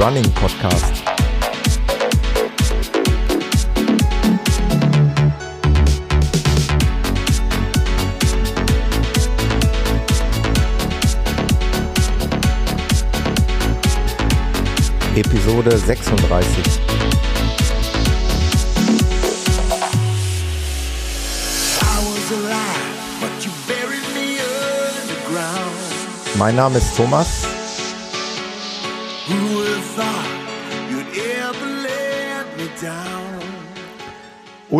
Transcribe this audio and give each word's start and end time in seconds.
Running 0.00 0.24
Podcast. 0.32 1.02
Episode 15.16 15.76
36. 15.76 16.80
Mein 26.38 26.56
Name 26.56 26.78
ist 26.78 26.96
Thomas. 26.96 27.49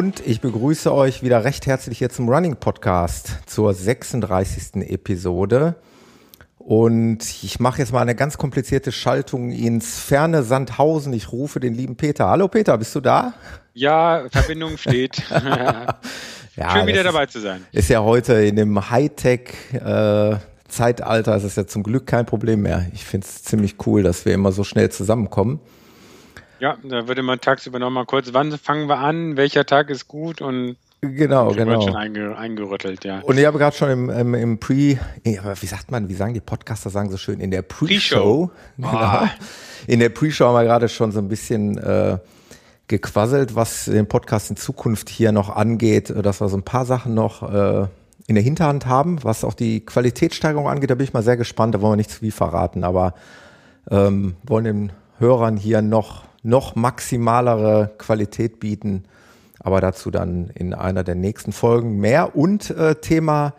Und 0.00 0.26
ich 0.26 0.40
begrüße 0.40 0.94
euch 0.94 1.22
wieder 1.22 1.44
recht 1.44 1.66
herzlich 1.66 1.98
hier 1.98 2.08
zum 2.08 2.26
Running 2.26 2.56
Podcast 2.56 3.36
zur 3.44 3.74
36. 3.74 4.76
Episode. 4.90 5.74
Und 6.56 7.18
ich 7.42 7.60
mache 7.60 7.80
jetzt 7.80 7.92
mal 7.92 8.00
eine 8.00 8.14
ganz 8.14 8.38
komplizierte 8.38 8.92
Schaltung 8.92 9.50
ins 9.50 9.98
ferne 9.98 10.42
Sandhausen. 10.42 11.12
Ich 11.12 11.32
rufe 11.32 11.60
den 11.60 11.74
lieben 11.74 11.96
Peter. 11.96 12.28
Hallo 12.28 12.48
Peter, 12.48 12.78
bist 12.78 12.94
du 12.94 13.02
da? 13.02 13.34
Ja, 13.74 14.24
Verbindung 14.32 14.78
steht. 14.78 15.22
ja, 15.30 15.98
Schön 16.72 16.86
wieder 16.86 17.04
dabei 17.04 17.26
zu 17.26 17.38
sein. 17.38 17.66
Ist 17.70 17.90
ja 17.90 18.00
heute 18.00 18.42
in 18.42 18.56
dem 18.56 18.90
Hightech 18.90 19.52
äh, 19.74 20.36
Zeitalter 20.66 21.36
ist 21.36 21.44
es 21.44 21.56
ja 21.56 21.66
zum 21.66 21.82
Glück 21.82 22.06
kein 22.06 22.24
Problem 22.24 22.62
mehr. 22.62 22.86
Ich 22.94 23.04
finde 23.04 23.26
es 23.26 23.42
ziemlich 23.42 23.74
cool, 23.86 24.02
dass 24.02 24.24
wir 24.24 24.32
immer 24.32 24.52
so 24.52 24.64
schnell 24.64 24.90
zusammenkommen. 24.90 25.60
Ja, 26.60 26.76
da 26.82 27.08
würde 27.08 27.22
man 27.22 27.40
tagsüber 27.40 27.78
nochmal 27.78 28.04
kurz, 28.04 28.32
wann 28.32 28.52
fangen 28.58 28.88
wir 28.88 28.98
an, 28.98 29.36
welcher 29.36 29.64
Tag 29.64 29.90
ist 29.90 30.08
gut? 30.08 30.40
Und 30.40 30.76
Genau, 31.02 31.52
genau. 31.52 31.80
schon 31.80 31.96
einge, 31.96 32.36
eingerüttelt, 32.36 33.06
ja. 33.06 33.20
Und 33.20 33.38
ich 33.38 33.46
habe 33.46 33.56
gerade 33.56 33.74
schon 33.74 33.90
im, 33.90 34.10
im, 34.10 34.34
im 34.34 34.60
Pre, 34.60 34.98
wie 35.24 35.66
sagt 35.66 35.90
man, 35.90 36.10
wie 36.10 36.14
sagen 36.14 36.34
die 36.34 36.40
Podcaster, 36.40 36.90
sagen 36.90 37.10
so 37.10 37.16
schön, 37.16 37.40
in 37.40 37.50
der 37.50 37.62
Pre-Show, 37.62 38.50
Pre 38.78 38.90
genau, 38.90 39.22
in 39.86 40.00
der 40.00 40.10
Pre-Show 40.10 40.44
haben 40.44 40.56
wir 40.56 40.64
gerade 40.64 40.90
schon 40.90 41.10
so 41.10 41.20
ein 41.20 41.28
bisschen 41.28 41.78
äh, 41.78 42.18
gequasselt, 42.86 43.54
was 43.54 43.86
den 43.86 44.08
Podcast 44.08 44.50
in 44.50 44.56
Zukunft 44.56 45.08
hier 45.08 45.32
noch 45.32 45.48
angeht, 45.48 46.10
dass 46.10 46.42
wir 46.42 46.50
so 46.50 46.58
ein 46.58 46.64
paar 46.64 46.84
Sachen 46.84 47.14
noch 47.14 47.50
äh, 47.50 47.86
in 48.26 48.34
der 48.34 48.44
Hinterhand 48.44 48.84
haben, 48.84 49.24
was 49.24 49.42
auch 49.42 49.54
die 49.54 49.80
Qualitätssteigerung 49.80 50.68
angeht, 50.68 50.90
da 50.90 50.96
bin 50.96 51.04
ich 51.04 51.14
mal 51.14 51.22
sehr 51.22 51.38
gespannt, 51.38 51.74
da 51.74 51.80
wollen 51.80 51.92
wir 51.92 51.96
nicht 51.96 52.10
zu 52.10 52.18
viel 52.18 52.30
verraten, 52.30 52.84
aber 52.84 53.14
ähm, 53.90 54.34
wollen 54.42 54.64
den 54.64 54.92
Hörern 55.18 55.56
hier 55.56 55.80
noch 55.80 56.29
noch 56.42 56.76
maximalere 56.76 57.92
Qualität 57.98 58.60
bieten. 58.60 59.04
Aber 59.58 59.80
dazu 59.80 60.10
dann 60.10 60.50
in 60.54 60.72
einer 60.72 61.04
der 61.04 61.14
nächsten 61.14 61.52
Folgen 61.52 61.98
mehr. 61.98 62.34
Und 62.34 62.70
äh, 62.70 62.94
Thema 62.96 63.54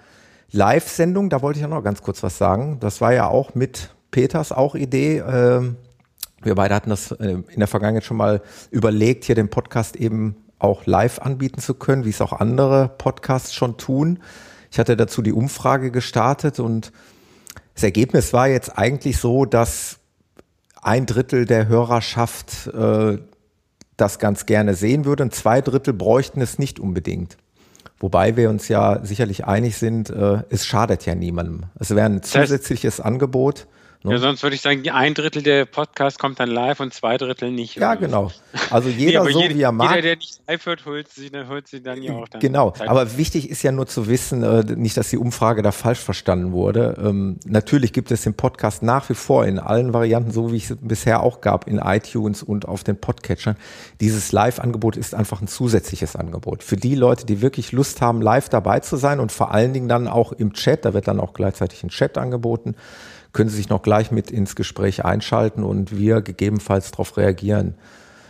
Live-Sendung, 0.51 1.29
da 1.29 1.41
wollte 1.41 1.57
ich 1.57 1.61
ja 1.61 1.67
noch 1.67 1.83
ganz 1.83 2.01
kurz 2.01 2.23
was 2.23 2.37
sagen. 2.37 2.77
Das 2.79 3.01
war 3.01 3.13
ja 3.13 3.27
auch 3.27 3.55
mit 3.55 3.93
Peters 4.09 4.51
auch 4.51 4.75
Idee. 4.75 5.19
Äh, 5.19 5.73
wir 6.43 6.55
beide 6.55 6.75
hatten 6.75 6.89
das 6.89 7.11
äh, 7.11 7.37
in 7.47 7.59
der 7.59 7.67
Vergangenheit 7.67 8.03
schon 8.03 8.17
mal 8.17 8.41
überlegt, 8.71 9.25
hier 9.25 9.35
den 9.35 9.49
Podcast 9.49 9.95
eben 9.95 10.35
auch 10.59 10.85
live 10.85 11.19
anbieten 11.19 11.61
zu 11.61 11.73
können, 11.73 12.05
wie 12.05 12.09
es 12.09 12.21
auch 12.21 12.33
andere 12.33 12.89
Podcasts 12.97 13.53
schon 13.53 13.77
tun. 13.77 14.19
Ich 14.71 14.79
hatte 14.79 14.95
dazu 14.95 15.21
die 15.21 15.33
Umfrage 15.33 15.91
gestartet 15.91 16.59
und 16.59 16.91
das 17.73 17.83
Ergebnis 17.83 18.33
war 18.33 18.47
jetzt 18.47 18.77
eigentlich 18.77 19.17
so, 19.17 19.45
dass 19.45 20.00
ein 20.81 21.05
Drittel 21.05 21.45
der 21.45 21.67
Hörerschaft 21.67 22.67
äh, 22.67 23.19
das 23.97 24.19
ganz 24.19 24.45
gerne 24.45 24.73
sehen 24.73 25.05
würde 25.05 25.23
und 25.23 25.35
zwei 25.35 25.61
Drittel 25.61 25.93
bräuchten 25.93 26.41
es 26.41 26.57
nicht 26.57 26.79
unbedingt. 26.79 27.37
Wobei 27.99 28.35
wir 28.35 28.49
uns 28.49 28.67
ja 28.67 28.99
sicherlich 29.05 29.45
einig 29.45 29.77
sind, 29.77 30.09
äh, 30.09 30.41
es 30.49 30.65
schadet 30.65 31.05
ja 31.05 31.13
niemandem. 31.13 31.65
Es 31.79 31.91
wäre 31.91 32.07
ein 32.07 32.23
zusätzliches 32.23 32.99
Angebot. 32.99 33.67
Ne? 34.03 34.13
Ja, 34.13 34.17
sonst 34.17 34.41
würde 34.41 34.55
ich 34.55 34.61
sagen, 34.61 34.89
ein 34.89 35.13
Drittel 35.13 35.43
der 35.43 35.65
Podcast 35.65 36.17
kommt 36.17 36.39
dann 36.39 36.49
live 36.49 36.79
und 36.79 36.91
zwei 36.91 37.17
Drittel 37.17 37.51
nicht. 37.51 37.75
Ja, 37.75 37.93
genau. 37.93 38.31
Also 38.71 38.89
jeder 38.89 39.23
nee, 39.23 39.31
so, 39.31 39.41
jeder, 39.41 39.55
wie 39.55 39.61
er 39.61 39.71
mag. 39.71 39.91
Jeder, 39.91 40.01
der 40.01 40.15
nicht 40.15 40.39
live 40.47 40.65
hört, 40.65 40.85
holt 40.87 41.07
sie, 41.09 41.29
holt 41.47 41.67
sie 41.67 41.83
dann 41.83 42.01
ja 42.01 42.13
auch 42.13 42.27
dann. 42.27 42.41
Genau, 42.41 42.73
aber 42.79 43.17
wichtig 43.17 43.49
ist 43.51 43.61
ja 43.61 43.71
nur 43.71 43.85
zu 43.85 44.07
wissen, 44.07 44.41
äh, 44.41 44.63
nicht, 44.75 44.97
dass 44.97 45.09
die 45.09 45.17
Umfrage 45.17 45.61
da 45.61 45.71
falsch 45.71 45.99
verstanden 45.99 46.51
wurde. 46.51 46.97
Ähm, 46.99 47.39
natürlich 47.45 47.93
gibt 47.93 48.09
es 48.09 48.23
den 48.23 48.33
Podcast 48.33 48.81
nach 48.81 49.07
wie 49.09 49.13
vor 49.13 49.45
in 49.45 49.59
allen 49.59 49.93
Varianten, 49.93 50.31
so 50.31 50.51
wie 50.51 50.57
es 50.57 50.75
bisher 50.81 51.21
auch 51.21 51.39
gab, 51.41 51.67
in 51.67 51.77
iTunes 51.77 52.41
und 52.41 52.67
auf 52.67 52.83
den 52.83 52.99
Podcatchern. 52.99 53.55
Dieses 53.99 54.31
Live-Angebot 54.31 54.97
ist 54.97 55.13
einfach 55.13 55.41
ein 55.41 55.47
zusätzliches 55.47 56.15
Angebot. 56.15 56.63
Für 56.63 56.75
die 56.75 56.95
Leute, 56.95 57.27
die 57.27 57.41
wirklich 57.41 57.71
Lust 57.71 58.01
haben, 58.01 58.19
live 58.19 58.49
dabei 58.49 58.79
zu 58.79 58.97
sein 58.97 59.19
und 59.19 59.31
vor 59.31 59.51
allen 59.51 59.73
Dingen 59.73 59.87
dann 59.87 60.07
auch 60.07 60.31
im 60.31 60.53
Chat, 60.53 60.85
da 60.85 60.95
wird 60.95 61.07
dann 61.07 61.19
auch 61.19 61.33
gleichzeitig 61.33 61.83
ein 61.83 61.89
Chat 61.89 62.17
angeboten 62.17 62.75
können 63.33 63.49
Sie 63.49 63.57
sich 63.57 63.69
noch 63.69 63.81
gleich 63.81 64.11
mit 64.11 64.31
ins 64.31 64.55
Gespräch 64.55 65.05
einschalten 65.05 65.63
und 65.63 65.97
wir 65.97 66.21
gegebenenfalls 66.21 66.91
darauf 66.91 67.17
reagieren. 67.17 67.75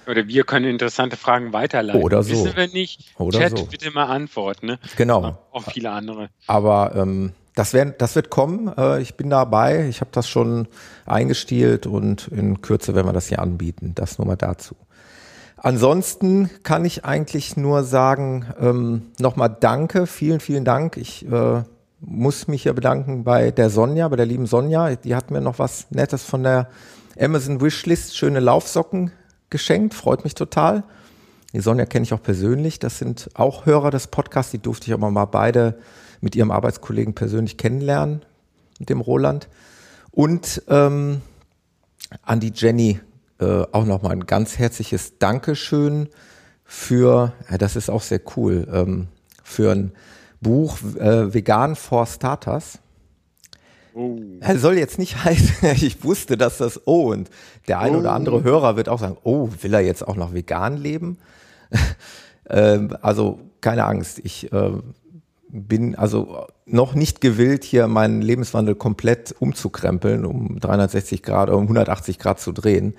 Oder 0.07 0.27
wir 0.27 0.43
können 0.43 0.65
interessante 0.65 1.15
Fragen 1.15 1.53
weiterleiten. 1.53 2.01
Oder 2.01 2.23
so. 2.23 2.31
Wissen 2.31 2.55
wir 2.55 2.67
nicht. 2.67 3.13
Oder 3.17 3.39
Chat 3.39 3.57
so. 3.57 3.65
bitte 3.65 3.91
mal 3.91 4.05
antworten. 4.05 4.65
Ne? 4.65 4.79
Genau. 4.97 5.37
Auch 5.51 5.63
viele 5.71 5.91
andere. 5.91 6.29
Aber 6.47 6.95
ähm, 6.95 7.33
das, 7.55 7.73
wär, 7.73 7.85
das 7.85 8.15
wird 8.15 8.29
kommen. 8.29 8.71
Äh, 8.77 9.01
ich 9.01 9.15
bin 9.15 9.29
dabei. 9.29 9.87
Ich 9.87 10.01
habe 10.01 10.11
das 10.11 10.27
schon 10.27 10.67
eingestielt 11.05 11.85
und 11.85 12.27
in 12.29 12.61
Kürze 12.61 12.95
werden 12.95 13.07
wir 13.07 13.13
das 13.13 13.27
hier 13.27 13.39
anbieten. 13.39 13.93
Das 13.95 14.17
nur 14.17 14.27
mal 14.27 14.35
dazu. 14.35 14.75
Ansonsten 15.57 16.49
kann 16.63 16.85
ich 16.85 17.05
eigentlich 17.05 17.55
nur 17.55 17.83
sagen, 17.83 18.47
ähm, 18.59 19.11
nochmal 19.19 19.55
danke, 19.59 20.07
vielen, 20.07 20.39
vielen 20.39 20.65
Dank. 20.65 20.97
Ich 20.97 21.23
äh, 21.31 21.61
muss 22.01 22.47
mich 22.47 22.63
hier 22.63 22.73
bedanken 22.73 23.23
bei 23.23 23.51
der 23.51 23.69
Sonja, 23.69 24.07
bei 24.07 24.15
der 24.15 24.25
lieben 24.25 24.47
Sonja. 24.47 24.95
Die 24.95 25.15
hat 25.15 25.31
mir 25.31 25.39
noch 25.39 25.59
was 25.59 25.87
Nettes 25.91 26.23
von 26.23 26.43
der 26.43 26.67
Amazon 27.19 27.61
Wishlist, 27.61 28.17
schöne 28.17 28.39
Laufsocken 28.39 29.11
geschenkt, 29.49 29.93
freut 29.93 30.23
mich 30.23 30.33
total. 30.33 30.83
Die 31.53 31.59
Sonja 31.59 31.85
kenne 31.85 32.03
ich 32.03 32.13
auch 32.13 32.23
persönlich, 32.23 32.79
das 32.79 32.97
sind 32.97 33.29
auch 33.33 33.65
Hörer 33.65 33.91
des 33.91 34.07
Podcasts, 34.07 34.51
die 34.51 34.59
durfte 34.59 34.87
ich 34.87 34.93
aber 34.93 35.11
mal 35.11 35.25
beide 35.25 35.77
mit 36.21 36.35
ihrem 36.35 36.51
Arbeitskollegen 36.51 37.13
persönlich 37.13 37.57
kennenlernen, 37.57 38.23
mit 38.79 38.89
dem 38.89 39.01
Roland. 39.01 39.49
Und 40.11 40.63
ähm, 40.69 41.21
an 42.23 42.39
die 42.39 42.53
Jenny 42.55 42.99
äh, 43.39 43.63
auch 43.71 43.85
nochmal 43.85 44.13
ein 44.13 44.25
ganz 44.25 44.57
herzliches 44.57 45.19
Dankeschön 45.19 46.09
für, 46.63 47.33
ja, 47.49 47.57
das 47.57 47.75
ist 47.75 47.89
auch 47.89 48.01
sehr 48.01 48.21
cool, 48.35 48.67
ähm, 48.71 49.07
für 49.43 49.71
ein 49.71 49.91
Buch 50.41 50.77
äh, 50.99 51.33
Vegan 51.33 51.75
for 51.75 52.05
Starters. 52.05 52.79
Oh. 53.93 54.17
Er 54.39 54.57
soll 54.57 54.77
jetzt 54.77 54.99
nicht 54.99 55.23
heißen, 55.23 55.69
ich 55.73 56.03
wusste, 56.03 56.37
dass 56.37 56.57
das, 56.57 56.81
oh, 56.85 57.11
und 57.11 57.29
der 57.67 57.79
ein 57.79 57.95
oh. 57.95 57.99
oder 57.99 58.13
andere 58.13 58.43
Hörer 58.43 58.75
wird 58.75 58.89
auch 58.89 58.99
sagen, 58.99 59.17
oh, 59.23 59.49
will 59.61 59.73
er 59.73 59.81
jetzt 59.81 60.07
auch 60.07 60.15
noch 60.15 60.33
vegan 60.33 60.77
leben? 60.77 61.17
ähm, 62.49 62.95
also 63.01 63.39
keine 63.61 63.85
Angst, 63.85 64.19
ich 64.23 64.51
äh, 64.51 64.71
bin 65.49 65.95
also 65.95 66.47
noch 66.65 66.95
nicht 66.95 67.21
gewillt, 67.21 67.63
hier 67.63 67.87
meinen 67.87 68.21
Lebenswandel 68.21 68.75
komplett 68.75 69.35
umzukrempeln, 69.37 70.25
um 70.25 70.59
360 70.59 71.21
Grad, 71.21 71.49
um 71.49 71.63
180 71.63 72.17
Grad 72.17 72.39
zu 72.39 72.53
drehen. 72.53 72.95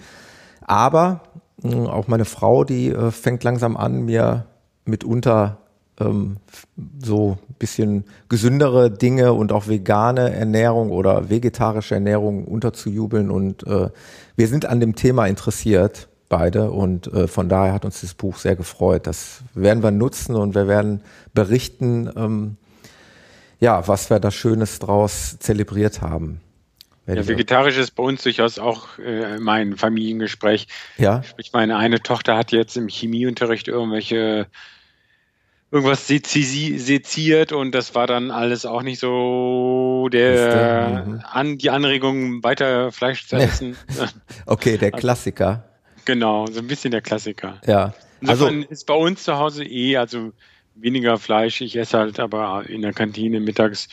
Aber 0.61 1.23
hm, 1.63 1.87
auch 1.87 2.09
meine 2.09 2.27
Frau, 2.27 2.65
die 2.65 2.89
äh, 2.89 3.11
fängt 3.11 3.43
langsam 3.43 3.77
an, 3.77 4.03
mir 4.03 4.47
mitunter 4.85 5.62
ähm, 6.05 6.37
so 7.03 7.39
bisschen 7.59 8.05
gesündere 8.29 8.91
Dinge 8.91 9.33
und 9.33 9.53
auch 9.53 9.69
vegane 9.69 10.33
Ernährung 10.33 10.91
oder 10.91 11.31
vegetarische 11.31 11.95
Ernährung 11.95 12.45
unterzujubeln. 12.45 13.31
Und 13.31 13.67
äh, 13.67 13.89
wir 14.37 14.49
sind 14.49 14.67
an 14.67 14.81
dem 14.81 14.95
Thema 14.97 15.27
interessiert, 15.27 16.09
beide. 16.29 16.71
Und 16.71 17.13
äh, 17.13 17.29
von 17.29 17.49
daher 17.49 17.73
hat 17.73 17.85
uns 17.85 18.01
das 18.01 18.15
Buch 18.15 18.37
sehr 18.37 18.57
gefreut. 18.57 19.07
Das 19.07 19.43
werden 19.55 19.83
wir 19.83 19.91
nutzen 19.91 20.35
und 20.35 20.55
wir 20.55 20.67
werden 20.67 21.03
berichten, 21.35 22.11
ähm, 22.17 22.57
ja, 23.61 23.87
was 23.87 24.11
wir 24.11 24.19
da 24.19 24.31
Schönes 24.31 24.79
draus 24.79 25.39
zelebriert 25.39 26.01
haben. 26.01 26.41
Ja, 27.07 27.27
vegetarisch 27.27 27.79
ist 27.79 27.93
bei 27.93 28.03
uns 28.03 28.23
durchaus 28.23 28.59
auch 28.59 28.99
äh, 28.99 29.39
mein 29.39 29.77
Familiengespräch. 29.77 30.69
Ja. 30.99 31.23
Sprich, 31.23 31.53
meine 31.53 31.77
eine 31.77 32.01
Tochter 32.01 32.37
hat 32.37 32.53
jetzt 32.53 32.77
im 32.77 32.89
Chemieunterricht 32.89 33.69
irgendwelche 33.69 34.47
irgendwas 35.73 36.07
seziert 36.07 37.53
und 37.53 37.75
das 37.75 37.95
war 37.95 38.07
dann 38.07 38.31
alles 38.31 38.67
auch 38.67 38.83
nicht 38.83 39.01
so 39.01 40.09
der 40.13 41.05
mhm. 41.07 41.23
an 41.25 41.57
die 41.57 41.71
Anregung 41.71 42.45
weiter 42.45 42.93
Fleisch 42.93 43.27
zu 43.27 43.37
essen. 43.37 43.75
okay, 44.47 44.77
der 44.77 44.91
Klassiker. 44.91 45.65
Genau, 46.05 46.47
so 46.47 46.61
ein 46.61 46.67
bisschen 46.67 46.91
der 46.91 47.01
Klassiker. 47.01 47.59
Ja. 47.67 47.95
Insofern 48.21 48.57
also 48.57 48.69
ist 48.69 48.87
bei 48.87 48.95
uns 48.95 49.25
zu 49.25 49.39
Hause 49.39 49.65
eh, 49.65 49.97
also 49.97 50.33
weniger 50.75 51.17
Fleisch. 51.17 51.63
Ich 51.63 51.75
esse 51.75 51.99
halt 51.99 52.21
aber 52.21 52.69
in 52.69 52.83
der 52.83 52.93
Kantine 52.93 53.41
mittags 53.41 53.89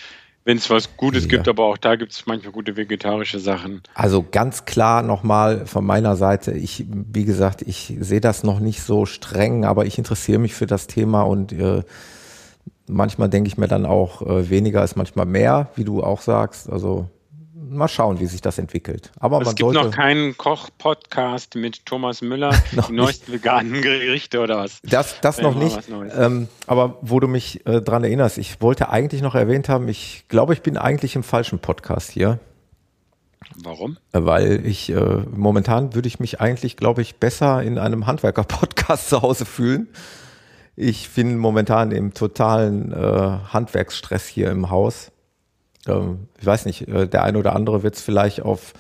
wenn 0.46 0.58
es 0.58 0.70
was 0.70 0.98
Gutes 0.98 1.26
ja. 1.26 1.30
gibt, 1.30 1.48
aber 1.48 1.66
auch 1.66 1.78
da 1.78 1.96
gibt 1.96 2.12
es 2.12 2.26
manchmal 2.26 2.52
gute 2.52 2.76
vegetarische 2.76 3.40
Sachen. 3.40 3.82
Also 3.94 4.26
ganz 4.30 4.66
klar 4.66 5.04
nochmal 5.04 5.66
von 5.66 5.86
meiner 5.86 6.16
Seite, 6.16 6.52
ich, 6.52 6.86
wie 6.90 7.26
gesagt, 7.26 7.62
ich 7.62 7.96
sehe 8.00 8.22
das 8.22 8.44
noch 8.44 8.60
nicht 8.60 8.82
so 8.82 9.06
streng, 9.06 9.66
aber 9.66 9.86
ich 9.86 9.98
interessiere 9.98 10.40
mich 10.40 10.56
für 10.56 10.66
das 10.66 10.88
Thema 10.88 11.24
und 11.24 11.52
äh, 11.52 11.84
manchmal 12.88 13.30
denke 13.30 13.48
ich 13.48 13.58
mir 13.58 13.68
dann 13.68 13.86
auch, 13.86 14.22
äh, 14.22 14.50
weniger 14.50 14.84
ist 14.84 14.96
manchmal 14.96 15.26
mehr, 15.26 15.70
wie 15.76 15.84
du 15.84 16.04
auch 16.04 16.22
sagst. 16.22 16.70
Also 16.70 17.10
mal 17.70 17.88
schauen, 17.88 18.20
wie 18.20 18.26
sich 18.26 18.42
das 18.42 18.58
entwickelt. 18.58 19.12
Aber 19.20 19.42
es 19.42 19.56
gibt 19.56 19.72
noch 19.72 19.92
keinen 19.92 20.38
Koch-Podcast 20.38 21.56
mit 21.56 21.86
Thomas 21.86 22.22
Müller, 22.22 22.52
die 22.88 22.94
neuesten 22.94 23.34
veganen 23.34 23.82
Gerichte 23.82 24.40
oder 24.40 24.58
was? 24.58 24.80
Das, 24.84 25.22
das 25.22 25.42
noch 25.42 25.56
nicht. 25.56 25.78
Ähm, 26.18 26.48
aber 26.68 26.98
wo 27.02 27.20
du 27.20 27.28
mich 27.28 27.66
äh, 27.66 27.82
dran 27.82 28.04
erinnerst, 28.04 28.38
ich 28.38 28.62
wollte 28.62 28.90
eigentlich 28.90 29.22
noch 29.22 29.36
erwähnt 29.36 29.70
haben, 29.70 29.88
ich 29.88 30.26
glaube, 30.28 30.54
ich 30.54 30.62
bin 30.62 30.78
eigentlich 30.78 31.16
im 31.16 31.24
falschen 31.24 31.60
Podcast 31.60 32.12
hier. 32.12 32.40
Warum? 33.56 33.98
Äh, 34.12 34.20
weil 34.24 34.66
ich 34.66 34.90
äh, 34.92 35.24
momentan 35.32 35.96
würde 35.96 36.08
ich 36.08 36.20
mich 36.20 36.42
eigentlich, 36.42 36.78
glaube 36.78 37.02
ich, 37.02 37.18
besser 37.18 37.64
in 37.64 37.78
einem 37.78 38.08
Handwerker-Podcast 38.08 39.10
zu 39.10 39.22
Hause 39.22 39.46
fühlen. 39.46 39.88
Ich 40.76 41.10
bin 41.10 41.38
momentan 41.38 41.92
im 41.92 42.14
totalen 42.14 42.94
äh, 42.94 42.96
Handwerksstress 43.52 44.28
hier 44.28 44.50
im 44.50 44.70
Haus 44.70 45.12
ähm, 45.88 46.28
ich 46.40 46.46
weiß 46.46 46.66
nicht, 46.66 46.88
äh, 46.88 47.08
der 47.08 47.24
eine 47.24 47.38
oder 47.38 47.56
andere 47.56 47.84
wird 47.84 47.96
es 47.96 48.02
vielleicht 48.02 48.42
auf 48.42 48.74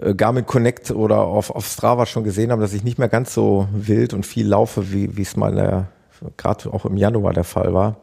äh, 0.00 0.14
Garmin 0.14 0.46
Connect 0.46 0.90
oder 0.90 1.20
auf, 1.20 1.50
auf 1.50 1.66
Strava 1.66 2.06
schon 2.06 2.24
gesehen 2.24 2.50
haben, 2.50 2.60
dass 2.60 2.72
ich 2.72 2.84
nicht 2.84 2.98
mehr 2.98 3.08
ganz 3.08 3.34
so 3.34 3.68
wild 3.72 4.14
und 4.14 4.26
viel 4.26 4.46
laufe, 4.46 4.92
wie 4.92 5.22
es 5.22 5.36
mal 5.36 5.88
gerade 6.36 6.72
auch 6.72 6.84
im 6.84 6.96
Januar 6.96 7.32
der 7.32 7.44
Fall 7.44 7.74
war. 7.74 7.96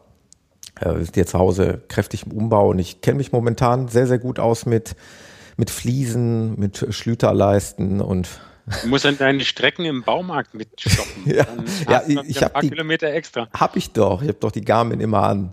Äh, 0.80 0.96
wir 0.96 1.04
sind 1.04 1.14
hier 1.14 1.26
zu 1.26 1.38
Hause 1.38 1.82
kräftig 1.88 2.26
im 2.26 2.32
Umbau 2.32 2.70
und 2.70 2.78
ich 2.78 3.00
kenne 3.00 3.18
mich 3.18 3.32
momentan 3.32 3.88
sehr, 3.88 4.06
sehr 4.06 4.18
gut 4.18 4.38
aus 4.38 4.66
mit, 4.66 4.96
mit 5.56 5.70
Fliesen, 5.70 6.58
mit 6.58 6.86
Schlüterleisten 6.90 8.00
und 8.00 8.28
Du 8.82 8.88
musst 8.88 9.04
dann 9.04 9.18
deine 9.18 9.44
Strecken 9.44 9.84
im 9.84 10.04
Baumarkt 10.04 10.54
mitstoppen. 10.54 11.24
ja, 11.26 11.44
ja 11.88 12.02
ich, 12.06 12.16
ich 12.28 12.42
habe 12.44 12.60
die 12.60 12.70
Kilometer 12.70 13.08
extra. 13.08 13.48
Hab 13.52 13.74
ich 13.74 13.92
doch. 13.92 14.22
Ich 14.22 14.28
habe 14.28 14.38
doch 14.38 14.52
die 14.52 14.64
Garmin 14.64 15.00
immer 15.00 15.24
an. 15.24 15.52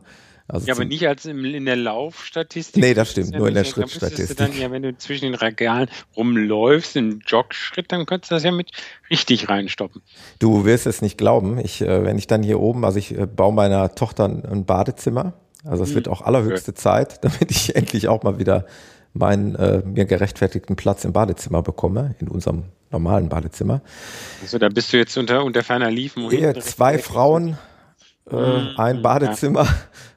Also 0.51 0.65
ja, 0.65 0.73
aber 0.73 0.83
nicht 0.83 1.07
als 1.07 1.25
im, 1.25 1.45
in 1.45 1.65
der 1.65 1.75
Laufstatistik. 1.75 2.81
Nee, 2.81 2.95
das 2.95 3.11
stimmt, 3.11 3.35
nur 3.35 3.47
in 3.47 3.53
der 3.53 3.65
Schrittstatistik. 3.65 4.35
Dann, 4.35 4.57
ja, 4.57 4.71
wenn 4.71 4.81
du 4.81 4.97
zwischen 4.97 5.25
den 5.25 5.35
Regalen 5.35 5.89
rumläufst, 6.17 6.95
im 6.95 7.21
Jogschritt, 7.25 7.91
dann 7.91 8.07
könntest 8.07 8.31
du 8.31 8.35
das 8.35 8.43
ja 8.43 8.51
mit 8.51 8.71
richtig 9.11 9.47
reinstoppen. 9.47 10.01
Du 10.39 10.65
wirst 10.65 10.87
es 10.87 11.03
nicht 11.03 11.19
glauben. 11.19 11.59
Ich, 11.59 11.81
äh, 11.81 12.03
wenn 12.03 12.17
ich 12.17 12.25
dann 12.25 12.41
hier 12.41 12.59
oben, 12.59 12.83
also 12.83 12.97
ich 12.97 13.15
äh, 13.15 13.27
baue 13.27 13.53
meiner 13.53 13.93
Tochter 13.93 14.25
ein 14.25 14.65
Badezimmer. 14.65 15.33
Also 15.63 15.83
es 15.83 15.89
hm. 15.89 15.95
wird 15.95 16.07
auch 16.07 16.23
allerhöchste 16.23 16.71
okay. 16.71 16.81
Zeit, 16.81 17.19
damit 17.23 17.51
ich 17.51 17.75
endlich 17.75 18.07
auch 18.07 18.23
mal 18.23 18.39
wieder 18.39 18.65
meinen 19.13 19.53
äh, 19.53 19.83
mir 19.85 20.05
gerechtfertigten 20.05 20.75
Platz 20.75 21.05
im 21.05 21.13
Badezimmer 21.13 21.61
bekomme, 21.61 22.15
in 22.19 22.27
unserem 22.27 22.63
normalen 22.89 23.29
Badezimmer. 23.29 23.81
Also 24.41 24.57
da 24.57 24.69
bist 24.69 24.93
du 24.93 24.97
jetzt 24.97 25.15
unter, 25.15 25.43
unter 25.43 25.63
ferner 25.63 25.91
Liefen. 25.91 26.31
Ehe 26.31 26.55
zwei 26.55 26.97
Frauen, 26.97 27.57
äh, 28.31 28.35
hm, 28.35 28.69
ein 28.77 29.01
Badezimmer. 29.03 29.65
Ja 29.65 29.75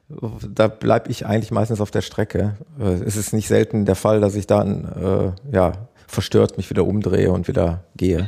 da 0.09 0.67
bleibe 0.67 1.09
ich 1.09 1.25
eigentlich 1.25 1.51
meistens 1.51 1.81
auf 1.81 1.91
der 1.91 2.01
Strecke. 2.01 2.57
Äh, 2.79 3.03
es 3.05 3.15
ist 3.15 3.33
nicht 3.33 3.47
selten 3.47 3.85
der 3.85 3.95
Fall, 3.95 4.21
dass 4.21 4.35
ich 4.35 4.47
dann 4.47 5.33
äh, 5.51 5.55
ja, 5.55 5.73
verstört 6.07 6.57
mich 6.57 6.69
wieder 6.69 6.85
umdrehe 6.85 7.31
und 7.31 7.47
wieder 7.47 7.83
gehe. 7.95 8.27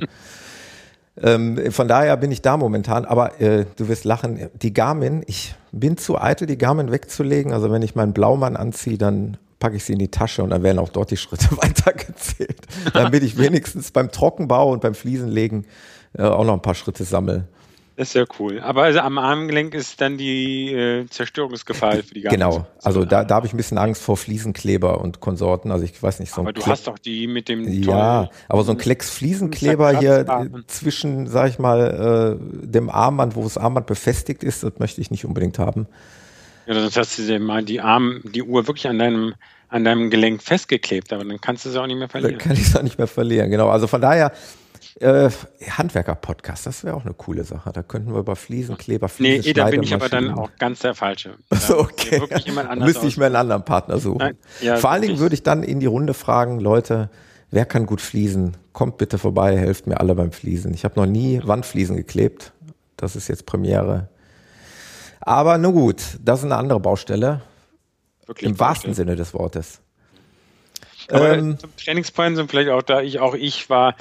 ähm, 1.21 1.71
von 1.71 1.87
daher 1.87 2.17
bin 2.17 2.31
ich 2.31 2.41
da 2.41 2.57
momentan, 2.57 3.05
aber 3.05 3.39
äh, 3.41 3.65
du 3.75 3.87
wirst 3.87 4.05
lachen, 4.05 4.49
die 4.53 4.73
Garmin, 4.73 5.23
ich 5.27 5.55
bin 5.71 5.97
zu 5.97 6.19
eitel, 6.19 6.47
die 6.47 6.57
Garmin 6.57 6.91
wegzulegen. 6.91 7.51
Also 7.51 7.71
wenn 7.71 7.81
ich 7.81 7.95
meinen 7.95 8.13
Blaumann 8.13 8.55
anziehe, 8.55 8.97
dann 8.97 9.37
packe 9.59 9.75
ich 9.77 9.85
sie 9.85 9.93
in 9.93 9.99
die 9.99 10.11
Tasche 10.11 10.43
und 10.43 10.49
dann 10.51 10.63
werden 10.63 10.79
auch 10.79 10.89
dort 10.89 11.11
die 11.11 11.17
Schritte 11.17 11.49
weitergezählt. 11.57 12.61
Damit 12.93 13.23
ich 13.23 13.37
wenigstens 13.37 13.91
beim 13.91 14.11
Trockenbau 14.11 14.71
und 14.71 14.81
beim 14.81 14.95
Fliesenlegen 14.95 15.65
äh, 16.17 16.23
auch 16.23 16.45
noch 16.45 16.53
ein 16.53 16.61
paar 16.61 16.75
Schritte 16.75 17.03
sammle. 17.03 17.47
Das 17.97 18.09
ist 18.09 18.13
ja 18.13 18.25
cool. 18.39 18.59
Aber 18.59 18.83
also 18.83 18.99
am 18.99 19.17
Armgelenk 19.17 19.73
ist 19.73 20.01
dann 20.01 20.17
die 20.17 20.73
äh, 20.73 21.07
Zerstörungsgefahr 21.07 21.93
für 22.03 22.13
die 22.13 22.21
ganze 22.21 22.37
Genau, 22.37 22.67
also 22.83 23.05
da, 23.05 23.23
da 23.23 23.35
habe 23.35 23.47
ich 23.47 23.53
ein 23.53 23.57
bisschen 23.57 23.77
Angst 23.77 24.01
vor 24.01 24.17
Fliesenkleber 24.17 24.99
und 24.99 25.21
Konsorten. 25.21 25.71
Also 25.71 25.85
ich 25.85 26.01
weiß 26.03 26.19
nicht, 26.19 26.33
so 26.33 26.41
Aber 26.41 26.51
du 26.51 26.61
Kle 26.61 26.73
hast 26.73 26.87
doch 26.87 26.99
die 26.99 27.27
mit 27.27 27.47
dem 27.47 27.65
Ja, 27.83 28.29
aber 28.49 28.63
so 28.63 28.71
ein 28.71 28.77
Klecks 28.77 29.09
Fliesenkleber 29.11 29.97
hier 29.97 30.25
zwischen, 30.67 31.27
sag 31.27 31.49
ich 31.49 31.57
mal, 31.57 32.37
äh, 32.37 32.67
dem 32.67 32.89
Armband, 32.89 33.35
wo 33.37 33.43
das 33.43 33.57
Armband 33.57 33.87
befestigt 33.87 34.43
ist, 34.43 34.63
das 34.63 34.73
möchte 34.77 34.99
ich 34.99 35.09
nicht 35.09 35.23
unbedingt 35.23 35.57
haben. 35.57 35.87
Ja, 36.67 36.73
sonst 36.73 36.97
hast 36.97 37.17
du 37.17 37.23
dir 37.23 37.39
mal 37.39 37.63
die 37.63 37.79
Arm, 37.79 38.21
die 38.25 38.43
Uhr 38.43 38.67
wirklich 38.67 38.87
an 38.87 38.99
deinem 38.99 39.35
an 39.67 39.83
deinem 39.83 40.09
Gelenk 40.09 40.43
festgeklebt, 40.43 41.11
aber 41.11 41.25
dann 41.25 41.41
kannst 41.41 41.65
du 41.65 41.69
sie 41.69 41.81
auch 41.81 41.87
nicht 41.87 41.97
mehr 41.97 42.07
verlieren. 42.07 42.37
Dann 42.37 42.47
kann 42.47 42.53
ich 42.53 42.67
es 42.67 42.75
auch 42.77 42.83
nicht 42.83 42.97
mehr 42.97 43.07
verlieren, 43.07 43.49
genau. 43.49 43.69
Also 43.69 43.87
von 43.87 43.99
daher, 43.99 44.31
äh, 44.99 45.29
Handwerker-Podcast, 45.69 46.65
das 46.65 46.83
wäre 46.83 46.95
auch 46.95 47.03
eine 47.03 47.13
coole 47.13 47.43
Sache. 47.43 47.71
Da 47.73 47.83
könnten 47.83 48.13
wir 48.13 48.19
über 48.19 48.35
Fliesenkleber, 48.35 49.09
Fliesen 49.09 49.45
Nee, 49.45 49.53
da 49.53 49.69
bin 49.69 49.83
ich 49.83 49.93
aber 49.93 50.07
dann 50.07 50.31
auch 50.31 50.51
ganz 50.57 50.79
der 50.79 50.95
Falsche. 50.95 51.35
Achso, 51.49 51.79
okay. 51.79 52.21
Müsste 52.77 53.07
ich 53.07 53.17
mir 53.17 53.25
einen 53.25 53.35
anderen 53.35 53.65
Partner 53.65 53.99
suchen. 53.99 54.19
Nein, 54.19 54.37
ja, 54.61 54.77
Vor 54.77 54.91
allen 54.91 55.01
Dingen 55.01 55.19
würde 55.19 55.35
ich 55.35 55.43
dann 55.43 55.63
in 55.63 55.79
die 55.79 55.85
Runde 55.85 56.13
fragen, 56.13 56.59
Leute, 56.59 57.09
wer 57.51 57.65
kann 57.65 57.85
gut 57.85 58.01
fließen? 58.01 58.55
Kommt 58.71 58.97
bitte 58.97 59.17
vorbei, 59.17 59.57
helft 59.57 59.87
mir 59.87 59.99
alle 59.99 60.15
beim 60.15 60.31
Fließen. 60.31 60.73
Ich 60.73 60.85
habe 60.85 60.99
noch 60.99 61.05
nie 61.05 61.41
Wandfliesen 61.43 61.97
geklebt. 61.97 62.53
Das 62.95 63.15
ist 63.15 63.27
jetzt 63.27 63.45
Premiere. 63.45 64.09
Aber 65.19 65.57
nun 65.57 65.73
gut, 65.73 66.01
das 66.23 66.39
ist 66.39 66.45
eine 66.45 66.55
andere 66.55 66.79
Baustelle. 66.79 67.41
Wirklich 68.25 68.49
Im 68.49 68.59
wahrsten 68.59 68.93
Sinne 68.93 69.15
des 69.15 69.33
Wortes. 69.33 69.81
Aber 71.09 71.37
ähm, 71.37 71.59
zum 71.59 71.75
Trainingspoint 71.75 72.35
sind 72.35 72.49
vielleicht 72.49 72.69
auch 72.69 72.81
da, 72.81 73.01
ich 73.01 73.19
auch 73.19 73.35
ich 73.35 73.69
war 73.69 73.95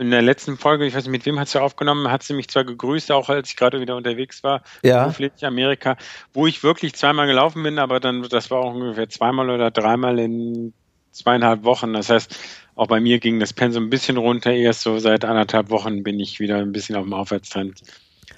in 0.00 0.10
der 0.10 0.22
letzten 0.22 0.56
Folge, 0.56 0.86
ich 0.86 0.94
weiß 0.94 1.04
nicht, 1.04 1.12
mit 1.12 1.26
wem 1.26 1.38
hat 1.38 1.48
sie 1.48 1.60
aufgenommen, 1.60 2.10
hat 2.10 2.22
sie 2.22 2.32
mich 2.32 2.48
zwar 2.48 2.64
gegrüßt, 2.64 3.12
auch 3.12 3.28
als 3.28 3.50
ich 3.50 3.56
gerade 3.56 3.80
wieder 3.80 3.96
unterwegs 3.96 4.42
war, 4.42 4.62
ja. 4.82 5.02
beruflich 5.02 5.44
Amerika, 5.44 5.96
wo 6.32 6.46
ich 6.46 6.62
wirklich 6.62 6.94
zweimal 6.94 7.26
gelaufen 7.26 7.62
bin, 7.62 7.78
aber 7.78 8.00
dann, 8.00 8.22
das 8.22 8.50
war 8.50 8.60
auch 8.60 8.74
ungefähr 8.74 9.10
zweimal 9.10 9.50
oder 9.50 9.70
dreimal 9.70 10.18
in 10.18 10.72
zweieinhalb 11.12 11.64
Wochen. 11.64 11.92
Das 11.92 12.08
heißt, 12.08 12.34
auch 12.76 12.86
bei 12.86 12.98
mir 12.98 13.18
ging 13.18 13.40
das 13.40 13.52
Pensum 13.52 13.84
ein 13.84 13.90
bisschen 13.90 14.16
runter. 14.16 14.52
Erst 14.52 14.82
so 14.82 14.98
seit 14.98 15.24
anderthalb 15.24 15.68
Wochen 15.68 16.02
bin 16.02 16.18
ich 16.18 16.40
wieder 16.40 16.56
ein 16.56 16.72
bisschen 16.72 16.96
auf 16.96 17.04
dem 17.04 17.12
Aufwärtstrend. 17.12 17.82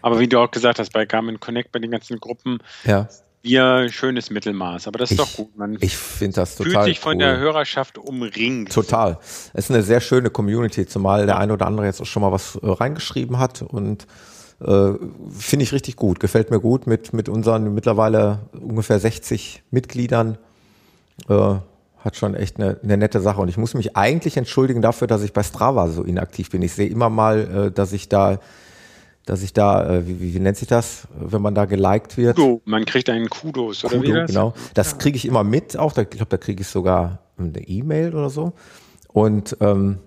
Aber 0.00 0.18
wie 0.18 0.26
du 0.26 0.40
auch 0.40 0.50
gesagt 0.50 0.80
hast, 0.80 0.92
bei 0.92 1.06
Garmin 1.06 1.38
Connect, 1.38 1.70
bei 1.70 1.78
den 1.78 1.92
ganzen 1.92 2.18
Gruppen, 2.18 2.58
ja 2.82 3.08
wir 3.42 3.88
schönes 3.90 4.30
Mittelmaß. 4.30 4.88
Aber 4.88 4.98
das 4.98 5.10
ist 5.10 5.20
ich, 5.20 5.24
doch 5.24 5.36
gut. 5.36 5.56
Man 5.56 5.76
ich 5.80 5.96
finde 5.96 6.36
das 6.36 6.56
total 6.56 6.72
fühlt 6.72 6.84
sich 6.84 7.00
von 7.00 7.14
cool. 7.14 7.18
der 7.18 7.38
Hörerschaft 7.38 7.98
umringt. 7.98 8.72
Total. 8.72 9.18
Es 9.52 9.64
ist 9.64 9.70
eine 9.70 9.82
sehr 9.82 10.00
schöne 10.00 10.30
Community, 10.30 10.86
zumal 10.86 11.26
der 11.26 11.38
eine 11.38 11.52
oder 11.52 11.66
andere 11.66 11.86
jetzt 11.86 12.00
auch 12.00 12.06
schon 12.06 12.22
mal 12.22 12.32
was 12.32 12.56
äh, 12.56 12.60
reingeschrieben 12.62 13.38
hat 13.38 13.62
und 13.62 14.06
äh, 14.60 14.92
finde 15.30 15.64
ich 15.64 15.72
richtig 15.72 15.96
gut. 15.96 16.20
Gefällt 16.20 16.50
mir 16.50 16.60
gut 16.60 16.86
mit, 16.86 17.12
mit 17.12 17.28
unseren 17.28 17.74
mittlerweile 17.74 18.40
ungefähr 18.52 18.98
60 18.98 19.62
Mitgliedern. 19.70 20.38
Äh, 21.28 21.56
hat 22.04 22.16
schon 22.16 22.34
echt 22.34 22.58
eine, 22.58 22.78
eine 22.82 22.96
nette 22.96 23.20
Sache. 23.20 23.40
Und 23.40 23.48
ich 23.48 23.56
muss 23.56 23.74
mich 23.74 23.96
eigentlich 23.96 24.36
entschuldigen 24.36 24.82
dafür, 24.82 25.06
dass 25.06 25.22
ich 25.22 25.32
bei 25.32 25.42
Strava 25.42 25.88
so 25.88 26.02
inaktiv 26.02 26.50
bin. 26.50 26.62
Ich 26.62 26.72
sehe 26.72 26.88
immer 26.88 27.10
mal, 27.10 27.66
äh, 27.68 27.70
dass 27.70 27.92
ich 27.92 28.08
da 28.08 28.40
dass 29.24 29.42
ich 29.42 29.52
da, 29.52 29.88
äh, 29.88 30.06
wie, 30.06 30.20
wie, 30.20 30.34
wie 30.34 30.40
nennt 30.40 30.56
sich 30.56 30.68
das, 30.68 31.06
wenn 31.14 31.42
man 31.42 31.54
da 31.54 31.64
geliked 31.64 32.16
wird? 32.16 32.36
Kudo, 32.36 32.60
man 32.64 32.84
kriegt 32.84 33.08
einen 33.08 33.28
Kudos, 33.28 33.84
oder 33.84 33.96
Kudo, 33.96 34.08
wie 34.08 34.12
das? 34.12 34.28
genau. 34.28 34.54
Das 34.74 34.98
kriege 34.98 35.16
ich 35.16 35.26
immer 35.26 35.44
mit 35.44 35.76
auch, 35.76 35.96
ich 35.96 36.10
glaube, 36.10 36.26
da 36.28 36.36
kriege 36.36 36.62
ich 36.62 36.68
sogar 36.68 37.20
eine 37.38 37.60
E-Mail 37.60 38.14
oder 38.14 38.30
so. 38.30 38.52
Und 39.08 39.56
ähm, 39.60 39.98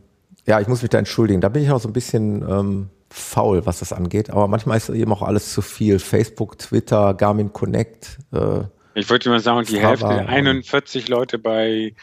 ja, 0.45 0.59
ich 0.59 0.67
muss 0.67 0.81
mich 0.81 0.89
da 0.89 0.97
entschuldigen. 0.99 1.41
Da 1.41 1.49
bin 1.49 1.63
ich 1.63 1.69
noch 1.69 1.79
so 1.79 1.89
ein 1.89 1.93
bisschen 1.93 2.43
ähm, 2.47 2.89
faul, 3.09 3.65
was 3.65 3.79
das 3.79 3.93
angeht. 3.93 4.29
Aber 4.29 4.47
manchmal 4.47 4.77
ist 4.77 4.89
eben 4.89 5.11
auch 5.11 5.21
alles 5.21 5.53
zu 5.53 5.61
viel. 5.61 5.99
Facebook, 5.99 6.57
Twitter, 6.59 7.13
Garmin 7.13 7.53
Connect. 7.53 8.19
Äh, 8.31 8.61
ich 8.93 9.09
wollte 9.09 9.29
mal 9.29 9.39
sagen, 9.39 9.65
die 9.65 9.79
Hälfte, 9.79 10.07
41 10.07 11.07
Leute 11.09 11.37
bei 11.37 11.93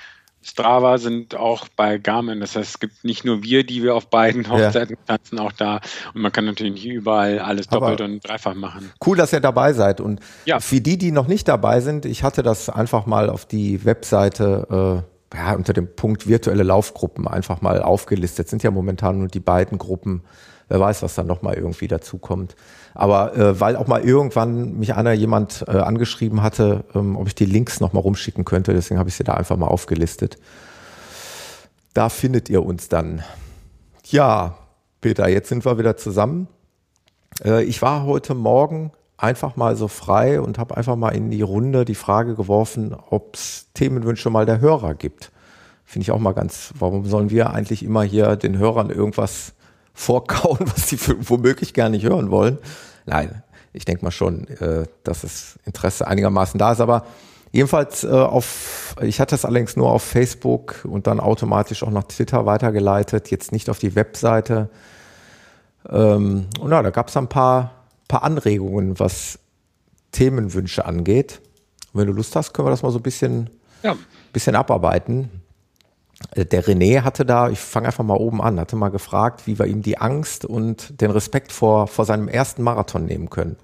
Strava 0.42 0.99
sind 0.99 1.34
auch 1.34 1.68
bei 1.76 1.99
Garmin. 1.99 2.40
Das 2.40 2.56
heißt, 2.56 2.70
es 2.70 2.80
gibt 2.80 3.04
nicht 3.04 3.25
nur 3.25 3.42
wir, 3.42 3.64
die 3.64 3.82
wir 3.82 3.94
auf 3.94 4.08
beiden 4.08 4.50
Hochzeiten 4.50 4.96
ja. 4.96 5.16
tanzen, 5.16 5.38
auch 5.38 5.52
da. 5.52 5.80
Und 6.14 6.22
man 6.22 6.32
kann 6.32 6.44
natürlich 6.44 6.72
nicht 6.72 6.87
überall 6.87 7.38
alles 7.38 7.68
doppelt 7.68 8.00
Aber 8.00 8.11
und 8.11 8.26
dreifach 8.26 8.54
machen. 8.54 8.90
Cool, 9.04 9.16
dass 9.16 9.32
ihr 9.32 9.40
dabei 9.40 9.72
seid. 9.72 10.00
Und 10.00 10.20
ja. 10.44 10.61
für 10.61 10.80
die, 10.80 10.99
die 10.99 11.12
noch 11.12 11.28
nicht 11.28 11.49
dabei 11.49 11.80
sind, 11.80 12.04
ich 12.04 12.22
hatte 12.22 12.42
das 12.42 12.68
einfach 12.68 13.06
mal 13.06 13.30
auf 13.30 13.46
die 13.46 13.84
Webseite 13.84 15.04
äh, 15.32 15.37
ja, 15.37 15.54
unter 15.54 15.72
dem 15.72 15.94
Punkt 15.94 16.26
virtuelle 16.26 16.62
Laufgruppen 16.62 17.26
einfach 17.28 17.61
mal 17.61 17.82
aufgelistet. 17.82 18.49
Sind 18.49 18.62
ja 18.62 18.70
momentan 18.70 19.18
nur 19.18 19.28
die 19.28 19.40
beiden 19.40 19.78
Gruppen. 19.78 20.22
Wer 20.68 20.80
weiß, 20.80 21.02
was 21.02 21.14
dann 21.14 21.26
nochmal 21.26 21.54
irgendwie 21.54 21.88
dazukommt. 21.88 22.56
Aber 22.94 23.37
äh, 23.37 23.61
weil 23.61 23.76
auch 23.76 23.87
mal 23.87 24.02
irgendwann 24.02 24.78
mich 24.78 24.94
einer 24.94 25.12
jemand 25.12 25.64
äh, 25.66 25.72
angeschrieben 25.72 26.42
hatte, 26.42 26.84
ähm, 26.94 27.16
ob 27.16 27.26
ich 27.26 27.34
die 27.34 27.46
Links 27.46 27.80
nochmal 27.80 28.02
rumschicken 28.02 28.44
könnte, 28.44 28.75
deswegen 28.75 28.99
habe 28.99 29.08
ich 29.08 29.14
sie 29.14 29.25
da 29.25 29.34
einfach 29.34 29.56
mal 29.56 29.68
aufgelistet. 29.68 30.38
Da 31.94 32.08
findet 32.08 32.49
ihr 32.49 32.64
uns 32.64 32.88
dann. 32.88 33.22
Ja, 34.04 34.56
Peter, 35.00 35.28
jetzt 35.28 35.49
sind 35.49 35.64
wir 35.64 35.78
wieder 35.78 35.96
zusammen. 35.96 36.49
Äh, 37.44 37.64
ich 37.64 37.80
war 37.82 38.04
heute 38.04 38.34
Morgen 38.34 38.92
einfach 39.16 39.56
mal 39.56 39.76
so 39.76 39.88
frei 39.88 40.40
und 40.40 40.58
habe 40.58 40.76
einfach 40.76 40.96
mal 40.96 41.11
in 41.11 41.30
die 41.30 41.42
Runde 41.42 41.84
die 41.84 41.94
Frage 41.94 42.34
geworfen, 42.34 42.94
ob 43.11 43.37
es 43.37 43.68
Themenwünsche 43.75 44.30
mal 44.30 44.46
der 44.46 44.61
Hörer 44.61 44.94
gibt. 44.94 45.30
Finde 45.84 46.04
ich 46.04 46.11
auch 46.11 46.18
mal 46.18 46.32
ganz, 46.32 46.72
warum 46.78 47.04
sollen 47.06 47.30
wir 47.30 47.50
eigentlich 47.50 47.82
immer 47.82 48.02
hier 48.02 48.37
den 48.37 48.58
Hörern 48.58 48.90
irgendwas 48.90 49.54
vorkauen, 49.94 50.58
was 50.75 50.88
sie 50.88 50.99
womöglich 51.28 51.75
gar 51.75 51.88
nicht 51.88 52.04
hören 52.04 52.30
wollen? 52.30 52.58
Nein, 53.06 53.42
ich 53.72 53.84
denke 53.84 54.04
mal 54.04 54.11
schon, 54.11 54.46
äh, 54.49 54.84
dass 55.04 55.22
das 55.22 55.58
Interesse 55.64 56.06
einigermaßen 56.06 56.58
da 56.58 56.72
ist, 56.72 56.80
aber 56.80 57.06
jedenfalls 57.52 58.04
äh, 58.04 58.08
auf, 58.08 58.96
ich 59.00 59.20
hatte 59.20 59.34
es 59.34 59.44
allerdings 59.44 59.76
nur 59.76 59.90
auf 59.90 60.02
Facebook 60.02 60.84
und 60.84 61.06
dann 61.06 61.20
automatisch 61.20 61.82
auch 61.82 61.90
nach 61.90 62.04
Twitter 62.04 62.46
weitergeleitet, 62.46 63.30
jetzt 63.30 63.52
nicht 63.52 63.70
auf 63.70 63.78
die 63.78 63.94
Webseite. 63.94 64.68
Ähm, 65.88 66.46
und 66.61 66.70
ja, 66.70 66.82
da 66.82 66.90
gab 66.90 67.08
es 67.08 67.16
ein 67.16 67.28
paar, 67.28 67.72
paar 68.08 68.22
Anregungen, 68.25 68.99
was 68.99 69.38
Themenwünsche 70.12 70.84
angeht. 70.84 71.40
Und 71.92 72.00
wenn 72.00 72.06
du 72.06 72.12
Lust 72.12 72.37
hast, 72.37 72.52
können 72.52 72.66
wir 72.66 72.70
das 72.70 72.82
mal 72.82 72.90
so 72.90 72.99
ein 72.99 73.02
bisschen, 73.02 73.50
ja. 73.82 73.96
bisschen 74.32 74.54
abarbeiten. 74.54 75.41
Äh, 76.30 76.44
der 76.44 76.64
René 76.64 77.02
hatte 77.02 77.24
da, 77.24 77.50
ich 77.50 77.58
fange 77.58 77.86
einfach 77.86 78.04
mal 78.04 78.16
oben 78.16 78.40
an, 78.42 78.60
hatte 78.60 78.76
mal 78.76 78.90
gefragt, 78.90 79.46
wie 79.46 79.58
wir 79.58 79.66
ihm 79.66 79.82
die 79.82 79.98
Angst 79.98 80.44
und 80.44 81.00
den 81.00 81.10
Respekt 81.10 81.52
vor, 81.52 81.86
vor 81.86 82.04
seinem 82.04 82.28
ersten 82.28 82.62
Marathon 82.62 83.04
nehmen 83.04 83.30
können. 83.30 83.56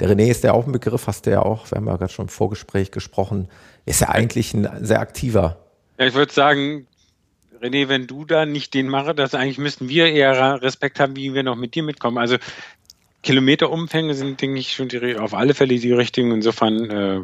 Der 0.00 0.10
René 0.10 0.30
ist 0.30 0.44
ja 0.44 0.52
auch 0.52 0.66
ein 0.66 0.72
Begriff, 0.72 1.06
hast 1.06 1.26
du 1.26 1.30
ja 1.30 1.42
auch, 1.42 1.70
wir 1.70 1.76
haben 1.76 1.86
ja 1.86 1.96
gerade 1.96 2.12
schon 2.12 2.26
im 2.26 2.30
Vorgespräch 2.30 2.90
gesprochen, 2.90 3.48
ist 3.86 4.00
ja 4.00 4.08
eigentlich 4.08 4.52
ein 4.54 4.68
sehr 4.84 5.00
aktiver. 5.00 5.58
Ja, 5.98 6.06
ich 6.06 6.14
würde 6.14 6.32
sagen, 6.32 6.86
René, 7.62 7.88
wenn 7.88 8.06
du 8.06 8.24
da 8.24 8.44
nicht 8.44 8.74
den 8.74 8.88
machst, 8.88 9.18
das 9.18 9.34
eigentlich 9.34 9.58
müssten 9.58 9.88
wir 9.88 10.12
eher 10.12 10.60
Respekt 10.62 11.00
haben, 11.00 11.16
wie 11.16 11.32
wir 11.32 11.42
noch 11.42 11.56
mit 11.56 11.74
dir 11.74 11.82
mitkommen. 11.82 12.18
Also 12.18 12.36
Kilometerumfänge 13.22 14.14
sind, 14.14 14.40
denke 14.40 14.58
ich, 14.58 14.74
schon 14.74 14.88
die, 14.88 15.16
auf 15.16 15.32
alle 15.32 15.54
Fälle 15.54 15.78
die 15.78 15.92
richtigen. 15.92 16.30
Insofern 16.32 16.90
äh, 16.90 17.20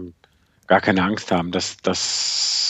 gar 0.66 0.80
keine 0.80 1.02
Angst 1.02 1.30
haben. 1.30 1.50
Das, 1.50 1.76
das 1.82 2.70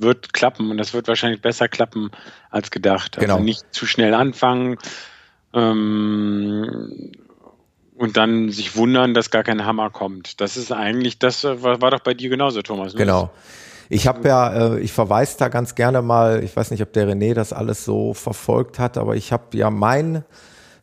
wird 0.00 0.32
klappen 0.32 0.70
und 0.70 0.78
das 0.78 0.94
wird 0.94 1.08
wahrscheinlich 1.08 1.40
besser 1.40 1.68
klappen 1.68 2.10
als 2.50 2.70
gedacht. 2.70 3.18
Also 3.18 3.26
genau. 3.26 3.40
nicht 3.40 3.62
zu 3.72 3.86
schnell 3.86 4.14
anfangen 4.14 4.78
ähm, 5.54 7.12
und 7.96 8.16
dann 8.16 8.50
sich 8.50 8.76
wundern, 8.76 9.14
dass 9.14 9.30
gar 9.30 9.42
kein 9.42 9.64
Hammer 9.64 9.90
kommt. 9.90 10.40
Das 10.40 10.56
ist 10.56 10.72
eigentlich, 10.72 11.18
das 11.18 11.44
war, 11.44 11.80
war 11.80 11.90
doch 11.90 12.00
bei 12.00 12.14
dir 12.14 12.30
genauso, 12.30 12.62
Thomas. 12.62 12.94
Ne? 12.94 13.00
Genau. 13.00 13.30
Ich 13.92 14.06
habe 14.06 14.26
ja, 14.28 14.74
äh, 14.74 14.80
ich 14.80 14.92
verweise 14.92 15.36
da 15.38 15.48
ganz 15.48 15.74
gerne 15.74 16.00
mal, 16.00 16.44
ich 16.44 16.54
weiß 16.54 16.70
nicht, 16.70 16.82
ob 16.82 16.92
der 16.92 17.08
René 17.08 17.34
das 17.34 17.52
alles 17.52 17.84
so 17.84 18.14
verfolgt 18.14 18.78
hat, 18.78 18.96
aber 18.96 19.16
ich 19.16 19.32
habe 19.32 19.56
ja 19.56 19.68
mein 19.68 20.24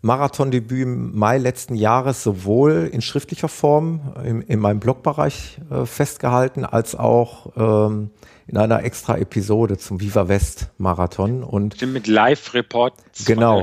Marathondebüt 0.01 0.83
im 0.83 1.17
Mai 1.17 1.37
letzten 1.37 1.75
Jahres 1.75 2.21
sowohl 2.21 2.89
in 2.91 3.01
schriftlicher 3.01 3.47
Form 3.47 4.13
in, 4.23 4.41
in 4.41 4.59
meinem 4.59 4.79
Blogbereich 4.79 5.59
äh, 5.71 5.85
festgehalten, 5.85 6.65
als 6.65 6.95
auch 6.95 7.53
ähm, 7.55 8.11
in 8.47 8.57
einer 8.57 8.83
extra 8.83 9.17
Episode 9.17 9.77
zum 9.77 9.99
Viva 9.99 10.27
West 10.29 10.69
Marathon 10.77 11.43
und 11.43 11.81
mit 11.81 12.07
Live-Report 12.07 12.93
genau. 13.25 13.61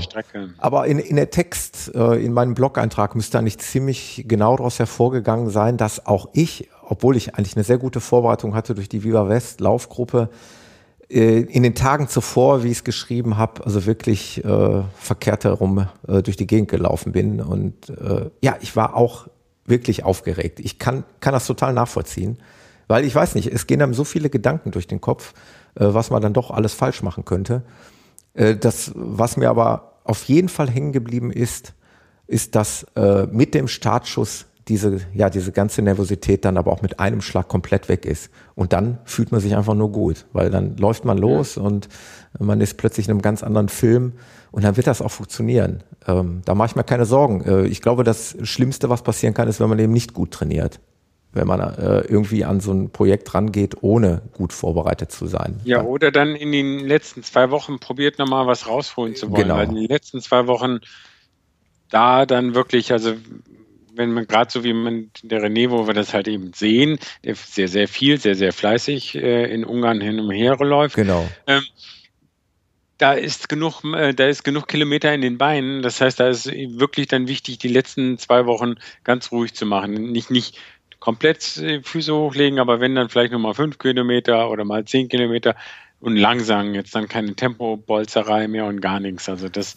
Aber 0.58 0.86
in, 0.86 0.98
in 0.98 1.16
der 1.16 1.30
Text 1.30 1.92
äh, 1.94 2.22
in 2.22 2.32
meinem 2.32 2.54
Blog-Eintrag 2.54 3.14
müsste 3.14 3.38
eigentlich 3.38 3.58
ziemlich 3.58 4.24
genau 4.28 4.56
daraus 4.56 4.78
hervorgegangen 4.78 5.48
sein, 5.48 5.78
dass 5.78 6.06
auch 6.06 6.28
ich, 6.34 6.68
obwohl 6.86 7.16
ich 7.16 7.34
eigentlich 7.34 7.56
eine 7.56 7.64
sehr 7.64 7.78
gute 7.78 8.00
Vorbereitung 8.00 8.54
hatte 8.54 8.74
durch 8.74 8.90
die 8.90 9.04
Viva 9.04 9.28
West 9.28 9.60
Laufgruppe, 9.60 10.28
äh, 11.08 11.40
in 11.40 11.62
den 11.62 11.74
Tagen 11.74 12.08
zuvor, 12.08 12.62
wie 12.62 12.68
ich 12.68 12.78
es 12.78 12.84
geschrieben 12.84 13.36
habe, 13.38 13.64
also 13.64 13.86
wirklich 13.86 14.44
äh, 14.44 14.82
verkehrt 14.98 15.44
herum 15.44 15.86
äh, 16.06 16.22
durch 16.22 16.36
die 16.36 16.46
Gegend 16.46 16.70
gelaufen 16.70 17.12
bin. 17.12 17.40
Und 17.40 17.88
äh, 17.88 18.30
ja, 18.42 18.56
ich 18.60 18.76
war 18.76 18.94
auch 18.96 19.28
wirklich 19.64 20.04
aufgeregt. 20.04 20.60
Ich 20.60 20.78
kann, 20.78 21.04
kann 21.20 21.32
das 21.32 21.46
total 21.46 21.72
nachvollziehen, 21.72 22.38
weil 22.88 23.04
ich 23.04 23.14
weiß 23.14 23.34
nicht, 23.34 23.52
es 23.52 23.66
gehen 23.66 23.82
einem 23.82 23.94
so 23.94 24.04
viele 24.04 24.30
Gedanken 24.30 24.70
durch 24.70 24.86
den 24.86 25.00
Kopf, 25.00 25.34
äh, 25.74 25.86
was 25.86 26.10
man 26.10 26.22
dann 26.22 26.32
doch 26.32 26.50
alles 26.50 26.74
falsch 26.74 27.02
machen 27.02 27.24
könnte. 27.24 27.62
Äh, 28.34 28.56
das, 28.56 28.92
was 28.94 29.36
mir 29.36 29.50
aber 29.50 29.98
auf 30.04 30.24
jeden 30.24 30.48
Fall 30.48 30.70
hängen 30.70 30.92
geblieben 30.92 31.30
ist, 31.30 31.74
ist, 32.26 32.54
dass 32.54 32.86
äh, 32.96 33.26
mit 33.26 33.54
dem 33.54 33.68
Startschuss 33.68 34.46
diese, 34.68 35.00
ja, 35.12 35.28
diese 35.28 35.52
ganze 35.52 35.82
Nervosität 35.82 36.46
dann 36.46 36.56
aber 36.56 36.72
auch 36.72 36.80
mit 36.80 36.98
einem 36.98 37.20
Schlag 37.20 37.48
komplett 37.48 37.90
weg 37.90 38.06
ist. 38.06 38.30
Und 38.54 38.72
dann 38.72 38.98
fühlt 39.04 39.30
man 39.30 39.42
sich 39.42 39.54
einfach 39.54 39.74
nur 39.74 39.92
gut, 39.92 40.24
weil 40.32 40.48
dann 40.48 40.78
läuft 40.78 41.04
man 41.04 41.18
los 41.18 41.58
und 41.58 41.90
man 42.38 42.62
ist 42.62 42.78
plötzlich 42.78 43.06
in 43.06 43.10
einem 43.10 43.20
ganz 43.20 43.42
anderen 43.42 43.68
Film 43.68 44.14
und 44.52 44.64
dann 44.64 44.78
wird 44.78 44.86
das 44.86 45.02
auch 45.02 45.10
funktionieren. 45.10 45.82
Ähm, 46.06 46.40
da 46.46 46.54
mache 46.54 46.68
ich 46.70 46.76
mir 46.76 46.84
keine 46.84 47.04
Sorgen. 47.04 47.66
Ich 47.66 47.82
glaube, 47.82 48.04
das 48.04 48.38
Schlimmste, 48.42 48.88
was 48.88 49.02
passieren 49.02 49.34
kann, 49.34 49.48
ist, 49.48 49.60
wenn 49.60 49.68
man 49.68 49.78
eben 49.78 49.92
nicht 49.92 50.14
gut 50.14 50.30
trainiert. 50.30 50.80
Wenn 51.34 51.46
man 51.46 51.60
äh, 51.60 52.00
irgendwie 52.02 52.44
an 52.44 52.60
so 52.60 52.72
ein 52.72 52.90
Projekt 52.90 53.34
rangeht, 53.34 53.82
ohne 53.82 54.22
gut 54.32 54.52
vorbereitet 54.52 55.10
zu 55.12 55.26
sein. 55.26 55.60
Ja, 55.64 55.82
oder 55.82 56.10
dann 56.10 56.36
in 56.36 56.52
den 56.52 56.86
letzten 56.86 57.22
zwei 57.22 57.50
Wochen 57.50 57.78
probiert 57.80 58.18
nochmal 58.18 58.46
was 58.46 58.68
rausholen 58.68 59.16
zu 59.16 59.30
wollen. 59.30 59.42
Genau. 59.42 59.56
Weil 59.56 59.68
in 59.68 59.74
den 59.74 59.88
letzten 59.88 60.20
zwei 60.20 60.46
Wochen 60.46 60.78
da 61.90 62.24
dann 62.26 62.54
wirklich, 62.54 62.92
also 62.92 63.14
wenn 63.94 64.12
man 64.12 64.26
gerade 64.26 64.50
so 64.50 64.64
wie 64.64 64.72
man 64.72 65.10
der 65.22 65.42
René, 65.42 65.70
wo 65.70 65.86
wir 65.86 65.94
das 65.94 66.14
halt 66.14 66.28
eben 66.28 66.52
sehen, 66.52 66.98
der 67.24 67.34
sehr, 67.34 67.68
sehr 67.68 67.88
viel, 67.88 68.20
sehr, 68.20 68.34
sehr 68.34 68.52
fleißig 68.52 69.14
äh, 69.14 69.52
in 69.52 69.64
Ungarn 69.64 70.00
hin 70.00 70.18
und 70.20 70.30
her 70.30 70.56
läuft. 70.58 70.96
Genau. 70.96 71.28
Ähm, 71.46 71.62
da 72.98 73.12
ist 73.12 73.48
genug, 73.48 73.82
äh, 73.84 74.14
da 74.14 74.26
ist 74.26 74.44
genug 74.44 74.68
Kilometer 74.68 75.12
in 75.12 75.20
den 75.20 75.38
Beinen. 75.38 75.82
Das 75.82 76.00
heißt, 76.00 76.20
da 76.20 76.28
ist 76.28 76.46
wirklich 76.46 77.08
dann 77.08 77.28
wichtig, 77.28 77.58
die 77.58 77.68
letzten 77.68 78.18
zwei 78.18 78.46
Wochen 78.46 78.74
ganz 79.02 79.32
ruhig 79.32 79.54
zu 79.54 79.66
machen. 79.66 80.12
Nicht, 80.12 80.30
nicht 80.30 80.58
komplett 81.04 81.42
Füße 81.82 82.14
hochlegen, 82.14 82.58
aber 82.58 82.80
wenn 82.80 82.94
dann 82.94 83.10
vielleicht 83.10 83.32
nur 83.32 83.40
mal 83.40 83.52
fünf 83.52 83.76
Kilometer 83.76 84.48
oder 84.48 84.64
mal 84.64 84.86
zehn 84.86 85.10
Kilometer 85.10 85.54
und 86.00 86.16
langsam, 86.16 86.72
jetzt 86.72 86.94
dann 86.94 87.08
keine 87.08 87.34
Tempobolzerei 87.34 88.48
mehr 88.48 88.64
und 88.64 88.80
gar 88.80 89.00
nichts. 89.00 89.28
Also 89.28 89.50
das, 89.50 89.74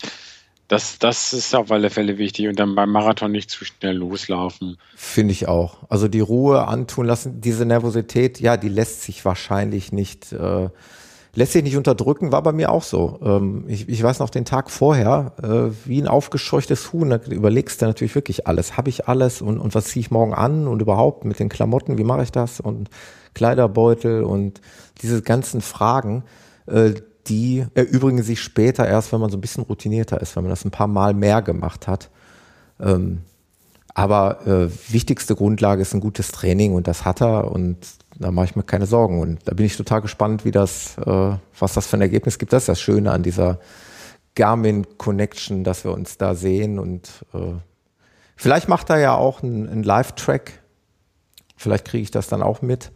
das, 0.70 1.00
das 1.00 1.34
ist 1.34 1.54
auf 1.54 1.70
alle 1.70 1.90
Fälle 1.90 2.18
wichtig 2.18 2.48
und 2.48 2.58
dann 2.58 2.76
beim 2.76 2.92
Marathon 2.92 3.34
nicht 3.34 3.50
zu 3.50 3.66
schnell 3.66 3.98
loslaufen. 3.98 4.78
Finde 4.96 5.34
ich 5.34 5.50
auch. 5.50 5.80
Also 5.90 6.08
die 6.08 6.22
Ruhe 6.22 6.66
antun 6.66 7.06
lassen, 7.06 7.42
diese 7.42 7.66
Nervosität, 7.66 8.40
ja, 8.40 8.56
die 8.56 8.70
lässt 8.70 9.02
sich 9.02 9.26
wahrscheinlich 9.26 9.92
nicht, 9.92 10.32
äh, 10.32 10.70
lässt 11.38 11.52
sich 11.52 11.62
nicht 11.62 11.78
unterdrücken, 11.78 12.32
war 12.32 12.42
bei 12.42 12.52
mir 12.52 12.72
auch 12.72 12.82
so. 12.82 13.20
Ähm, 13.22 13.66
ich, 13.68 13.88
ich 13.88 14.02
weiß 14.02 14.18
noch 14.18 14.32
den 14.32 14.44
Tag 14.44 14.72
vorher, 14.72 15.34
äh, 15.44 15.72
wie 15.88 16.02
ein 16.02 16.08
aufgescheuchtes 16.08 16.92
Huhn, 16.92 17.12
da 17.12 17.18
überlegst 17.30 17.80
du 17.80 17.86
natürlich 17.86 18.16
wirklich 18.16 18.48
alles. 18.48 18.76
Habe 18.76 18.90
ich 18.90 19.08
alles 19.08 19.44
und, 19.44 19.60
und 19.60 19.76
was 19.76 19.86
ziehe 19.86 20.02
ich 20.02 20.10
morgen 20.10 20.34
an 20.34 20.68
und 20.68 20.82
überhaupt 20.82 21.26
mit 21.26 21.38
den 21.38 21.48
Klamotten, 21.48 22.00
wie 22.00 22.04
mache 22.04 22.24
ich 22.24 22.32
das 22.32 22.60
und 22.60 22.90
Kleiderbeutel 23.36 24.24
und 24.24 24.62
diese 25.04 25.22
ganzen 25.22 25.62
Fragen, 25.62 26.24
äh, 26.66 26.96
die 27.28 27.68
erübrigen 27.76 28.24
sich 28.24 28.42
später 28.42 28.88
erst, 28.88 29.14
wenn 29.14 29.22
man 29.22 29.30
so 29.30 29.38
ein 29.38 29.42
bisschen 29.42 29.64
routinierter 29.64 30.20
ist, 30.20 30.36
wenn 30.36 30.44
man 30.44 30.50
das 30.50 30.66
ein 30.66 30.72
paar 30.72 30.88
Mal 30.88 31.14
mehr 31.14 31.44
gemacht 31.44 31.88
hat. 31.88 32.10
Ähm, 32.80 33.20
aber 33.98 34.46
äh, 34.46 34.70
wichtigste 34.94 35.36
Grundlage 35.36 35.82
ist 35.82 35.96
ein 35.96 36.02
gutes 36.02 36.32
Training 36.32 36.76
und 36.76 36.88
das 36.88 37.04
hat 37.04 37.20
er 37.20 37.52
und 37.52 37.78
da 38.14 38.30
mache 38.30 38.46
ich 38.46 38.56
mir 38.56 38.62
keine 38.62 38.86
Sorgen. 38.86 39.20
Und 39.20 39.40
da 39.46 39.56
bin 39.56 39.66
ich 39.66 39.76
total 39.76 40.02
gespannt, 40.02 40.46
wie 40.46 40.52
das, 40.52 41.00
äh, 41.00 41.32
was 41.58 41.74
das 41.74 41.88
für 41.88 41.98
ein 41.98 42.02
Ergebnis 42.02 42.38
gibt. 42.38 42.54
Das 42.54 42.64
ist 42.64 42.70
das 42.70 42.80
Schöne 42.80 43.12
an 43.12 43.24
dieser 43.24 43.60
Garmin 44.36 44.86
Connection, 45.00 45.64
dass 45.64 45.84
wir 45.84 45.94
uns 45.94 46.20
da 46.20 46.36
sehen 46.36 46.78
und 46.78 47.26
äh, 47.34 47.54
vielleicht 48.36 48.68
macht 48.68 48.92
er 48.92 49.00
ja 49.00 49.16
auch 49.16 49.42
einen 49.42 49.82
Live-Track. 49.82 50.62
Vielleicht 51.56 51.86
kriege 51.86 52.04
ich 52.04 52.12
das 52.12 52.28
dann 52.28 52.44
auch 52.44 52.62
mit. 52.62 52.92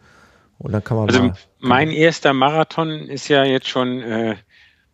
Und 0.60 0.72
dann 0.72 0.84
kann 0.84 0.98
man 0.98 1.10
also 1.10 1.24
mal, 1.24 1.34
mein 1.62 1.89
erster 1.89 2.34
Marathon 2.34 2.91
ist 2.91 3.27
ja 3.27 3.43
jetzt 3.43 3.67
schon 3.67 4.03
äh, 4.03 4.36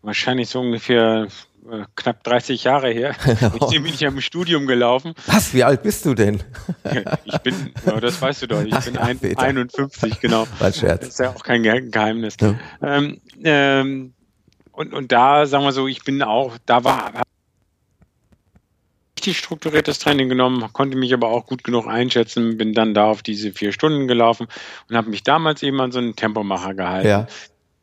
wahrscheinlich 0.01 0.47
so 0.47 0.61
ungefähr 0.61 1.27
äh, 1.71 1.85
knapp 1.95 2.23
30 2.23 2.63
Jahre 2.63 2.89
her. 2.89 3.15
ich 3.25 3.69
bin 3.69 3.85
ich 3.85 3.99
ja 3.99 4.09
im 4.09 4.21
Studium 4.21 4.67
gelaufen. 4.67 5.13
Was? 5.25 5.53
Wie 5.53 5.63
alt 5.63 5.83
bist 5.83 6.05
du 6.05 6.13
denn? 6.13 6.43
ich 7.25 7.37
bin, 7.39 7.73
ja, 7.85 7.99
das 7.99 8.21
weißt 8.21 8.43
du 8.43 8.47
doch, 8.47 8.63
ich 8.63 8.73
Ach, 8.73 8.85
bin 8.85 8.97
ein, 8.97 9.19
51, 9.21 10.19
genau. 10.19 10.47
Mein 10.59 10.73
Scherz. 10.73 11.01
Das 11.01 11.09
ist 11.09 11.19
ja 11.19 11.29
auch 11.29 11.43
kein 11.43 11.63
Geheimnis. 11.63 12.37
Ja. 12.41 12.55
Ähm, 12.81 13.21
ähm, 13.43 14.13
und, 14.71 14.93
und 14.93 15.11
da, 15.11 15.45
sagen 15.45 15.63
wir 15.63 15.71
so, 15.71 15.87
ich 15.87 16.03
bin 16.03 16.21
auch, 16.21 16.57
da 16.65 16.83
war, 16.83 17.11
richtig 19.27 19.39
strukturiertes 19.39 19.99
Training 19.99 20.29
genommen, 20.29 20.71
konnte 20.71 20.97
mich 20.97 21.13
aber 21.13 21.29
auch 21.29 21.45
gut 21.45 21.63
genug 21.63 21.87
einschätzen, 21.87 22.57
bin 22.57 22.73
dann 22.73 22.93
da 22.93 23.05
auf 23.05 23.21
diese 23.23 23.51
vier 23.51 23.73
Stunden 23.73 24.07
gelaufen 24.07 24.47
und 24.89 24.95
habe 24.95 25.09
mich 25.09 25.23
damals 25.23 25.63
eben 25.63 25.81
an 25.81 25.91
so 25.91 25.99
einen 25.99 26.15
Tempomacher 26.15 26.73
gehalten. 26.73 27.07
Ja. 27.07 27.27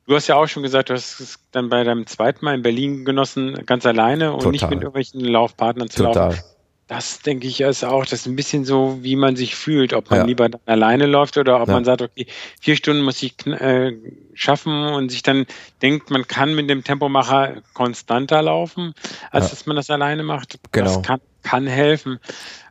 Du 0.06 0.14
hast 0.14 0.26
ja 0.26 0.37
auch 0.37 0.46
schon 0.46 0.62
gesagt, 0.62 0.90
du 0.90 0.94
hast 0.94 1.20
es 1.20 1.38
dann 1.52 1.70
bei 1.70 1.82
deinem 1.82 2.06
zweiten 2.06 2.44
Mal 2.44 2.54
in 2.54 2.62
Berlin 2.62 3.04
genossen, 3.04 3.64
ganz 3.64 3.87
alleine 3.87 4.32
und 4.32 4.40
Total. 4.40 4.52
nicht 4.52 4.70
mit 4.70 4.80
irgendwelchen 4.80 5.20
Laufpartnern 5.20 5.88
zu 5.88 6.04
Total. 6.04 6.30
laufen. 6.30 6.44
Das 6.87 7.20
denke 7.20 7.46
ich 7.46 7.62
ist 7.62 7.82
auch, 7.82 8.04
das 8.04 8.12
ist 8.20 8.26
ein 8.26 8.37
bisschen 8.37 8.66
so, 8.66 8.99
wie 9.00 9.16
man 9.16 9.37
sich 9.37 9.54
fühlt, 9.54 9.94
ob 9.94 10.11
man 10.11 10.20
ja. 10.20 10.26
lieber 10.26 10.50
alleine 10.66 11.06
läuft 11.06 11.38
oder 11.38 11.62
ob 11.62 11.68
ja. 11.68 11.75
man 11.75 11.84
sagt, 11.87 12.02
okay, 12.02 12.26
vier 12.61 12.76
Stunden 12.76 13.02
muss 13.02 13.23
ich 13.23 13.34
äh, 13.46 13.96
schaffen 14.34 14.88
und 14.88 15.11
sich 15.11 15.23
dann 15.23 15.46
denkt, 15.80 16.11
man 16.11 16.26
kann 16.26 16.54
mit 16.54 16.68
dem 16.68 16.84
Tempomacher 16.84 17.62
konstanter 17.73 18.42
laufen, 18.42 18.92
als 19.30 19.46
ja. 19.46 19.50
dass 19.50 19.64
man 19.64 19.76
das 19.76 19.88
alleine 19.88 20.23
macht. 20.23 20.58
Genau. 20.73 20.84
Das 20.84 21.02
kann 21.02 21.20
kann 21.44 21.66
helfen. 21.68 22.18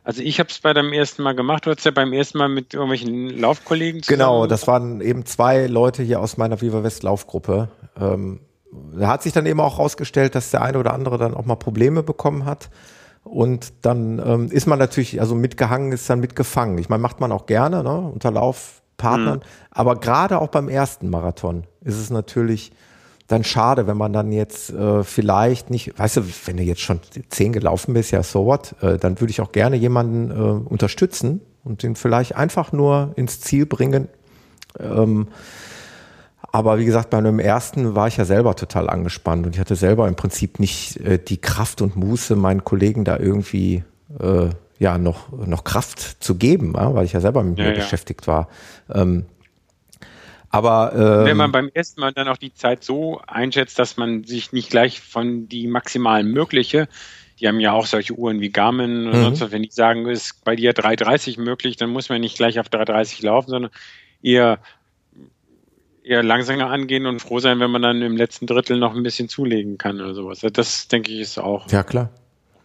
Also 0.02 0.20
ich 0.20 0.38
habe 0.38 0.50
es 0.50 0.58
bei 0.58 0.74
deinem 0.74 0.92
ersten 0.92 1.22
Mal 1.22 1.34
gemacht. 1.34 1.64
Du 1.64 1.70
hast 1.70 1.84
ja 1.84 1.90
beim 1.90 2.12
ersten 2.12 2.36
Mal 2.36 2.50
mit 2.50 2.74
irgendwelchen 2.74 3.30
Laufkollegen 3.38 4.02
zusammen. 4.02 4.18
Genau, 4.18 4.46
das 4.46 4.66
waren 4.66 5.00
eben 5.00 5.24
zwei 5.24 5.66
Leute 5.66 6.02
hier 6.02 6.20
aus 6.20 6.36
meiner 6.36 6.60
Viva 6.60 6.82
West 6.82 7.02
Laufgruppe. 7.02 7.68
Ähm, 7.98 8.40
da 8.98 9.08
hat 9.08 9.22
sich 9.22 9.32
dann 9.32 9.46
eben 9.46 9.60
auch 9.60 9.78
herausgestellt, 9.78 10.34
dass 10.34 10.50
der 10.50 10.60
eine 10.60 10.78
oder 10.78 10.92
andere 10.92 11.16
dann 11.16 11.32
auch 11.32 11.46
mal 11.46 11.54
Probleme 11.56 12.02
bekommen 12.02 12.44
hat. 12.44 12.68
Und 13.22 13.72
dann 13.82 14.22
ähm, 14.24 14.50
ist 14.50 14.66
man 14.66 14.78
natürlich, 14.78 15.20
also 15.20 15.34
mitgehangen 15.34 15.92
ist 15.92 16.10
dann 16.10 16.20
mitgefangen. 16.20 16.76
Ich 16.76 16.90
meine, 16.90 17.00
macht 17.00 17.20
man 17.20 17.32
auch 17.32 17.46
gerne, 17.46 17.82
ne, 17.82 17.98
unter 17.98 18.30
Laufpartnern. 18.30 19.38
Mhm. 19.38 19.44
Aber 19.70 19.96
gerade 19.96 20.38
auch 20.40 20.48
beim 20.48 20.68
ersten 20.68 21.08
Marathon 21.08 21.64
ist 21.80 21.98
es 21.98 22.10
natürlich 22.10 22.72
dann 23.26 23.42
schade, 23.42 23.86
wenn 23.86 23.96
man 23.96 24.12
dann 24.12 24.32
jetzt 24.32 24.70
äh, 24.70 25.02
vielleicht 25.02 25.70
nicht, 25.70 25.98
weißt 25.98 26.18
du, 26.18 26.22
wenn 26.46 26.58
du 26.58 26.62
jetzt 26.62 26.82
schon 26.82 27.00
zehn 27.30 27.52
gelaufen 27.52 27.94
bist, 27.94 28.10
ja, 28.10 28.22
so 28.22 28.44
what, 28.44 28.74
äh, 28.82 28.98
dann 28.98 29.20
würde 29.20 29.30
ich 29.30 29.40
auch 29.40 29.52
gerne 29.52 29.76
jemanden 29.76 30.30
äh, 30.30 30.34
unterstützen 30.34 31.40
und 31.64 31.82
den 31.82 31.96
vielleicht 31.96 32.36
einfach 32.36 32.72
nur 32.72 33.12
ins 33.16 33.40
Ziel 33.40 33.64
bringen. 33.64 34.08
Ähm, 34.78 35.28
aber 36.52 36.78
wie 36.78 36.84
gesagt, 36.84 37.10
bei 37.10 37.18
einem 37.18 37.38
ersten 37.38 37.94
war 37.94 38.08
ich 38.08 38.16
ja 38.18 38.24
selber 38.24 38.54
total 38.54 38.88
angespannt 38.90 39.46
und 39.46 39.54
ich 39.54 39.60
hatte 39.60 39.74
selber 39.74 40.06
im 40.06 40.14
Prinzip 40.14 40.60
nicht 40.60 40.98
äh, 40.98 41.18
die 41.18 41.38
Kraft 41.38 41.80
und 41.80 41.96
Muße, 41.96 42.36
meinen 42.36 42.62
Kollegen 42.62 43.04
da 43.04 43.18
irgendwie 43.18 43.82
äh, 44.20 44.50
ja 44.78 44.98
noch, 44.98 45.32
noch 45.46 45.64
Kraft 45.64 46.22
zu 46.22 46.34
geben, 46.34 46.74
ja, 46.76 46.94
weil 46.94 47.06
ich 47.06 47.12
ja 47.12 47.20
selber 47.20 47.42
mit 47.42 47.58
ja, 47.58 47.64
mir 47.64 47.70
ja. 47.70 47.76
beschäftigt 47.76 48.26
war. 48.26 48.48
Ähm, 48.92 49.24
aber 50.54 50.92
ähm, 50.94 51.26
wenn 51.26 51.36
man 51.36 51.52
beim 51.52 51.70
ersten 51.72 52.00
Mal 52.00 52.12
dann 52.12 52.28
auch 52.28 52.36
die 52.36 52.54
Zeit 52.54 52.84
so 52.84 53.20
einschätzt, 53.26 53.78
dass 53.78 53.96
man 53.96 54.24
sich 54.24 54.52
nicht 54.52 54.70
gleich 54.70 55.00
von 55.00 55.48
die 55.48 55.66
maximal 55.66 56.22
mögliche, 56.24 56.88
die 57.40 57.48
haben 57.48 57.60
ja 57.60 57.72
auch 57.72 57.86
solche 57.86 58.14
Uhren 58.14 58.40
wie 58.40 58.50
Garmin 58.50 59.06
und 59.06 59.16
mhm. 59.16 59.22
sonst 59.22 59.40
was, 59.40 59.50
wenn 59.50 59.62
die 59.62 59.70
sagen, 59.70 60.06
ist 60.06 60.44
bei 60.44 60.56
dir 60.56 60.72
3,30 60.72 61.40
möglich, 61.40 61.76
dann 61.76 61.90
muss 61.90 62.08
man 62.08 62.20
nicht 62.20 62.36
gleich 62.36 62.58
auf 62.58 62.68
3,30 62.68 63.24
laufen, 63.24 63.50
sondern 63.50 63.70
eher 64.22 64.58
eher 66.02 66.22
langsamer 66.22 66.70
angehen 66.70 67.06
und 67.06 67.20
froh 67.20 67.38
sein, 67.38 67.60
wenn 67.60 67.70
man 67.70 67.80
dann 67.80 68.02
im 68.02 68.16
letzten 68.16 68.46
Drittel 68.46 68.78
noch 68.78 68.94
ein 68.94 69.02
bisschen 69.02 69.28
zulegen 69.30 69.78
kann 69.78 70.00
oder 70.00 70.14
sowas. 70.14 70.40
Das 70.52 70.86
denke 70.88 71.10
ich 71.10 71.20
ist 71.20 71.38
auch 71.38 71.70
ja 71.70 71.82
klar 71.82 72.10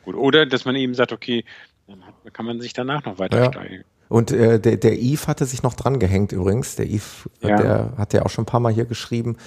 gut. 0.10 0.16
Oder 0.16 0.46
dass 0.46 0.66
man 0.66 0.76
eben 0.76 0.94
sagt, 0.94 1.12
okay, 1.12 1.46
dann 1.88 2.04
kann 2.34 2.46
man 2.46 2.60
sich 2.60 2.74
danach 2.74 3.06
noch 3.06 3.20
weiter 3.20 3.44
ja. 3.44 3.52
steigen. 3.52 3.84
Und 4.10 4.32
äh, 4.32 4.60
der, 4.60 4.78
der 4.78 4.98
Yves 4.98 5.28
hatte 5.28 5.46
sich 5.46 5.62
noch 5.62 5.76
dran 5.76 6.00
gehängt 6.00 6.32
übrigens. 6.32 6.76
Der 6.76 6.88
Yves, 6.88 7.30
ja. 7.42 7.56
der 7.56 7.94
hat 7.96 8.14
ja 8.14 8.26
auch 8.26 8.30
schon 8.30 8.42
ein 8.42 8.48
paar 8.48 8.60
Mal 8.60 8.74
hier 8.74 8.86
geschrieben. 8.86 9.38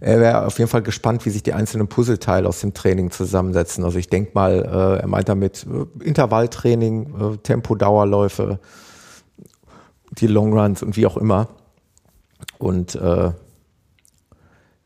Er 0.00 0.20
wäre 0.20 0.46
auf 0.46 0.58
jeden 0.58 0.70
Fall 0.70 0.82
gespannt, 0.82 1.26
wie 1.26 1.30
sich 1.30 1.42
die 1.42 1.52
einzelnen 1.52 1.86
Puzzleteile 1.86 2.48
aus 2.48 2.60
dem 2.60 2.72
Training 2.72 3.10
zusammensetzen. 3.10 3.84
Also 3.84 3.98
ich 3.98 4.08
denke 4.08 4.32
mal, 4.34 4.64
äh, 4.64 5.02
er 5.02 5.06
meint 5.06 5.28
damit 5.28 5.66
äh, 5.66 6.04
Intervalltraining, 6.04 7.34
äh, 7.34 7.36
Tempo-Dauerläufe, 7.38 8.58
die 10.12 10.26
Longruns 10.26 10.82
und 10.82 10.96
wie 10.96 11.06
auch 11.06 11.18
immer. 11.18 11.48
Und 12.58 12.94
äh, 12.94 13.32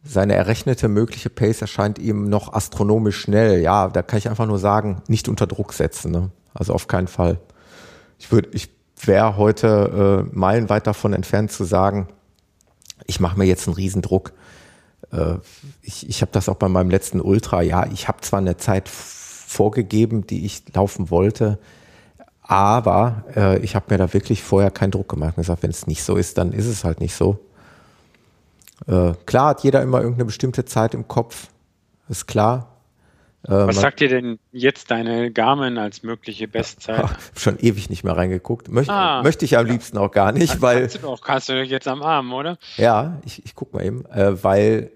seine 0.02 0.34
errechnete 0.34 0.88
mögliche 0.88 1.30
Pace 1.30 1.60
erscheint 1.60 2.00
ihm 2.00 2.28
noch 2.28 2.52
astronomisch 2.52 3.20
schnell. 3.20 3.60
Ja, 3.60 3.88
da 3.88 4.02
kann 4.02 4.18
ich 4.18 4.28
einfach 4.28 4.46
nur 4.46 4.58
sagen, 4.58 5.02
nicht 5.06 5.28
unter 5.28 5.46
Druck 5.46 5.72
setzen. 5.72 6.10
Ne? 6.10 6.30
Also 6.52 6.72
auf 6.72 6.88
keinen 6.88 7.06
Fall. 7.06 7.38
Ich 8.18 8.32
würde, 8.32 8.48
ich 8.52 8.79
wäre 9.06 9.36
heute 9.36 10.26
äh, 10.30 10.36
meilenweit 10.36 10.86
davon 10.86 11.12
entfernt 11.12 11.52
zu 11.52 11.64
sagen, 11.64 12.08
ich 13.06 13.20
mache 13.20 13.38
mir 13.38 13.44
jetzt 13.44 13.66
einen 13.66 13.74
Riesendruck. 13.74 14.32
Äh, 15.12 15.34
ich 15.82 16.08
ich 16.08 16.22
habe 16.22 16.32
das 16.32 16.48
auch 16.48 16.56
bei 16.56 16.68
meinem 16.68 16.90
letzten 16.90 17.20
Ultra. 17.20 17.62
Ja, 17.62 17.86
ich 17.86 18.08
habe 18.08 18.20
zwar 18.20 18.40
eine 18.40 18.56
Zeit 18.56 18.88
vorgegeben, 18.88 20.26
die 20.26 20.44
ich 20.44 20.62
laufen 20.74 21.10
wollte, 21.10 21.58
aber 22.42 23.24
äh, 23.36 23.58
ich 23.60 23.74
habe 23.74 23.86
mir 23.90 23.98
da 23.98 24.12
wirklich 24.12 24.42
vorher 24.42 24.70
keinen 24.70 24.90
Druck 24.90 25.08
gemacht 25.08 25.36
und 25.36 25.42
gesagt, 25.42 25.62
wenn 25.62 25.70
es 25.70 25.86
nicht 25.86 26.02
so 26.02 26.16
ist, 26.16 26.38
dann 26.38 26.52
ist 26.52 26.66
es 26.66 26.84
halt 26.84 27.00
nicht 27.00 27.14
so. 27.14 27.38
Äh, 28.86 29.12
klar 29.26 29.50
hat 29.50 29.62
jeder 29.62 29.82
immer 29.82 29.98
irgendeine 29.98 30.26
bestimmte 30.26 30.64
Zeit 30.64 30.94
im 30.94 31.06
Kopf, 31.06 31.48
ist 32.08 32.26
klar. 32.26 32.69
Was 33.42 33.80
sagt 33.80 34.00
dir 34.00 34.08
denn 34.08 34.38
jetzt 34.52 34.90
deine 34.90 35.30
Garmin 35.30 35.78
als 35.78 36.02
mögliche 36.02 36.46
Bestzeit? 36.46 37.06
Schon 37.36 37.58
ewig 37.58 37.88
nicht 37.88 38.04
mehr 38.04 38.16
reingeguckt. 38.16 38.68
Möcht, 38.68 38.90
ah, 38.90 39.22
möchte 39.22 39.44
ich 39.44 39.56
am 39.56 39.66
liebsten 39.66 39.96
auch 39.96 40.10
gar 40.10 40.32
nicht, 40.32 40.54
das 40.54 40.62
weil. 40.62 40.80
Kannst 40.80 40.96
du 40.96 40.98
doch, 41.00 41.26
hast 41.26 41.48
du 41.48 41.62
jetzt 41.62 41.88
am 41.88 42.02
Arm, 42.02 42.32
oder? 42.32 42.58
Ja, 42.76 43.18
ich, 43.24 43.44
ich 43.44 43.54
guck 43.54 43.72
mal 43.72 43.84
eben, 43.84 44.04
äh, 44.06 44.42
weil 44.44 44.90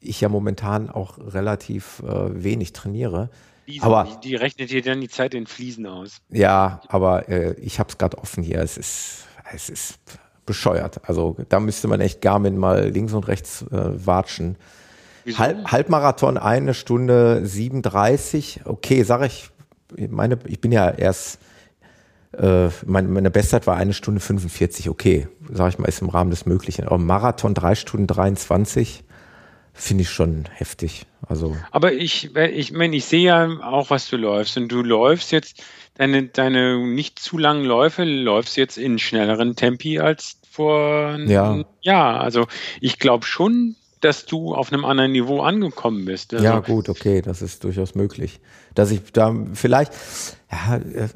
ich 0.00 0.20
ja 0.20 0.28
momentan 0.28 0.90
auch 0.90 1.18
relativ 1.18 2.02
äh, 2.06 2.42
wenig 2.42 2.72
trainiere. 2.72 3.30
Fliesen, 3.64 3.82
aber 3.82 4.08
die, 4.22 4.28
die, 4.28 4.36
rechnet 4.36 4.70
dir 4.70 4.82
dann 4.82 5.00
die 5.00 5.08
Zeit 5.08 5.34
in 5.34 5.46
Fliesen 5.46 5.86
aus. 5.86 6.20
Ja, 6.28 6.82
aber 6.88 7.28
äh, 7.28 7.54
ich 7.60 7.78
habe 7.78 7.88
es 7.88 7.98
gerade 7.98 8.18
offen 8.18 8.42
hier. 8.42 8.60
Es 8.60 8.76
ist, 8.76 9.26
es 9.52 9.68
ist 9.68 9.98
bescheuert. 10.46 11.08
Also 11.08 11.36
da 11.48 11.60
müsste 11.60 11.88
man 11.88 12.00
echt 12.00 12.20
Garmin 12.20 12.58
mal 12.58 12.88
links 12.88 13.12
und 13.12 13.28
rechts 13.28 13.62
äh, 13.70 14.06
watschen. 14.06 14.56
Halb, 15.36 15.70
Halbmarathon 15.70 16.38
eine 16.38 16.74
Stunde 16.74 17.40
37. 17.44 18.60
Okay, 18.64 19.02
sage 19.02 19.26
ich, 19.26 19.50
meine, 20.10 20.38
ich 20.46 20.60
bin 20.60 20.72
ja 20.72 20.90
erst, 20.90 21.38
äh, 22.32 22.68
meine, 22.86 23.08
meine 23.08 23.30
Bestzeit 23.30 23.66
war 23.66 23.76
eine 23.76 23.92
Stunde 23.92 24.20
45. 24.20 24.88
Okay, 24.88 25.28
sage 25.52 25.70
ich 25.70 25.78
mal, 25.78 25.88
ist 25.88 26.02
im 26.02 26.08
Rahmen 26.08 26.30
des 26.30 26.46
Möglichen. 26.46 26.86
Aber 26.86 26.98
Marathon 26.98 27.54
drei 27.54 27.74
Stunden 27.74 28.06
23 28.06 29.04
finde 29.72 30.02
ich 30.02 30.10
schon 30.10 30.44
heftig. 30.52 31.06
Also. 31.26 31.56
Aber 31.70 31.92
ich, 31.92 32.34
ich 32.36 32.72
meine, 32.72 32.96
ich 32.96 33.04
sehe 33.04 33.24
ja 33.24 33.48
auch, 33.62 33.90
was 33.90 34.08
du 34.08 34.16
läufst. 34.16 34.56
Und 34.56 34.68
du 34.68 34.82
läufst 34.82 35.32
jetzt 35.32 35.62
deine, 35.94 36.24
deine 36.24 36.78
nicht 36.78 37.18
zu 37.18 37.38
langen 37.38 37.64
Läufe, 37.64 38.04
läufst 38.04 38.56
jetzt 38.56 38.78
in 38.78 38.98
schnelleren 38.98 39.56
Tempi 39.56 40.00
als 40.00 40.38
vor 40.50 41.16
ja. 41.26 41.62
Jahr. 41.80 42.20
Also 42.20 42.46
ich 42.80 42.98
glaube 42.98 43.24
schon, 43.26 43.76
dass 44.00 44.26
du 44.26 44.54
auf 44.54 44.72
einem 44.72 44.84
anderen 44.84 45.12
Niveau 45.12 45.40
angekommen 45.40 46.04
bist. 46.04 46.32
Also 46.32 46.44
ja, 46.44 46.60
gut, 46.60 46.88
okay, 46.88 47.22
das 47.22 47.42
ist 47.42 47.64
durchaus 47.64 47.94
möglich. 47.94 48.40
Dass 48.74 48.90
ich 48.90 49.12
da 49.12 49.34
vielleicht, 49.52 49.92
ja, 50.50 50.76
äh, 50.76 51.08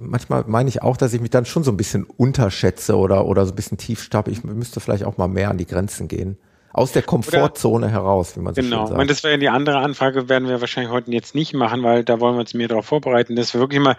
manchmal 0.00 0.44
meine 0.46 0.68
ich 0.68 0.82
auch, 0.82 0.96
dass 0.96 1.12
ich 1.14 1.20
mich 1.20 1.30
dann 1.30 1.46
schon 1.46 1.64
so 1.64 1.70
ein 1.70 1.76
bisschen 1.76 2.04
unterschätze 2.04 2.96
oder, 2.96 3.26
oder 3.26 3.44
so 3.44 3.52
ein 3.52 3.56
bisschen 3.56 3.78
tief 3.78 4.02
stappe. 4.02 4.30
Ich 4.30 4.44
müsste 4.44 4.80
vielleicht 4.80 5.04
auch 5.04 5.16
mal 5.16 5.28
mehr 5.28 5.50
an 5.50 5.58
die 5.58 5.66
Grenzen 5.66 6.08
gehen. 6.08 6.38
Aus 6.72 6.92
der 6.92 7.02
Komfortzone 7.02 7.86
oder, 7.86 7.92
heraus, 7.92 8.36
wie 8.36 8.40
man 8.40 8.54
so 8.54 8.60
genau. 8.60 8.76
schön 8.76 8.86
sagt. 8.88 8.98
Genau, 8.98 9.08
das 9.08 9.24
wäre 9.24 9.38
die 9.38 9.48
andere 9.48 9.78
Anfrage, 9.78 10.28
werden 10.28 10.48
wir 10.48 10.60
wahrscheinlich 10.60 10.92
heute 10.92 11.10
jetzt 11.10 11.34
nicht 11.34 11.54
machen, 11.54 11.82
weil 11.82 12.04
da 12.04 12.20
wollen 12.20 12.36
wir 12.36 12.40
uns 12.40 12.54
mehr 12.54 12.68
darauf 12.68 12.86
vorbereiten, 12.86 13.36
dass 13.36 13.52
wir 13.54 13.60
wirklich 13.60 13.80
mal, 13.80 13.96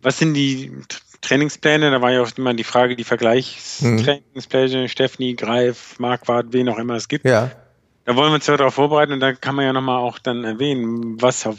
was 0.00 0.18
sind 0.18 0.34
die 0.34 0.72
Trainingspläne, 1.20 1.90
da 1.90 2.00
war 2.00 2.12
ja 2.12 2.22
auch 2.22 2.30
immer 2.36 2.54
die 2.54 2.64
Frage, 2.64 2.96
die 2.96 3.04
Vergleichstrainingspläne, 3.04 4.82
hm. 4.82 4.88
Stephanie, 4.88 5.36
Greif, 5.36 5.98
Marquardt, 5.98 6.52
wen 6.52 6.68
auch 6.68 6.78
immer 6.78 6.94
es 6.94 7.08
gibt. 7.08 7.24
Ja. 7.24 7.50
Da 8.04 8.16
wollen 8.16 8.30
wir 8.30 8.36
uns 8.36 8.46
ja 8.46 8.56
darauf 8.56 8.74
vorbereiten 8.74 9.12
und 9.12 9.20
da 9.20 9.32
kann 9.34 9.54
man 9.54 9.66
ja 9.66 9.72
nochmal 9.72 9.98
auch 9.98 10.18
dann 10.18 10.44
erwähnen, 10.44 11.20
was, 11.20 11.46
auf, 11.46 11.58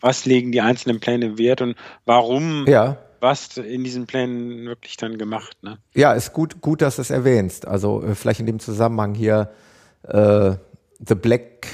was 0.00 0.24
legen 0.24 0.50
die 0.50 0.60
einzelnen 0.60 0.98
Pläne 0.98 1.38
wert 1.38 1.60
und 1.60 1.76
warum 2.04 2.66
ja. 2.66 2.98
was 3.20 3.56
in 3.56 3.84
diesen 3.84 4.06
Plänen 4.06 4.66
wirklich 4.66 4.96
dann 4.96 5.18
gemacht. 5.18 5.56
Ne? 5.62 5.78
Ja, 5.94 6.12
ist 6.12 6.32
gut, 6.32 6.60
gut, 6.60 6.82
dass 6.82 6.96
du 6.96 7.02
es 7.02 7.10
erwähnst. 7.10 7.68
Also 7.68 8.02
äh, 8.02 8.14
vielleicht 8.14 8.40
in 8.40 8.46
dem 8.46 8.58
Zusammenhang 8.58 9.14
hier 9.14 9.50
äh, 10.02 10.52
The 10.98 11.14
Black 11.14 11.68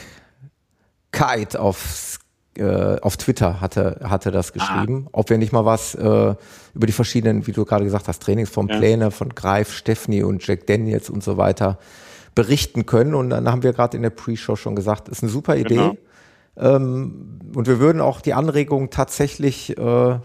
Kite 1.12 1.60
auf 1.60 2.18
äh, 2.56 3.00
auf 3.00 3.16
Twitter 3.16 3.60
hatte, 3.60 4.00
hatte 4.04 4.30
das 4.30 4.50
ah. 4.50 4.52
geschrieben, 4.52 5.04
ah. 5.06 5.10
ob 5.12 5.30
wir 5.30 5.38
nicht 5.38 5.52
mal 5.52 5.64
was 5.64 5.94
äh, 5.94 6.34
über 6.74 6.86
die 6.86 6.92
verschiedenen, 6.92 7.46
wie 7.46 7.52
du 7.52 7.64
gerade 7.64 7.84
gesagt 7.84 8.08
hast, 8.08 8.22
Trainingsformpläne 8.22 9.04
ja. 9.04 9.10
von 9.10 9.30
Greif, 9.30 9.72
Stephanie 9.72 10.22
und 10.22 10.46
Jack 10.46 10.66
Daniels 10.66 11.10
und 11.10 11.22
so 11.22 11.36
weiter 11.36 11.78
berichten 12.34 12.86
können. 12.86 13.14
Und 13.14 13.30
dann 13.30 13.48
haben 13.48 13.62
wir 13.62 13.72
gerade 13.72 13.96
in 13.96 14.02
der 14.02 14.10
Pre-Show 14.10 14.56
schon 14.56 14.76
gesagt, 14.76 15.08
ist 15.08 15.22
eine 15.22 15.32
super 15.32 15.56
Idee. 15.56 15.76
Genau. 15.76 15.96
Ähm, 16.56 17.40
und 17.54 17.66
wir 17.66 17.78
würden 17.78 18.00
auch 18.00 18.20
die 18.20 18.34
Anregung 18.34 18.90
tatsächlich 18.90 19.76
äh, 19.78 20.18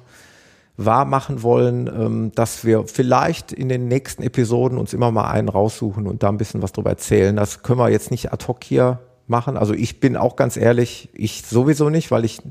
wahr 0.77 1.05
machen 1.05 1.43
wollen, 1.43 1.87
ähm, 1.87 2.31
dass 2.35 2.65
wir 2.65 2.85
vielleicht 2.87 3.51
in 3.51 3.69
den 3.69 3.87
nächsten 3.87 4.21
Episoden 4.23 4.77
uns 4.77 4.93
immer 4.93 5.11
mal 5.11 5.29
einen 5.29 5.49
raussuchen 5.49 6.07
und 6.07 6.23
da 6.23 6.29
ein 6.29 6.37
bisschen 6.37 6.61
was 6.61 6.71
drüber 6.71 6.91
erzählen. 6.91 7.35
Das 7.35 7.63
können 7.63 7.79
wir 7.79 7.89
jetzt 7.89 8.11
nicht 8.11 8.31
ad 8.31 8.45
hoc 8.47 8.63
hier 8.63 8.99
machen. 9.27 9.57
Also 9.57 9.73
ich 9.73 9.99
bin 9.99 10.15
auch 10.17 10.35
ganz 10.35 10.57
ehrlich, 10.57 11.09
ich 11.13 11.43
sowieso 11.43 11.89
nicht, 11.89 12.11
weil 12.11 12.25
ich 12.25 12.41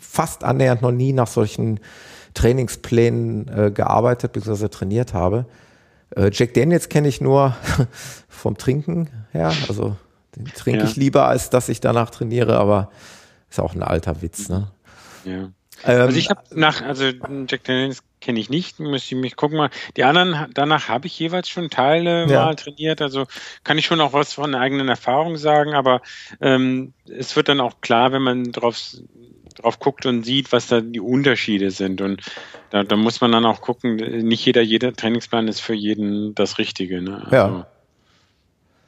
fast 0.00 0.44
annähernd 0.44 0.82
noch 0.82 0.92
nie 0.92 1.12
nach 1.12 1.26
solchen 1.26 1.80
Trainingsplänen 2.34 3.48
äh, 3.48 3.70
gearbeitet 3.70 4.32
bzw. 4.32 4.68
trainiert 4.68 5.14
habe. 5.14 5.46
Äh, 6.14 6.30
Jack 6.32 6.54
Daniels 6.54 6.88
kenne 6.88 7.08
ich 7.08 7.20
nur 7.20 7.56
vom 8.28 8.56
Trinken 8.56 9.08
her. 9.32 9.52
Also 9.68 9.96
den 10.36 10.44
trinke 10.46 10.80
ja. 10.80 10.86
ich 10.86 10.96
lieber, 10.96 11.26
als 11.26 11.50
dass 11.50 11.68
ich 11.68 11.80
danach 11.80 12.10
trainiere, 12.10 12.58
aber 12.58 12.90
ist 13.48 13.60
auch 13.60 13.74
ein 13.74 13.82
alter 13.82 14.22
Witz, 14.22 14.48
ne? 14.48 14.70
Ja. 15.24 15.32
Ähm, 15.32 15.52
also 15.84 16.18
ich 16.18 16.30
habe 16.30 16.42
nach, 16.54 16.82
also 16.82 17.04
Jack 17.04 17.64
Daniels 17.64 18.02
kenne 18.20 18.40
ich 18.40 18.50
nicht, 18.50 18.80
müsste 18.80 19.14
ich 19.14 19.20
mich 19.20 19.36
gucken 19.36 19.58
mal. 19.58 19.70
Die 19.96 20.04
anderen, 20.04 20.50
danach 20.54 20.88
habe 20.88 21.06
ich 21.06 21.18
jeweils 21.18 21.48
schon 21.48 21.70
Teile 21.70 22.26
ja. 22.28 22.46
mal 22.46 22.54
trainiert, 22.56 23.00
also 23.02 23.26
kann 23.64 23.78
ich 23.78 23.86
schon 23.86 24.00
auch 24.00 24.12
was 24.12 24.32
von 24.32 24.54
eigenen 24.54 24.88
Erfahrungen 24.88 25.36
sagen, 25.36 25.74
aber 25.74 26.02
ähm, 26.40 26.92
es 27.06 27.36
wird 27.36 27.48
dann 27.48 27.60
auch 27.60 27.80
klar, 27.80 28.12
wenn 28.12 28.22
man 28.22 28.52
drauf 28.52 28.78
drauf 29.56 29.78
guckt 29.78 30.06
und 30.06 30.22
sieht, 30.24 30.52
was 30.52 30.68
da 30.68 30.80
die 30.80 31.00
Unterschiede 31.00 31.70
sind. 31.70 32.00
Und 32.00 32.20
da, 32.70 32.82
da 32.84 32.96
muss 32.96 33.20
man 33.20 33.32
dann 33.32 33.46
auch 33.46 33.60
gucken, 33.60 33.96
nicht 33.96 34.44
jeder, 34.44 34.62
jeder 34.62 34.92
Trainingsplan 34.92 35.48
ist 35.48 35.60
für 35.60 35.74
jeden 35.74 36.34
das 36.34 36.58
Richtige. 36.58 37.00
Ne? 37.00 37.22
Also, 37.24 37.34
ja. 37.34 37.66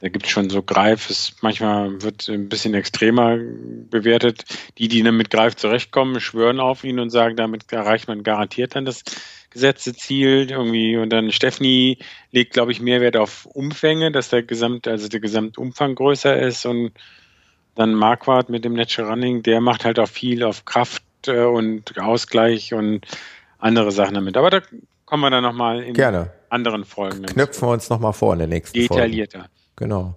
Da 0.01 0.07
gibt 0.07 0.25
es 0.25 0.31
schon 0.31 0.49
so 0.49 0.63
Greif, 0.63 1.09
es 1.09 1.35
manchmal 1.41 2.01
wird 2.01 2.29
ein 2.29 2.47
bisschen 2.47 2.73
extremer 2.73 3.37
bewertet. 3.37 4.45
Die, 4.77 4.87
die 4.87 5.03
dann 5.03 5.17
mit 5.17 5.29
Greif 5.29 5.55
zurechtkommen, 5.55 6.21
schwören 6.21 6.59
auf 6.59 6.83
ihn 6.83 6.99
und 6.99 7.09
sagen, 7.09 7.35
damit 7.35 7.71
erreicht 7.71 8.07
man 8.07 8.23
garantiert 8.23 8.75
dann 8.75 8.85
das 8.85 9.03
gesetzte 9.49 9.93
Ziel 9.93 10.49
irgendwie. 10.49 10.95
Und 10.97 11.09
dann 11.09 11.31
Stephanie 11.31 11.97
legt, 12.31 12.53
glaube 12.53 12.71
ich, 12.71 12.79
mehr 12.79 13.01
Wert 13.01 13.17
auf 13.17 13.45
Umfänge, 13.45 14.11
dass 14.11 14.29
der 14.29 14.43
Gesamt, 14.43 14.87
also 14.87 15.09
der 15.09 15.19
Gesamtumfang 15.19 15.95
größer 15.95 16.39
ist 16.39 16.65
und 16.65 16.91
dann 17.75 17.93
Marquardt 17.93 18.49
mit 18.49 18.65
dem 18.65 18.73
Natural 18.73 19.11
Running, 19.11 19.43
der 19.43 19.61
macht 19.61 19.85
halt 19.85 19.99
auch 19.99 20.07
viel 20.07 20.43
auf 20.43 20.65
Kraft 20.65 21.03
äh, 21.27 21.43
und 21.43 21.99
Ausgleich 21.99 22.73
und 22.73 23.05
andere 23.57 23.91
Sachen 23.91 24.15
damit. 24.15 24.37
Aber 24.37 24.49
da 24.49 24.61
kommen 25.05 25.23
wir 25.23 25.29
dann 25.29 25.43
nochmal 25.43 25.83
in 25.83 25.93
Gerne. 25.93 26.31
anderen 26.49 26.85
Folgen. 26.85 27.23
Knöpfen 27.25 27.67
wir 27.67 27.73
uns 27.73 27.89
nochmal 27.89 28.13
vor 28.13 28.33
in 28.33 28.39
der 28.39 28.47
nächsten 28.47 28.77
Detaillierter. 28.77 29.39
Folge. 29.39 29.58
Genau. 29.79 30.15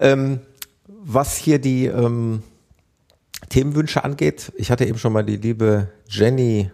Ähm, 0.00 0.40
was 0.86 1.36
hier 1.36 1.58
die 1.58 1.86
ähm, 1.86 2.42
Themenwünsche 3.50 4.02
angeht, 4.02 4.50
ich 4.56 4.70
hatte 4.70 4.86
eben 4.86 4.98
schon 4.98 5.12
mal 5.12 5.24
die 5.24 5.36
liebe 5.36 5.88
Jenny 6.08 6.70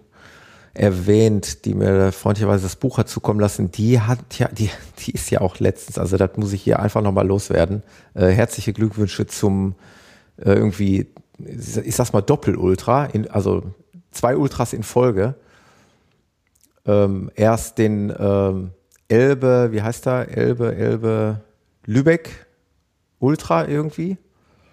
erwähnt, 0.72 1.64
die 1.64 1.74
mir 1.74 2.12
freundlicherweise 2.12 2.62
das 2.62 2.77
Buch 2.77 2.98
hat 2.98 3.09
zukommen 3.09 3.40
lassen, 3.40 3.70
die 3.70 4.00
hat 4.00 4.38
ja, 4.38 4.48
die, 4.48 4.70
die 5.00 5.12
ist 5.12 5.31
ja 5.31 5.40
auch 5.40 5.59
letztens, 5.59 5.98
also 5.98 6.16
das 6.16 6.37
muss 6.37 6.53
ich 6.53 6.62
hier 6.62 6.81
einfach 6.81 7.03
nochmal 7.03 7.27
loswerden. 7.27 7.83
Äh, 8.14 8.29
herzliche 8.29 8.72
Glückwünsche 8.72 9.27
zum 9.27 9.74
äh, 10.37 10.53
irgendwie, 10.53 11.09
ich 11.38 11.94
sag's 11.94 12.12
mal 12.12 12.22
Doppel-Ultra, 12.22 13.09
also 13.31 13.62
zwei 14.12 14.37
Ultras 14.37 14.72
in 14.72 14.85
Folge. 14.85 15.35
Ähm, 16.87 17.31
erst 17.35 17.79
den 17.79 18.14
ähm, 18.18 18.70
Elbe, 19.09 19.68
wie 19.72 19.83
heißt 19.83 20.07
er? 20.07 20.29
Elbe, 20.29 20.74
Elbe, 20.74 21.40
Lübeck 21.87 22.47
Ultra 23.18 23.66
irgendwie. 23.66 24.18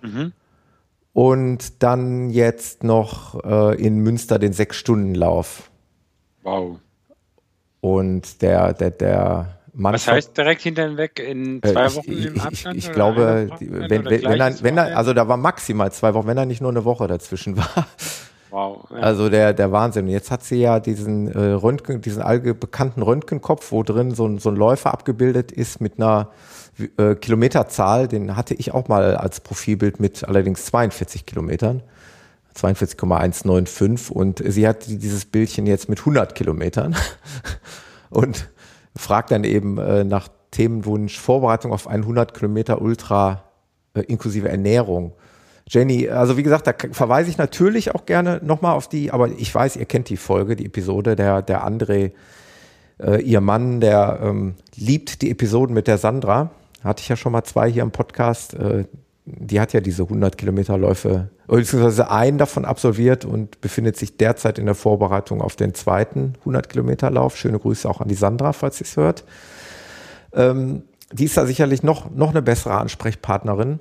Mhm. 0.01 0.33
Und 1.13 1.83
dann 1.83 2.29
jetzt 2.29 2.83
noch 2.83 3.43
äh, 3.43 3.75
in 3.81 3.99
Münster 3.99 4.39
den 4.39 4.53
Sechs-Stunden-Lauf. 4.53 5.69
Wow. 6.43 6.79
Und 7.81 8.41
der, 8.41 8.73
der, 8.73 8.91
der 8.91 9.61
Mann. 9.73 9.93
Was 9.93 10.07
heißt 10.07 10.37
direkt 10.37 10.61
hinterweg 10.61 11.19
in 11.19 11.61
äh, 11.63 11.73
zwei 11.73 11.93
Wochen 11.95 12.11
ich, 12.11 12.25
im 12.25 12.39
Abstand? 12.39 12.77
Ich, 12.77 12.87
ich 12.87 12.91
glaube, 12.91 13.49
wenn, 13.59 13.89
wenn, 13.89 14.05
wenn, 14.05 14.39
er, 14.39 14.63
wenn 14.63 14.77
er, 14.77 14.97
also 14.97 15.13
da 15.13 15.27
war 15.27 15.37
maximal 15.37 15.91
zwei 15.91 16.13
Wochen, 16.13 16.27
wenn 16.27 16.37
er 16.37 16.45
nicht 16.45 16.61
nur 16.61 16.71
eine 16.71 16.85
Woche 16.85 17.07
dazwischen 17.07 17.57
war. 17.57 17.87
Wow. 18.51 18.85
Ja. 18.91 18.97
Also 18.97 19.29
der, 19.29 19.53
der 19.53 19.71
Wahnsinn. 19.71 20.07
Jetzt 20.07 20.29
hat 20.29 20.43
sie 20.43 20.61
ja 20.61 20.79
diesen 20.79 21.31
äh, 21.31 21.39
Röntgen, 21.39 22.01
diesen 22.01 22.21
allbekannten 22.21 23.01
Röntgenkopf, 23.01 23.71
wo 23.71 23.81
drin 23.81 24.11
so 24.13 24.27
ein, 24.27 24.39
so 24.39 24.49
ein 24.49 24.55
Läufer 24.55 24.93
abgebildet 24.93 25.51
ist 25.51 25.81
mit 25.81 25.97
einer 25.97 26.29
äh, 26.97 27.15
Kilometerzahl. 27.15 28.07
Den 28.07 28.35
hatte 28.35 28.53
ich 28.53 28.73
auch 28.73 28.87
mal 28.89 29.15
als 29.15 29.39
Profilbild 29.39 29.99
mit 29.99 30.27
allerdings 30.27 30.65
42 30.65 31.25
Kilometern. 31.25 31.81
42,195 32.53 34.13
und 34.13 34.43
sie 34.45 34.67
hat 34.67 34.85
dieses 34.85 35.23
Bildchen 35.23 35.65
jetzt 35.65 35.87
mit 35.87 35.99
100 35.99 36.35
Kilometern 36.35 36.95
und 38.09 38.49
fragt 38.95 39.31
dann 39.31 39.45
eben 39.45 39.77
äh, 39.77 40.03
nach 40.03 40.27
Themenwunsch 40.51 41.17
Vorbereitung 41.17 41.71
auf 41.71 41.87
100 41.87 42.33
Kilometer 42.33 42.81
Ultra 42.81 43.43
äh, 43.93 44.01
inklusive 44.01 44.49
Ernährung. 44.49 45.13
Jenny, 45.71 46.09
also 46.09 46.35
wie 46.35 46.43
gesagt, 46.43 46.67
da 46.67 46.73
verweise 46.91 47.29
ich 47.29 47.37
natürlich 47.37 47.95
auch 47.95 48.05
gerne 48.05 48.41
nochmal 48.43 48.75
auf 48.75 48.89
die, 48.89 49.09
aber 49.11 49.29
ich 49.29 49.55
weiß, 49.55 49.77
ihr 49.77 49.85
kennt 49.85 50.09
die 50.09 50.17
Folge, 50.17 50.57
die 50.57 50.65
Episode, 50.65 51.15
der, 51.15 51.41
der 51.41 51.65
André, 51.65 52.11
äh, 52.99 53.21
ihr 53.21 53.39
Mann, 53.39 53.79
der 53.79 54.19
ähm, 54.21 54.55
liebt 54.75 55.21
die 55.21 55.31
Episoden 55.31 55.73
mit 55.73 55.87
der 55.87 55.97
Sandra. 55.97 56.51
Hatte 56.83 57.01
ich 57.01 57.07
ja 57.07 57.15
schon 57.15 57.31
mal 57.31 57.45
zwei 57.45 57.71
hier 57.71 57.83
im 57.83 57.91
Podcast. 57.91 58.53
Äh, 58.53 58.83
die 59.23 59.61
hat 59.61 59.71
ja 59.71 59.79
diese 59.79 60.03
100 60.03 60.37
Kilometer 60.37 60.77
Läufe, 60.77 61.29
beziehungsweise 61.47 62.11
einen 62.11 62.37
davon 62.37 62.65
absolviert 62.65 63.23
und 63.23 63.61
befindet 63.61 63.95
sich 63.95 64.17
derzeit 64.17 64.59
in 64.59 64.65
der 64.65 64.75
Vorbereitung 64.75 65.41
auf 65.41 65.55
den 65.55 65.73
zweiten 65.73 66.33
100 66.39 66.67
Kilometer 66.67 67.09
Lauf. 67.09 67.37
Schöne 67.37 67.59
Grüße 67.59 67.89
auch 67.89 68.01
an 68.01 68.09
die 68.09 68.15
Sandra, 68.15 68.51
falls 68.51 68.79
sie 68.79 68.83
es 68.83 68.97
hört. 68.97 69.23
Ähm, 70.33 70.83
die 71.13 71.25
ist 71.25 71.37
da 71.37 71.45
sicherlich 71.45 71.81
noch, 71.81 72.11
noch 72.11 72.31
eine 72.31 72.41
bessere 72.41 72.77
Ansprechpartnerin. 72.77 73.79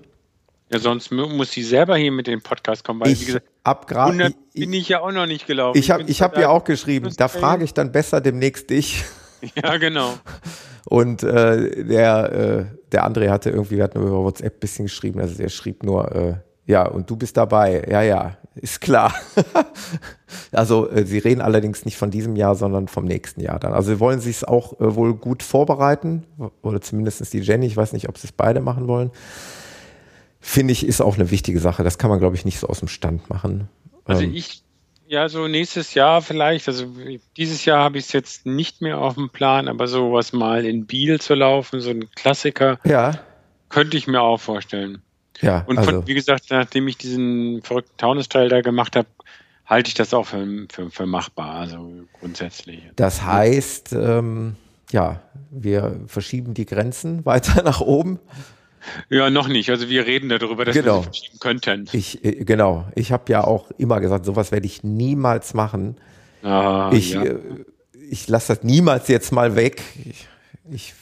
Ja, 0.72 0.78
sonst 0.78 1.10
muss 1.10 1.50
sie 1.50 1.64
selber 1.64 1.96
hier 1.96 2.12
mit 2.12 2.28
dem 2.28 2.42
Podcast 2.42 2.84
kommen, 2.84 3.00
weil 3.00 3.10
ich 3.10 3.22
wie 3.22 3.24
gesagt, 3.26 3.46
ab 3.64 3.88
grad, 3.88 4.06
100 4.10 4.34
ich, 4.52 4.60
bin 4.60 4.72
ich 4.72 4.88
ja 4.88 5.00
auch 5.00 5.10
noch 5.10 5.26
nicht 5.26 5.48
gelaufen. 5.48 5.76
Ich 5.76 5.90
habe 5.90 6.04
ich 6.04 6.22
hab 6.22 6.38
ja 6.38 6.48
auch 6.48 6.62
geschrieben, 6.62 7.12
da 7.16 7.26
frage 7.26 7.64
ich 7.64 7.74
dann 7.74 7.90
besser 7.92 8.20
demnächst 8.20 8.70
dich. 8.70 9.04
Ja, 9.56 9.78
genau. 9.78 10.12
Und 10.84 11.22
äh, 11.22 11.82
der, 11.86 12.32
äh, 12.32 12.64
der 12.92 13.08
André 13.08 13.30
hatte 13.30 13.48
irgendwie, 13.48 13.78
wir 13.78 13.84
hatten 13.84 13.98
über 13.98 14.22
WhatsApp 14.22 14.56
ein 14.56 14.60
bisschen 14.60 14.84
geschrieben, 14.84 15.18
also 15.18 15.34
der 15.34 15.48
schrieb 15.48 15.82
nur, 15.82 16.14
äh, 16.14 16.34
ja, 16.66 16.86
und 16.86 17.08
du 17.08 17.16
bist 17.16 17.38
dabei. 17.38 17.82
Ja, 17.90 18.02
ja, 18.02 18.36
ist 18.54 18.82
klar. 18.82 19.14
also 20.52 20.90
äh, 20.90 21.06
sie 21.06 21.18
reden 21.18 21.40
allerdings 21.40 21.86
nicht 21.86 21.96
von 21.96 22.10
diesem 22.10 22.36
Jahr, 22.36 22.54
sondern 22.54 22.86
vom 22.86 23.06
nächsten 23.06 23.40
Jahr 23.40 23.58
dann. 23.58 23.72
Also 23.72 23.94
sie 23.94 23.98
wollen 24.00 24.20
sich 24.20 24.36
es 24.36 24.44
auch 24.44 24.78
äh, 24.78 24.94
wohl 24.94 25.14
gut 25.14 25.42
vorbereiten, 25.42 26.26
oder 26.60 26.82
zumindest 26.82 27.32
die 27.32 27.40
Jenny, 27.40 27.66
ich 27.66 27.76
weiß 27.78 27.94
nicht, 27.94 28.10
ob 28.10 28.18
sie 28.18 28.26
es 28.26 28.32
beide 28.32 28.60
machen 28.60 28.88
wollen. 28.88 29.10
Finde 30.40 30.72
ich, 30.72 30.86
ist 30.86 31.00
auch 31.00 31.16
eine 31.16 31.30
wichtige 31.30 31.60
Sache. 31.60 31.84
Das 31.84 31.98
kann 31.98 32.10
man, 32.10 32.18
glaube 32.18 32.36
ich, 32.36 32.44
nicht 32.44 32.58
so 32.58 32.66
aus 32.66 32.80
dem 32.80 32.88
Stand 32.88 33.28
machen. 33.28 33.68
Also 34.04 34.22
ähm, 34.22 34.34
ich 34.34 34.62
ja, 35.10 35.28
so 35.28 35.48
nächstes 35.48 35.94
Jahr 35.94 36.22
vielleicht. 36.22 36.68
Also 36.68 36.86
dieses 37.36 37.64
Jahr 37.64 37.82
habe 37.82 37.98
ich 37.98 38.04
es 38.04 38.12
jetzt 38.12 38.46
nicht 38.46 38.80
mehr 38.80 38.98
auf 38.98 39.14
dem 39.14 39.28
Plan, 39.28 39.66
aber 39.66 39.88
sowas 39.88 40.32
mal 40.32 40.64
in 40.64 40.86
Biel 40.86 41.20
zu 41.20 41.34
laufen, 41.34 41.80
so 41.80 41.90
ein 41.90 42.08
Klassiker, 42.12 42.78
ja. 42.84 43.18
könnte 43.70 43.96
ich 43.96 44.06
mir 44.06 44.22
auch 44.22 44.38
vorstellen. 44.38 45.02
Ja, 45.40 45.64
und 45.66 45.80
von, 45.80 45.94
also. 45.94 46.06
wie 46.06 46.14
gesagt, 46.14 46.44
nachdem 46.50 46.86
ich 46.86 46.96
diesen 46.96 47.60
verrückten 47.62 47.96
Taunus-Teil 47.96 48.48
da 48.50 48.60
gemacht 48.60 48.94
habe, 48.94 49.08
halte 49.66 49.88
ich 49.88 49.94
das 49.94 50.14
auch 50.14 50.26
für, 50.26 50.46
für, 50.70 50.90
für, 50.90 51.06
machbar, 51.06 51.56
also 51.56 51.92
grundsätzlich. 52.20 52.80
Das 52.94 53.24
heißt, 53.24 53.92
ähm, 53.94 54.54
ja, 54.92 55.22
wir 55.50 56.02
verschieben 56.06 56.54
die 56.54 56.66
Grenzen 56.66 57.24
weiter 57.24 57.64
nach 57.64 57.80
oben. 57.80 58.20
Ja, 59.08 59.30
noch 59.30 59.48
nicht. 59.48 59.70
Also 59.70 59.88
wir 59.88 60.06
reden 60.06 60.28
darüber, 60.28 60.64
dass 60.64 60.74
genau. 60.74 60.98
wir 60.98 61.02
verschieben 61.04 61.38
könnten. 61.38 61.88
Ich, 61.92 62.24
äh, 62.24 62.44
genau. 62.44 62.86
Ich 62.94 63.12
habe 63.12 63.30
ja 63.32 63.44
auch 63.44 63.70
immer 63.72 64.00
gesagt, 64.00 64.24
sowas 64.24 64.52
werde 64.52 64.66
ich 64.66 64.82
niemals 64.82 65.54
machen. 65.54 65.96
Ah, 66.42 66.90
ich 66.92 67.12
ja. 67.12 67.22
Äh, 67.22 67.38
ich 68.10 68.26
lasse 68.28 68.54
das 68.54 68.64
niemals 68.64 69.06
jetzt 69.08 69.30
mal 69.30 69.54
weg. 69.54 69.82
Ich, 70.04 70.26
ich 70.70 70.94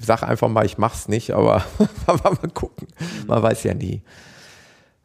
sage 0.00 0.26
einfach 0.26 0.48
mal, 0.48 0.66
ich 0.66 0.76
mache 0.76 0.96
es 0.96 1.08
nicht, 1.08 1.30
aber 1.30 1.64
mal 2.06 2.36
gucken. 2.52 2.88
Man 3.28 3.42
weiß 3.42 3.62
ja 3.64 3.74
nie. 3.74 4.02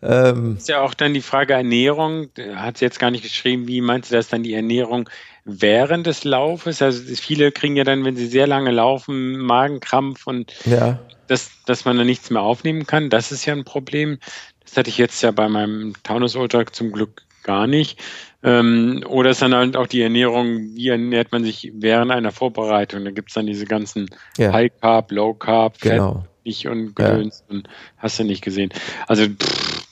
Ähm, 0.02 0.58
ist 0.58 0.70
ja 0.70 0.82
auch 0.82 0.94
dann 0.94 1.14
die 1.14 1.22
Frage 1.22 1.54
Ernährung. 1.54 2.30
Hat 2.56 2.78
sie 2.78 2.86
jetzt 2.86 3.00
gar 3.00 3.12
nicht 3.12 3.24
geschrieben, 3.24 3.68
wie 3.68 3.82
meinst 3.82 4.12
du 4.12 4.16
das 4.16 4.30
dann 4.30 4.44
die 4.44 4.54
Ernährung 4.54 5.10
während 5.46 6.08
des 6.08 6.24
Laufes? 6.24 6.82
Also 6.82 7.04
viele 7.16 7.52
kriegen 7.52 7.76
ja 7.76 7.84
dann, 7.84 8.04
wenn 8.04 8.16
sie 8.16 8.28
sehr 8.28 8.48
lange 8.48 8.72
laufen, 8.72 9.38
Magenkrampf 9.38 10.26
und 10.26 10.54
ja 10.66 11.00
dass, 11.28 11.52
dass 11.66 11.86
man 11.86 11.98
da 11.98 12.04
nichts 12.04 12.30
mehr 12.30 12.42
aufnehmen 12.42 12.86
kann. 12.86 13.10
Das 13.10 13.32
ist 13.32 13.46
ja 13.46 13.54
ein 13.54 13.64
Problem. 13.64 14.20
Das 14.64 14.78
hatte 14.78 14.90
ich 14.90 14.98
jetzt 14.98 15.22
ja 15.22 15.32
bei 15.32 15.48
meinem 15.48 15.94
Taunus 16.04 16.36
Ultra 16.36 16.66
zum 16.66 16.92
Glück 16.92 17.24
gar 17.44 17.68
nicht. 17.68 18.00
Ähm, 18.44 19.04
oder 19.08 19.32
ist 19.32 19.42
dann 19.42 19.56
halt 19.56 19.78
auch 19.78 19.88
die 19.88 20.02
Ernährung, 20.02 20.76
wie 20.76 20.90
ernährt 20.90 21.32
man 21.32 21.44
sich 21.44 21.72
während 21.74 22.12
einer 22.12 22.32
Vorbereitung? 22.32 23.06
Da 23.06 23.12
gibt 23.12 23.30
es 23.30 23.36
dann 23.36 23.48
diese 23.48 23.66
ganzen 23.66 24.10
ja. 24.38 24.54
High 24.54 24.72
Carb, 24.80 25.12
Low 25.12 25.34
Carb, 25.34 25.80
genau. 25.80 26.26
Fett 26.46 26.66
und 26.66 26.96
Gedöns 26.96 27.44
ja. 27.48 27.56
und 27.56 27.70
hast 27.98 28.20
du 28.20 28.24
nicht 28.24 28.42
gesehen. 28.42 28.72
Also 29.08 29.26
pff, 29.26 29.86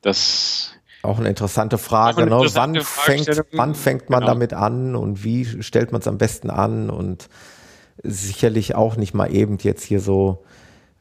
das 0.00 0.72
auch 1.02 1.18
eine 1.18 1.28
interessante 1.28 1.78
Frage. 1.78 2.22
Eine 2.22 2.30
interessante 2.30 2.78
ne? 2.78 2.84
wann, 2.84 3.24
fängt, 3.24 3.44
wann 3.52 3.74
fängt 3.74 4.10
man 4.10 4.20
genau. 4.20 4.32
damit 4.32 4.52
an 4.52 4.94
und 4.94 5.24
wie 5.24 5.44
stellt 5.62 5.90
man 5.90 6.00
es 6.00 6.06
am 6.06 6.16
besten 6.16 6.48
an? 6.48 6.90
Und 6.90 7.28
sicherlich 8.02 8.74
auch 8.74 8.96
nicht 8.96 9.14
mal 9.14 9.32
eben 9.32 9.58
jetzt 9.60 9.84
hier 9.84 10.00
so 10.00 10.44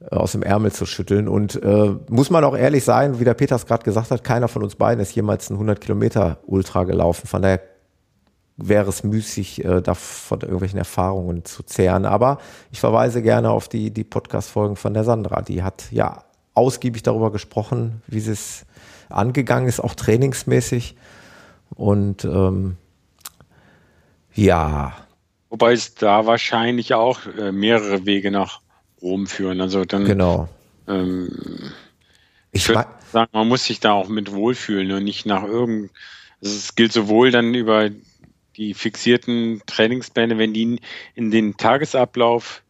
aus 0.10 0.32
dem 0.32 0.42
Ärmel 0.42 0.72
zu 0.72 0.86
schütteln. 0.86 1.28
Und 1.28 1.62
äh, 1.62 1.96
muss 2.10 2.30
man 2.30 2.44
auch 2.44 2.58
ehrlich 2.58 2.84
sein, 2.84 3.20
wie 3.20 3.24
der 3.24 3.36
Peters 3.36 3.66
gerade 3.66 3.84
gesagt 3.84 4.10
hat, 4.10 4.24
keiner 4.24 4.48
von 4.48 4.64
uns 4.64 4.76
beiden 4.76 5.02
ist 5.02 5.16
jemals 5.16 5.50
ein 5.50 5.54
100 5.54 5.80
Kilometer 5.80 6.40
Ultra 6.48 6.86
gelaufen. 6.86 7.28
Von 7.28 7.44
daher 7.44 7.62
wäre 8.58 8.90
es 8.90 9.04
müßig, 9.04 9.64
äh, 9.64 9.82
da 9.82 9.94
von 9.94 10.42
irgendwelchen 10.42 10.80
Erfahrungen 10.80 11.46
zu 11.46 11.64
zehren. 11.64 12.06
Aber 12.06 12.40
ich 12.72 12.80
verweise 12.80 13.22
gerne 13.22 13.52
auf 13.52 13.70
die, 13.70 13.92
die 13.92 14.04
Podcast-Folgen 14.04 14.76
von 14.76 14.94
der 14.94 15.04
Sandra. 15.04 15.42
Die 15.42 15.62
hat 15.62 15.84
ja 15.92 16.24
ausgiebig 16.54 17.04
darüber 17.04 17.32
gesprochen, 17.32 18.02
wie 18.08 18.20
sie 18.20 18.32
es 18.32 18.66
angegangen 19.10 19.68
ist, 19.68 19.80
auch 19.80 19.94
trainingsmäßig. 19.94 20.96
Und 21.76 22.26
ähm, 22.26 22.78
ja. 24.34 24.94
Wobei 25.52 25.74
es 25.74 25.96
da 25.96 26.26
wahrscheinlich 26.26 26.94
auch 26.94 27.20
äh, 27.38 27.52
mehrere 27.52 28.06
Wege 28.06 28.32
nach 28.32 28.62
Rom 29.02 29.28
führen. 29.28 29.60
Also 29.60 29.84
dann 29.84 30.06
genau. 30.06 30.48
Ähm, 30.88 31.30
Ich, 32.54 32.70
würde 32.70 32.86
sagen, 33.12 33.30
man 33.34 33.50
muss 33.50 33.66
sich 33.66 33.82
da 33.82 33.92
auch 33.92 34.08
mit 34.08 34.32
wohlfühlen 34.32 34.92
und 34.94 35.04
nicht 35.04 35.26
nach 35.26 35.44
irgend. 35.44 35.92
Also 36.42 36.56
es 36.56 36.76
gilt 36.76 36.94
sowohl 36.94 37.32
dann 37.32 37.54
über 37.54 37.90
die 38.56 38.74
fixierten 38.74 39.62
Trainingspläne, 39.66 40.38
wenn 40.38 40.54
die 40.54 40.80
in 41.16 41.32
den 41.32 41.58
Tagesablauf 41.58 42.64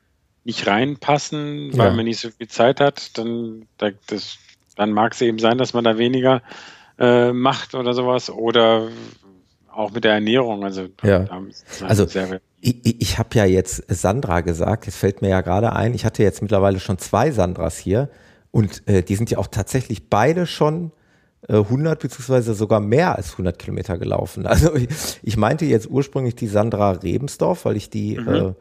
nicht 0.43 0.65
reinpassen, 0.65 1.77
weil 1.77 1.89
ja. 1.89 1.93
man 1.93 2.05
nicht 2.05 2.19
so 2.19 2.31
viel 2.31 2.47
Zeit 2.47 2.79
hat, 2.79 3.15
dann, 3.15 3.67
das, 3.77 4.39
dann 4.75 4.91
mag 4.91 5.13
es 5.13 5.21
eben 5.21 5.37
sein, 5.37 5.59
dass 5.59 5.73
man 5.73 5.83
da 5.83 5.99
weniger 5.99 6.41
äh, 6.97 7.31
macht 7.31 7.75
oder 7.75 7.93
sowas. 7.93 8.31
Oder 8.31 8.87
auch 9.71 9.91
mit 9.91 10.03
der 10.03 10.13
Ernährung. 10.13 10.63
Also, 10.63 10.87
ja. 11.03 11.27
also 11.81 12.05
ich, 12.62 13.02
ich 13.02 13.17
habe 13.17 13.30
ja 13.34 13.45
jetzt 13.45 13.84
Sandra 13.88 14.41
gesagt, 14.41 14.88
es 14.88 14.95
fällt 14.95 15.21
mir 15.21 15.30
ja 15.30 15.41
gerade 15.41 15.74
ein, 15.74 15.93
ich 15.93 16.06
hatte 16.06 16.24
jetzt 16.24 16.41
mittlerweile 16.41 16.80
schon 16.80 16.97
zwei 16.97 17.32
Sandras 17.32 17.78
hier 17.78 18.10
und 18.52 18.88
äh, 18.88 19.04
die 19.04 19.15
sind 19.15 19.32
ja 19.32 19.38
auch 19.38 19.47
tatsächlich 19.47 20.10
beide 20.10 20.45
schon 20.45 20.91
äh, 21.47 21.58
100 21.58 22.00
beziehungsweise 22.00 22.54
sogar 22.54 22.80
mehr 22.80 23.15
als 23.15 23.32
100 23.32 23.58
Kilometer 23.58 23.97
gelaufen. 23.97 24.45
Also 24.52 24.76
ich, 24.76 24.89
ich 25.24 25.38
meinte 25.38 25.65
jetzt 25.65 25.89
ursprünglich 25.89 26.36
die 26.36 26.47
Sandra 26.47 26.91
Rebensdorf, 26.91 27.65
weil 27.65 27.78
ich 27.78 27.89
die 27.89 28.17
mhm. 28.19 28.28
äh, 28.28 28.54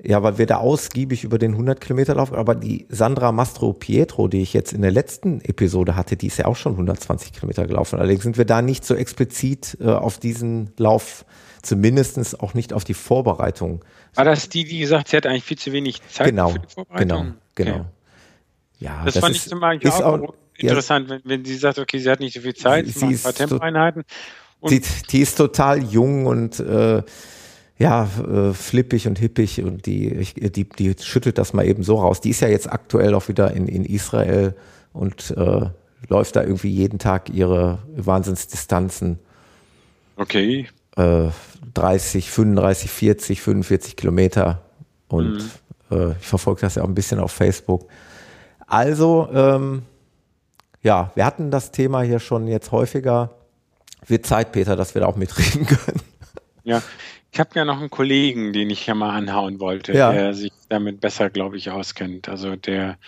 ja, 0.00 0.22
weil 0.22 0.38
wir 0.38 0.46
da 0.46 0.58
ausgiebig 0.58 1.24
über 1.24 1.38
den 1.38 1.52
100 1.52 1.80
Kilometer 1.80 2.14
laufen, 2.14 2.36
aber 2.36 2.54
die 2.54 2.86
Sandra 2.88 3.32
Mastro 3.32 3.72
Pietro, 3.72 4.28
die 4.28 4.42
ich 4.42 4.52
jetzt 4.52 4.72
in 4.72 4.82
der 4.82 4.92
letzten 4.92 5.40
Episode 5.40 5.96
hatte, 5.96 6.16
die 6.16 6.28
ist 6.28 6.38
ja 6.38 6.46
auch 6.46 6.54
schon 6.54 6.72
120 6.72 7.32
Kilometer 7.32 7.66
gelaufen. 7.66 7.98
Allerdings 7.98 8.22
sind 8.22 8.38
wir 8.38 8.44
da 8.44 8.62
nicht 8.62 8.84
so 8.84 8.94
explizit 8.94 9.76
äh, 9.80 9.88
auf 9.88 10.18
diesen 10.18 10.70
Lauf, 10.76 11.24
zumindestens 11.68 12.34
auch 12.34 12.54
nicht 12.54 12.72
auf 12.72 12.84
die 12.84 12.94
Vorbereitung. 12.94 13.84
War 14.14 14.24
das 14.24 14.48
die, 14.48 14.64
die 14.64 14.78
gesagt, 14.78 15.08
sie 15.08 15.16
hat 15.16 15.26
eigentlich 15.26 15.44
viel 15.44 15.58
zu 15.58 15.72
wenig 15.72 16.00
Zeit 16.08 16.28
genau, 16.28 16.50
für 16.50 16.58
die 16.58 16.66
Vorbereitung? 16.66 17.34
Genau, 17.54 17.70
genau. 17.72 17.74
Okay. 17.74 17.84
Ja, 18.80 19.02
das, 19.04 19.14
das 19.14 19.20
fand 19.20 19.36
ist, 19.36 19.44
ich 19.44 19.50
zum 19.50 19.60
Beispiel 19.60 19.90
auch, 19.90 20.20
auch 20.20 20.34
interessant, 20.56 21.08
ja, 21.08 21.16
wenn, 21.16 21.22
wenn 21.24 21.44
sie 21.44 21.56
sagt, 21.56 21.78
okay, 21.78 21.98
sie 21.98 22.10
hat 22.10 22.20
nicht 22.20 22.34
so 22.34 22.40
viel 22.40 22.54
Zeit, 22.54 22.86
sie, 22.86 22.92
sie 22.92 23.04
macht 23.04 23.14
ein 23.14 23.22
paar 23.22 23.34
Tempoeinheiten. 23.34 24.04
Die, 24.68 24.82
die, 25.10 25.20
ist 25.20 25.36
total 25.36 25.82
jung 25.84 26.26
und 26.26 26.58
äh, 26.58 27.02
ja, 27.78 28.08
äh, 28.28 28.52
flippig 28.52 29.06
und 29.06 29.18
hippig 29.18 29.62
und 29.62 29.86
die, 29.86 30.26
die, 30.34 30.68
die 30.68 30.94
schüttelt 31.00 31.38
das 31.38 31.52
mal 31.52 31.64
eben 31.64 31.84
so 31.84 31.96
raus. 31.96 32.20
Die 32.20 32.30
ist 32.30 32.40
ja 32.40 32.48
jetzt 32.48 32.70
aktuell 32.70 33.14
auch 33.14 33.28
wieder 33.28 33.52
in, 33.52 33.68
in 33.68 33.84
Israel 33.84 34.56
und 34.92 35.32
äh, 35.36 35.66
läuft 36.08 36.34
da 36.34 36.42
irgendwie 36.42 36.70
jeden 36.70 36.98
Tag 36.98 37.30
ihre 37.30 37.78
Wahnsinnsdistanzen. 37.96 39.20
Okay. 40.16 40.66
Äh, 40.98 41.30
30, 41.74 42.30
35, 42.30 42.90
40, 42.90 43.42
45 43.42 43.96
Kilometer. 43.96 44.62
Und 45.08 45.38
mhm. 45.90 45.96
äh, 45.96 46.10
ich 46.12 46.26
verfolge 46.26 46.62
das 46.62 46.74
ja 46.74 46.82
auch 46.82 46.88
ein 46.88 46.94
bisschen 46.94 47.20
auf 47.20 47.32
Facebook. 47.32 47.88
Also, 48.66 49.28
ähm, 49.32 49.82
ja, 50.82 51.12
wir 51.14 51.24
hatten 51.24 51.50
das 51.50 51.70
Thema 51.70 52.02
hier 52.02 52.18
schon 52.20 52.48
jetzt 52.48 52.72
häufiger. 52.72 53.30
Wird 54.06 54.26
Zeit, 54.26 54.52
Peter, 54.52 54.76
dass 54.76 54.94
wir 54.94 55.02
da 55.02 55.06
auch 55.06 55.16
mitreden 55.16 55.66
können. 55.66 56.00
Ja, 56.64 56.82
ich 57.30 57.40
habe 57.40 57.50
ja 57.54 57.64
noch 57.64 57.78
einen 57.78 57.90
Kollegen, 57.90 58.52
den 58.52 58.70
ich 58.70 58.86
ja 58.86 58.94
mal 58.94 59.10
anhauen 59.10 59.60
wollte, 59.60 59.92
ja. 59.92 60.12
der 60.12 60.34
sich 60.34 60.52
damit 60.68 61.00
besser, 61.00 61.30
glaube 61.30 61.56
ich, 61.56 61.70
auskennt. 61.70 62.28
Also 62.28 62.56
der 62.56 62.98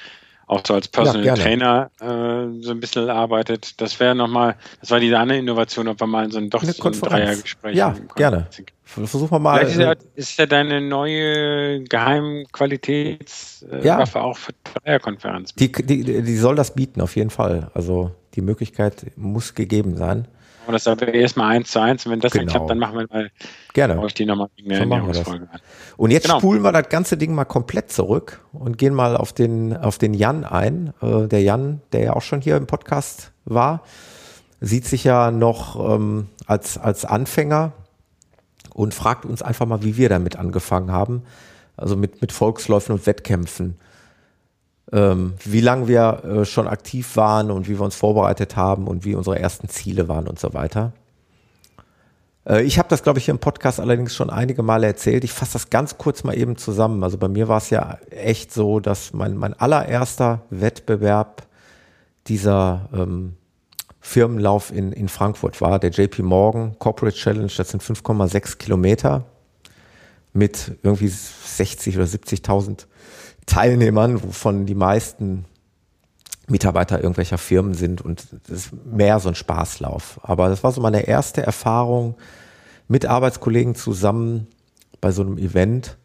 auch 0.50 0.62
so 0.66 0.74
als 0.74 0.88
Personal 0.88 1.24
ja, 1.24 1.34
Trainer 1.34 1.90
äh, 2.00 2.62
so 2.62 2.72
ein 2.72 2.80
bisschen 2.80 3.08
arbeitet. 3.08 3.80
Das 3.80 4.00
wäre 4.00 4.16
nochmal, 4.16 4.56
das 4.80 4.90
war 4.90 4.98
diese 4.98 5.16
andere 5.18 5.38
Innovation, 5.38 5.86
ob 5.86 6.00
wir 6.00 6.08
mal 6.08 6.30
so 6.32 6.38
ein 6.38 6.50
doch 6.50 6.64
so 6.64 6.88
ein 6.88 6.92
Dreiergespräch 6.92 7.76
Ja, 7.76 7.94
gerne. 8.16 8.48
Versuchen 8.82 9.30
wir 9.30 9.38
mal. 9.38 9.60
Vielleicht 9.60 9.76
ist 9.76 9.80
ja, 9.80 9.94
ist 10.16 10.36
ja 10.38 10.46
deine 10.46 10.80
neue 10.80 11.84
Geheimqualitätswaffe 11.84 13.80
äh, 13.80 13.86
ja. 13.86 14.04
auch 14.20 14.36
für 14.36 14.52
Dreierkonferenz. 14.64 15.54
Die, 15.54 15.70
die, 15.70 16.02
die 16.02 16.36
soll 16.36 16.56
das 16.56 16.74
bieten, 16.74 17.00
auf 17.00 17.14
jeden 17.14 17.30
Fall. 17.30 17.70
Also 17.74 18.10
die 18.34 18.40
Möglichkeit 18.40 19.06
muss 19.16 19.54
gegeben 19.54 19.96
sein. 19.96 20.26
Und 20.70 20.74
das 20.74 20.86
aber 20.86 21.12
erstmal 21.12 21.56
eins 21.56 21.72
zu 21.72 21.80
eins. 21.80 22.06
Und 22.06 22.12
wenn 22.12 22.20
das 22.20 22.30
genau. 22.30 22.44
dann 22.44 22.50
klappt, 22.52 22.70
dann 22.70 22.78
machen 22.78 22.98
wir 22.98 23.06
mal 23.10 23.30
Gerne. 23.74 24.06
ich 24.06 24.14
die 24.14 24.24
nochmal 24.24 24.48
in 24.54 24.66
so 24.66 24.70
Ernährungsfolge 24.70 25.48
an. 25.50 25.60
Und 25.96 26.12
jetzt 26.12 26.26
genau. 26.26 26.38
spulen 26.38 26.62
wir 26.62 26.70
das 26.70 26.88
ganze 26.88 27.16
Ding 27.16 27.34
mal 27.34 27.44
komplett 27.44 27.90
zurück 27.90 28.40
und 28.52 28.78
gehen 28.78 28.94
mal 28.94 29.16
auf 29.16 29.32
den, 29.32 29.76
auf 29.76 29.98
den 29.98 30.14
Jan 30.14 30.44
ein. 30.44 30.92
Äh, 31.02 31.26
der 31.26 31.42
Jan, 31.42 31.80
der 31.92 32.04
ja 32.04 32.12
auch 32.12 32.22
schon 32.22 32.40
hier 32.40 32.56
im 32.56 32.68
Podcast 32.68 33.32
war, 33.44 33.82
sieht 34.60 34.86
sich 34.86 35.02
ja 35.02 35.32
noch 35.32 35.94
ähm, 35.94 36.28
als, 36.46 36.78
als 36.78 37.04
Anfänger 37.04 37.72
und 38.72 38.94
fragt 38.94 39.24
uns 39.24 39.42
einfach 39.42 39.66
mal, 39.66 39.82
wie 39.82 39.96
wir 39.96 40.08
damit 40.08 40.36
angefangen 40.36 40.92
haben. 40.92 41.24
Also 41.76 41.96
mit, 41.96 42.20
mit 42.20 42.30
Volksläufen 42.30 42.94
und 42.94 43.06
Wettkämpfen 43.06 43.76
ähm, 44.92 45.34
wie 45.44 45.60
lange 45.60 45.88
wir 45.88 46.24
äh, 46.24 46.44
schon 46.44 46.66
aktiv 46.66 47.16
waren 47.16 47.50
und 47.50 47.68
wie 47.68 47.78
wir 47.78 47.84
uns 47.84 47.94
vorbereitet 47.94 48.56
haben 48.56 48.86
und 48.86 49.04
wie 49.04 49.14
unsere 49.14 49.38
ersten 49.38 49.68
Ziele 49.68 50.08
waren 50.08 50.26
und 50.26 50.38
so 50.38 50.52
weiter. 50.52 50.92
Äh, 52.46 52.62
ich 52.62 52.78
habe 52.78 52.88
das, 52.88 53.02
glaube 53.02 53.18
ich, 53.18 53.28
im 53.28 53.38
Podcast 53.38 53.80
allerdings 53.80 54.14
schon 54.14 54.30
einige 54.30 54.62
Male 54.62 54.86
erzählt. 54.86 55.24
Ich 55.24 55.32
fasse 55.32 55.54
das 55.54 55.70
ganz 55.70 55.98
kurz 55.98 56.24
mal 56.24 56.36
eben 56.36 56.56
zusammen. 56.56 57.04
Also 57.04 57.18
bei 57.18 57.28
mir 57.28 57.48
war 57.48 57.58
es 57.58 57.70
ja 57.70 57.98
echt 58.10 58.52
so, 58.52 58.80
dass 58.80 59.12
mein, 59.12 59.36
mein 59.36 59.54
allererster 59.54 60.42
Wettbewerb 60.50 61.46
dieser 62.26 62.88
ähm, 62.92 63.36
Firmenlauf 64.00 64.72
in, 64.72 64.92
in 64.92 65.08
Frankfurt 65.08 65.60
war, 65.60 65.78
der 65.78 65.90
JP 65.90 66.22
Morgan 66.22 66.78
Corporate 66.78 67.16
Challenge. 67.16 67.52
Das 67.56 67.70
sind 67.70 67.82
5,6 67.82 68.56
Kilometer 68.56 69.24
mit 70.32 70.78
irgendwie 70.82 71.08
60 71.08 71.96
oder 71.96 72.06
70.000 72.06 72.86
Teilnehmern, 73.50 74.22
wovon 74.22 74.64
die 74.64 74.76
meisten 74.76 75.44
Mitarbeiter 76.48 76.98
irgendwelcher 76.98 77.36
Firmen 77.36 77.74
sind 77.74 78.00
und 78.00 78.26
das 78.48 78.66
ist 78.66 78.86
mehr 78.86 79.18
so 79.20 79.28
ein 79.28 79.34
Spaßlauf. 79.34 80.20
Aber 80.22 80.48
das 80.48 80.62
war 80.62 80.72
so 80.72 80.80
meine 80.80 81.06
erste 81.06 81.42
Erfahrung 81.42 82.14
mit 82.88 83.06
Arbeitskollegen 83.06 83.74
zusammen 83.74 84.46
bei 85.00 85.10
so 85.10 85.22
einem 85.22 85.36
Event 85.36 85.98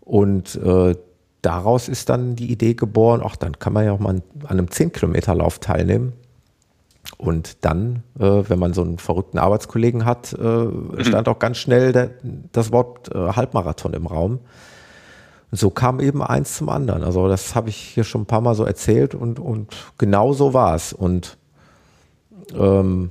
und 0.00 0.56
äh, 0.56 0.94
daraus 1.40 1.88
ist 1.88 2.08
dann 2.10 2.36
die 2.36 2.50
Idee 2.50 2.74
geboren, 2.74 3.22
ach, 3.24 3.36
dann 3.36 3.58
kann 3.58 3.72
man 3.72 3.84
ja 3.84 3.92
auch 3.92 3.98
mal 3.98 4.16
an 4.16 4.22
einem 4.44 4.66
10-Kilometer-Lauf 4.66 5.58
teilnehmen. 5.58 6.12
Und 7.18 7.64
dann, 7.64 8.02
äh, 8.18 8.42
wenn 8.48 8.58
man 8.58 8.74
so 8.74 8.82
einen 8.82 8.98
verrückten 8.98 9.38
Arbeitskollegen 9.38 10.04
hat, 10.04 10.32
äh, 10.32 10.42
mhm. 10.42 11.02
stand 11.04 11.28
auch 11.28 11.38
ganz 11.38 11.58
schnell 11.58 11.92
der, 11.92 12.10
das 12.52 12.72
Wort 12.72 13.14
äh, 13.14 13.32
Halbmarathon 13.32 13.94
im 13.94 14.06
Raum 14.06 14.40
so 15.52 15.70
kam 15.70 16.00
eben 16.00 16.22
eins 16.22 16.56
zum 16.56 16.68
anderen. 16.68 17.04
Also 17.04 17.28
das 17.28 17.54
habe 17.54 17.68
ich 17.68 17.76
hier 17.76 18.04
schon 18.04 18.22
ein 18.22 18.26
paar 18.26 18.40
Mal 18.40 18.54
so 18.54 18.64
erzählt 18.64 19.14
und, 19.14 19.38
und 19.38 19.74
genau 19.98 20.32
so 20.32 20.54
war 20.54 20.74
es. 20.74 20.92
Und 20.92 21.36
ähm, 22.54 23.10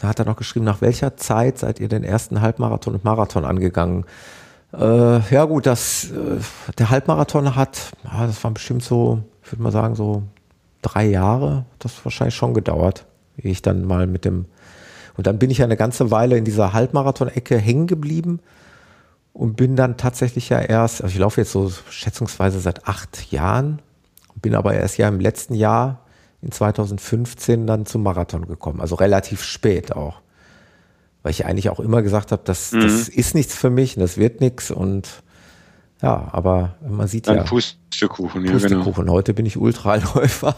da 0.00 0.08
hat 0.08 0.18
er 0.18 0.24
noch 0.24 0.36
geschrieben, 0.36 0.64
nach 0.64 0.80
welcher 0.80 1.16
Zeit 1.16 1.58
seid 1.58 1.80
ihr 1.80 1.88
den 1.88 2.04
ersten 2.04 2.40
Halbmarathon 2.40 2.94
und 2.94 3.04
Marathon 3.04 3.44
angegangen? 3.44 4.04
Äh, 4.72 5.20
ja 5.32 5.44
gut, 5.44 5.66
das, 5.66 6.10
äh, 6.10 6.38
der 6.78 6.90
Halbmarathon 6.90 7.56
hat, 7.56 7.92
ah, 8.04 8.26
das 8.26 8.42
waren 8.42 8.54
bestimmt 8.54 8.82
so, 8.82 9.22
ich 9.44 9.52
würde 9.52 9.62
mal 9.62 9.72
sagen, 9.72 9.94
so 9.94 10.22
drei 10.80 11.04
Jahre, 11.06 11.64
das 11.78 12.04
wahrscheinlich 12.04 12.34
schon 12.34 12.54
gedauert, 12.54 13.06
wie 13.36 13.50
ich 13.50 13.62
dann 13.62 13.84
mal 13.84 14.06
mit 14.06 14.24
dem, 14.24 14.46
und 15.16 15.26
dann 15.26 15.38
bin 15.38 15.50
ich 15.50 15.58
ja 15.58 15.66
eine 15.66 15.76
ganze 15.76 16.10
Weile 16.10 16.38
in 16.38 16.44
dieser 16.44 16.72
Halbmarathon-Ecke 16.72 17.58
hängen 17.58 17.86
geblieben 17.86 18.40
und 19.32 19.56
bin 19.56 19.76
dann 19.76 19.96
tatsächlich 19.96 20.48
ja 20.48 20.60
erst, 20.60 21.02
also 21.02 21.12
ich 21.12 21.18
laufe 21.18 21.40
jetzt 21.40 21.52
so 21.52 21.70
schätzungsweise 21.90 22.60
seit 22.60 22.86
acht 22.86 23.32
Jahren, 23.32 23.80
bin 24.40 24.54
aber 24.54 24.74
erst 24.74 24.98
ja 24.98 25.08
im 25.08 25.20
letzten 25.20 25.54
Jahr 25.54 26.04
in 26.42 26.50
2015 26.50 27.66
dann 27.66 27.86
zum 27.86 28.02
Marathon 28.02 28.46
gekommen, 28.46 28.80
also 28.80 28.96
relativ 28.96 29.42
spät 29.42 29.92
auch. 29.92 30.20
Weil 31.22 31.30
ich 31.30 31.46
eigentlich 31.46 31.70
auch 31.70 31.78
immer 31.78 32.02
gesagt 32.02 32.32
habe, 32.32 32.42
das, 32.44 32.72
mhm. 32.72 32.80
das 32.80 33.08
ist 33.08 33.34
nichts 33.34 33.54
für 33.54 33.70
mich, 33.70 33.94
das 33.94 34.16
wird 34.16 34.40
nichts 34.40 34.70
und 34.70 35.22
ja, 36.02 36.28
aber 36.32 36.74
man 36.86 37.06
sieht 37.06 37.28
dann 37.28 37.36
ja. 37.36 37.42
Pustekuchen, 37.44 38.44
ja, 38.44 38.50
Pustekuchen. 38.50 39.04
Genau. 39.04 39.12
Heute 39.12 39.34
bin 39.34 39.46
ich 39.46 39.56
Ultraläufer. 39.56 40.56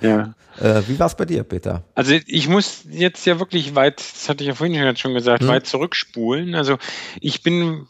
Ja. 0.00 0.34
Äh, 0.60 0.82
wie 0.86 0.96
war 1.00 1.08
es 1.08 1.16
bei 1.16 1.24
dir, 1.24 1.42
Peter? 1.42 1.82
Also 1.96 2.14
ich 2.26 2.48
muss 2.48 2.84
jetzt 2.88 3.26
ja 3.26 3.40
wirklich 3.40 3.74
weit, 3.74 3.98
das 3.98 4.28
hatte 4.28 4.44
ich 4.44 4.48
ja 4.48 4.54
vorhin 4.54 4.96
schon 4.96 5.12
gesagt, 5.12 5.42
hm. 5.42 5.48
weit 5.48 5.66
zurückspulen. 5.66 6.54
Also 6.54 6.78
ich 7.20 7.42
bin 7.42 7.88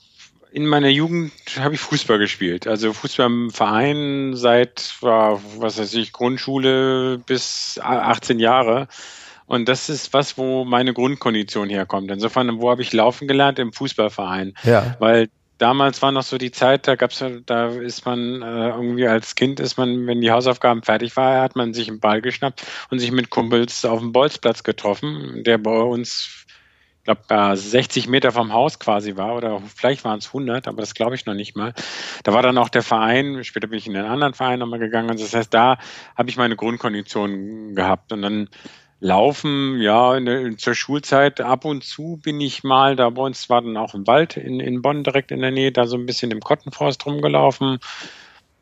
in 0.54 0.66
meiner 0.66 0.88
Jugend 0.88 1.32
habe 1.58 1.74
ich 1.74 1.80
Fußball 1.80 2.20
gespielt. 2.20 2.68
Also 2.68 2.92
Fußball 2.92 3.26
im 3.26 3.50
Verein 3.50 4.36
seit, 4.36 4.94
was 5.00 5.78
weiß 5.78 5.94
ich, 5.94 6.12
Grundschule 6.12 7.18
bis 7.18 7.80
18 7.82 8.38
Jahre. 8.38 8.86
Und 9.46 9.68
das 9.68 9.88
ist 9.88 10.12
was, 10.12 10.38
wo 10.38 10.64
meine 10.64 10.94
Grundkondition 10.94 11.68
herkommt. 11.68 12.08
Insofern, 12.12 12.60
wo 12.60 12.70
habe 12.70 12.82
ich 12.82 12.92
laufen 12.92 13.26
gelernt? 13.26 13.58
Im 13.58 13.72
Fußballverein. 13.72 14.54
Ja. 14.62 14.94
Weil 15.00 15.28
damals 15.58 16.00
war 16.02 16.12
noch 16.12 16.22
so 16.22 16.38
die 16.38 16.52
Zeit, 16.52 16.86
da 16.86 16.94
gab's, 16.94 17.22
da 17.46 17.66
ist 17.66 18.06
man 18.06 18.40
äh, 18.42 18.68
irgendwie 18.68 19.08
als 19.08 19.34
Kind 19.34 19.58
ist 19.58 19.76
man, 19.76 20.06
wenn 20.06 20.20
die 20.20 20.30
Hausaufgaben 20.30 20.84
fertig 20.84 21.16
war, 21.16 21.42
hat 21.42 21.56
man 21.56 21.74
sich 21.74 21.88
einen 21.88 21.98
Ball 21.98 22.22
geschnappt 22.22 22.64
und 22.90 23.00
sich 23.00 23.10
mit 23.10 23.30
Kumpels 23.30 23.84
auf 23.84 23.98
dem 23.98 24.12
Bolzplatz 24.12 24.62
getroffen, 24.62 25.42
der 25.44 25.58
bei 25.58 25.80
uns 25.80 26.43
glaube, 27.04 27.56
60 27.56 28.08
Meter 28.08 28.32
vom 28.32 28.52
Haus 28.52 28.78
quasi 28.78 29.16
war 29.16 29.36
oder 29.36 29.62
vielleicht 29.74 30.04
waren 30.04 30.18
es 30.18 30.28
100, 30.28 30.68
aber 30.68 30.80
das 30.80 30.94
glaube 30.94 31.14
ich 31.14 31.26
noch 31.26 31.34
nicht 31.34 31.56
mal. 31.56 31.74
Da 32.22 32.32
war 32.32 32.42
dann 32.42 32.58
auch 32.58 32.68
der 32.68 32.82
Verein, 32.82 33.44
später 33.44 33.66
bin 33.66 33.78
ich 33.78 33.86
in 33.86 33.96
einen 33.96 34.08
anderen 34.08 34.34
Verein 34.34 34.58
nochmal 34.58 34.78
gegangen. 34.78 35.16
Das 35.16 35.34
heißt, 35.34 35.52
da 35.52 35.78
habe 36.16 36.30
ich 36.30 36.36
meine 36.36 36.56
Grundkondition 36.56 37.74
gehabt 37.74 38.12
und 38.12 38.22
dann 38.22 38.48
Laufen, 39.00 39.82
ja, 39.82 40.18
der, 40.18 40.56
zur 40.56 40.74
Schulzeit 40.74 41.42
ab 41.42 41.66
und 41.66 41.84
zu 41.84 42.18
bin 42.22 42.40
ich 42.40 42.64
mal, 42.64 42.96
da 42.96 43.10
bei 43.10 43.20
uns 43.20 43.50
war 43.50 43.60
dann 43.60 43.76
auch 43.76 43.92
im 43.92 44.06
Wald 44.06 44.38
in, 44.38 44.60
in 44.60 44.80
Bonn 44.80 45.04
direkt 45.04 45.30
in 45.30 45.42
der 45.42 45.50
Nähe, 45.50 45.72
da 45.72 45.86
so 45.86 45.98
ein 45.98 46.06
bisschen 46.06 46.30
im 46.30 46.40
Kottenforst 46.40 47.04
rumgelaufen. 47.04 47.80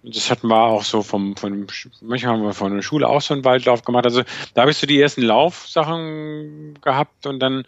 Das 0.03 0.33
hatten 0.33 0.49
wir 0.49 0.61
auch 0.61 0.83
so 0.83 1.03
vom, 1.03 1.37
von, 1.37 1.69
manchmal 2.01 2.35
haben 2.35 2.43
wir 2.43 2.55
von 2.55 2.75
der 2.75 2.83
Schule 2.83 3.09
auch 3.09 3.21
so 3.21 3.35
einen 3.35 3.45
Waldlauf 3.45 3.85
gemacht. 3.85 4.05
Also 4.05 4.25
da 4.55 4.63
habe 4.63 4.73
ich 4.73 4.79
so 4.79 4.87
die 4.89 5.01
ersten 5.01 5.23
Laufsachen 5.23 6.77
gehabt 6.83 7.25
und 7.27 7.39
dann 7.39 7.65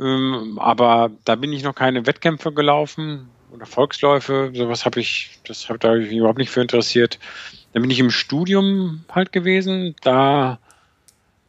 ähm, 0.00 0.58
aber 0.58 1.10
da 1.24 1.34
bin 1.34 1.52
ich 1.52 1.62
noch 1.62 1.74
keine 1.74 2.06
Wettkämpfe 2.06 2.52
gelaufen 2.52 3.28
oder 3.52 3.66
Volksläufe. 3.66 4.50
Sowas 4.54 4.84
habe 4.84 5.00
ich, 5.00 5.38
das 5.46 5.68
habe 5.68 5.78
da 5.78 5.94
ich 5.96 6.08
mich 6.08 6.18
überhaupt 6.18 6.38
nicht 6.38 6.50
für 6.50 6.60
interessiert. 6.60 7.18
Dann 7.72 7.82
bin 7.82 7.90
ich 7.90 8.00
im 8.00 8.10
Studium 8.10 9.04
halt 9.10 9.32
gewesen. 9.32 9.94
Da 10.02 10.58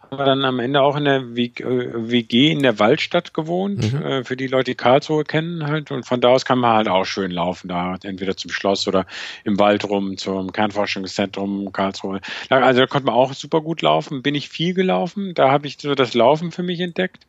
haben 0.02 0.18
wir 0.20 0.26
dann 0.26 0.46
am 0.46 0.60
Ende 0.60 0.82
auch 0.82 0.96
in 0.96 1.06
der 1.06 1.36
WG 1.36 2.52
in 2.52 2.62
der 2.62 2.80
Waldstadt 2.80 3.34
gewohnt, 3.34 3.94
mhm. 3.94 4.02
Äh, 4.02 4.24
für 4.24 4.38
die 4.38 4.48
Leute, 4.48 4.72
die 4.72 4.76
Karlsruhe 4.76 5.24
kennen 5.24 5.66
halt. 5.66 5.92
Und 5.92 6.06
von 6.06 6.22
da 6.22 6.30
aus 6.30 6.46
kann 6.46 6.60
man 6.60 6.76
halt 6.76 6.88
auch 6.88 7.06
schön 7.06 7.32
laufen, 7.32 7.68
da 7.68 7.98
entweder 8.04 8.38
zum 8.38 8.52
Schloss 8.52 8.88
oder 8.88 9.06
im 9.44 9.60
Wald 9.60 9.88
rum, 9.90 10.18
zum 10.18 10.52
Kernforschungszentrum 10.52 11.72
Karlsruhe. 11.72 12.22
Also 12.50 12.82
da 12.82 12.88
konnte 12.88 13.08
man 13.08 13.16
auch 13.16 13.34
super 13.34 13.62
gut 13.62 13.82
laufen. 13.82 14.22
Bin 14.22 14.36
ich 14.36 14.50
viel 14.50 14.74
gelaufen. 14.74 15.34
Da 15.34 15.52
habe 15.52 15.68
ich 15.68 15.78
so 15.80 15.96
das 15.96 16.14
Laufen 16.14 16.52
für 16.52 16.64
mich 16.64 16.80
entdeckt. 16.80 17.26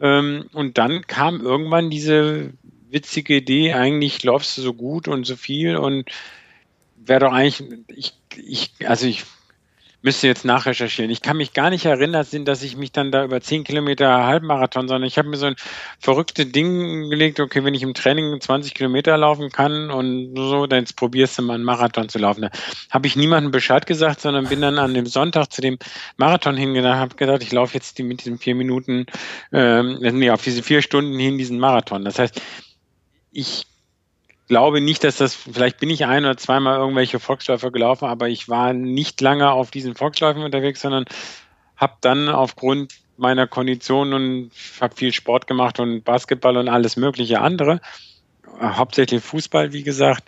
Ähm, 0.00 0.46
und 0.52 0.78
dann 0.78 1.06
kam 1.06 1.40
irgendwann 1.40 1.90
diese 1.90 2.52
witzige 2.90 3.36
Idee, 3.36 3.74
eigentlich 3.74 4.22
läufst 4.24 4.58
du 4.58 4.62
so 4.62 4.74
gut 4.74 5.08
und 5.08 5.24
so 5.26 5.36
viel 5.36 5.76
und 5.76 6.10
wäre 6.96 7.20
doch 7.20 7.32
eigentlich, 7.32 7.82
ich, 7.88 8.14
ich, 8.36 8.88
also 8.88 9.06
ich 9.06 9.24
müsste 10.02 10.26
jetzt 10.26 10.44
nachrecherchieren. 10.44 11.10
Ich 11.10 11.22
kann 11.22 11.36
mich 11.36 11.52
gar 11.52 11.70
nicht 11.70 11.84
erinnern, 11.84 12.26
dass 12.44 12.62
ich 12.62 12.76
mich 12.76 12.92
dann 12.92 13.12
da 13.12 13.24
über 13.24 13.40
10 13.40 13.64
Kilometer 13.64 14.24
Halbmarathon, 14.24 14.88
sondern 14.88 15.06
ich 15.06 15.18
habe 15.18 15.28
mir 15.28 15.36
so 15.36 15.46
ein 15.46 15.56
verrücktes 15.98 16.52
Ding 16.52 17.10
gelegt, 17.10 17.40
okay, 17.40 17.64
wenn 17.64 17.74
ich 17.74 17.82
im 17.82 17.94
Training 17.94 18.40
20 18.40 18.74
Kilometer 18.74 19.16
laufen 19.16 19.50
kann 19.50 19.90
und 19.90 20.34
so, 20.36 20.66
dann 20.66 20.84
probierst 20.96 21.38
du 21.38 21.42
mal 21.42 21.54
einen 21.54 21.64
Marathon 21.64 22.08
zu 22.08 22.18
laufen. 22.18 22.42
Da 22.42 22.50
habe 22.90 23.06
ich 23.06 23.16
niemandem 23.16 23.50
Bescheid 23.50 23.86
gesagt, 23.86 24.20
sondern 24.20 24.48
bin 24.48 24.60
dann 24.60 24.78
an 24.78 24.94
dem 24.94 25.06
Sonntag 25.06 25.52
zu 25.52 25.60
dem 25.60 25.78
Marathon 26.16 26.56
hingegangen, 26.56 26.98
habe 26.98 27.16
gedacht, 27.16 27.42
ich 27.42 27.52
laufe 27.52 27.74
jetzt 27.74 27.98
die, 27.98 28.02
mit 28.02 28.24
diesen 28.24 28.38
vier 28.38 28.54
Minuten, 28.54 29.06
ähm, 29.52 29.98
nee, 30.00 30.30
auf 30.30 30.42
diese 30.42 30.62
vier 30.62 30.82
Stunden 30.82 31.18
hin 31.18 31.38
diesen 31.38 31.58
Marathon. 31.58 32.04
Das 32.04 32.18
heißt, 32.18 32.40
ich 33.32 33.66
glaube 34.50 34.80
nicht, 34.80 35.04
dass 35.04 35.16
das, 35.16 35.36
vielleicht 35.36 35.78
bin 35.78 35.90
ich 35.90 36.06
ein 36.06 36.24
oder 36.24 36.36
zweimal 36.36 36.76
irgendwelche 36.76 37.20
Volksläufer 37.20 37.70
gelaufen, 37.70 38.06
aber 38.06 38.28
ich 38.28 38.48
war 38.48 38.72
nicht 38.72 39.20
lange 39.20 39.52
auf 39.52 39.70
diesen 39.70 39.94
Volksläufen 39.94 40.42
unterwegs, 40.42 40.80
sondern 40.80 41.04
habe 41.76 41.94
dann 42.00 42.28
aufgrund 42.28 42.92
meiner 43.16 43.46
Kondition 43.46 44.12
und 44.12 44.50
habe 44.80 44.96
viel 44.96 45.12
Sport 45.12 45.46
gemacht 45.46 45.78
und 45.78 46.02
Basketball 46.02 46.56
und 46.56 46.68
alles 46.68 46.96
mögliche 46.96 47.40
andere, 47.40 47.80
hauptsächlich 48.60 49.22
Fußball, 49.22 49.72
wie 49.72 49.84
gesagt, 49.84 50.24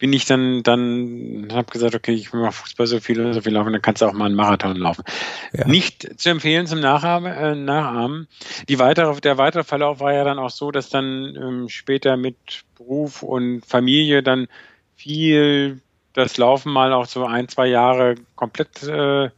bin 0.00 0.14
ich 0.14 0.24
dann, 0.24 0.62
dann 0.62 1.48
habe 1.52 1.70
gesagt, 1.70 1.94
okay, 1.94 2.12
ich 2.12 2.32
will 2.32 2.40
mal 2.40 2.50
Fußball 2.50 2.86
so 2.86 3.00
viel 3.00 3.32
so 3.34 3.42
viel 3.42 3.52
laufen, 3.52 3.72
dann 3.72 3.82
kannst 3.82 4.00
du 4.00 4.06
auch 4.06 4.14
mal 4.14 4.24
einen 4.24 4.34
Marathon 4.34 4.74
laufen. 4.74 5.04
Ja. 5.52 5.68
Nicht 5.68 6.18
zu 6.18 6.30
empfehlen 6.30 6.66
zum 6.66 6.80
Nachahmen. 6.80 7.30
Äh, 7.30 7.54
Nachahmen. 7.54 8.26
Die 8.68 8.78
weitere, 8.78 9.20
der 9.20 9.36
weitere 9.36 9.62
Verlauf 9.62 10.00
war 10.00 10.14
ja 10.14 10.24
dann 10.24 10.38
auch 10.38 10.50
so, 10.50 10.70
dass 10.70 10.88
dann 10.88 11.36
ähm, 11.36 11.68
später 11.68 12.16
mit 12.16 12.36
Beruf 12.76 13.22
und 13.22 13.64
Familie 13.66 14.22
dann 14.22 14.48
viel 14.96 15.82
das 16.14 16.38
Laufen 16.38 16.72
mal 16.72 16.94
auch 16.94 17.06
so 17.06 17.26
ein, 17.26 17.48
zwei 17.48 17.66
Jahre 17.66 18.14
komplett 18.36 18.82
äh, 18.82 19.28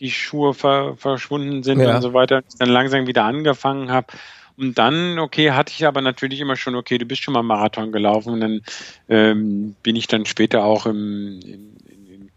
die 0.00 0.10
Schuhe 0.10 0.54
ver 0.54 0.96
verschwunden 0.96 1.62
sind 1.62 1.78
ja. 1.78 1.94
und 1.94 2.00
so 2.02 2.14
weiter. 2.14 2.42
Dann 2.58 2.70
langsam 2.70 3.06
wieder 3.06 3.24
angefangen 3.24 3.92
habe 3.92 4.06
und 4.60 4.76
dann, 4.76 5.18
okay, 5.18 5.52
hatte 5.52 5.72
ich 5.74 5.86
aber 5.86 6.02
natürlich 6.02 6.40
immer 6.40 6.56
schon, 6.56 6.74
okay, 6.74 6.98
du 6.98 7.06
bist 7.06 7.22
schon 7.22 7.32
mal 7.32 7.42
Marathon 7.42 7.92
gelaufen. 7.92 8.34
Und 8.34 8.40
dann 8.40 8.60
ähm, 9.08 9.74
bin 9.82 9.96
ich 9.96 10.06
dann 10.06 10.26
später 10.26 10.64
auch 10.64 10.84
im, 10.84 11.40
in, 11.40 11.76
in 11.86 12.30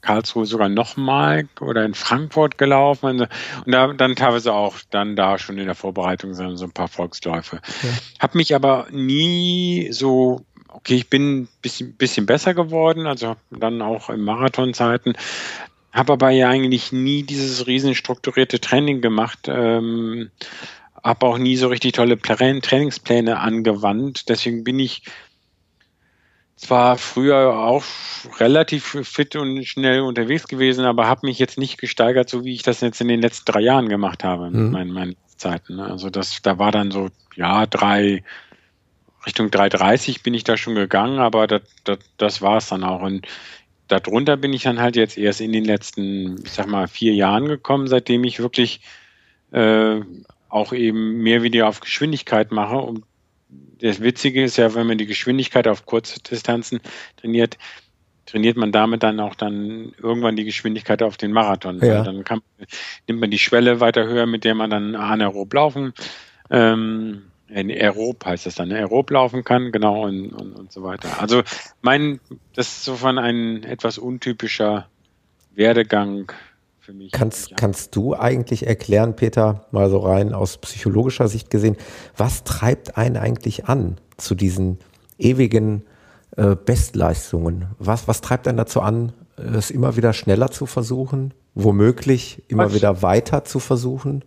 Karlsruhe 0.00 0.46
sogar 0.46 0.68
nochmal 0.68 1.48
oder 1.60 1.84
in 1.84 1.94
Frankfurt 1.94 2.58
gelaufen. 2.58 3.06
Und, 3.06 3.20
und 3.66 3.72
da 3.72 3.92
dann 3.92 4.14
teilweise 4.14 4.52
auch 4.52 4.76
dann 4.90 5.16
da 5.16 5.36
schon 5.36 5.58
in 5.58 5.66
der 5.66 5.74
Vorbereitung 5.74 6.34
so, 6.34 6.44
ein 6.44 6.70
paar 6.70 6.88
Volksläufe. 6.88 7.56
Ja. 7.56 7.88
Hab 8.20 8.36
mich 8.36 8.54
aber 8.54 8.86
nie 8.92 9.88
so 9.90 10.44
okay, 10.68 10.96
ich 10.96 11.08
bin 11.08 11.42
ein 11.42 11.48
bisschen, 11.62 11.94
bisschen 11.94 12.26
besser 12.26 12.52
geworden, 12.52 13.06
also 13.06 13.36
dann 13.50 13.80
auch 13.80 14.10
in 14.10 14.20
Marathonzeiten, 14.20 15.14
habe 15.92 16.14
aber 16.14 16.30
ja 16.30 16.48
eigentlich 16.48 16.90
nie 16.90 17.22
dieses 17.22 17.68
riesen 17.68 17.94
strukturierte 17.94 18.60
Training 18.60 19.00
gemacht. 19.00 19.46
Ähm, 19.46 20.30
habe 21.04 21.26
auch 21.26 21.38
nie 21.38 21.56
so 21.56 21.68
richtig 21.68 21.92
tolle 21.92 22.18
Trainingspläne 22.18 23.38
angewandt. 23.38 24.28
Deswegen 24.30 24.64
bin 24.64 24.80
ich 24.80 25.02
zwar 26.56 26.96
früher 26.96 27.58
auch 27.58 27.84
relativ 28.38 28.96
fit 29.02 29.36
und 29.36 29.64
schnell 29.64 30.00
unterwegs 30.00 30.48
gewesen, 30.48 30.86
aber 30.86 31.06
habe 31.06 31.26
mich 31.26 31.38
jetzt 31.38 31.58
nicht 31.58 31.78
gesteigert, 31.78 32.30
so 32.30 32.44
wie 32.44 32.54
ich 32.54 32.62
das 32.62 32.80
jetzt 32.80 33.00
in 33.00 33.08
den 33.08 33.20
letzten 33.20 33.52
drei 33.52 33.60
Jahren 33.60 33.88
gemacht 33.88 34.24
habe 34.24 34.48
mhm. 34.48 34.62
mit 34.62 34.72
meinen, 34.72 34.92
meinen 34.92 35.16
Zeiten. 35.36 35.76
Ne? 35.76 35.84
Also 35.84 36.08
das, 36.08 36.40
da 36.42 36.58
war 36.58 36.72
dann 36.72 36.90
so, 36.90 37.10
ja, 37.36 37.66
drei, 37.66 38.24
Richtung 39.26 39.48
3,30 39.48 40.22
bin 40.22 40.32
ich 40.32 40.44
da 40.44 40.56
schon 40.56 40.74
gegangen, 40.74 41.18
aber 41.18 41.46
das, 41.46 41.62
das, 41.84 41.98
das 42.16 42.40
war 42.40 42.58
es 42.58 42.68
dann 42.68 42.84
auch. 42.84 43.02
Und 43.02 43.26
darunter 43.88 44.36
bin 44.38 44.52
ich 44.52 44.62
dann 44.62 44.80
halt 44.80 44.96
jetzt 44.96 45.18
erst 45.18 45.42
in 45.42 45.52
den 45.52 45.64
letzten, 45.64 46.42
ich 46.44 46.52
sag 46.52 46.66
mal, 46.66 46.88
vier 46.88 47.14
Jahren 47.14 47.46
gekommen, 47.46 47.88
seitdem 47.88 48.24
ich 48.24 48.38
wirklich 48.38 48.80
äh, 49.52 50.00
auch 50.54 50.72
eben 50.72 51.18
mehr 51.18 51.42
wieder 51.42 51.68
auf 51.68 51.80
Geschwindigkeit 51.80 52.52
mache. 52.52 52.76
Und 52.76 53.04
das 53.80 54.00
Witzige 54.00 54.44
ist 54.44 54.56
ja, 54.56 54.72
wenn 54.74 54.86
man 54.86 54.98
die 54.98 55.06
Geschwindigkeit 55.06 55.66
auf 55.66 55.84
kurze 55.84 56.22
Distanzen 56.22 56.80
trainiert, 57.16 57.58
trainiert 58.24 58.56
man 58.56 58.70
damit 58.70 59.02
dann 59.02 59.18
auch 59.18 59.34
dann 59.34 59.94
irgendwann 60.00 60.36
die 60.36 60.44
Geschwindigkeit 60.44 61.02
auf 61.02 61.16
den 61.16 61.32
Marathon. 61.32 61.80
Ja. 61.82 62.04
Dann 62.04 62.22
kann, 62.22 62.40
nimmt 63.08 63.20
man 63.20 63.32
die 63.32 63.40
Schwelle 63.40 63.80
weiter 63.80 64.06
höher, 64.06 64.26
mit 64.26 64.44
der 64.44 64.54
man 64.54 64.70
dann 64.70 64.94
anaerob 64.94 65.52
laufen, 65.52 65.92
ähm, 66.50 67.24
aerob 67.52 68.24
heißt 68.24 68.46
das 68.46 68.54
dann, 68.54 68.70
aerob 68.70 69.10
laufen 69.10 69.42
kann, 69.42 69.72
genau 69.72 70.06
und, 70.06 70.32
und, 70.32 70.52
und 70.52 70.72
so 70.72 70.84
weiter. 70.84 71.20
Also 71.20 71.42
mein, 71.82 72.20
das 72.54 72.68
ist 72.68 72.84
so 72.84 72.94
von 72.94 73.18
ein 73.18 73.64
etwas 73.64 73.98
untypischer 73.98 74.88
Werdegang 75.54 76.32
für 76.84 76.92
mich. 76.92 77.12
Kannst, 77.12 77.56
kannst 77.56 77.96
du 77.96 78.14
eigentlich 78.14 78.66
erklären, 78.66 79.16
Peter, 79.16 79.66
mal 79.70 79.88
so 79.88 79.98
rein 79.98 80.32
aus 80.34 80.58
psychologischer 80.58 81.28
Sicht 81.28 81.50
gesehen, 81.50 81.76
was 82.16 82.44
treibt 82.44 82.96
einen 82.96 83.16
eigentlich 83.16 83.66
an 83.66 83.98
zu 84.16 84.34
diesen 84.34 84.78
ewigen 85.18 85.84
äh, 86.36 86.54
Bestleistungen? 86.54 87.66
Was, 87.78 88.06
was 88.06 88.20
treibt 88.20 88.46
einen 88.46 88.58
dazu 88.58 88.80
an, 88.80 89.12
es 89.36 89.70
immer 89.70 89.96
wieder 89.96 90.12
schneller 90.12 90.50
zu 90.50 90.66
versuchen, 90.66 91.32
womöglich 91.54 92.42
immer 92.48 92.66
was? 92.66 92.74
wieder 92.74 93.02
weiter 93.02 93.44
zu 93.44 93.58
versuchen? 93.60 94.22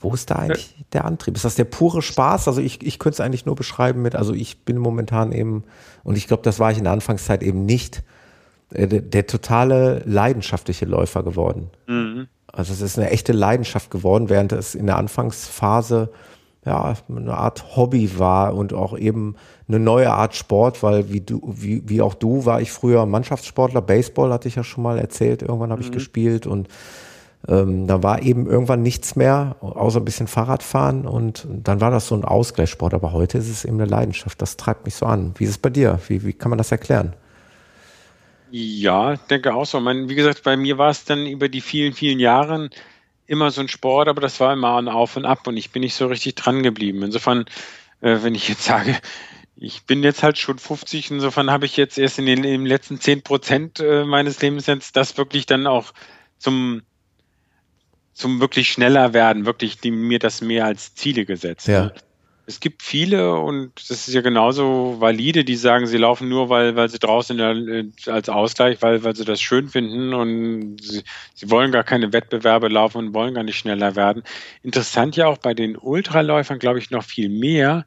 Wo 0.00 0.12
ist 0.12 0.30
da 0.30 0.36
eigentlich 0.36 0.76
ja. 0.78 0.84
der 0.92 1.04
Antrieb? 1.06 1.34
Ist 1.34 1.44
das 1.44 1.54
der 1.56 1.64
pure 1.64 2.02
Spaß? 2.02 2.46
Also 2.46 2.60
ich, 2.60 2.86
ich 2.86 2.98
könnte 2.98 3.14
es 3.14 3.20
eigentlich 3.20 3.46
nur 3.46 3.56
beschreiben 3.56 4.02
mit, 4.02 4.14
also 4.14 4.32
ich 4.32 4.64
bin 4.64 4.78
momentan 4.78 5.32
eben, 5.32 5.64
und 6.04 6.16
ich 6.16 6.28
glaube, 6.28 6.42
das 6.42 6.60
war 6.60 6.70
ich 6.70 6.78
in 6.78 6.84
der 6.84 6.92
Anfangszeit 6.92 7.42
eben 7.42 7.64
nicht, 7.64 7.98
äh, 7.98 8.02
der, 8.70 8.86
der 8.86 9.26
totale 9.26 10.02
leidenschaftliche 10.04 10.84
Läufer 10.84 11.22
geworden. 11.22 11.70
Mhm. 11.86 12.28
Also 12.46 12.72
es 12.72 12.80
ist 12.80 12.98
eine 12.98 13.10
echte 13.10 13.32
Leidenschaft 13.32 13.90
geworden, 13.90 14.28
während 14.28 14.52
es 14.52 14.74
in 14.74 14.86
der 14.86 14.96
Anfangsphase 14.96 16.10
ja 16.64 16.94
eine 17.08 17.34
Art 17.34 17.76
Hobby 17.76 18.18
war 18.18 18.54
und 18.54 18.72
auch 18.72 18.96
eben 18.96 19.36
eine 19.68 19.78
neue 19.78 20.10
Art 20.12 20.34
Sport, 20.34 20.82
weil 20.82 21.12
wie 21.12 21.20
du, 21.20 21.40
wie, 21.46 21.82
wie 21.88 22.00
auch 22.00 22.14
du, 22.14 22.46
war 22.46 22.60
ich 22.60 22.72
früher 22.72 23.06
Mannschaftssportler, 23.06 23.82
Baseball 23.82 24.32
hatte 24.32 24.48
ich 24.48 24.54
ja 24.54 24.64
schon 24.64 24.82
mal 24.82 24.98
erzählt, 24.98 25.42
irgendwann 25.42 25.70
habe 25.70 25.82
mhm. 25.82 25.88
ich 25.88 25.92
gespielt 25.92 26.46
und 26.46 26.68
ähm, 27.46 27.86
da 27.86 28.02
war 28.02 28.22
eben 28.22 28.46
irgendwann 28.46 28.82
nichts 28.82 29.16
mehr, 29.16 29.56
außer 29.60 30.00
ein 30.00 30.04
bisschen 30.04 30.26
Fahrradfahren 30.26 31.06
und 31.06 31.46
dann 31.50 31.80
war 31.80 31.90
das 31.90 32.06
so 32.06 32.14
ein 32.14 32.24
Ausgleichssport, 32.24 32.94
aber 32.94 33.12
heute 33.12 33.36
ist 33.38 33.50
es 33.50 33.64
eben 33.64 33.80
eine 33.80 33.90
Leidenschaft, 33.90 34.40
das 34.40 34.56
treibt 34.56 34.86
mich 34.86 34.94
so 34.94 35.06
an. 35.06 35.34
Wie 35.36 35.44
ist 35.44 35.50
es 35.50 35.58
bei 35.58 35.70
dir? 35.70 35.98
Wie, 36.08 36.24
wie 36.24 36.32
kann 36.32 36.50
man 36.50 36.58
das 36.58 36.72
erklären? 36.72 37.14
Ja, 38.56 39.16
denke 39.16 39.52
auch 39.52 39.66
so. 39.66 39.80
Man, 39.80 40.08
wie 40.08 40.14
gesagt, 40.14 40.44
bei 40.44 40.56
mir 40.56 40.78
war 40.78 40.88
es 40.88 41.04
dann 41.04 41.26
über 41.26 41.48
die 41.48 41.60
vielen, 41.60 41.92
vielen 41.92 42.20
Jahre 42.20 42.70
immer 43.26 43.50
so 43.50 43.60
ein 43.60 43.66
Sport, 43.66 44.06
aber 44.06 44.20
das 44.20 44.38
war 44.38 44.52
immer 44.52 44.76
ein 44.76 44.86
Auf 44.86 45.16
und 45.16 45.24
Ab 45.24 45.48
und 45.48 45.56
ich 45.56 45.72
bin 45.72 45.80
nicht 45.80 45.96
so 45.96 46.06
richtig 46.06 46.36
dran 46.36 46.62
geblieben. 46.62 47.02
Insofern, 47.02 47.46
äh, 48.00 48.18
wenn 48.22 48.36
ich 48.36 48.48
jetzt 48.48 48.62
sage, 48.62 48.96
ich 49.56 49.86
bin 49.86 50.04
jetzt 50.04 50.22
halt 50.22 50.38
schon 50.38 50.60
50, 50.60 51.10
insofern 51.10 51.50
habe 51.50 51.66
ich 51.66 51.76
jetzt 51.76 51.98
erst 51.98 52.20
in 52.20 52.26
den, 52.26 52.42
den 52.42 52.64
letzten 52.64 53.00
10 53.00 53.22
Prozent 53.22 53.80
äh, 53.80 54.04
meines 54.04 54.40
Lebens 54.40 54.66
jetzt 54.66 54.94
das 54.94 55.18
wirklich 55.18 55.46
dann 55.46 55.66
auch 55.66 55.92
zum 56.38 56.82
zum 58.12 58.40
wirklich 58.40 58.70
schneller 58.70 59.12
werden, 59.12 59.46
wirklich 59.46 59.80
die, 59.80 59.90
mir 59.90 60.20
das 60.20 60.40
mehr 60.40 60.64
als 60.64 60.94
Ziele 60.94 61.24
gesetzt. 61.24 61.66
Ja. 61.66 61.86
Ne? 61.86 61.94
Es 62.46 62.60
gibt 62.60 62.82
viele 62.82 63.38
und 63.38 63.72
das 63.88 64.06
ist 64.06 64.12
ja 64.12 64.20
genauso 64.20 64.96
valide, 64.98 65.44
die 65.44 65.56
sagen, 65.56 65.86
sie 65.86 65.96
laufen 65.96 66.28
nur, 66.28 66.50
weil, 66.50 66.76
weil 66.76 66.90
sie 66.90 66.98
draußen 66.98 67.38
der, 67.38 67.84
als 68.12 68.28
Ausgleich, 68.28 68.82
weil, 68.82 69.02
weil 69.02 69.16
sie 69.16 69.24
das 69.24 69.40
schön 69.40 69.68
finden 69.68 70.12
und 70.12 70.76
sie, 70.82 71.02
sie 71.34 71.50
wollen 71.50 71.72
gar 71.72 71.84
keine 71.84 72.12
Wettbewerbe 72.12 72.68
laufen 72.68 72.98
und 72.98 73.14
wollen 73.14 73.34
gar 73.34 73.44
nicht 73.44 73.56
schneller 73.56 73.96
werden. 73.96 74.22
Interessant 74.62 75.16
ja 75.16 75.26
auch 75.26 75.38
bei 75.38 75.54
den 75.54 75.76
Ultraläufern, 75.76 76.58
glaube 76.58 76.78
ich, 76.78 76.90
noch 76.90 77.04
viel 77.04 77.30
mehr, 77.30 77.86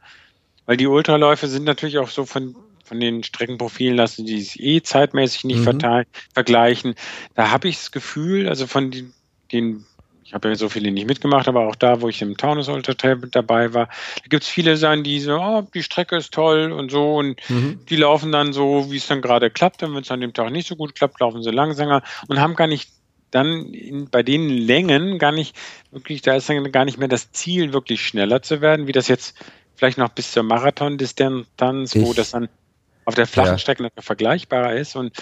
weil 0.66 0.78
die 0.78 0.88
Ultraläufe 0.88 1.48
sind 1.48 1.64
natürlich 1.64 2.00
auch 2.00 2.10
so 2.10 2.26
von, 2.26 2.56
von 2.84 3.00
den 3.00 3.24
Streckenprofilen 3.24 3.96
lassen 3.96 4.26
die 4.26 4.42
sich 4.42 4.62
eh 4.62 4.82
zeitmäßig 4.82 5.44
nicht 5.44 5.66
mhm. 5.66 6.06
vergleichen. 6.34 6.96
Da 7.36 7.52
habe 7.52 7.68
ich 7.68 7.78
das 7.78 7.92
Gefühl, 7.92 8.50
also 8.50 8.66
von 8.66 8.90
den, 8.90 9.14
den 9.52 9.86
ich 10.28 10.34
habe 10.34 10.50
ja 10.50 10.56
so 10.56 10.68
viele 10.68 10.92
nicht 10.92 11.08
mitgemacht, 11.08 11.48
aber 11.48 11.70
auch 11.70 11.76
da, 11.76 12.02
wo 12.02 12.10
ich 12.10 12.22
im 12.22 12.36
Taunus 12.36 12.66
Trail 12.98 13.18
dabei 13.32 13.74
war, 13.74 13.86
da 13.86 14.28
gibt 14.28 14.44
es 14.44 14.50
viele 14.50 14.76
Sachen, 14.76 15.06
die 15.06 15.22
so, 15.22 15.38
oh, 15.40 15.66
die 15.74 15.84
Strecke 15.84 16.18
ist 16.18 16.34
toll 16.34 16.74
und 16.74 16.92
so 16.92 17.16
und 17.16 17.40
mhm. 17.48 17.80
die 17.90 17.96
laufen 17.96 18.34
dann 18.34 18.52
so, 18.52 18.92
wie 18.92 18.98
es 18.98 19.08
dann 19.08 19.22
gerade 19.22 19.50
klappt. 19.50 19.84
Und 19.84 19.96
wenn 19.96 20.02
es 20.02 20.12
an 20.12 20.20
dem 20.20 20.34
Tag 20.34 20.52
nicht 20.52 20.68
so 20.68 20.76
gut 20.76 20.96
klappt, 20.96 21.22
laufen 21.22 21.44
sie 21.44 21.52
langsamer 21.52 22.04
und 22.28 22.42
haben 22.42 22.56
gar 22.56 22.68
nicht 22.68 22.90
dann 23.32 23.72
in, 23.74 24.10
bei 24.10 24.22
den 24.22 24.50
Längen 24.50 25.18
gar 25.18 25.32
nicht 25.32 25.56
wirklich, 25.92 26.24
da 26.24 26.36
ist 26.36 26.50
dann 26.50 26.74
gar 26.74 26.84
nicht 26.84 26.98
mehr 26.98 27.08
das 27.08 27.32
Ziel, 27.32 27.72
wirklich 27.72 28.06
schneller 28.06 28.42
zu 28.42 28.60
werden, 28.60 28.86
wie 28.86 28.92
das 28.92 29.08
jetzt 29.08 29.38
vielleicht 29.76 29.98
noch 29.98 30.10
bis 30.10 30.34
zur 30.34 30.44
Marathon-Distanz, 30.44 31.96
wo 31.96 32.14
das 32.14 32.32
dann 32.32 32.50
auf 33.06 33.16
der 33.16 33.28
flachen 33.28 33.52
ja. 33.52 33.58
Strecke 33.58 33.84
noch 33.84 33.92
vergleichbarer 33.98 34.76
ist. 34.76 34.98
Und 34.98 35.14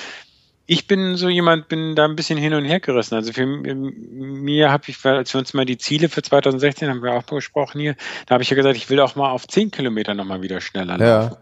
ich 0.67 0.87
bin 0.87 1.15
so 1.15 1.29
jemand, 1.29 1.67
bin 1.67 1.95
da 1.95 2.05
ein 2.05 2.15
bisschen 2.15 2.37
hin 2.37 2.53
und 2.53 2.65
her 2.65 2.79
gerissen. 2.79 3.15
Also 3.15 3.33
für 3.33 3.45
mir 3.45 4.71
habe 4.71 4.85
ich, 4.87 5.03
als 5.05 5.33
wir 5.33 5.39
uns 5.39 5.53
mal 5.53 5.65
die 5.65 5.77
Ziele 5.77 6.09
für 6.09 6.23
2016 6.23 6.89
haben 6.89 7.03
wir 7.03 7.13
auch 7.13 7.23
besprochen 7.23 7.79
hier, 7.79 7.95
da 8.25 8.33
habe 8.33 8.43
ich 8.43 8.49
ja 8.49 8.55
gesagt, 8.55 8.75
ich 8.75 8.89
will 8.89 8.99
auch 8.99 9.15
mal 9.15 9.29
auf 9.29 9.47
10 9.47 9.71
Kilometer 9.71 10.15
nochmal 10.15 10.41
wieder 10.41 10.61
schneller 10.61 10.97
laufen. 10.97 11.37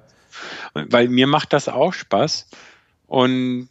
Ja. 0.76 0.86
Weil 0.90 1.08
mir 1.08 1.28
macht 1.28 1.54
das 1.54 1.70
auch 1.70 1.94
Spaß. 1.94 2.50
Und 3.08 3.70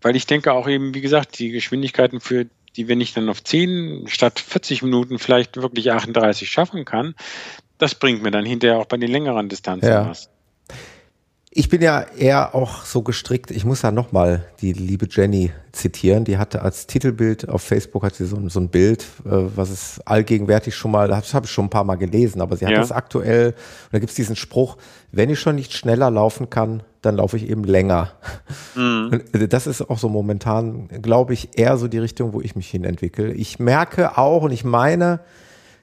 weil 0.00 0.16
ich 0.16 0.26
denke 0.26 0.52
auch 0.52 0.68
eben, 0.68 0.94
wie 0.94 1.00
gesagt, 1.00 1.38
die 1.38 1.50
Geschwindigkeiten 1.50 2.20
für 2.20 2.46
die, 2.76 2.88
wenn 2.88 3.00
ich 3.00 3.12
dann 3.12 3.28
auf 3.28 3.42
10 3.42 4.04
statt 4.06 4.40
40 4.40 4.82
Minuten 4.82 5.18
vielleicht 5.18 5.56
wirklich 5.56 5.90
38 5.90 6.48
schaffen 6.48 6.84
kann, 6.84 7.14
das 7.78 7.94
bringt 7.94 8.22
mir 8.22 8.30
dann 8.30 8.46
hinterher 8.46 8.78
auch 8.78 8.86
bei 8.86 8.96
den 8.96 9.10
längeren 9.10 9.48
Distanzen 9.48 9.88
ja. 9.88 10.08
was. 10.08 10.30
Ich 11.58 11.70
bin 11.70 11.80
ja 11.80 12.02
eher 12.18 12.54
auch 12.54 12.84
so 12.84 13.00
gestrickt, 13.00 13.50
ich 13.50 13.64
muss 13.64 13.80
ja 13.80 13.90
nochmal 13.90 14.44
die 14.60 14.74
liebe 14.74 15.08
Jenny 15.10 15.52
zitieren, 15.72 16.24
die 16.24 16.36
hatte 16.36 16.60
als 16.60 16.86
Titelbild 16.86 17.48
auf 17.48 17.62
Facebook 17.62 18.02
hat 18.02 18.14
sie 18.14 18.26
so, 18.26 18.46
so 18.50 18.60
ein 18.60 18.68
Bild, 18.68 19.04
äh, 19.24 19.30
was 19.30 19.70
es 19.70 20.02
allgegenwärtig 20.04 20.74
schon 20.74 20.90
mal, 20.90 21.08
das 21.08 21.32
habe 21.32 21.46
ich 21.46 21.52
schon 21.52 21.64
ein 21.64 21.70
paar 21.70 21.84
Mal 21.84 21.94
gelesen, 21.94 22.42
aber 22.42 22.58
sie 22.58 22.66
hat 22.66 22.72
ja. 22.72 22.78
das 22.78 22.92
aktuell, 22.92 23.52
und 23.52 23.92
da 23.92 24.00
gibt 24.00 24.10
es 24.10 24.16
diesen 24.16 24.36
Spruch, 24.36 24.76
wenn 25.12 25.30
ich 25.30 25.40
schon 25.40 25.54
nicht 25.54 25.72
schneller 25.72 26.10
laufen 26.10 26.50
kann, 26.50 26.82
dann 27.00 27.16
laufe 27.16 27.38
ich 27.38 27.48
eben 27.48 27.64
länger. 27.64 28.12
Mhm. 28.74 29.22
Das 29.48 29.66
ist 29.66 29.80
auch 29.88 29.98
so 29.98 30.10
momentan, 30.10 30.88
glaube 31.00 31.32
ich, 31.32 31.56
eher 31.58 31.78
so 31.78 31.88
die 31.88 31.98
Richtung, 31.98 32.34
wo 32.34 32.42
ich 32.42 32.54
mich 32.54 32.68
hin 32.68 32.84
entwickle. 32.84 33.32
Ich 33.32 33.58
merke 33.58 34.18
auch 34.18 34.42
und 34.42 34.50
ich 34.50 34.64
meine, 34.64 35.20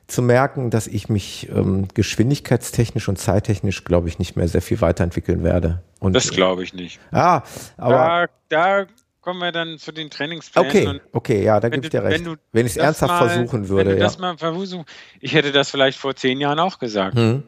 zu 0.07 0.21
merken, 0.21 0.69
dass 0.69 0.87
ich 0.87 1.09
mich 1.09 1.49
ähm, 1.49 1.87
geschwindigkeitstechnisch 1.93 3.07
und 3.07 3.17
zeittechnisch, 3.17 3.83
glaube 3.83 4.09
ich, 4.09 4.19
nicht 4.19 4.35
mehr 4.35 4.47
sehr 4.47 4.61
viel 4.61 4.81
weiterentwickeln 4.81 5.43
werde. 5.43 5.81
Und, 5.99 6.13
das 6.13 6.31
glaube 6.31 6.63
ich 6.63 6.73
nicht. 6.73 6.99
Ah, 7.11 7.41
aber 7.77 8.27
da, 8.49 8.83
da 8.83 8.87
kommen 9.21 9.39
wir 9.39 9.51
dann 9.51 9.77
zu 9.79 9.91
den 9.91 10.09
Trainingsplänen. 10.09 10.97
Okay, 10.97 11.01
okay, 11.13 11.43
ja, 11.43 11.59
da 11.59 11.69
gebe 11.69 11.85
ich 11.85 11.89
dir 11.89 12.03
recht. 12.03 12.25
Wenn, 12.25 12.37
wenn 12.51 12.65
ich 12.65 12.73
es 12.73 12.77
ernsthaft 12.77 13.13
mal, 13.13 13.29
versuchen 13.29 13.69
würde. 13.69 13.91
Wenn 13.91 13.95
du 13.95 14.01
ja. 14.01 14.07
das 14.07 14.19
mal 14.19 14.37
versuchen, 14.37 14.85
ich 15.21 15.33
hätte 15.33 15.51
das 15.51 15.71
vielleicht 15.71 15.97
vor 15.97 16.15
zehn 16.15 16.39
Jahren 16.41 16.59
auch 16.59 16.77
gesagt. 16.77 17.15
Hm. 17.15 17.43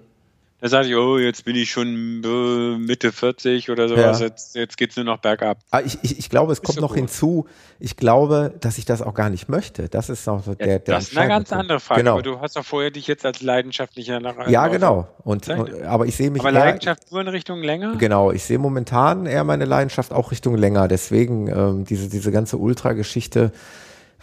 Da 0.65 0.69
sage 0.69 0.87
ich, 0.87 0.95
oh, 0.95 1.19
jetzt 1.19 1.45
bin 1.45 1.55
ich 1.55 1.69
schon 1.69 2.23
äh, 2.23 2.79
Mitte 2.79 3.11
40 3.11 3.69
oder 3.69 3.87
sowas, 3.87 4.19
ja. 4.19 4.25
jetzt, 4.25 4.55
jetzt 4.55 4.77
geht 4.77 4.89
es 4.89 4.95
nur 4.95 5.05
noch 5.05 5.19
bergab. 5.19 5.59
Aber 5.69 5.83
ah, 5.83 5.85
ich, 5.85 5.99
ich, 6.01 6.17
ich 6.17 6.27
glaube, 6.27 6.53
es 6.53 6.63
kommt 6.63 6.77
so 6.77 6.81
noch 6.81 6.95
gut. 6.95 6.97
hinzu, 6.97 7.45
ich 7.79 7.97
glaube, 7.97 8.51
dass 8.61 8.79
ich 8.79 8.85
das 8.85 9.03
auch 9.03 9.13
gar 9.13 9.29
nicht 9.29 9.47
möchte. 9.47 9.89
Das 9.89 10.09
ist 10.09 10.25
noch 10.25 10.43
so 10.43 10.55
der, 10.55 10.67
ja, 10.67 10.79
der 10.79 10.95
Das 10.95 11.11
ist 11.11 11.17
eine 11.19 11.27
ganz 11.27 11.53
andere 11.53 11.79
Frage, 11.79 12.01
genau. 12.01 12.13
aber 12.13 12.23
du 12.23 12.41
hast 12.41 12.55
doch 12.55 12.65
vorher 12.65 12.89
dich 12.89 13.05
jetzt 13.05 13.27
als 13.27 13.43
leidenschaftlicher 13.43 14.19
nach 14.19 14.47
Ja, 14.47 14.67
genau. 14.67 15.07
Und, 15.23 15.47
und, 15.49 15.83
aber 15.83 16.07
ich 16.07 16.15
sehe 16.15 16.31
mich. 16.31 16.41
Aber 16.41 16.51
eher, 16.51 16.57
Leidenschaft 16.57 17.11
nur 17.11 17.21
in 17.21 17.27
Richtung 17.27 17.61
länger? 17.61 17.97
Genau, 17.97 18.31
ich 18.31 18.43
sehe 18.43 18.57
momentan 18.57 19.27
eher 19.27 19.43
meine 19.43 19.65
Leidenschaft 19.65 20.11
auch 20.11 20.31
Richtung 20.31 20.57
länger. 20.57 20.87
Deswegen 20.87 21.47
ähm, 21.47 21.85
diese, 21.85 22.09
diese 22.09 22.31
ganze 22.31 22.57
Ultra-Geschichte 22.57 23.51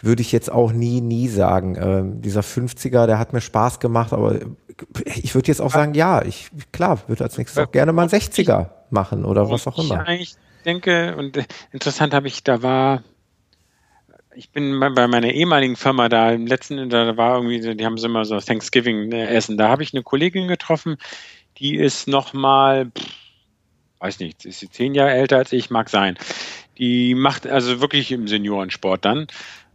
würde 0.03 0.21
ich 0.21 0.33
jetzt 0.33 0.51
auch 0.51 0.73
nie, 0.73 0.99
nie 0.99 1.29
sagen. 1.29 1.77
Ähm, 1.79 2.21
dieser 2.21 2.41
50er, 2.41 3.07
der 3.07 3.17
hat 3.19 3.31
mir 3.31 3.39
Spaß 3.39 3.79
gemacht, 3.79 4.11
aber 4.11 4.37
ich 5.05 5.33
würde 5.33 5.47
jetzt 5.47 5.61
auch 5.61 5.71
sagen, 5.71 5.93
ja, 5.93 6.21
ich, 6.23 6.49
klar, 6.73 7.01
würde 7.07 7.23
als 7.23 7.37
nächstes 7.37 7.63
auch 7.63 7.71
gerne 7.71 7.93
mal 7.93 8.03
einen 8.03 8.11
60er 8.11 8.69
machen 8.89 9.23
oder 9.23 9.49
was 9.49 9.65
auch 9.65 9.79
immer. 9.79 10.07
Ich 10.09 10.35
denke, 10.65 11.15
und 11.15 11.39
interessant 11.71 12.13
habe 12.13 12.27
ich, 12.27 12.43
da 12.43 12.61
war, 12.61 13.03
ich 14.35 14.49
bin 14.49 14.77
bei 14.79 15.07
meiner 15.07 15.29
ehemaligen 15.29 15.77
Firma 15.77 16.09
da 16.09 16.31
im 16.31 16.47
letzten, 16.47 16.89
da 16.89 17.15
war 17.15 17.37
irgendwie, 17.37 17.75
die 17.75 17.85
haben 17.85 17.97
so 17.97 18.07
immer 18.07 18.25
so 18.25 18.37
Thanksgiving-Essen. 18.37 19.57
Da 19.57 19.69
habe 19.69 19.83
ich 19.83 19.93
eine 19.93 20.03
Kollegin 20.03 20.49
getroffen, 20.49 20.97
die 21.59 21.77
ist 21.77 22.09
nochmal, 22.09 22.91
weiß 23.99 24.19
nicht, 24.19 24.43
ist 24.43 24.59
sie 24.59 24.69
zehn 24.69 24.95
Jahre 24.95 25.11
älter 25.11 25.37
als 25.37 25.53
ich, 25.53 25.69
mag 25.69 25.89
sein. 25.89 26.17
Die 26.77 27.15
macht 27.15 27.47
also 27.47 27.79
wirklich 27.79 28.11
im 28.11 28.27
Seniorensport 28.27 29.05
dann. 29.05 29.27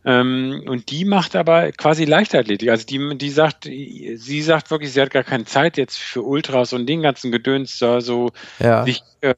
Ähm, 0.09 0.62
und 0.66 0.90
die 0.90 1.04
macht 1.04 1.36
aber 1.36 1.70
quasi 1.72 2.06
Leichtathletik. 2.06 2.70
Also 2.70 2.86
die, 2.86 3.18
die 3.18 3.28
sagt, 3.28 3.64
sie 3.64 4.42
sagt 4.42 4.70
wirklich, 4.70 4.90
sie 4.94 5.02
hat 5.02 5.11
gar 5.11 5.22
keine 5.22 5.44
Zeit 5.44 5.76
jetzt 5.76 5.98
für 5.98 6.22
Ultras 6.22 6.72
und 6.72 6.86
den 6.86 7.02
ganzen 7.02 7.30
Gedöns 7.30 7.78
da 7.78 8.00
so 8.00 8.30
ja. 8.59 8.84
sich 8.84 9.02
äh, 9.20 9.34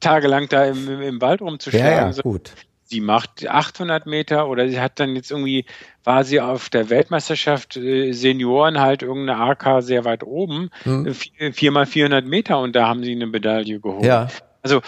tagelang 0.00 0.48
da 0.48 0.64
im, 0.64 1.02
im 1.02 1.20
Wald 1.20 1.42
rumzuschlagen. 1.42 2.10
Ja, 2.10 2.10
ja, 2.10 2.22
gut. 2.22 2.52
Sie 2.84 3.02
macht 3.02 3.46
800 3.46 4.06
Meter 4.06 4.48
oder 4.48 4.66
sie 4.66 4.80
hat 4.80 4.98
dann 4.98 5.14
jetzt 5.14 5.30
irgendwie, 5.30 5.66
war 6.04 6.24
sie 6.24 6.40
auf 6.40 6.70
der 6.70 6.88
Weltmeisterschaft 6.88 7.76
äh, 7.76 8.12
Senioren 8.12 8.80
halt 8.80 9.02
irgendeine 9.02 9.38
AK 9.38 9.82
sehr 9.82 10.06
weit 10.06 10.22
oben, 10.22 10.70
hm. 10.84 11.06
Äh, 11.36 11.52
viermal 11.52 11.84
400 11.84 12.24
Meter 12.24 12.60
und 12.60 12.74
da 12.74 12.88
haben 12.88 13.04
sie 13.04 13.12
eine 13.12 13.26
Medaille 13.26 13.78
geholt. 13.78 14.06
Ja. 14.06 14.28
Also 14.62 14.80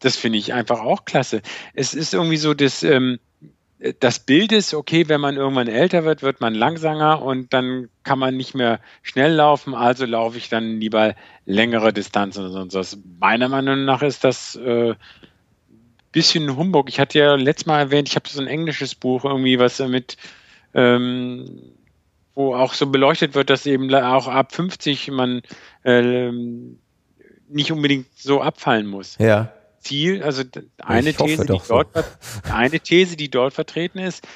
das 0.00 0.16
finde 0.16 0.38
ich 0.38 0.52
einfach 0.52 0.80
auch 0.80 1.04
klasse. 1.04 1.42
Es 1.74 1.94
ist 1.94 2.12
irgendwie 2.12 2.38
so, 2.38 2.54
dass 2.54 2.82
ähm, 2.82 3.20
das 4.00 4.18
Bild 4.18 4.52
ist, 4.52 4.72
okay, 4.72 5.08
wenn 5.08 5.20
man 5.20 5.36
irgendwann 5.36 5.68
älter 5.68 6.04
wird, 6.04 6.22
wird 6.22 6.40
man 6.40 6.54
langsamer 6.54 7.20
und 7.20 7.52
dann 7.52 7.90
kann 8.02 8.18
man 8.18 8.36
nicht 8.36 8.54
mehr 8.54 8.80
schnell 9.02 9.32
laufen, 9.32 9.74
also 9.74 10.06
laufe 10.06 10.38
ich 10.38 10.48
dann 10.48 10.80
lieber 10.80 11.14
längere 11.44 11.92
Distanzen 11.92 12.46
und 12.46 12.52
sonst 12.52 12.74
was. 12.74 12.98
Meiner 13.20 13.48
Meinung 13.48 13.84
nach 13.84 14.02
ist 14.02 14.24
das 14.24 14.56
äh, 14.56 14.94
bisschen 16.12 16.56
Humbug. 16.56 16.88
Ich 16.88 16.98
hatte 16.98 17.18
ja 17.18 17.34
letztes 17.34 17.66
Mal 17.66 17.80
erwähnt, 17.80 18.08
ich 18.08 18.16
habe 18.16 18.28
so 18.28 18.40
ein 18.40 18.46
englisches 18.46 18.94
Buch 18.94 19.24
irgendwie, 19.24 19.58
was 19.58 19.78
mit 19.80 20.16
ähm, 20.72 21.44
wo 22.34 22.54
auch 22.54 22.74
so 22.74 22.86
beleuchtet 22.86 23.34
wird, 23.34 23.50
dass 23.50 23.66
eben 23.66 23.94
auch 23.94 24.28
ab 24.28 24.52
50 24.52 25.10
man 25.10 25.42
äh, 25.84 26.32
nicht 27.48 27.70
unbedingt 27.70 28.06
so 28.16 28.40
abfallen 28.40 28.86
muss. 28.86 29.18
Ja. 29.18 29.52
Ziel, 29.84 30.22
also 30.22 30.42
eine 30.78 31.14
These, 31.14 31.46
die 31.46 31.60
dort, 31.68 31.88
eine 32.52 32.80
These, 32.80 33.16
die 33.16 33.30
dort 33.30 33.54
vertreten 33.54 33.98
ist, 33.98 34.26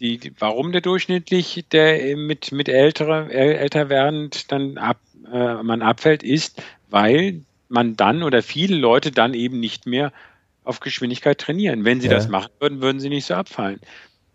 die, 0.00 0.32
warum 0.38 0.72
der 0.72 0.80
durchschnittlich 0.80 1.64
der 1.70 2.16
mit, 2.16 2.52
mit 2.52 2.68
ältere, 2.68 3.30
älter 3.30 3.88
werdend 3.88 4.50
dann 4.50 4.78
ab, 4.78 4.98
äh, 5.30 5.62
man 5.62 5.82
abfällt, 5.82 6.22
ist, 6.22 6.62
weil 6.88 7.42
man 7.68 7.96
dann 7.96 8.22
oder 8.22 8.42
viele 8.42 8.76
Leute 8.76 9.12
dann 9.12 9.34
eben 9.34 9.60
nicht 9.60 9.86
mehr 9.86 10.12
auf 10.64 10.80
Geschwindigkeit 10.80 11.38
trainieren. 11.38 11.84
Wenn 11.84 12.00
sie 12.00 12.08
ja. 12.08 12.14
das 12.14 12.28
machen 12.28 12.50
würden, 12.58 12.80
würden 12.80 13.00
sie 13.00 13.10
nicht 13.10 13.26
so 13.26 13.34
abfallen. 13.34 13.80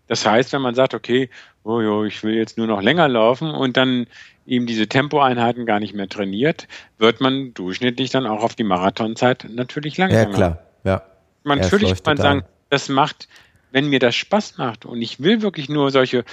Das 0.06 0.24
heißt, 0.24 0.52
wenn 0.52 0.62
man 0.62 0.74
sagt, 0.74 0.94
okay, 0.94 1.28
oh 1.64 1.80
jo, 1.80 2.04
ich 2.04 2.22
will 2.22 2.34
jetzt 2.34 2.58
nur 2.58 2.68
noch 2.68 2.80
länger 2.80 3.08
laufen 3.08 3.50
und 3.50 3.76
dann 3.76 4.06
eben 4.46 4.66
diese 4.66 4.86
Tempoeinheiten 4.86 5.66
gar 5.66 5.80
nicht 5.80 5.94
mehr 5.94 6.08
trainiert, 6.08 6.68
wird 6.98 7.20
man 7.20 7.52
durchschnittlich 7.54 8.10
dann 8.10 8.26
auch 8.26 8.42
auf 8.42 8.54
die 8.54 8.64
Marathonzeit 8.64 9.46
natürlich 9.50 9.96
langsamer. 9.98 10.30
Ja, 10.30 10.34
klar, 10.34 10.58
ja. 10.84 11.02
Man, 11.44 11.58
natürlich 11.58 12.02
kann 12.02 12.16
man 12.16 12.16
sagen, 12.16 12.44
das 12.70 12.88
macht, 12.88 13.28
wenn 13.70 13.88
mir 13.88 13.98
das 13.98 14.14
Spaß 14.14 14.58
macht 14.58 14.84
und 14.84 15.02
ich 15.02 15.20
will 15.20 15.42
wirklich 15.42 15.68
nur 15.68 15.90
solche 15.90 16.24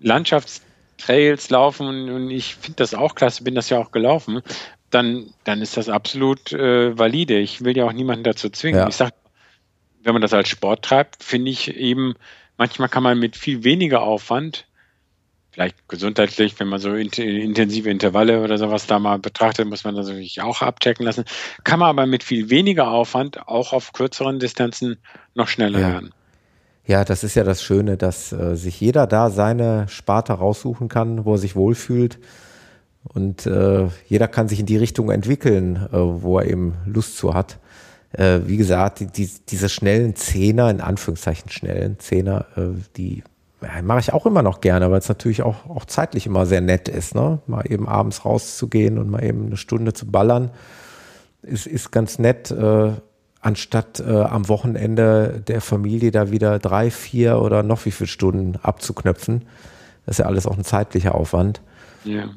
Landschaftstrails 0.00 1.50
laufen 1.50 2.10
und 2.10 2.30
ich 2.30 2.56
finde 2.56 2.76
das 2.76 2.94
auch 2.94 3.14
klasse, 3.14 3.44
bin 3.44 3.54
das 3.54 3.70
ja 3.70 3.78
auch 3.78 3.90
gelaufen, 3.90 4.42
dann, 4.90 5.32
dann 5.44 5.62
ist 5.62 5.76
das 5.76 5.88
absolut 5.88 6.52
äh, 6.52 6.98
valide. 6.98 7.38
Ich 7.38 7.64
will 7.64 7.76
ja 7.76 7.86
auch 7.86 7.92
niemanden 7.92 8.24
dazu 8.24 8.50
zwingen. 8.50 8.80
Ja. 8.80 8.88
Ich 8.88 8.96
sage, 8.96 9.14
wenn 10.02 10.12
man 10.12 10.22
das 10.22 10.32
als 10.32 10.48
Sport 10.48 10.84
treibt, 10.84 11.22
finde 11.22 11.50
ich 11.50 11.74
eben, 11.76 12.14
manchmal 12.56 12.88
kann 12.88 13.02
man 13.02 13.18
mit 13.18 13.36
viel 13.36 13.64
weniger 13.64 14.02
Aufwand 14.02 14.66
vielleicht 15.50 15.88
gesundheitlich, 15.88 16.58
wenn 16.60 16.68
man 16.68 16.80
so 16.80 16.94
intensive 16.94 17.90
Intervalle 17.90 18.42
oder 18.42 18.58
sowas 18.58 18.86
da 18.86 18.98
mal 18.98 19.18
betrachtet, 19.18 19.68
muss 19.68 19.84
man 19.84 19.94
das 19.94 20.06
natürlich 20.06 20.40
auch 20.40 20.62
abchecken 20.62 21.04
lassen. 21.04 21.24
Kann 21.64 21.80
man 21.80 21.88
aber 21.88 22.06
mit 22.06 22.22
viel 22.22 22.50
weniger 22.50 22.88
Aufwand 22.88 23.46
auch 23.48 23.72
auf 23.72 23.92
kürzeren 23.92 24.38
Distanzen 24.38 24.98
noch 25.34 25.48
schneller 25.48 25.80
ja. 25.80 25.88
werden. 25.88 26.14
Ja, 26.86 27.04
das 27.04 27.22
ist 27.24 27.34
ja 27.34 27.44
das 27.44 27.62
Schöne, 27.62 27.96
dass 27.96 28.32
äh, 28.32 28.56
sich 28.56 28.80
jeder 28.80 29.06
da 29.06 29.30
seine 29.30 29.86
Sparte 29.88 30.32
raussuchen 30.32 30.88
kann, 30.88 31.24
wo 31.24 31.34
er 31.34 31.38
sich 31.38 31.54
wohlfühlt. 31.54 32.18
Und 33.04 33.46
äh, 33.46 33.88
jeder 34.08 34.28
kann 34.28 34.48
sich 34.48 34.60
in 34.60 34.66
die 34.66 34.76
Richtung 34.76 35.10
entwickeln, 35.10 35.76
äh, 35.76 35.96
wo 35.96 36.38
er 36.38 36.46
eben 36.46 36.74
Lust 36.86 37.16
zu 37.16 37.34
hat. 37.34 37.58
Äh, 38.12 38.40
wie 38.46 38.56
gesagt, 38.56 39.00
die, 39.00 39.06
die, 39.06 39.30
diese 39.48 39.68
schnellen 39.68 40.16
Zehner, 40.16 40.68
in 40.70 40.80
Anführungszeichen 40.80 41.50
schnellen 41.50 41.98
Zehner, 41.98 42.46
äh, 42.56 42.80
die 42.96 43.22
ja, 43.62 43.82
mache 43.82 44.00
ich 44.00 44.12
auch 44.12 44.26
immer 44.26 44.42
noch 44.42 44.60
gerne, 44.60 44.90
weil 44.90 44.98
es 44.98 45.08
natürlich 45.08 45.42
auch, 45.42 45.68
auch 45.68 45.84
zeitlich 45.84 46.26
immer 46.26 46.46
sehr 46.46 46.60
nett 46.60 46.88
ist, 46.88 47.14
ne? 47.14 47.40
Mal 47.46 47.70
eben 47.70 47.88
abends 47.88 48.24
rauszugehen 48.24 48.98
und 48.98 49.10
mal 49.10 49.22
eben 49.24 49.46
eine 49.46 49.56
Stunde 49.56 49.92
zu 49.92 50.10
ballern. 50.10 50.50
Ist, 51.42 51.66
ist 51.66 51.90
ganz 51.90 52.18
nett, 52.18 52.50
äh, 52.50 52.92
anstatt 53.40 54.00
äh, 54.00 54.22
am 54.22 54.48
Wochenende 54.48 55.42
der 55.46 55.60
Familie 55.60 56.10
da 56.10 56.30
wieder 56.30 56.58
drei, 56.58 56.90
vier 56.90 57.40
oder 57.40 57.62
noch 57.62 57.84
wie 57.86 57.90
viele 57.90 58.08
Stunden 58.08 58.56
abzuknöpfen. 58.62 59.46
Das 60.06 60.14
ist 60.14 60.18
ja 60.18 60.26
alles 60.26 60.46
auch 60.46 60.56
ein 60.56 60.64
zeitlicher 60.64 61.14
Aufwand. 61.14 61.60
Ja. 62.04 62.30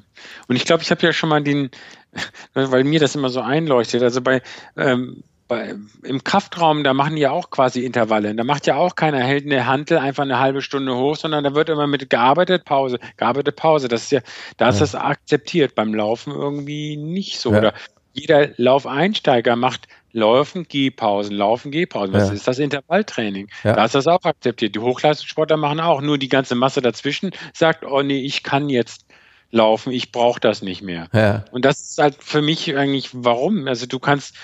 Und 0.47 0.55
ich 0.55 0.65
glaube, 0.65 0.83
ich 0.83 0.91
habe 0.91 1.01
ja 1.01 1.13
schon 1.13 1.29
mal 1.29 1.43
den, 1.43 1.69
weil 2.53 2.83
mir 2.83 2.99
das 2.99 3.15
immer 3.15 3.29
so 3.29 3.41
einleuchtet, 3.41 4.03
also 4.03 4.21
bei, 4.21 4.41
ähm, 4.77 5.23
bei 5.53 5.75
im 6.03 6.23
Kraftraum, 6.23 6.83
da 6.83 6.93
machen 6.93 7.15
die 7.15 7.21
ja 7.21 7.31
auch 7.31 7.49
quasi 7.49 7.85
Intervalle. 7.85 8.33
Da 8.33 8.43
macht 8.43 8.67
ja 8.67 8.75
auch 8.75 8.95
keiner, 8.95 9.19
hält 9.19 9.45
eine 9.45 9.67
Hantel 9.67 9.97
einfach 9.97 10.23
eine 10.23 10.39
halbe 10.39 10.61
Stunde 10.61 10.95
hoch, 10.95 11.15
sondern 11.15 11.43
da 11.43 11.53
wird 11.53 11.69
immer 11.69 11.87
mit 11.87 12.09
gearbeitet, 12.09 12.65
Pause, 12.65 12.99
gearbeitet, 13.17 13.55
Pause. 13.55 13.87
Das 13.87 14.03
ist 14.03 14.11
ja, 14.11 14.21
da 14.57 14.69
ist 14.69 14.75
ja. 14.75 14.81
das 14.81 14.95
akzeptiert. 14.95 15.75
Beim 15.75 15.93
Laufen 15.93 16.33
irgendwie 16.33 16.97
nicht 16.97 17.39
so. 17.39 17.51
Ja. 17.51 17.59
Oder 17.59 17.73
jeder 18.13 18.49
Laufeinsteiger 18.57 19.55
macht 19.55 19.87
Laufen, 20.11 20.67
Gehpausen, 20.67 21.35
Laufen, 21.35 21.71
Gehpausen. 21.71 22.13
Was 22.13 22.29
ja. 22.29 22.33
ist 22.33 22.47
das 22.47 22.59
Intervalltraining? 22.59 23.49
Ja. 23.63 23.73
Da 23.73 23.85
ist 23.85 23.95
das 23.95 24.07
auch 24.07 24.23
akzeptiert. 24.23 24.75
Die 24.75 24.79
Hochleistungssportler 24.79 25.57
machen 25.57 25.79
auch. 25.79 26.01
Nur 26.01 26.17
die 26.17 26.29
ganze 26.29 26.55
Masse 26.55 26.81
dazwischen 26.81 27.31
sagt, 27.53 27.83
oh 27.85 28.01
nee, 28.01 28.21
ich 28.21 28.43
kann 28.43 28.69
jetzt 28.69 29.05
laufen, 29.53 29.91
ich 29.91 30.11
brauche 30.11 30.39
das 30.39 30.61
nicht 30.61 30.81
mehr. 30.81 31.07
Ja. 31.13 31.45
Und 31.51 31.63
das 31.63 31.79
ist 31.79 31.97
halt 31.99 32.15
für 32.19 32.41
mich 32.41 32.75
eigentlich, 32.75 33.09
warum? 33.13 33.67
Also 33.67 33.85
du 33.85 33.99
kannst, 33.99 34.35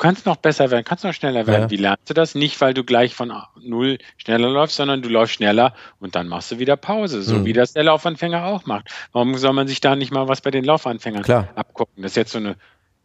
kannst 0.00 0.26
noch 0.26 0.36
besser 0.36 0.70
werden, 0.70 0.84
kannst 0.84 1.04
noch 1.04 1.14
schneller 1.14 1.46
werden. 1.46 1.62
Ja. 1.62 1.70
Wie 1.70 1.76
lernst 1.76 2.10
du 2.10 2.14
das? 2.14 2.34
Nicht, 2.34 2.60
weil 2.60 2.74
du 2.74 2.82
gleich 2.82 3.14
von 3.14 3.32
null 3.62 3.98
schneller 4.16 4.48
läufst, 4.48 4.76
sondern 4.76 5.02
du 5.02 5.08
läufst 5.08 5.34
schneller 5.34 5.74
und 6.00 6.16
dann 6.16 6.26
machst 6.26 6.50
du 6.50 6.58
wieder 6.58 6.76
Pause, 6.76 7.22
so 7.22 7.36
mhm. 7.36 7.44
wie 7.44 7.52
das 7.52 7.74
der 7.74 7.84
Laufanfänger 7.84 8.44
auch 8.44 8.66
macht. 8.66 8.88
Warum 9.12 9.36
soll 9.36 9.52
man 9.52 9.68
sich 9.68 9.80
da 9.80 9.94
nicht 9.94 10.12
mal 10.12 10.26
was 10.26 10.40
bei 10.40 10.50
den 10.50 10.64
Laufanfängern 10.64 11.22
Klar. 11.22 11.48
abgucken? 11.54 12.02
Das 12.02 12.12
ist 12.12 12.16
jetzt 12.16 12.32
so 12.32 12.38
eine 12.38 12.56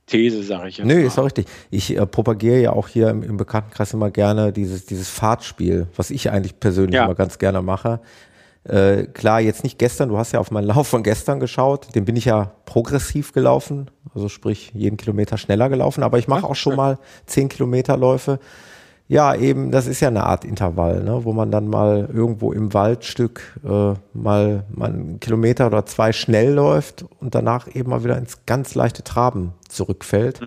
These, 0.08 0.43
sage 0.43 0.70
ich 0.70 0.78
jetzt. 0.78 0.88
Nö, 0.88 1.06
ist 1.06 1.20
auch 1.20 1.26
richtig. 1.26 1.48
Ich 1.70 1.96
äh, 1.96 2.06
propagiere 2.06 2.60
ja 2.60 2.74
auch 2.74 2.88
hier 2.88 3.10
im, 3.10 3.24
im, 3.24 3.38
Bekanntenkreis 3.38 3.93
immer 3.93 4.12
gerne 4.12 4.54
dieses, 4.54 4.86
dieses 4.86 5.10
Fahrtspiel, 5.10 5.88
was 5.96 6.12
ich 6.12 6.30
eigentlich 6.30 6.60
persönlich 6.60 6.96
ja. 6.96 7.06
immer 7.06 7.16
ganz 7.16 7.39
gerne 7.39 7.62
mache. 7.62 8.00
Äh, 8.68 9.03
klar, 9.13 9.41
jetzt 9.41 9.63
nicht 9.63 9.78
gestern, 9.78 10.09
du 10.09 10.18
hast 10.18 10.32
ja 10.32 10.39
auf 10.39 10.49
meinen 10.49 10.66
Lauf 10.66 10.88
von 10.88 11.03
gestern 11.03 11.39
geschaut, 11.39 11.93
den 11.93 12.03
bin 12.03 12.16
ich 12.16 12.26
ja 12.26 12.51
progressiv 12.66 13.32
gelaufen, 13.32 13.91
also 14.16 14.28
sprich 14.28 14.72
jeden 14.74 14.97
Kilometer 14.97 15.38
schneller 15.38 15.70
gelaufen, 15.70 16.03
aber 16.03 16.18
ich 16.18 16.28
mache 16.28 16.47
auch 16.47 16.55
schon 16.55 16.76
mal 16.76 16.97
zehn 17.28 17.47
Kilometer 17.47 17.95
Läufe. 17.95 18.39
Ja, 19.07 19.36
eben, 19.36 19.70
das 19.70 19.86
ist 19.86 19.99
ja 19.99 20.07
eine 20.07 20.24
Art 20.24 20.43
Intervall, 20.43 21.03
ne, 21.03 21.26
wo 21.26 21.32
man 21.32 21.51
dann 21.51 21.68
mal 21.68 22.09
irgendwo 22.11 22.51
im 22.51 22.74
Waldstück 22.74 23.59
äh, 23.63 23.93
mal, 24.13 24.63
mal 24.72 24.89
einen 24.89 25.20
Kilometer 25.20 25.68
oder 25.68 25.86
zwei 25.86 26.11
schnell 26.11 26.51
läuft 26.51 27.05
und 27.20 27.36
danach 27.36 27.68
eben 27.76 27.91
mal 27.91 28.03
wieder 28.03 28.18
ins 28.18 28.47
ganz 28.47 28.74
leichte 28.74 29.03
Traben 29.03 29.53
zurückfällt. 29.70 30.39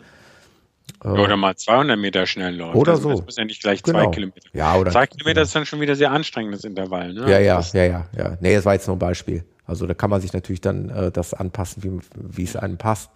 Mhm. 1.05 1.13
Oder 1.13 1.37
mal 1.37 1.57
200 1.57 1.99
Meter 1.99 2.27
schnell 2.27 2.57
läuft. 2.57 2.75
Oder 2.75 2.93
also, 2.93 3.03
so. 3.05 3.17
Das 3.17 3.25
muss 3.25 3.37
ja 3.37 3.45
nicht 3.45 3.63
gleich 3.63 3.83
genau. 3.83 4.05
zwei 4.05 4.11
Kilometer. 4.11 4.49
Ja, 4.53 4.77
oder. 4.77 4.91
Zwei 4.91 5.07
Kilometer 5.07 5.35
genau. 5.35 5.45
ist 5.45 5.55
dann 5.55 5.67
schon 5.67 5.81
wieder 5.81 5.95
sehr 5.95 6.11
anstrengendes 6.11 6.65
Intervall. 6.65 7.13
Ne? 7.13 7.31
Ja, 7.31 7.39
ja, 7.39 7.61
ja, 7.73 7.85
ja, 7.85 8.07
ja. 8.17 8.37
Nee, 8.41 8.55
das 8.55 8.65
war 8.65 8.75
jetzt 8.75 8.87
nur 8.87 8.97
ein 8.97 9.01
Beispiel. 9.01 9.45
Also 9.67 9.87
da 9.87 9.95
kann 9.95 10.11
man 10.11 10.21
sich 10.21 10.33
natürlich 10.33 10.61
dann 10.61 10.89
äh, 10.89 11.11
das 11.13 11.35
anpassen, 11.35 11.83
wie, 11.85 12.01
wie 12.15 12.45
es 12.45 12.57
einem 12.57 12.79
passt. 12.79 13.11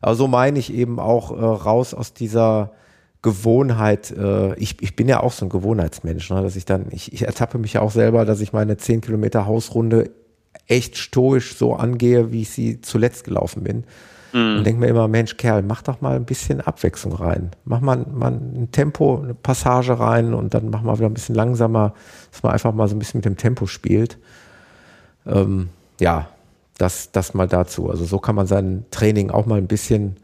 Aber 0.00 0.14
so 0.14 0.26
meine 0.26 0.58
ich 0.58 0.72
eben 0.72 0.98
auch 0.98 1.30
äh, 1.30 1.44
raus 1.44 1.94
aus 1.94 2.14
dieser 2.14 2.72
Gewohnheit. 3.22 4.10
Äh, 4.10 4.54
ich, 4.56 4.82
ich 4.82 4.96
bin 4.96 5.08
ja 5.08 5.20
auch 5.20 5.32
so 5.32 5.46
ein 5.46 5.50
Gewohnheitsmensch, 5.50 6.28
ne, 6.30 6.42
dass 6.42 6.56
ich 6.56 6.64
dann, 6.64 6.86
ich, 6.90 7.12
ich 7.12 7.22
ertappe 7.22 7.58
mich 7.58 7.74
ja 7.74 7.80
auch 7.80 7.90
selber, 7.90 8.24
dass 8.24 8.40
ich 8.40 8.52
meine 8.52 8.76
10 8.76 9.02
Kilometer 9.02 9.46
Hausrunde 9.46 10.10
echt 10.66 10.96
stoisch 10.96 11.56
so 11.56 11.74
angehe, 11.74 12.32
wie 12.32 12.42
ich 12.42 12.50
sie 12.50 12.80
zuletzt 12.80 13.24
gelaufen 13.24 13.62
bin. 13.62 13.84
Mhm. 14.34 14.58
Und 14.58 14.64
denke 14.64 14.80
mir 14.80 14.88
immer, 14.88 15.06
Mensch, 15.06 15.36
Kerl, 15.36 15.62
mach 15.62 15.82
doch 15.82 16.00
mal 16.00 16.16
ein 16.16 16.24
bisschen 16.24 16.60
Abwechslung 16.60 17.14
rein. 17.14 17.52
Mach 17.64 17.80
mal, 17.80 18.04
mal 18.12 18.32
ein 18.32 18.68
Tempo, 18.72 19.22
eine 19.22 19.32
Passage 19.32 19.98
rein 19.98 20.34
und 20.34 20.54
dann 20.54 20.70
mach 20.70 20.82
mal 20.82 20.98
wieder 20.98 21.08
ein 21.08 21.14
bisschen 21.14 21.36
langsamer, 21.36 21.94
dass 22.32 22.42
man 22.42 22.52
einfach 22.52 22.74
mal 22.74 22.88
so 22.88 22.96
ein 22.96 22.98
bisschen 22.98 23.18
mit 23.18 23.26
dem 23.26 23.36
Tempo 23.36 23.66
spielt. 23.66 24.18
Ähm, 25.24 25.68
ja, 26.00 26.28
das, 26.78 27.12
das 27.12 27.34
mal 27.34 27.46
dazu. 27.46 27.88
Also 27.88 28.04
so 28.04 28.18
kann 28.18 28.34
man 28.34 28.48
sein 28.48 28.84
Training 28.90 29.30
auch 29.30 29.46
mal 29.46 29.58
ein 29.58 29.68
bisschen 29.68 30.16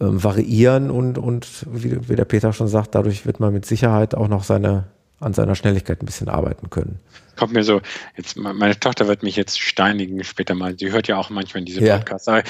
ähm, 0.00 0.24
variieren 0.24 0.90
und, 0.90 1.18
und 1.18 1.66
wie, 1.70 2.08
wie 2.08 2.16
der 2.16 2.24
Peter 2.24 2.54
schon 2.54 2.68
sagt, 2.68 2.94
dadurch 2.94 3.26
wird 3.26 3.40
man 3.40 3.52
mit 3.52 3.66
Sicherheit 3.66 4.14
auch 4.14 4.28
noch 4.28 4.42
seine 4.42 4.84
an 5.20 5.34
seiner 5.34 5.54
Schnelligkeit 5.54 6.02
ein 6.02 6.06
bisschen 6.06 6.28
arbeiten 6.28 6.70
können. 6.70 7.00
Kommt 7.36 7.52
mir 7.52 7.62
so, 7.62 7.80
jetzt 8.16 8.36
meine 8.36 8.78
Tochter 8.78 9.06
wird 9.06 9.22
mich 9.22 9.36
jetzt 9.36 9.60
steinigen 9.60 10.22
später 10.24 10.54
mal. 10.54 10.76
Sie 10.76 10.90
hört 10.90 11.06
ja 11.06 11.16
auch 11.16 11.30
manchmal 11.30 11.64
diese 11.64 11.84
ja. 11.84 11.98
Podcasts. 11.98 12.28
Aber 12.28 12.42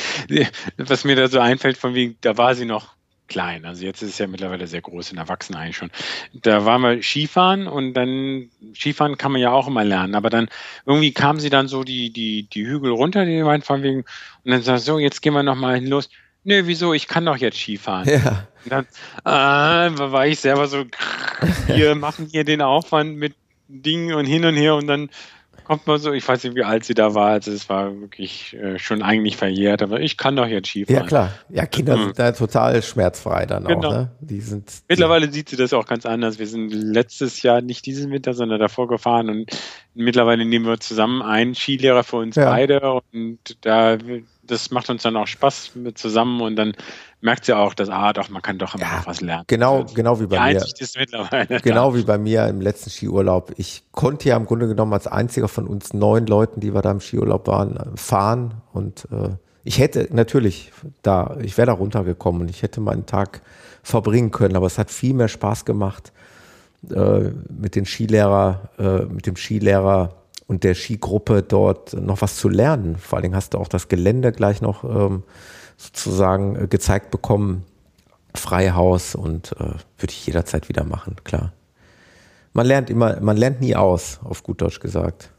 was 0.79 1.05
mir 1.05 1.17
da 1.17 1.29
so 1.29 1.41
einfällt, 1.41 1.77
von 1.77 1.95
wie, 1.95 2.17
da 2.21 2.37
war 2.37 2.55
sie 2.55 2.65
noch 2.65 2.95
klein. 3.29 3.65
Also 3.65 3.85
jetzt 3.85 4.03
ist 4.03 4.11
es 4.11 4.19
ja 4.19 4.27
mittlerweile 4.27 4.67
sehr 4.67 4.81
groß 4.81 5.13
und 5.13 5.19
erwachsen 5.19 5.55
eigentlich 5.55 5.77
schon. 5.77 5.91
Da 6.33 6.65
waren 6.65 6.81
wir 6.81 7.03
Skifahren 7.03 7.67
und 7.67 7.95
dann 7.95 8.51
Skifahren 8.75 9.19
kann 9.19 9.33
man 9.33 9.41
ja 9.41 9.53
auch 9.53 9.69
immer 9.69 9.85
lernen. 9.85 10.15
Aber 10.15 10.31
dann 10.31 10.49
irgendwie 10.87 11.13
kam 11.13 11.39
sie 11.39 11.51
dann 11.51 11.69
so 11.69 11.85
die, 11.85 12.11
die, 12.11 12.49
die 12.49 12.67
Hügel 12.67 12.91
runter, 12.91 13.25
die 13.25 13.43
meinen 13.43 13.63
von 13.63 13.83
wegen, 13.83 14.05
und 14.45 14.51
dann 14.51 14.63
sagt 14.63 14.81
so, 14.81 14.99
jetzt 14.99 15.21
gehen 15.23 15.35
wir 15.35 15.43
nochmal 15.43 15.85
los 15.87 16.09
nö, 16.49 16.63
wieso, 16.65 16.95
ich 16.95 17.07
kann 17.07 17.27
doch 17.27 17.37
jetzt 17.37 17.59
Skifahren. 17.59 18.09
Ja. 18.09 18.49
Und 18.65 18.73
dann 18.73 18.87
äh, 19.95 19.99
war 19.99 20.27
ich 20.27 20.41
selber 20.41 20.67
so, 20.67 20.85
wir 21.69 21.95
machen 21.95 22.27
hier 22.31 22.45
den 22.45 22.63
Aufwand 22.63 23.17
mit 23.17 23.35
Dingen 23.69 24.15
und 24.15 24.25
hin 24.25 24.45
und 24.45 24.57
her 24.57 24.75
und 24.75 24.87
dann 24.87 25.11
kommt 25.69 25.87
man 25.87 25.99
so, 25.99 26.13
ich 26.13 26.27
weiß 26.27 26.45
nicht, 26.45 26.57
wie 26.57 26.65
alt 26.65 26.85
sie 26.85 26.95
da 26.95 27.15
war, 27.15 27.33
also 27.33 27.53
es 27.53 27.69
war 27.69 28.01
wirklich 28.01 28.55
äh, 28.55 28.79
schon 28.79 29.03
eigentlich 29.03 29.37
verjährt, 29.37 29.83
aber 29.83 30.01
ich 30.01 30.17
kann 30.17 30.35
doch 30.35 30.47
jetzt 30.47 30.69
Skifahren. 30.69 31.03
Ja, 31.03 31.07
klar. 31.07 31.33
Ja, 31.51 31.67
Kinder 31.67 31.97
mhm. 31.97 32.05
sind 32.05 32.19
da 32.19 32.33
total 32.33 32.83
schmerzfrei 32.83 33.45
dann 33.45 33.65
genau. 33.65 33.89
auch, 33.89 33.93
ne? 33.93 34.11
Die 34.21 34.41
sind. 34.41 34.73
Mittlerweile 34.89 35.29
die 35.29 35.35
sieht 35.35 35.51
sie 35.51 35.57
das 35.57 35.75
auch 35.75 35.87
ganz 35.87 36.07
anders. 36.07 36.39
Wir 36.39 36.47
sind 36.47 36.71
letztes 36.73 37.43
Jahr 37.43 37.61
nicht 37.61 37.85
diesen 37.85 38.11
Winter, 38.11 38.33
sondern 38.33 38.59
davor 38.59 38.89
gefahren 38.89 39.29
und 39.29 39.51
mittlerweile 39.95 40.47
nehmen 40.47 40.65
wir 40.65 40.81
zusammen 40.81 41.21
einen 41.21 41.55
Skilehrer 41.55 42.03
für 42.03 42.17
uns 42.17 42.37
ja. 42.37 42.49
beide 42.49 42.81
und 43.13 43.39
da 43.61 43.99
das 44.49 44.71
macht 44.71 44.89
uns 44.89 45.03
dann 45.03 45.17
auch 45.17 45.27
Spaß 45.27 45.73
mit 45.75 45.99
zusammen 45.99 46.41
und 46.41 46.57
dann 46.57 46.73
merkt 47.21 47.45
sie 47.45 47.57
auch, 47.57 47.75
dass 47.75 47.89
ah, 47.89 48.13
doch 48.13 48.29
man 48.29 48.43
kann 48.43 48.59
doch 48.59 48.75
immer 48.75 48.85
ja, 48.85 48.99
noch 48.99 49.07
was 49.07 49.21
lernen. 49.21 49.45
Genau, 49.47 49.83
also, 49.83 49.95
genau 49.95 50.21
wie 50.21 50.27
bei 50.27 50.53
mir. 50.53 50.63
Ist 50.63 50.97
mittlerweile 50.97 51.61
genau 51.61 51.95
wie 51.95 52.03
bei 52.03 52.19
mir 52.19 52.47
im 52.47 52.61
letzten 52.61 52.91
Skiurlaub. 52.91 53.53
Ich 53.57 53.85
konnte 53.93 54.29
ja 54.29 54.37
im 54.37 54.47
Grunde 54.47 54.69
genommen 54.69 54.93
als 54.93 55.07
einziger 55.07 55.49
von 55.49 55.67
uns 55.67 55.93
neun 55.95 56.27
Leuten, 56.27 56.61
die 56.61 56.75
wir 56.75 56.83
da 56.83 56.91
im 56.91 57.01
Skiurlaub 57.01 57.47
waren, 57.47 57.97
fahren 57.97 58.55
und 58.73 59.09
äh, 59.11 59.31
ich 59.65 59.79
hätte 59.79 60.09
natürlich 60.11 60.73
da, 61.03 61.37
ich 61.43 61.59
wäre 61.59 61.67
da 61.67 61.73
runtergekommen 61.73 62.43
und 62.43 62.49
ich 62.49 62.63
hätte 62.63 62.81
meinen 62.81 63.05
Tag 63.05 63.43
verbringen 63.83 64.31
können, 64.31 64.57
aber 64.57 64.67
es 64.67 64.79
hat 64.79 64.91
viel 64.91 65.13
mehr 65.13 65.29
Spaß 65.29 65.67
gemacht 65.67 66.13
äh, 66.91 67.33
mit 67.51 67.75
den 67.75 67.85
Skilehrer, 67.85 68.71
äh, 68.79 69.05
mit 69.05 69.27
dem 69.27 69.37
Skilehrer 69.37 70.15
und 70.47 70.65
der 70.65 70.75
Skigruppe 70.75 71.43
dort 71.43 71.93
noch 71.93 72.23
was 72.23 72.37
zu 72.37 72.49
lernen. 72.49 72.97
Vor 72.97 73.19
allen 73.19 73.25
Dingen 73.25 73.37
hast 73.37 73.53
du 73.53 73.59
auch 73.59 73.69
das 73.69 73.89
Gelände 73.89 74.33
gleich 74.33 74.63
noch 74.63 74.85
ähm, 74.85 75.25
sozusagen 75.79 76.57
äh, 76.57 76.67
gezeigt 76.67 77.11
bekommen. 77.11 77.65
Freihaus 78.35 79.15
und 79.15 79.53
äh, 79.53 79.65
würde 79.97 80.11
ich 80.11 80.27
jederzeit 80.27 80.69
wieder 80.69 80.85
machen, 80.85 81.17
klar. 81.25 81.53
Man 82.53 82.67
lernt 82.67 82.91
immer, 82.91 83.19
man 83.21 83.39
lernt 83.39 83.61
nie 83.61 83.75
aus, 83.75 84.21
auf 84.23 84.43
gut 84.43 84.61
Deutsch 84.61 84.81
gesagt. 84.81 85.31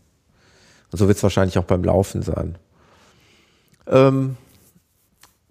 Und 0.91 0.97
so 0.97 1.07
wird 1.07 1.17
es 1.17 1.23
wahrscheinlich 1.23 1.59
auch 1.59 1.65
beim 1.65 1.83
Laufen 1.83 2.23
sein. 2.23 2.57
Ähm, 3.87 4.37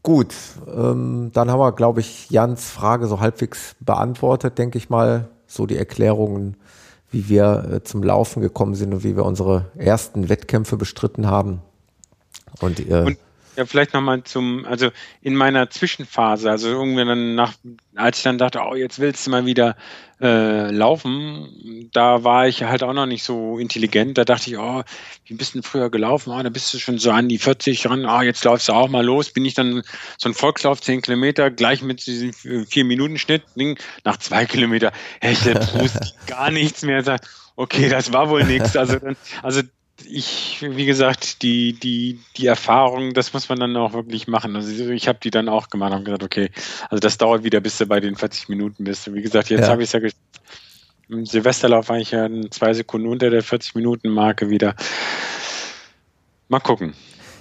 gut, 0.03 0.35
ähm, 0.67 1.31
dann 1.33 1.51
haben 1.51 1.61
wir, 1.61 1.73
glaube 1.73 2.01
ich, 2.01 2.29
Jans 2.29 2.69
Frage 2.69 3.07
so 3.07 3.21
halbwegs 3.21 3.77
beantwortet, 3.81 4.59
denke 4.59 4.77
ich 4.77 4.91
mal. 4.91 5.29
So 5.47 5.65
die 5.65 5.77
Erklärungen 5.77 6.57
wie 7.11 7.29
wir 7.29 7.71
äh, 7.73 7.85
zum 7.85 8.03
Laufen 8.03 8.41
gekommen 8.43 8.75
sind 8.75 8.93
und 8.93 9.05
wie 9.05 9.17
wir 9.17 9.25
unsere 9.25 9.67
ersten 9.77 10.29
Wettkämpfe 10.29 10.77
bestritten 10.77 11.27
haben. 11.27 11.63
Und, 12.61 12.81
äh, 12.81 13.03
und 13.03 13.19
Ja, 13.59 13.67
vielleicht 13.67 13.93
nochmal 13.93 14.23
zum, 14.23 14.65
also 14.67 14.91
in 15.21 15.35
meiner 15.35 15.69
Zwischenphase, 15.69 16.49
also 16.49 16.69
irgendwie 16.69 17.05
dann 17.05 17.35
nach, 17.35 17.55
als 17.97 18.19
ich 18.19 18.23
dann 18.23 18.39
dachte, 18.39 18.61
oh, 18.65 18.77
jetzt 18.77 19.01
willst 19.01 19.27
du 19.27 19.33
mal 19.33 19.47
wieder 19.47 19.77
äh, 20.21 20.71
laufen, 20.71 21.91
da 21.93 22.23
war 22.23 22.47
ich 22.47 22.63
halt 22.63 22.85
auch 22.85 22.93
noch 22.93 23.07
nicht 23.07 23.25
so 23.25 23.59
intelligent. 23.59 24.17
Da 24.17 24.25
dachte 24.25 24.49
ich, 24.49 24.59
oh, 24.59 24.85
wie 25.25 25.35
bist 25.35 25.55
du 25.55 25.59
denn 25.59 25.65
früher 25.65 25.91
gelaufen? 25.91 26.33
Oh, 26.33 26.41
da 26.41 26.51
bist 26.51 26.73
du 26.73 26.79
schon 26.79 26.99
so 26.99 27.11
an 27.11 27.29
die 27.29 27.39
40 27.39 27.91
ran, 27.91 28.07
oh, 28.07 28.21
jetzt 28.21 28.45
läufst 28.45 28.69
du 28.69 28.75
auch 28.75 28.89
mal 28.89 29.05
los. 29.05 29.33
Bin 29.33 29.45
ich 29.45 29.55
dann 29.55 29.83
so 30.19 30.29
ein 30.29 30.35
Volkslauf, 30.35 30.81
10 30.81 31.03
Kilometer, 31.03 31.51
gleich 31.51 31.83
mit 31.83 32.07
diesem 32.07 32.31
4-Minuten-Schnitt, 32.31 33.43
nach 34.05 34.19
zwei 34.19 34.47
Kilometer, 34.47 34.93
der 35.21 35.55
Brust 35.55 36.15
gar 36.29 36.53
nichts 36.53 36.83
mehr. 36.83 37.03
Sagt, 37.03 37.29
okay, 37.57 37.89
das 37.89 38.13
war 38.13 38.31
wohl 38.31 38.45
nichts. 38.45 38.77
Also, 38.77 38.99
also 39.43 39.63
ich, 40.07 40.59
wie 40.63 40.87
gesagt, 40.87 41.43
die, 41.43 41.73
die, 41.73 42.21
die 42.37 42.47
Erfahrung, 42.47 43.15
das 43.15 43.33
muss 43.33 43.49
man 43.49 43.59
dann 43.59 43.77
auch 43.77 43.93
wirklich 43.93 44.29
machen. 44.29 44.55
Also 44.57 44.91
ich 44.91 45.09
habe 45.09 45.19
die 45.23 45.31
dann 45.31 45.49
auch 45.49 45.69
gemacht 45.71 45.93
und 45.93 46.05
gesagt, 46.05 46.23
okay, 46.23 46.51
also 46.89 47.01
das 47.01 47.19
dauert 47.19 47.45
wieder, 47.45 47.61
bis 47.61 47.79
du 47.79 47.87
bei 47.87 48.01
den 48.01 48.17
40 48.17 48.49
Minuten 48.49 48.85
bist. 48.85 49.09
Und 49.09 49.15
wie 49.15 49.23
gesagt, 49.23 49.51
jetzt 49.51 49.63
ja. 49.63 49.69
habe 49.69 49.83
ich 49.83 49.93
es 49.93 50.01
ja 50.01 50.09
im 51.09 51.25
Silvesterlauf 51.25 51.89
war 51.89 51.99
ich 51.99 52.11
ja 52.11 52.29
zwei 52.51 52.75
Sekunden 52.75 53.09
unter 53.09 53.31
der 53.31 53.43
40-Minuten-Marke 53.43 54.51
wieder. 54.51 54.75
Mal 56.49 56.61
gucken. 56.61 56.95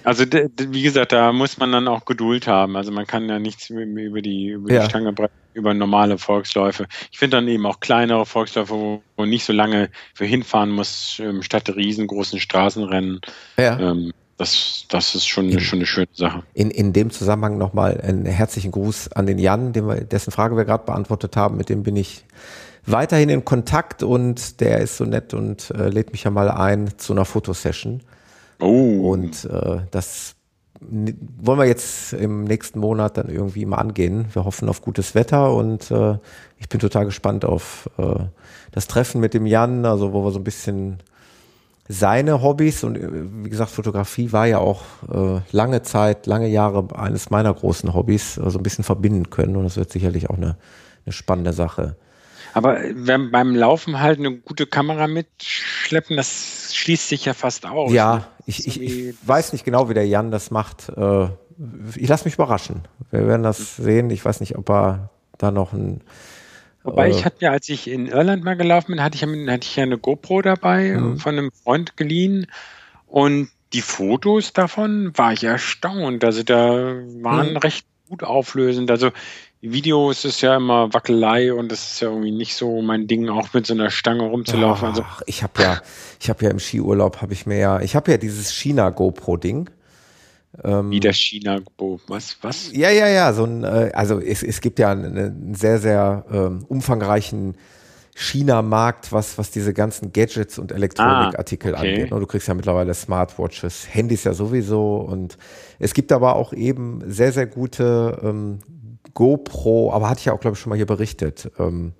Also 0.03 0.23
wie 0.25 0.81
gesagt, 0.81 1.11
da 1.11 1.33
muss 1.33 1.57
man 1.57 1.73
dann 1.73 1.87
auch 1.89 2.05
Geduld 2.05 2.47
haben. 2.47 2.77
Also 2.77 2.93
man 2.93 3.05
kann 3.05 3.27
ja 3.27 3.39
nichts 3.39 3.69
über 3.69 4.21
die, 4.21 4.51
über 4.51 4.71
ja. 4.71 4.83
die 4.83 4.89
Stange 4.89 5.11
brechen, 5.11 5.33
über 5.57 5.73
normale 5.73 6.17
Volksläufe. 6.17 6.87
Ich 7.11 7.17
finde 7.17 7.37
dann 7.37 7.47
eben 7.47 7.65
auch 7.65 7.79
kleinere 7.79 8.25
Volksläufe, 8.25 8.73
wo 8.73 9.01
man 9.17 9.29
nicht 9.29 9.43
so 9.43 9.53
lange 9.53 9.89
für 10.13 10.25
hinfahren 10.25 10.69
muss, 10.69 11.19
ähm, 11.19 11.41
statt 11.41 11.69
riesengroßen 11.75 12.39
Straßenrennen. 12.39 13.19
Ja. 13.57 13.79
Ähm, 13.79 14.13
das, 14.37 14.85
das 14.89 15.15
ist 15.15 15.25
schon, 15.27 15.49
in, 15.49 15.59
schon 15.59 15.79
eine 15.79 15.87
schöne 15.87 16.07
Sache. 16.13 16.43
In, 16.53 16.69
in 16.69 16.93
dem 16.93 17.09
Zusammenhang 17.09 17.57
nochmal 17.57 17.99
einen 17.99 18.27
herzlichen 18.27 18.71
Gruß 18.71 19.11
an 19.13 19.25
den 19.25 19.39
Jan, 19.39 19.73
den 19.73 19.87
wir, 19.87 20.01
dessen 20.01 20.31
Frage 20.31 20.55
wir 20.55 20.63
gerade 20.63 20.85
beantwortet 20.85 21.35
haben. 21.35 21.57
Mit 21.57 21.69
dem 21.69 21.81
bin 21.81 21.95
ich 21.95 22.23
weiterhin 22.85 23.29
in 23.29 23.43
Kontakt 23.43 24.03
und 24.03 24.61
der 24.61 24.77
ist 24.77 24.97
so 24.97 25.05
nett 25.05 25.33
und 25.33 25.71
äh, 25.71 25.89
lädt 25.89 26.11
mich 26.11 26.23
ja 26.23 26.29
mal 26.29 26.51
ein 26.51 26.97
zu 26.97 27.13
einer 27.13 27.25
Fotosession. 27.25 28.01
Oh. 28.59 29.11
Und 29.11 29.45
äh, 29.45 29.79
das 29.89 30.36
wollen 30.79 31.59
wir 31.59 31.65
jetzt 31.65 32.13
im 32.13 32.43
nächsten 32.43 32.79
Monat 32.79 33.17
dann 33.17 33.29
irgendwie 33.29 33.65
mal 33.65 33.77
angehen. 33.77 34.27
Wir 34.33 34.45
hoffen 34.45 34.69
auf 34.69 34.81
gutes 34.81 35.15
Wetter 35.15 35.53
und 35.53 35.89
äh, 35.91 36.17
ich 36.59 36.69
bin 36.69 36.79
total 36.79 37.05
gespannt 37.05 37.45
auf 37.45 37.89
äh, 37.97 38.25
das 38.71 38.87
Treffen 38.87 39.19
mit 39.19 39.33
dem 39.33 39.45
Jan, 39.45 39.85
also 39.85 40.13
wo 40.13 40.23
wir 40.23 40.31
so 40.31 40.39
ein 40.39 40.43
bisschen 40.43 40.99
seine 41.89 42.41
Hobbys 42.41 42.83
und 42.83 42.97
äh, 42.97 43.09
wie 43.43 43.49
gesagt, 43.49 43.71
Fotografie 43.71 44.31
war 44.31 44.45
ja 44.45 44.59
auch 44.59 44.83
äh, 45.11 45.41
lange 45.51 45.81
Zeit, 45.81 46.27
lange 46.27 46.47
Jahre 46.47 46.87
eines 46.95 47.29
meiner 47.29 47.53
großen 47.53 47.93
Hobbys, 47.93 48.37
äh, 48.37 48.49
so 48.49 48.59
ein 48.59 48.63
bisschen 48.63 48.83
verbinden 48.83 49.29
können 49.29 49.55
und 49.55 49.63
das 49.63 49.77
wird 49.77 49.91
sicherlich 49.91 50.29
auch 50.29 50.37
eine, 50.37 50.57
eine 51.05 51.13
spannende 51.13 51.53
Sache. 51.53 51.95
Aber 52.53 52.79
wenn 52.93 53.31
beim 53.31 53.55
Laufen 53.55 53.99
halt 53.99 54.19
eine 54.19 54.31
gute 54.31 54.65
Kamera 54.65 55.07
mitschleppen, 55.07 56.17
das 56.17 56.71
schließt 56.73 57.09
sich 57.09 57.25
ja 57.25 57.33
fast 57.33 57.65
aus. 57.65 57.91
Ja, 57.91 58.15
ne? 58.15 58.25
ich, 58.45 58.67
ich, 58.67 58.81
ich 58.81 59.15
weiß 59.23 59.53
nicht 59.53 59.65
genau, 59.65 59.89
wie 59.89 59.93
der 59.93 60.07
Jan 60.07 60.31
das 60.31 60.51
macht. 60.51 60.89
Äh, 60.89 61.27
ich 61.95 62.07
lasse 62.07 62.25
mich 62.25 62.35
überraschen. 62.35 62.81
Wir 63.11 63.27
werden 63.27 63.43
das 63.43 63.77
sehen. 63.77 64.09
Ich 64.09 64.23
weiß 64.23 64.39
nicht, 64.39 64.57
ob 64.57 64.69
er 64.69 65.09
da 65.37 65.51
noch 65.51 65.73
ein. 65.73 66.01
Wobei 66.83 67.09
ich 67.09 67.21
äh, 67.21 67.23
hatte 67.25 67.37
ja, 67.45 67.51
als 67.51 67.67
ich 67.69 67.89
in 67.89 68.07
Irland 68.07 68.43
mal 68.43 68.55
gelaufen 68.55 68.93
bin, 68.93 69.03
hatte 69.03 69.15
ich 69.15 69.21
ja, 69.21 69.27
hatte 69.27 69.67
ich 69.67 69.75
ja 69.75 69.83
eine 69.83 69.97
GoPro 69.97 70.41
dabei 70.41 70.93
mhm. 70.93 71.17
von 71.17 71.37
einem 71.37 71.51
Freund 71.51 71.97
geliehen. 71.97 72.47
Und 73.07 73.49
die 73.73 73.81
Fotos 73.81 74.53
davon 74.53 75.17
war 75.17 75.33
ich 75.33 75.43
erstaunt. 75.43 76.23
Also 76.23 76.43
da 76.43 76.93
waren 77.21 77.51
mhm. 77.51 77.57
recht 77.57 77.85
gut 78.07 78.23
auflösend. 78.23 78.89
Also 78.89 79.11
Videos 79.71 80.25
ist 80.25 80.41
ja 80.41 80.57
immer 80.57 80.93
Wackelei 80.93 81.53
und 81.53 81.71
das 81.71 81.93
ist 81.93 82.01
ja 82.01 82.09
irgendwie 82.09 82.31
nicht 82.31 82.55
so 82.55 82.81
mein 82.81 83.07
Ding, 83.07 83.29
auch 83.29 83.53
mit 83.53 83.65
so 83.65 83.73
einer 83.73 83.89
Stange 83.89 84.23
rumzulaufen. 84.23 84.89
Also 84.89 85.01
Ach, 85.03 85.19
also 85.19 85.23
ich 85.27 85.43
habe 85.43 85.61
ja, 85.61 85.81
ich 86.19 86.29
habe 86.29 86.45
ja 86.45 86.51
im 86.51 86.59
Skiurlaub 86.59 87.21
habe 87.21 87.33
ich 87.33 87.45
mir 87.45 87.57
ja, 87.57 87.81
ich 87.81 87.95
habe 87.95 88.11
ja 88.11 88.17
dieses 88.17 88.51
China 88.51 88.89
GoPro 88.89 89.37
Ding. 89.37 89.69
Ähm, 90.63 90.91
Wie 90.91 90.99
das 90.99 91.17
China 91.17 91.59
GoPro, 91.59 91.99
was, 92.07 92.37
was? 92.41 92.71
Ja, 92.73 92.89
ja, 92.89 93.07
ja, 93.07 93.33
so 93.33 93.43
ein, 93.43 93.63
äh, 93.63 93.91
also 93.93 94.19
es, 94.19 94.43
es 94.43 94.61
gibt 94.61 94.79
ja 94.79 94.91
einen, 94.91 95.17
einen 95.17 95.55
sehr, 95.55 95.79
sehr 95.79 96.25
ähm, 96.31 96.65
umfangreichen 96.67 97.55
China-Markt, 98.17 99.11
was, 99.11 99.37
was 99.37 99.51
diese 99.51 99.73
ganzen 99.73 100.11
Gadgets 100.11 100.57
und 100.57 100.71
Elektronikartikel 100.71 101.75
ah, 101.75 101.79
okay. 101.79 102.03
angeht. 102.03 102.11
Du 102.11 102.25
kriegst 102.25 102.47
ja 102.47 102.55
mittlerweile 102.55 102.95
Smartwatches, 102.95 103.87
Handys 103.93 104.23
ja 104.23 104.33
sowieso 104.33 104.97
und 104.97 105.37
es 105.77 105.93
gibt 105.93 106.11
aber 106.11 106.35
auch 106.35 106.51
eben 106.51 107.03
sehr, 107.05 107.31
sehr 107.31 107.45
gute 107.45 108.19
ähm, 108.23 108.59
GoPro, 109.17 109.91
aber 109.91 110.11
hatte 110.11 110.19
ich 110.19 110.25
ja 110.25 110.33
auch, 110.33 110.39
glaube 110.39 110.53
ich, 110.53 110.59
schon 110.59 110.69
mal 110.69 110.75
hier 110.75 110.85
berichtet, 110.85 111.51
ähm, 111.57 111.93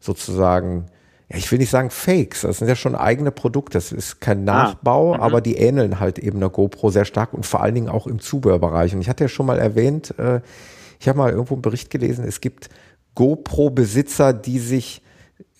sozusagen, 0.00 0.86
ja, 1.28 1.36
ich 1.36 1.52
will 1.52 1.60
nicht 1.60 1.70
sagen 1.70 1.88
Fakes, 1.88 2.40
das 2.40 2.58
sind 2.58 2.66
ja 2.66 2.74
schon 2.74 2.96
eigene 2.96 3.30
Produkte, 3.30 3.78
das 3.78 3.92
ist 3.92 4.20
kein 4.20 4.40
ah, 4.48 4.64
Nachbau, 4.64 5.14
ah, 5.14 5.20
aber 5.20 5.40
die 5.40 5.54
ähneln 5.54 6.00
halt 6.00 6.18
eben 6.18 6.40
der 6.40 6.48
GoPro 6.48 6.90
sehr 6.90 7.04
stark 7.04 7.32
und 7.32 7.46
vor 7.46 7.62
allen 7.62 7.76
Dingen 7.76 7.88
auch 7.88 8.08
im 8.08 8.18
Zubehörbereich. 8.18 8.92
Und 8.92 9.00
ich 9.02 9.08
hatte 9.08 9.22
ja 9.22 9.28
schon 9.28 9.46
mal 9.46 9.60
erwähnt, 9.60 10.18
äh, 10.18 10.40
ich 10.98 11.06
habe 11.06 11.16
mal 11.16 11.30
irgendwo 11.30 11.54
einen 11.54 11.62
Bericht 11.62 11.90
gelesen, 11.90 12.24
es 12.24 12.40
gibt 12.40 12.70
GoPro-Besitzer, 13.14 14.32
die 14.32 14.58
sich 14.58 15.00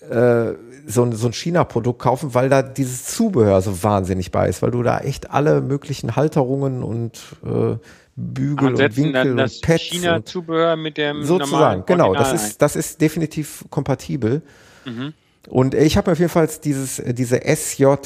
äh, 0.09 0.51
so, 0.85 1.09
so 1.13 1.27
ein 1.27 1.33
China-Produkt 1.33 2.01
kaufen, 2.01 2.33
weil 2.33 2.49
da 2.49 2.61
dieses 2.61 3.05
Zubehör 3.05 3.61
so 3.61 3.83
wahnsinnig 3.83 4.33
bei 4.33 4.49
ist, 4.49 4.61
weil 4.61 4.71
du 4.71 4.83
da 4.83 4.99
echt 4.99 5.31
alle 5.31 5.61
möglichen 5.61 6.17
Halterungen 6.17 6.83
und 6.83 7.37
äh, 7.45 7.77
Bügel 8.15 8.75
und 8.75 8.79
Winkel 8.95 9.13
dann 9.13 9.37
das 9.37 9.55
und 9.55 9.61
Pads. 9.63 9.83
China-Zubehör 9.83 10.75
mit 10.77 10.97
dem 10.97 11.23
sozusagen, 11.23 11.83
genau, 11.85 12.13
das 12.13 12.33
ist 12.33 12.61
das 12.61 12.75
ist 12.75 13.01
definitiv 13.01 13.65
kompatibel. 13.69 14.41
Mhm. 14.85 15.13
Und 15.47 15.75
ich 15.75 15.97
habe 15.97 16.11
auf 16.11 16.19
jeden 16.19 16.31
Fall 16.31 16.49
dieses 16.63 17.01
diese 17.05 17.41
SJ, 17.41 17.85
oh, 17.85 17.97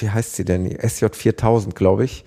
wie 0.00 0.10
heißt 0.10 0.36
sie 0.36 0.44
denn? 0.44 0.70
SJ 0.70 1.06
4000, 1.12 1.74
glaube 1.74 2.04
ich. 2.04 2.24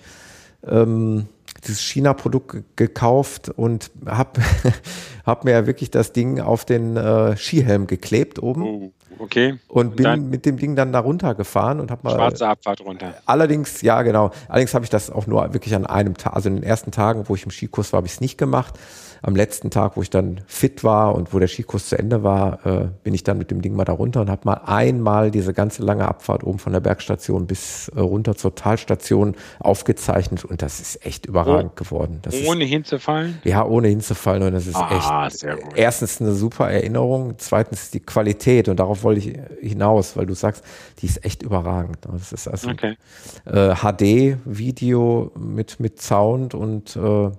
Ähm, 0.66 1.26
dieses 1.66 1.80
China-Produkt 1.80 2.76
gekauft 2.76 3.48
und 3.48 3.90
habe 4.06 4.40
hab 5.26 5.44
mir 5.44 5.52
ja 5.52 5.66
wirklich 5.66 5.90
das 5.90 6.12
Ding 6.12 6.40
auf 6.40 6.64
den 6.64 6.96
äh, 6.96 7.36
Skihelm 7.36 7.86
geklebt 7.86 8.42
oben. 8.42 8.62
Oh. 8.62 8.92
Okay. 9.18 9.58
Und, 9.68 9.88
und 9.88 9.96
bin 9.96 10.30
mit 10.30 10.46
dem 10.46 10.56
Ding 10.56 10.76
dann 10.76 10.92
da 10.92 11.00
runtergefahren 11.00 11.80
und 11.80 11.90
habe 11.90 12.02
mal. 12.04 12.14
Schwarze 12.14 12.48
Abfahrt 12.48 12.80
runter. 12.80 13.14
Allerdings, 13.26 13.82
ja, 13.82 14.02
genau. 14.02 14.30
Allerdings 14.48 14.74
habe 14.74 14.84
ich 14.84 14.90
das 14.90 15.10
auch 15.10 15.26
nur 15.26 15.52
wirklich 15.52 15.74
an 15.74 15.86
einem 15.86 16.16
Tag, 16.16 16.34
also 16.34 16.48
in 16.48 16.56
den 16.56 16.64
ersten 16.64 16.90
Tagen, 16.90 17.24
wo 17.28 17.34
ich 17.34 17.44
im 17.44 17.50
Skikurs 17.50 17.92
war, 17.92 17.98
habe 17.98 18.06
ich 18.06 18.14
es 18.14 18.20
nicht 18.20 18.38
gemacht 18.38 18.74
am 19.22 19.36
letzten 19.36 19.70
Tag, 19.70 19.96
wo 19.96 20.02
ich 20.02 20.10
dann 20.10 20.40
fit 20.46 20.84
war 20.84 21.14
und 21.14 21.32
wo 21.32 21.38
der 21.38 21.48
Skikurs 21.48 21.88
zu 21.88 21.98
Ende 21.98 22.22
war, 22.22 22.66
äh, 22.66 22.88
bin 23.02 23.14
ich 23.14 23.24
dann 23.24 23.38
mit 23.38 23.50
dem 23.50 23.62
Ding 23.62 23.74
mal 23.74 23.84
da 23.84 23.92
runter 23.92 24.20
und 24.20 24.30
habe 24.30 24.42
mal 24.44 24.60
einmal 24.64 25.30
diese 25.30 25.52
ganze 25.52 25.82
lange 25.82 26.06
Abfahrt 26.06 26.44
oben 26.44 26.58
von 26.58 26.72
der 26.72 26.80
Bergstation 26.80 27.46
bis 27.46 27.88
äh, 27.88 28.00
runter 28.00 28.36
zur 28.36 28.54
Talstation 28.54 29.34
aufgezeichnet 29.58 30.44
und 30.44 30.62
das 30.62 30.80
ist 30.80 31.04
echt 31.04 31.26
überragend 31.26 31.72
oh, 31.72 31.84
geworden. 31.84 32.18
Das 32.22 32.34
ohne 32.46 32.64
ist, 32.64 32.70
hinzufallen? 32.70 33.38
Ja, 33.44 33.64
ohne 33.64 33.88
hinzufallen 33.88 34.42
und 34.42 34.52
das 34.52 34.66
ist 34.66 34.76
ah, 34.76 35.26
echt 35.26 35.46
erstens 35.74 36.20
eine 36.20 36.32
super 36.32 36.70
Erinnerung, 36.70 37.34
zweitens 37.38 37.90
die 37.90 38.00
Qualität 38.00 38.68
und 38.68 38.78
darauf 38.78 39.02
wollte 39.02 39.20
ich 39.20 39.38
hinaus, 39.68 40.16
weil 40.16 40.26
du 40.26 40.34
sagst, 40.34 40.64
die 41.00 41.06
ist 41.06 41.24
echt 41.24 41.42
überragend. 41.42 41.98
Das 42.10 42.32
ist 42.32 42.48
also 42.48 42.70
okay. 42.70 42.96
äh, 43.44 43.74
HD-Video 43.74 45.32
mit, 45.36 45.80
mit 45.80 46.00
Sound 46.00 46.54
und 46.54 46.96
äh, 46.96 47.30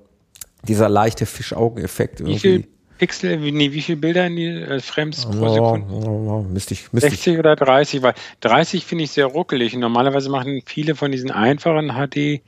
dieser 0.68 0.90
leichte 0.90 1.26
Fischaugeneffekt 1.26 2.20
irgendwie. 2.20 2.36
Wie 2.36 2.40
viel 2.40 2.68
Pixel, 2.98 3.38
nee, 3.38 3.72
wie 3.72 3.82
viele 3.82 3.98
Bilder 3.98 4.28
in 4.28 4.36
die 4.36 4.48
äh, 4.48 4.80
Frames 4.82 5.26
pro 5.26 5.46
oh, 5.46 5.54
Sekunde? 5.54 5.88
Oh, 5.94 6.42
müsste 6.42 6.74
ich, 6.74 6.92
müsste 6.92 7.10
60 7.10 7.34
ich. 7.34 7.40
oder 7.40 7.56
30, 7.56 8.02
weil 8.02 8.14
30 8.42 8.86
finde 8.86 9.06
ich 9.06 9.12
sehr 9.12 9.26
ruckelig. 9.26 9.76
Normalerweise 9.76 10.30
machen 10.30 10.62
viele 10.66 10.96
von 10.96 11.12
diesen 11.12 11.32
einfachen 11.32 11.94
HD 11.94 12.42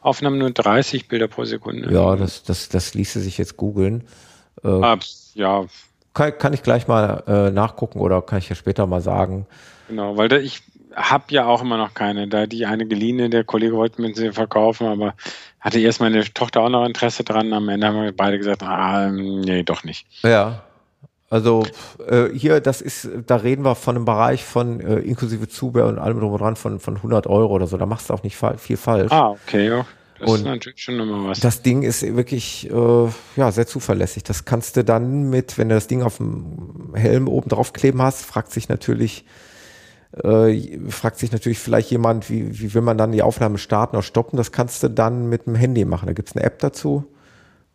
Aufnahmen 0.00 0.38
nur 0.38 0.50
30 0.50 1.08
Bilder 1.08 1.28
pro 1.28 1.44
Sekunde. 1.44 1.92
Ja, 1.92 2.16
das, 2.16 2.42
das, 2.42 2.68
das 2.68 2.94
ließe 2.94 3.20
sich 3.20 3.36
jetzt 3.36 3.56
googeln. 3.56 4.04
Äh, 4.64 4.68
ah, 4.68 4.98
ja. 5.34 5.66
Kann, 6.14 6.38
kann 6.38 6.52
ich 6.54 6.62
gleich 6.62 6.88
mal 6.88 7.24
äh, 7.26 7.50
nachgucken 7.50 8.00
oder 8.00 8.22
kann 8.22 8.38
ich 8.38 8.48
ja 8.48 8.54
später 8.54 8.86
mal 8.86 9.00
sagen. 9.00 9.46
Genau, 9.88 10.16
weil 10.16 10.28
da, 10.28 10.38
ich 10.38 10.62
habe 10.94 11.24
ja 11.28 11.46
auch 11.46 11.62
immer 11.62 11.76
noch 11.76 11.94
keine. 11.94 12.28
Da 12.28 12.46
die 12.46 12.66
eine 12.66 12.86
geliehene, 12.86 13.30
der 13.30 13.44
Kollege 13.44 13.74
wollte 13.74 14.00
mir 14.00 14.14
sie 14.14 14.32
verkaufen, 14.32 14.86
aber 14.86 15.14
hatte 15.60 15.80
erst 15.80 16.00
meine 16.00 16.24
Tochter 16.24 16.62
auch 16.62 16.68
noch 16.68 16.84
Interesse 16.84 17.24
dran. 17.24 17.52
Am 17.52 17.68
Ende 17.68 17.86
haben 17.86 18.02
wir 18.02 18.12
beide 18.12 18.38
gesagt, 18.38 18.62
ah, 18.62 19.10
nee, 19.10 19.62
doch 19.62 19.84
nicht. 19.84 20.06
Ja. 20.22 20.62
Also 21.28 21.64
äh, 22.08 22.28
hier, 22.34 22.60
das 22.60 22.80
ist, 22.80 23.08
da 23.26 23.36
reden 23.36 23.64
wir 23.64 23.76
von 23.76 23.94
einem 23.94 24.04
Bereich 24.04 24.44
von 24.44 24.80
äh, 24.80 24.96
inklusive 24.98 25.48
Zubehör 25.48 25.88
und 25.88 26.00
allem 26.00 26.18
drum 26.18 26.32
und 26.32 26.40
dran 26.40 26.56
von, 26.56 26.80
von 26.80 26.96
100 26.96 27.28
Euro 27.28 27.54
oder 27.54 27.68
so. 27.68 27.76
Da 27.76 27.86
machst 27.86 28.10
du 28.10 28.14
auch 28.14 28.24
nicht 28.24 28.36
viel 28.56 28.76
falsch. 28.76 29.12
Ah, 29.12 29.30
okay, 29.30 29.68
ja. 29.68 29.86
Das 30.18 30.28
und 30.28 30.40
ist 30.40 30.44
natürlich 30.44 30.82
schon 30.82 30.96
nochmal 30.96 31.30
was. 31.30 31.40
Das 31.40 31.62
Ding 31.62 31.82
ist 31.82 32.02
wirklich 32.02 32.68
äh, 32.70 33.08
ja, 33.36 33.52
sehr 33.52 33.66
zuverlässig. 33.66 34.24
Das 34.24 34.44
kannst 34.44 34.76
du 34.76 34.84
dann 34.84 35.30
mit, 35.30 35.56
wenn 35.56 35.68
du 35.68 35.76
das 35.76 35.86
Ding 35.86 36.02
auf 36.02 36.18
dem 36.18 36.94
Helm 36.94 37.26
oben 37.28 37.48
drauf 37.48 37.72
kleben 37.72 38.02
hast, 38.02 38.26
fragt 38.26 38.50
sich 38.50 38.68
natürlich 38.68 39.24
äh, 40.12 40.78
fragt 40.88 41.18
sich 41.18 41.32
natürlich 41.32 41.58
vielleicht 41.58 41.90
jemand, 41.90 42.30
wie, 42.30 42.60
wie 42.60 42.74
will 42.74 42.82
man 42.82 42.98
dann 42.98 43.12
die 43.12 43.22
Aufnahme 43.22 43.58
starten 43.58 43.96
oder 43.96 44.02
stoppen? 44.02 44.36
Das 44.36 44.52
kannst 44.52 44.82
du 44.82 44.88
dann 44.88 45.28
mit 45.28 45.46
dem 45.46 45.54
Handy 45.54 45.84
machen. 45.84 46.06
Da 46.06 46.12
gibt 46.12 46.28
es 46.28 46.36
eine 46.36 46.44
App 46.44 46.58
dazu. 46.58 47.06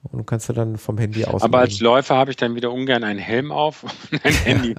Und 0.04 0.20
du 0.20 0.24
kannst 0.24 0.50
du 0.50 0.54
dann 0.54 0.78
vom 0.78 0.98
Handy 0.98 1.26
aus. 1.26 1.42
Aber 1.42 1.60
als 1.60 1.80
Läufer 1.80 2.16
habe 2.16 2.30
ich 2.30 2.38
dann 2.38 2.54
wieder 2.56 2.72
ungern 2.72 3.04
einen 3.04 3.20
Helm 3.20 3.52
auf 3.52 3.84
und 3.84 4.24
ein 4.24 4.34
Handy. 4.46 4.76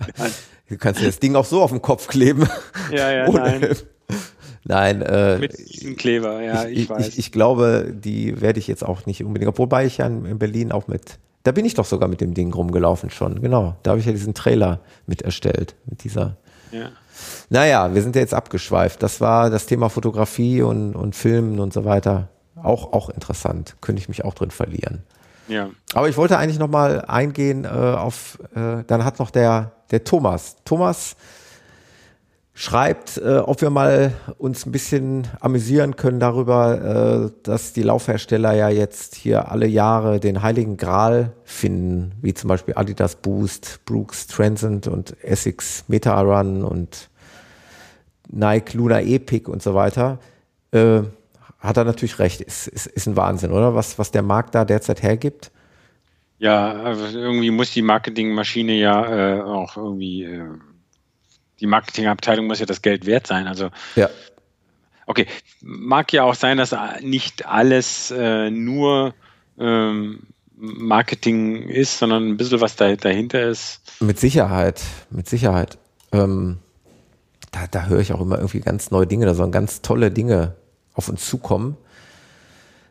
du 0.69 0.77
kannst 0.77 1.01
dir 1.01 1.07
das 1.07 1.19
Ding 1.19 1.35
auch 1.35 1.45
so 1.45 1.63
auf 1.63 1.71
den 1.71 1.83
Kopf 1.83 2.07
kleben. 2.07 2.49
Ja, 2.93 3.11
ja, 3.11 3.29
nein. 3.29 3.61
Helm. 3.61 3.77
Nein, 4.69 5.03
äh, 5.03 5.39
mit 5.39 5.57
diesem 5.59 5.97
Kleber, 5.97 6.43
ja, 6.43 6.67
ich, 6.67 6.79
ich 6.79 6.91
weiß. 6.91 7.09
Ich, 7.09 7.19
ich, 7.19 7.33
glaube, 7.33 7.93
die 7.95 8.41
werde 8.41 8.59
ich 8.59 8.67
jetzt 8.67 8.85
auch 8.85 9.07
nicht 9.07 9.23
unbedingt, 9.23 9.57
wobei 9.59 9.87
ich 9.87 9.99
ja 9.99 10.07
in 10.07 10.39
Berlin 10.39 10.73
auch 10.73 10.89
mit, 10.89 11.19
da 11.45 11.53
bin 11.53 11.65
ich 11.65 11.75
doch 11.75 11.85
sogar 11.85 12.09
mit 12.09 12.21
dem 12.21 12.35
Ding 12.35 12.53
rumgelaufen 12.53 13.11
schon, 13.11 13.41
genau. 13.41 13.77
Da 13.85 13.93
habe 13.93 14.01
ich 14.01 14.07
ja 14.07 14.13
diesen 14.13 14.35
Trailer 14.35 14.81
mit 15.07 15.23
erstellt, 15.23 15.77
mit 15.87 16.03
dieser. 16.03 16.37
Ja. 16.73 16.91
Naja, 17.49 17.95
wir 17.95 18.03
sind 18.03 18.17
ja 18.17 18.23
jetzt 18.23 18.35
abgeschweift. 18.35 19.03
Das 19.03 19.21
war 19.21 19.51
das 19.51 19.67
Thema 19.67 19.89
Fotografie 19.89 20.63
und, 20.63 20.95
und 20.95 21.15
Filmen 21.15 21.61
und 21.61 21.73
so 21.73 21.85
weiter. 21.85 22.29
Auch, 22.63 22.93
auch 22.93 23.11
interessant. 23.11 23.77
Könnte 23.81 24.01
ich 24.01 24.09
mich 24.09 24.25
auch 24.25 24.35
drin 24.35 24.51
verlieren. 24.51 25.03
Ja. 25.49 25.71
Aber 25.95 26.09
ich 26.09 26.17
wollte 26.17 26.39
eigentlich 26.39 26.59
nochmal 26.59 27.05
eingehen 27.07 27.65
äh, 27.65 27.69
auf, 27.69 28.39
äh, 28.55 28.83
dann 28.87 29.05
hat 29.05 29.19
noch 29.19 29.31
der, 29.31 29.73
der 29.91 30.05
Thomas. 30.05 30.57
Thomas 30.65 31.17
schreibt, 32.59 33.19
äh, 33.19 33.37
ob 33.37 33.61
wir 33.61 33.69
mal 33.69 34.15
uns 34.39 34.65
ein 34.65 34.73
bisschen 34.73 35.29
amüsieren 35.41 35.95
können 35.95 36.19
darüber, 36.19 37.27
äh, 37.27 37.31
dass 37.43 37.75
die 37.75 37.83
Laufhersteller 37.83 38.55
ja 38.55 38.71
jetzt 38.71 39.15
hier 39.15 39.53
alle 39.53 39.67
Jahre 39.67 40.21
den 40.21 40.41
heiligen 40.41 40.79
Gral 40.79 41.33
finden, 41.45 42.13
wie 42.23 42.33
zum 42.33 42.49
Beispiel 42.49 42.73
Adidas 42.75 43.17
Boost, 43.17 43.81
Brooks 43.85 44.27
Transcend 44.27 44.87
und 44.87 45.23
Essex 45.23 45.85
Meta 45.89 46.19
Run 46.19 46.65
und 46.65 47.11
Nike 48.31 48.79
Luna 48.79 49.03
Epic 49.03 49.51
und 49.51 49.63
so 49.63 49.75
weiter. 49.75 50.19
Äh, 50.73 51.03
hat 51.59 51.77
er 51.77 51.85
natürlich 51.85 52.19
recht, 52.19 52.41
ist, 52.41 52.69
ist, 52.69 52.87
ist 52.87 53.07
ein 53.07 53.17
Wahnsinn, 53.17 53.53
oder? 53.53 53.75
Was, 53.75 53.99
was 53.99 54.13
der 54.13 54.23
Markt 54.23 54.55
da 54.55 54.65
derzeit 54.65 55.03
hergibt. 55.03 55.51
Ja, 56.39 56.73
also 56.73 57.19
irgendwie 57.19 57.51
muss 57.51 57.73
die 57.73 57.83
Marketingmaschine 57.83 58.73
ja 58.73 59.37
äh, 59.37 59.43
auch 59.43 59.77
irgendwie 59.77 60.25
äh, 60.25 60.49
die 61.61 61.67
Marketingabteilung 61.67 62.47
muss 62.47 62.61
ja 62.61 62.67
das 62.67 62.83
Geld 62.83 63.07
wert 63.07 63.27
sein. 63.27 63.47
Also 63.47 63.71
ja. 63.95 64.09
Okay, 65.07 65.27
mag 65.63 66.13
ja 66.13 66.25
auch 66.25 66.35
sein, 66.35 66.59
dass 66.59 66.75
nicht 67.01 67.47
alles 67.47 68.11
äh, 68.11 68.51
nur 68.51 69.15
ähm, 69.59 70.27
Marketing 70.57 71.69
ist, 71.69 71.99
sondern 71.99 72.29
ein 72.29 72.37
bisschen 72.37 72.61
was 72.61 72.77
da, 72.77 72.97
dahinter 72.97 73.49
ist. 73.49 73.81
Mit 74.01 74.19
Sicherheit, 74.19 74.83
mit 75.11 75.29
Sicherheit. 75.29 75.79
Ähm, 76.13 76.59
da, 77.53 77.67
da 77.71 77.87
höre 77.87 78.01
ich 78.01 78.13
auch 78.13 78.21
immer 78.21 78.37
irgendwie 78.37 78.61
ganz 78.61 78.91
neue 78.91 79.07
Dinge, 79.07 79.27
da 79.27 79.35
sollen 79.35 79.53
ganz 79.53 79.81
tolle 79.83 80.11
Dinge 80.11 80.57
auf 80.95 81.09
uns 81.09 81.29
zukommen. 81.29 81.77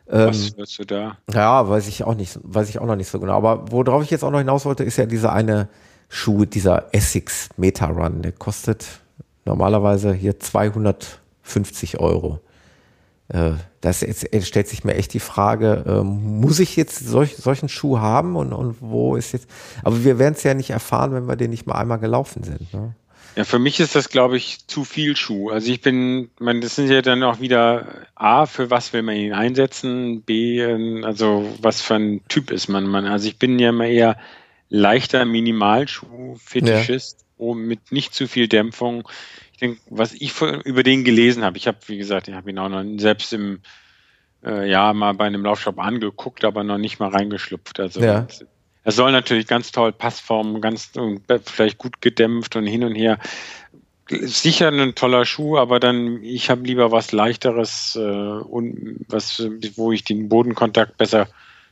Was 0.06 0.50
ähm, 0.50 0.54
hörst 0.56 0.78
du 0.78 0.84
da? 0.84 1.18
Ja, 1.32 1.68
weiß 1.68 1.88
ich 1.88 2.04
auch 2.04 2.14
nicht, 2.14 2.38
weiß 2.42 2.68
ich 2.68 2.78
auch 2.78 2.86
noch 2.86 2.96
nicht 2.96 3.08
so 3.08 3.18
genau. 3.18 3.34
Aber 3.34 3.70
worauf 3.70 4.04
ich 4.04 4.10
jetzt 4.10 4.22
auch 4.22 4.30
noch 4.30 4.38
hinaus 4.38 4.64
wollte, 4.64 4.84
ist 4.84 4.96
ja 4.96 5.06
diese 5.06 5.32
eine 5.32 5.68
Schuh, 6.08 6.44
dieser 6.44 6.94
Essex 6.94 7.48
Meta 7.56 7.86
Run, 7.86 8.22
der 8.22 8.32
kostet 8.32 8.86
normalerweise 9.44 10.12
hier 10.12 10.38
250 10.38 11.98
Euro. 12.00 12.40
Äh, 13.28 13.52
das 13.80 14.00
jetzt, 14.00 14.28
stellt 14.46 14.68
sich 14.68 14.84
mir 14.84 14.94
echt 14.94 15.12
die 15.14 15.20
Frage, 15.20 15.84
äh, 15.86 16.02
muss 16.02 16.60
ich 16.60 16.76
jetzt 16.76 16.98
solch, 16.98 17.36
solchen 17.36 17.68
Schuh 17.68 17.98
haben 17.98 18.36
und, 18.36 18.52
und 18.52 18.76
wo 18.80 19.16
ist 19.16 19.32
jetzt, 19.32 19.48
aber 19.82 20.04
wir 20.04 20.18
werden 20.18 20.34
es 20.34 20.42
ja 20.42 20.54
nicht 20.54 20.70
erfahren, 20.70 21.12
wenn 21.12 21.26
wir 21.26 21.36
den 21.36 21.50
nicht 21.50 21.66
mal 21.66 21.74
einmal 21.74 21.98
gelaufen 21.98 22.42
sind. 22.42 22.72
Ne? 22.72 22.94
Ja, 23.36 23.44
für 23.44 23.58
mich 23.58 23.80
ist 23.80 23.94
das, 23.94 24.08
glaube 24.08 24.36
ich, 24.36 24.66
zu 24.66 24.84
viel 24.84 25.14
Schuh. 25.14 25.50
Also 25.50 25.70
ich 25.70 25.82
bin, 25.82 26.30
man, 26.40 26.62
das 26.62 26.76
sind 26.76 26.88
ja 26.88 27.02
dann 27.02 27.22
auch 27.22 27.38
wieder 27.38 27.86
A, 28.14 28.46
für 28.46 28.70
was 28.70 28.92
will 28.92 29.02
man 29.02 29.16
ihn 29.16 29.34
einsetzen, 29.34 30.22
B, 30.22 30.60
ähm, 30.60 31.04
also 31.04 31.46
was 31.60 31.82
für 31.82 31.96
ein 31.96 32.22
Typ 32.28 32.50
ist 32.50 32.68
man. 32.68 32.86
man 32.86 33.06
also 33.06 33.28
ich 33.28 33.38
bin 33.38 33.58
ja 33.58 33.68
immer 33.70 33.86
eher 33.86 34.16
leichter 34.68 35.24
Minimalschuh-Fetischist, 35.24 37.24
ja. 37.38 37.54
mit 37.54 37.92
nicht 37.92 38.14
zu 38.14 38.26
viel 38.26 38.48
Dämpfung. 38.48 39.08
Ich 39.52 39.58
denke, 39.58 39.80
was 39.88 40.12
ich 40.12 40.40
über 40.40 40.82
den 40.82 41.04
gelesen 41.04 41.44
habe, 41.44 41.56
ich 41.56 41.66
habe, 41.66 41.78
wie 41.86 41.98
gesagt, 41.98 42.28
ich 42.28 42.34
habe 42.34 42.50
ihn 42.50 42.58
auch 42.58 42.68
noch 42.68 42.84
selbst 42.98 43.32
im 43.32 43.60
äh, 44.44 44.70
ja 44.70 44.92
mal 44.92 45.14
bei 45.14 45.26
einem 45.26 45.44
Laufshop 45.44 45.78
angeguckt, 45.78 46.44
aber 46.44 46.64
noch 46.64 46.78
nicht 46.78 46.98
mal 46.98 47.08
reingeschlüpft. 47.08 47.80
Also 47.80 48.00
ja. 48.00 48.26
er 48.84 48.92
soll 48.92 49.12
natürlich 49.12 49.46
ganz 49.46 49.72
toll 49.72 49.92
Passform, 49.92 50.60
ganz 50.60 50.92
vielleicht 51.44 51.78
gut 51.78 52.00
gedämpft 52.00 52.56
und 52.56 52.66
hin 52.66 52.84
und 52.84 52.94
her. 52.94 53.18
Sicher 54.08 54.68
ein 54.68 54.94
toller 54.94 55.24
Schuh, 55.24 55.58
aber 55.58 55.80
dann 55.80 56.22
ich 56.22 56.48
habe 56.48 56.62
lieber 56.62 56.92
was 56.92 57.10
leichteres 57.10 57.96
äh, 57.96 58.00
und 58.00 59.04
was, 59.08 59.44
wo 59.74 59.90
ich 59.90 60.04
den 60.04 60.28
Bodenkontakt 60.28 60.96
besser 60.96 61.26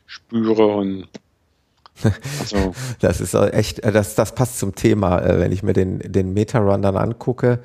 spüre 0.07 0.67
und 0.67 1.09
also. 2.41 2.75
Das 3.01 3.21
ist 3.21 3.35
echt, 3.35 3.81
äh, 3.81 3.93
das, 3.93 4.15
das 4.15 4.35
passt 4.35 4.59
zum 4.59 4.75
Thema, 4.75 5.21
äh, 5.21 5.41
wenn 5.41 5.53
ich 5.53 5.63
mir 5.63 5.73
den, 5.73 6.01
den 6.01 6.33
Meta-Run 6.33 6.83
dann 6.83 6.97
angucke, 6.97 7.61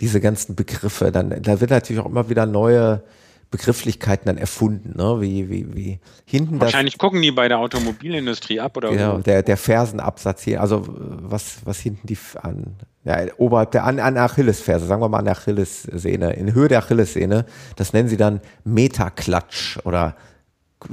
diese 0.00 0.20
ganzen 0.20 0.54
Begriffe, 0.54 1.12
dann, 1.12 1.42
da 1.42 1.60
wird 1.60 1.70
natürlich 1.70 2.00
auch 2.00 2.06
immer 2.06 2.28
wieder 2.28 2.46
neue 2.46 3.02
Begrifflichkeiten 3.50 4.26
dann 4.26 4.38
erfunden, 4.38 4.96
ne? 4.96 5.20
wie, 5.20 5.50
wie, 5.50 5.74
wie 5.74 6.00
hinten 6.24 6.60
Wahrscheinlich 6.60 6.94
das, 6.94 7.00
gucken 7.00 7.20
die 7.20 7.32
bei 7.32 7.48
der 7.48 7.58
Automobilindustrie 7.58 8.60
ab 8.60 8.76
oder 8.76 8.90
Genau, 8.90 9.18
der, 9.18 9.42
der 9.42 9.56
Fersenabsatz 9.56 10.44
hier, 10.44 10.60
also 10.60 10.84
was, 10.86 11.56
was 11.64 11.80
hinten 11.80 12.06
die 12.06 12.16
an, 12.40 12.76
ja, 13.02 13.16
oberhalb 13.38 13.72
der, 13.72 13.84
an, 13.84 13.98
an 13.98 14.16
Achillesferse, 14.16 14.86
sagen 14.86 15.02
wir 15.02 15.08
mal 15.08 15.18
an 15.18 15.24
der 15.24 15.36
Achillessehne, 15.36 16.32
in 16.34 16.54
Höhe 16.54 16.68
der 16.68 16.78
Achillessehne, 16.78 17.44
das 17.74 17.92
nennen 17.92 18.08
sie 18.08 18.16
dann 18.16 18.40
Metaklatsch 18.62 19.78
oder 19.84 20.14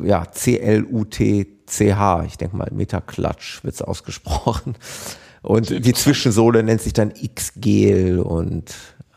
ja, 0.03 0.29
C-L-U-T-C-H. 0.31 2.23
Ich 2.25 2.37
denke 2.37 2.55
mal, 2.55 2.69
Metaklatsch 2.71 3.63
wird 3.63 3.75
es 3.75 3.81
ausgesprochen. 3.81 4.75
Und 5.41 5.69
die 5.85 5.93
Zwischensohle 5.93 6.63
nennt 6.63 6.81
sich 6.81 6.93
dann 6.93 7.11
X-Gel 7.15 8.19
und 8.19 8.73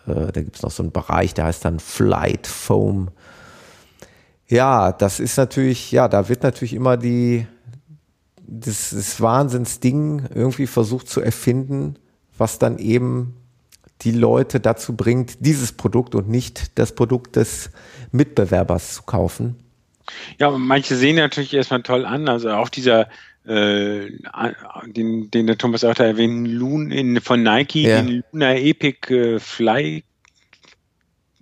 äh, 0.06 0.32
da 0.32 0.42
gibt 0.42 0.56
es 0.56 0.62
noch 0.62 0.70
so 0.70 0.82
einen 0.82 0.92
Bereich, 0.92 1.34
der 1.34 1.46
heißt 1.46 1.64
dann 1.64 1.80
Flight 1.80 2.46
Foam. 2.46 3.08
Ja, 4.46 4.92
das 4.92 5.20
ist 5.20 5.36
natürlich, 5.36 5.92
ja, 5.92 6.08
da 6.08 6.28
wird 6.28 6.42
natürlich 6.42 6.74
immer 6.74 6.96
die, 6.96 7.46
das, 8.46 8.90
das 8.90 9.20
Wahnsinnsding 9.20 10.26
irgendwie 10.34 10.66
versucht 10.66 11.08
zu 11.08 11.20
erfinden, 11.20 11.96
was 12.36 12.58
dann 12.58 12.78
eben 12.78 13.36
die 14.02 14.12
Leute 14.12 14.60
dazu 14.60 14.96
bringt, 14.96 15.44
dieses 15.44 15.72
Produkt 15.72 16.14
und 16.14 16.28
nicht 16.28 16.78
das 16.78 16.94
Produkt 16.94 17.36
des 17.36 17.70
Mitbewerbers 18.12 18.94
zu 18.94 19.02
kaufen. 19.02 19.56
Ja, 20.38 20.50
manche 20.50 20.96
sehen 20.96 21.16
natürlich 21.16 21.54
erstmal 21.54 21.82
toll 21.82 22.04
an. 22.04 22.28
Also 22.28 22.50
auch 22.50 22.68
dieser, 22.68 23.08
äh, 23.46 24.10
den, 24.86 25.30
den 25.30 25.46
der 25.46 25.58
Thomas 25.58 25.84
auch 25.84 25.94
da 25.94 26.04
erwähnt, 26.04 26.48
Loon 26.48 26.90
in, 26.90 27.20
von 27.20 27.42
Nike, 27.42 27.82
ja. 27.82 28.02
den 28.02 28.22
Luna 28.32 28.56
Epic 28.56 29.12
äh, 29.12 29.38
Fly. 29.38 30.04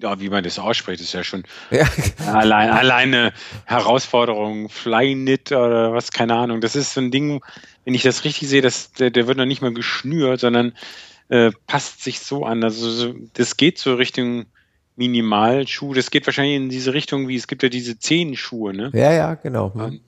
Ja, 0.00 0.20
wie 0.20 0.28
man 0.28 0.44
das 0.44 0.60
ausspricht, 0.60 1.00
ist 1.00 1.12
ja 1.12 1.24
schon 1.24 1.42
ja. 1.72 1.88
allein, 2.32 2.70
alleine 2.70 3.32
Herausforderung, 3.64 4.68
Flyknit 4.68 5.50
oder 5.50 5.92
was, 5.92 6.12
keine 6.12 6.34
Ahnung. 6.34 6.60
Das 6.60 6.76
ist 6.76 6.94
so 6.94 7.00
ein 7.00 7.10
Ding, 7.10 7.40
wenn 7.84 7.94
ich 7.94 8.02
das 8.02 8.24
richtig 8.24 8.48
sehe, 8.48 8.62
das, 8.62 8.92
der, 8.92 9.10
der 9.10 9.26
wird 9.26 9.38
noch 9.38 9.44
nicht 9.44 9.60
mal 9.60 9.74
geschnürt, 9.74 10.38
sondern 10.38 10.72
äh, 11.30 11.50
passt 11.66 12.04
sich 12.04 12.20
so 12.20 12.44
an. 12.44 12.62
Also 12.62 12.88
so, 12.90 13.14
das 13.34 13.56
geht 13.56 13.78
so 13.78 13.94
Richtung 13.94 14.46
Minimalschuh. 14.98 15.94
Das 15.94 16.10
geht 16.10 16.26
wahrscheinlich 16.26 16.56
in 16.56 16.68
diese 16.68 16.92
Richtung, 16.92 17.28
wie 17.28 17.36
es 17.36 17.46
gibt 17.46 17.62
ja 17.62 17.68
diese 17.68 17.98
Zehenschuhe, 17.98 18.74
ne? 18.74 18.90
Ja, 18.92 19.12
ja, 19.12 19.34
genau. 19.34 19.72
Mhm. 19.74 20.00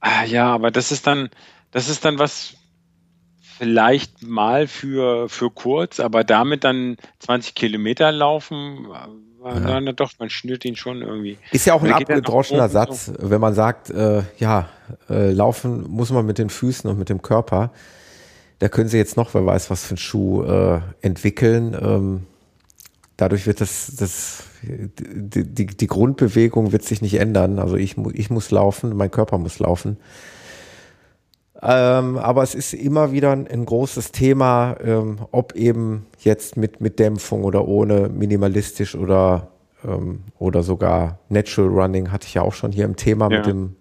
Ah, 0.00 0.24
ja, 0.24 0.52
aber 0.52 0.70
das 0.70 0.90
ist 0.90 1.06
dann, 1.06 1.28
das 1.70 1.88
ist 1.88 2.04
dann 2.04 2.18
was 2.18 2.54
vielleicht 3.58 4.22
mal 4.22 4.66
für, 4.66 5.28
für 5.28 5.50
kurz, 5.50 6.00
aber 6.00 6.24
damit 6.24 6.64
dann 6.64 6.96
20 7.18 7.54
Kilometer 7.54 8.10
laufen, 8.10 8.86
ja. 9.44 9.80
na, 9.80 9.92
doch, 9.92 10.12
man 10.18 10.30
schnürt 10.30 10.64
ihn 10.64 10.76
schon 10.76 11.02
irgendwie. 11.02 11.36
Ist 11.52 11.66
ja 11.66 11.74
auch 11.74 11.82
ein 11.82 11.92
abgedroschener 11.92 12.70
Satz, 12.70 13.12
wenn 13.18 13.40
man 13.42 13.52
sagt, 13.52 13.90
äh, 13.90 14.22
ja, 14.38 14.70
äh, 15.10 15.32
laufen 15.32 15.84
muss 15.90 16.10
man 16.10 16.24
mit 16.24 16.38
den 16.38 16.48
Füßen 16.48 16.88
und 16.88 16.98
mit 16.98 17.10
dem 17.10 17.20
Körper. 17.20 17.72
Da 18.58 18.68
können 18.70 18.88
sie 18.88 18.96
jetzt 18.96 19.18
noch, 19.18 19.34
wer 19.34 19.44
weiß, 19.44 19.70
was 19.70 19.84
für 19.84 19.90
einen 19.90 19.98
Schuh 19.98 20.42
äh, 20.44 20.80
entwickeln. 21.02 21.76
Ähm, 21.78 22.26
dadurch 23.20 23.46
wird 23.46 23.60
das, 23.60 23.94
das 23.96 24.44
die, 24.62 25.44
die, 25.44 25.66
die 25.66 25.86
Grundbewegung 25.86 26.72
wird 26.72 26.82
sich 26.82 27.02
nicht 27.02 27.14
ändern. 27.14 27.58
Also 27.58 27.76
ich, 27.76 27.96
ich 28.14 28.30
muss 28.30 28.50
laufen, 28.50 28.96
mein 28.96 29.10
Körper 29.10 29.38
muss 29.38 29.58
laufen. 29.58 29.98
Ähm, 31.62 32.16
aber 32.16 32.42
es 32.42 32.54
ist 32.54 32.72
immer 32.72 33.12
wieder 33.12 33.32
ein, 33.32 33.46
ein 33.46 33.66
großes 33.66 34.12
Thema, 34.12 34.76
ähm, 34.82 35.18
ob 35.30 35.54
eben 35.54 36.06
jetzt 36.20 36.56
mit, 36.56 36.80
mit 36.80 36.98
Dämpfung 36.98 37.44
oder 37.44 37.68
ohne, 37.68 38.08
minimalistisch 38.08 38.94
oder, 38.94 39.48
ähm, 39.84 40.20
oder 40.38 40.62
sogar 40.62 41.18
Natural 41.28 41.68
Running, 41.68 42.12
hatte 42.12 42.26
ich 42.26 42.34
ja 42.34 42.42
auch 42.42 42.54
schon 42.54 42.72
hier 42.72 42.86
im 42.86 42.96
Thema 42.96 43.30
ja. 43.30 43.38
mit 43.38 43.46
dem 43.46 43.76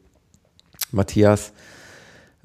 Matthias. 0.92 1.54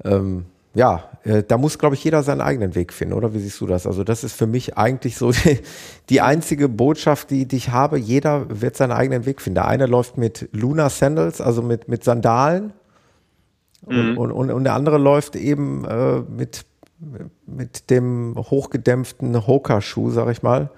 Ähm, 0.05 0.45
ja, 0.75 1.09
äh, 1.23 1.41
da 1.41 1.57
muss, 1.57 1.79
glaube 1.79 1.95
ich, 1.95 2.03
jeder 2.03 2.21
seinen 2.21 2.41
eigenen 2.41 2.75
Weg 2.75 2.93
finden, 2.93 3.13
oder? 3.13 3.33
Wie 3.33 3.39
siehst 3.39 3.59
du 3.61 3.65
das? 3.65 3.87
Also 3.87 4.03
das 4.03 4.23
ist 4.23 4.35
für 4.35 4.45
mich 4.45 4.77
eigentlich 4.77 5.17
so 5.17 5.31
die, 5.45 5.59
die 6.09 6.21
einzige 6.21 6.69
Botschaft, 6.69 7.31
die, 7.31 7.47
die 7.47 7.55
ich 7.55 7.69
habe. 7.69 7.97
Jeder 7.97 8.61
wird 8.61 8.75
seinen 8.75 8.91
eigenen 8.91 9.25
Weg 9.25 9.41
finden. 9.41 9.55
Der 9.55 9.67
eine 9.67 9.85
läuft 9.85 10.17
mit 10.17 10.49
Luna 10.51 10.89
Sandals, 10.89 11.41
also 11.41 11.61
mit, 11.61 11.87
mit 11.87 12.03
Sandalen. 12.03 12.73
Mhm. 13.87 14.17
Und, 14.17 14.31
und, 14.31 14.51
und 14.51 14.63
der 14.65 14.73
andere 14.73 14.97
läuft 14.97 15.37
eben 15.37 15.85
äh, 15.85 16.19
mit, 16.29 16.65
mit 17.47 17.89
dem 17.89 18.35
hochgedämpften 18.35 19.47
Hoka-Schuh, 19.47 20.11
sag 20.11 20.29
ich 20.29 20.43
mal. 20.43 20.69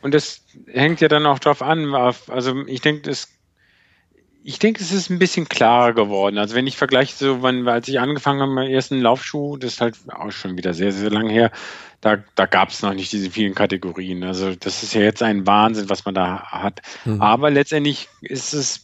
Und 0.00 0.14
das 0.14 0.40
hängt 0.66 1.00
ja 1.00 1.08
dann 1.08 1.26
auch 1.26 1.40
drauf 1.40 1.60
an. 1.60 1.94
Also 1.94 2.64
ich 2.66 2.80
denke, 2.80 3.02
das 3.02 3.28
ich 4.48 4.60
denke, 4.60 4.80
es 4.80 4.92
ist 4.92 5.10
ein 5.10 5.18
bisschen 5.18 5.48
klarer 5.48 5.92
geworden. 5.92 6.38
Also 6.38 6.54
wenn 6.54 6.68
ich 6.68 6.76
vergleiche, 6.76 7.16
so 7.16 7.42
wann, 7.42 7.66
als 7.66 7.88
ich 7.88 7.98
angefangen 7.98 8.40
habe, 8.40 8.52
meinen 8.52 8.70
ersten 8.70 9.00
Laufschuh, 9.00 9.56
das 9.56 9.74
ist 9.74 9.80
halt 9.80 9.96
auch 10.08 10.30
schon 10.30 10.56
wieder 10.56 10.72
sehr, 10.72 10.92
sehr 10.92 11.10
lang 11.10 11.28
her, 11.28 11.50
da, 12.00 12.18
da 12.36 12.46
gab 12.46 12.68
es 12.68 12.80
noch 12.80 12.94
nicht 12.94 13.10
diese 13.10 13.28
vielen 13.28 13.56
Kategorien. 13.56 14.22
Also 14.22 14.54
das 14.54 14.84
ist 14.84 14.94
ja 14.94 15.00
jetzt 15.00 15.20
ein 15.20 15.48
Wahnsinn, 15.48 15.88
was 15.88 16.04
man 16.04 16.14
da 16.14 16.42
hat. 16.44 16.80
Mhm. 17.04 17.20
Aber 17.20 17.50
letztendlich 17.50 18.08
ist 18.20 18.52
es 18.52 18.82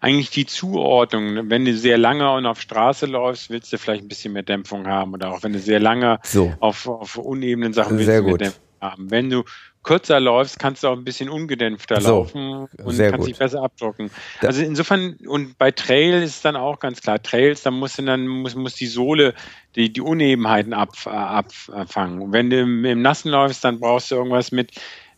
eigentlich 0.00 0.30
die 0.30 0.46
Zuordnung. 0.46 1.48
Wenn 1.48 1.64
du 1.64 1.72
sehr 1.76 1.96
lange 1.96 2.28
und 2.32 2.44
auf 2.44 2.60
Straße 2.60 3.06
läufst, 3.06 3.50
willst 3.50 3.72
du 3.72 3.78
vielleicht 3.78 4.02
ein 4.02 4.08
bisschen 4.08 4.32
mehr 4.32 4.42
Dämpfung 4.42 4.88
haben. 4.88 5.14
Oder 5.14 5.30
auch 5.30 5.44
wenn 5.44 5.52
du 5.52 5.60
sehr 5.60 5.78
lange 5.78 6.18
so. 6.24 6.52
auf, 6.58 6.88
auf 6.88 7.16
unebenen 7.18 7.72
Sachen 7.72 7.98
willst 7.98 8.06
sehr 8.06 8.18
du 8.18 8.24
mehr 8.24 8.32
gut. 8.32 8.40
Dämpfung 8.40 8.62
haben. 8.80 9.10
Wenn 9.12 9.30
du 9.30 9.44
kürzer 9.86 10.20
läufst, 10.20 10.58
kannst 10.58 10.82
du 10.82 10.88
auch 10.88 10.96
ein 10.96 11.04
bisschen 11.04 11.30
ungedämpfter 11.30 12.00
so, 12.00 12.08
laufen 12.08 12.52
und 12.52 12.98
kannst 12.98 13.16
gut. 13.16 13.28
dich 13.28 13.38
besser 13.38 13.62
abdrucken. 13.62 14.10
Da 14.42 14.48
also 14.48 14.62
insofern, 14.62 15.16
und 15.26 15.56
bei 15.56 15.70
Trail 15.70 16.22
ist 16.22 16.36
es 16.36 16.42
dann 16.42 16.56
auch 16.56 16.80
ganz 16.80 17.00
klar, 17.00 17.22
Trails, 17.22 17.62
da 17.62 17.70
muss 17.70 17.96
dann 17.96 18.26
muss, 18.26 18.54
muss 18.54 18.74
die 18.74 18.86
Sohle 18.86 19.34
die, 19.76 19.92
die 19.92 20.00
Unebenheiten 20.00 20.74
ab, 20.74 20.90
abfangen. 21.06 22.32
wenn 22.32 22.50
du 22.50 22.60
im, 22.60 22.84
im 22.84 23.00
Nassen 23.00 23.30
läufst, 23.30 23.64
dann 23.64 23.80
brauchst 23.80 24.10
du 24.10 24.16
irgendwas 24.16 24.52
mit 24.52 24.72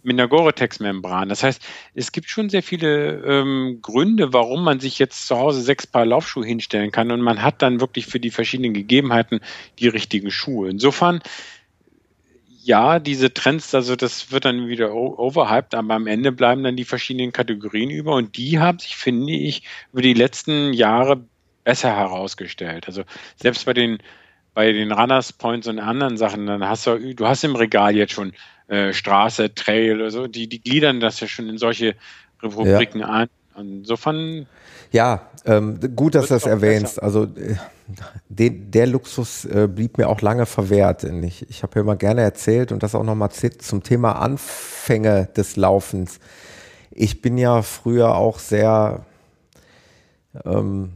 mit 0.05 0.19
einer 0.19 0.29
Gore-Tex-Membran. 0.29 1.29
Das 1.29 1.43
heißt, 1.43 1.61
es 1.95 2.13
gibt 2.13 2.31
schon 2.31 2.49
sehr 2.49 2.63
viele 2.63 3.23
ähm, 3.25 3.81
Gründe, 3.83 4.33
warum 4.33 4.63
man 4.63 4.79
sich 4.79 4.99
jetzt 4.99 5.27
zu 5.27 5.37
Hause 5.37 5.61
sechs 5.61 5.87
Paar 5.87 6.07
Laufschuhe 6.07 6.47
hinstellen 6.47 6.93
kann 6.93 7.11
und 7.11 7.21
man 7.21 7.43
hat 7.43 7.63
dann 7.63 7.81
wirklich 7.81 8.07
für 8.07 8.21
die 8.21 8.31
verschiedenen 8.31 8.75
Gegebenheiten 8.75 9.41
die 9.81 9.89
richtigen 9.89 10.31
Schuhe. 10.31 10.71
Insofern 10.71 11.21
ja, 12.69 12.99
diese 12.99 13.33
Trends, 13.33 13.75
also 13.75 13.97
das 13.97 14.31
wird 14.31 14.45
dann 14.45 14.69
wieder 14.69 14.93
overhyped, 14.95 15.75
aber 15.75 15.95
am 15.95 16.07
Ende 16.07 16.33
bleiben 16.33 16.63
dann 16.63 16.77
die 16.77 16.85
verschiedenen 16.85 17.33
Kategorien 17.33 17.89
über 17.89 18.15
und 18.15 18.37
die 18.37 18.59
haben 18.59 18.79
sich, 18.79 18.95
finde 18.95 19.33
ich, 19.33 19.63
über 19.91 20.03
die 20.03 20.13
letzten 20.13 20.75
Jahre 20.75 21.25
besser 21.65 21.97
herausgestellt. 21.97 22.87
Also 22.87 23.05
selbst 23.37 23.65
bei 23.65 23.73
den 23.73 23.99
bei 24.53 24.71
den 24.73 24.93
Runners 24.93 25.33
Points 25.33 25.67
und 25.67 25.79
anderen 25.79 26.19
Sachen, 26.19 26.47
dann 26.47 26.63
hast 26.63 26.87
du, 26.87 27.15
du 27.15 27.27
hast 27.27 27.43
im 27.43 27.57
Regal 27.57 27.97
jetzt 27.97 28.13
schon 28.13 28.35
äh, 28.67 28.93
Straße, 28.93 29.55
Trail 29.55 29.95
oder 29.95 30.11
so, 30.11 30.27
die, 30.27 30.47
die 30.47 30.61
gliedern 30.61 31.01
das 31.01 31.21
ja 31.21 31.27
schon 31.27 31.49
in 31.49 31.57
solche 31.57 31.95
Rubriken 32.43 33.01
ja. 33.01 33.07
an. 33.07 33.29
Insofern. 33.57 34.47
Ja, 34.93 35.23
ähm, 35.45 35.79
gut, 35.97 36.15
dass 36.15 36.29
du 36.29 36.35
das 36.35 36.45
erwähnst. 36.45 36.97
Besser. 36.97 37.03
Also 37.03 37.25
äh, 37.25 37.57
den, 38.29 38.71
der 38.71 38.87
Luxus 38.87 39.45
äh, 39.45 39.67
blieb 39.67 39.99
mir 39.99 40.09
auch 40.09 40.21
lange 40.21 40.47
verwehrt. 40.47 41.05
Ich, 41.05 41.49
ich 41.49 41.63
habe 41.63 41.77
ja 41.77 41.81
immer 41.81 41.97
gerne 41.97 42.23
erzählt 42.23 42.73
und 42.73 42.83
das 42.83 42.95
auch 42.95 43.05
nochmal 43.05 43.31
zum 43.31 43.83
Thema 43.83 44.13
Anfänge 44.13 45.29
des 45.37 45.57
Laufens. 45.57 46.21
Ich 46.91 47.23
bin 47.23 47.39
ja 47.39 47.63
früher 47.63 48.17
auch 48.17 48.39
sehr, 48.39 49.07
ähm, 50.45 50.91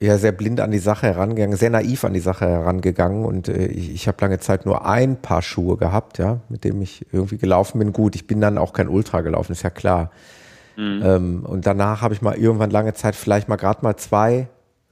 ja, 0.00 0.16
sehr 0.16 0.32
blind 0.32 0.60
an 0.60 0.70
die 0.70 0.78
Sache 0.78 1.08
herangegangen, 1.08 1.56
sehr 1.56 1.70
naiv 1.70 2.04
an 2.04 2.14
die 2.14 2.20
Sache 2.20 2.48
herangegangen 2.48 3.24
und 3.24 3.48
äh, 3.48 3.66
ich, 3.66 3.90
ich 3.90 4.08
habe 4.08 4.18
lange 4.20 4.38
Zeit 4.38 4.64
nur 4.64 4.86
ein 4.86 5.20
Paar 5.20 5.42
Schuhe 5.42 5.76
gehabt, 5.76 6.18
ja, 6.18 6.40
mit 6.48 6.64
dem 6.64 6.80
ich 6.80 7.04
irgendwie 7.12 7.36
gelaufen 7.36 7.80
bin. 7.80 7.92
Gut, 7.92 8.14
ich 8.14 8.26
bin 8.26 8.40
dann 8.40 8.58
auch 8.58 8.72
kein 8.72 8.88
Ultra 8.88 9.20
gelaufen, 9.20 9.52
ist 9.52 9.62
ja 9.62 9.70
klar. 9.70 10.10
Mhm. 10.78 11.02
Ähm, 11.04 11.44
und 11.44 11.66
danach 11.66 12.02
habe 12.02 12.14
ich 12.14 12.22
mal 12.22 12.36
irgendwann 12.36 12.70
lange 12.70 12.94
Zeit 12.94 13.16
vielleicht 13.16 13.48
mal 13.48 13.56
gerade 13.56 13.80
mal 13.82 13.96
zwei 13.96 14.46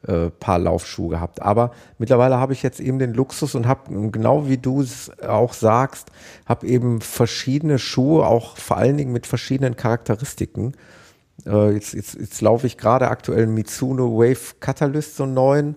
äh, 0.09 0.30
Paar 0.30 0.59
Laufschuhe 0.59 1.11
gehabt. 1.11 1.41
Aber 1.41 1.70
mittlerweile 1.99 2.39
habe 2.39 2.53
ich 2.53 2.64
jetzt 2.64 2.80
eben 2.80 2.99
den 2.99 3.14
Luxus 3.14 3.55
und 3.55 3.68
habe, 3.68 4.11
genau 4.11 4.49
wie 4.49 4.59
du 4.59 4.82
es 4.82 5.12
auch 5.22 5.53
sagst, 5.53 6.11
habe 6.45 6.66
eben 6.66 7.01
verschiedene 7.01 7.78
Schuhe, 7.78 8.26
auch 8.26 8.57
vor 8.57 8.78
allen 8.78 8.97
Dingen 8.97 9.12
mit 9.12 9.28
verschiedenen 9.28 9.76
Charakteristiken. 9.76 10.72
Äh, 11.47 11.74
jetzt, 11.74 11.95
jetzt, 11.95 12.14
jetzt 12.14 12.41
laufe 12.41 12.66
ich 12.66 12.78
gerade 12.78 13.07
aktuell 13.07 13.47
Mitsuno 13.47 14.18
Wave 14.18 14.57
Catalyst 14.59 15.16
so 15.16 15.24
neuen. 15.24 15.76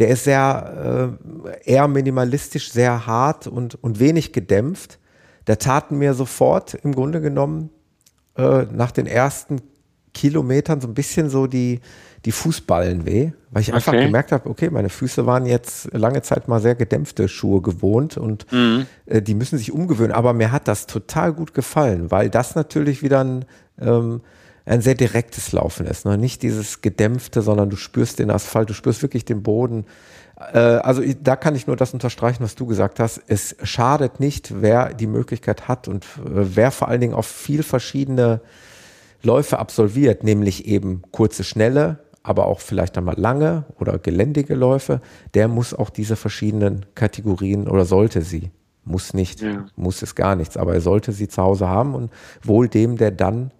Der 0.00 0.08
ist 0.08 0.24
sehr 0.24 1.16
äh, 1.46 1.70
eher 1.70 1.86
minimalistisch, 1.86 2.72
sehr 2.72 3.06
hart 3.06 3.46
und, 3.46 3.76
und 3.84 4.00
wenig 4.00 4.32
gedämpft. 4.32 4.98
Der 5.46 5.60
taten 5.60 5.98
mir 5.98 6.14
sofort 6.14 6.74
im 6.74 6.92
Grunde 6.92 7.20
genommen 7.20 7.70
äh, 8.36 8.66
nach 8.72 8.90
den 8.90 9.06
ersten 9.06 9.60
Kilometern 10.12 10.80
so 10.80 10.88
ein 10.88 10.94
bisschen 10.94 11.28
so 11.28 11.46
die, 11.46 11.80
die 12.24 12.32
Fußballen 12.32 13.04
weh, 13.04 13.32
weil 13.50 13.62
ich 13.62 13.74
einfach 13.74 13.92
okay. 13.92 14.06
gemerkt 14.06 14.32
habe, 14.32 14.48
okay, 14.48 14.70
meine 14.70 14.88
Füße 14.88 15.26
waren 15.26 15.44
jetzt 15.44 15.92
lange 15.92 16.22
Zeit 16.22 16.48
mal 16.48 16.60
sehr 16.60 16.74
gedämpfte 16.74 17.28
Schuhe 17.28 17.60
gewohnt 17.60 18.16
und 18.16 18.50
mhm. 18.50 18.86
äh, 19.06 19.20
die 19.20 19.34
müssen 19.34 19.58
sich 19.58 19.72
umgewöhnen. 19.72 20.12
Aber 20.12 20.32
mir 20.32 20.52
hat 20.52 20.68
das 20.68 20.86
total 20.86 21.32
gut 21.32 21.52
gefallen, 21.52 22.10
weil 22.10 22.30
das 22.30 22.54
natürlich 22.54 23.02
wieder 23.02 23.20
ein, 23.22 23.44
ähm, 23.80 24.22
ein 24.66 24.80
sehr 24.80 24.94
direktes 24.94 25.52
Laufen 25.52 25.86
ist. 25.86 26.06
Ne? 26.06 26.16
Nicht 26.16 26.42
dieses 26.42 26.80
gedämpfte, 26.80 27.42
sondern 27.42 27.70
du 27.70 27.76
spürst 27.76 28.18
den 28.18 28.30
Asphalt, 28.30 28.70
du 28.70 28.74
spürst 28.74 29.02
wirklich 29.02 29.24
den 29.24 29.42
Boden. 29.42 29.84
Äh, 30.52 30.58
also 30.58 31.02
da 31.22 31.36
kann 31.36 31.54
ich 31.54 31.66
nur 31.66 31.76
das 31.76 31.92
unterstreichen, 31.92 32.42
was 32.42 32.54
du 32.54 32.66
gesagt 32.66 32.98
hast. 32.98 33.20
Es 33.26 33.56
schadet 33.62 34.20
nicht, 34.20 34.62
wer 34.62 34.94
die 34.94 35.06
Möglichkeit 35.06 35.68
hat 35.68 35.88
und 35.88 36.04
äh, 36.04 36.06
wer 36.24 36.70
vor 36.70 36.88
allen 36.88 37.00
Dingen 37.00 37.14
auf 37.14 37.26
viel 37.26 37.62
verschiedene 37.62 38.40
Läufe 39.22 39.58
absolviert, 39.58 40.22
nämlich 40.22 40.66
eben 40.66 41.02
kurze, 41.10 41.44
schnelle, 41.44 41.98
aber 42.22 42.46
auch 42.46 42.60
vielleicht 42.60 42.96
einmal 42.96 43.18
lange 43.18 43.64
oder 43.78 43.98
geländige 43.98 44.54
Läufe, 44.54 45.00
der 45.34 45.48
muss 45.48 45.74
auch 45.74 45.90
diese 45.90 46.16
verschiedenen 46.16 46.86
Kategorien 46.94 47.68
oder 47.68 47.84
sollte 47.84 48.22
sie, 48.22 48.50
muss 48.84 49.12
nicht, 49.12 49.42
ja. 49.42 49.66
muss 49.76 50.02
es 50.02 50.14
gar 50.14 50.36
nichts, 50.36 50.56
aber 50.56 50.74
er 50.74 50.80
sollte 50.80 51.12
sie 51.12 51.28
zu 51.28 51.42
Hause 51.42 51.68
haben 51.68 51.94
und 51.94 52.10
wohl 52.42 52.68
dem, 52.68 52.96
der 52.96 53.10
dann 53.10 53.50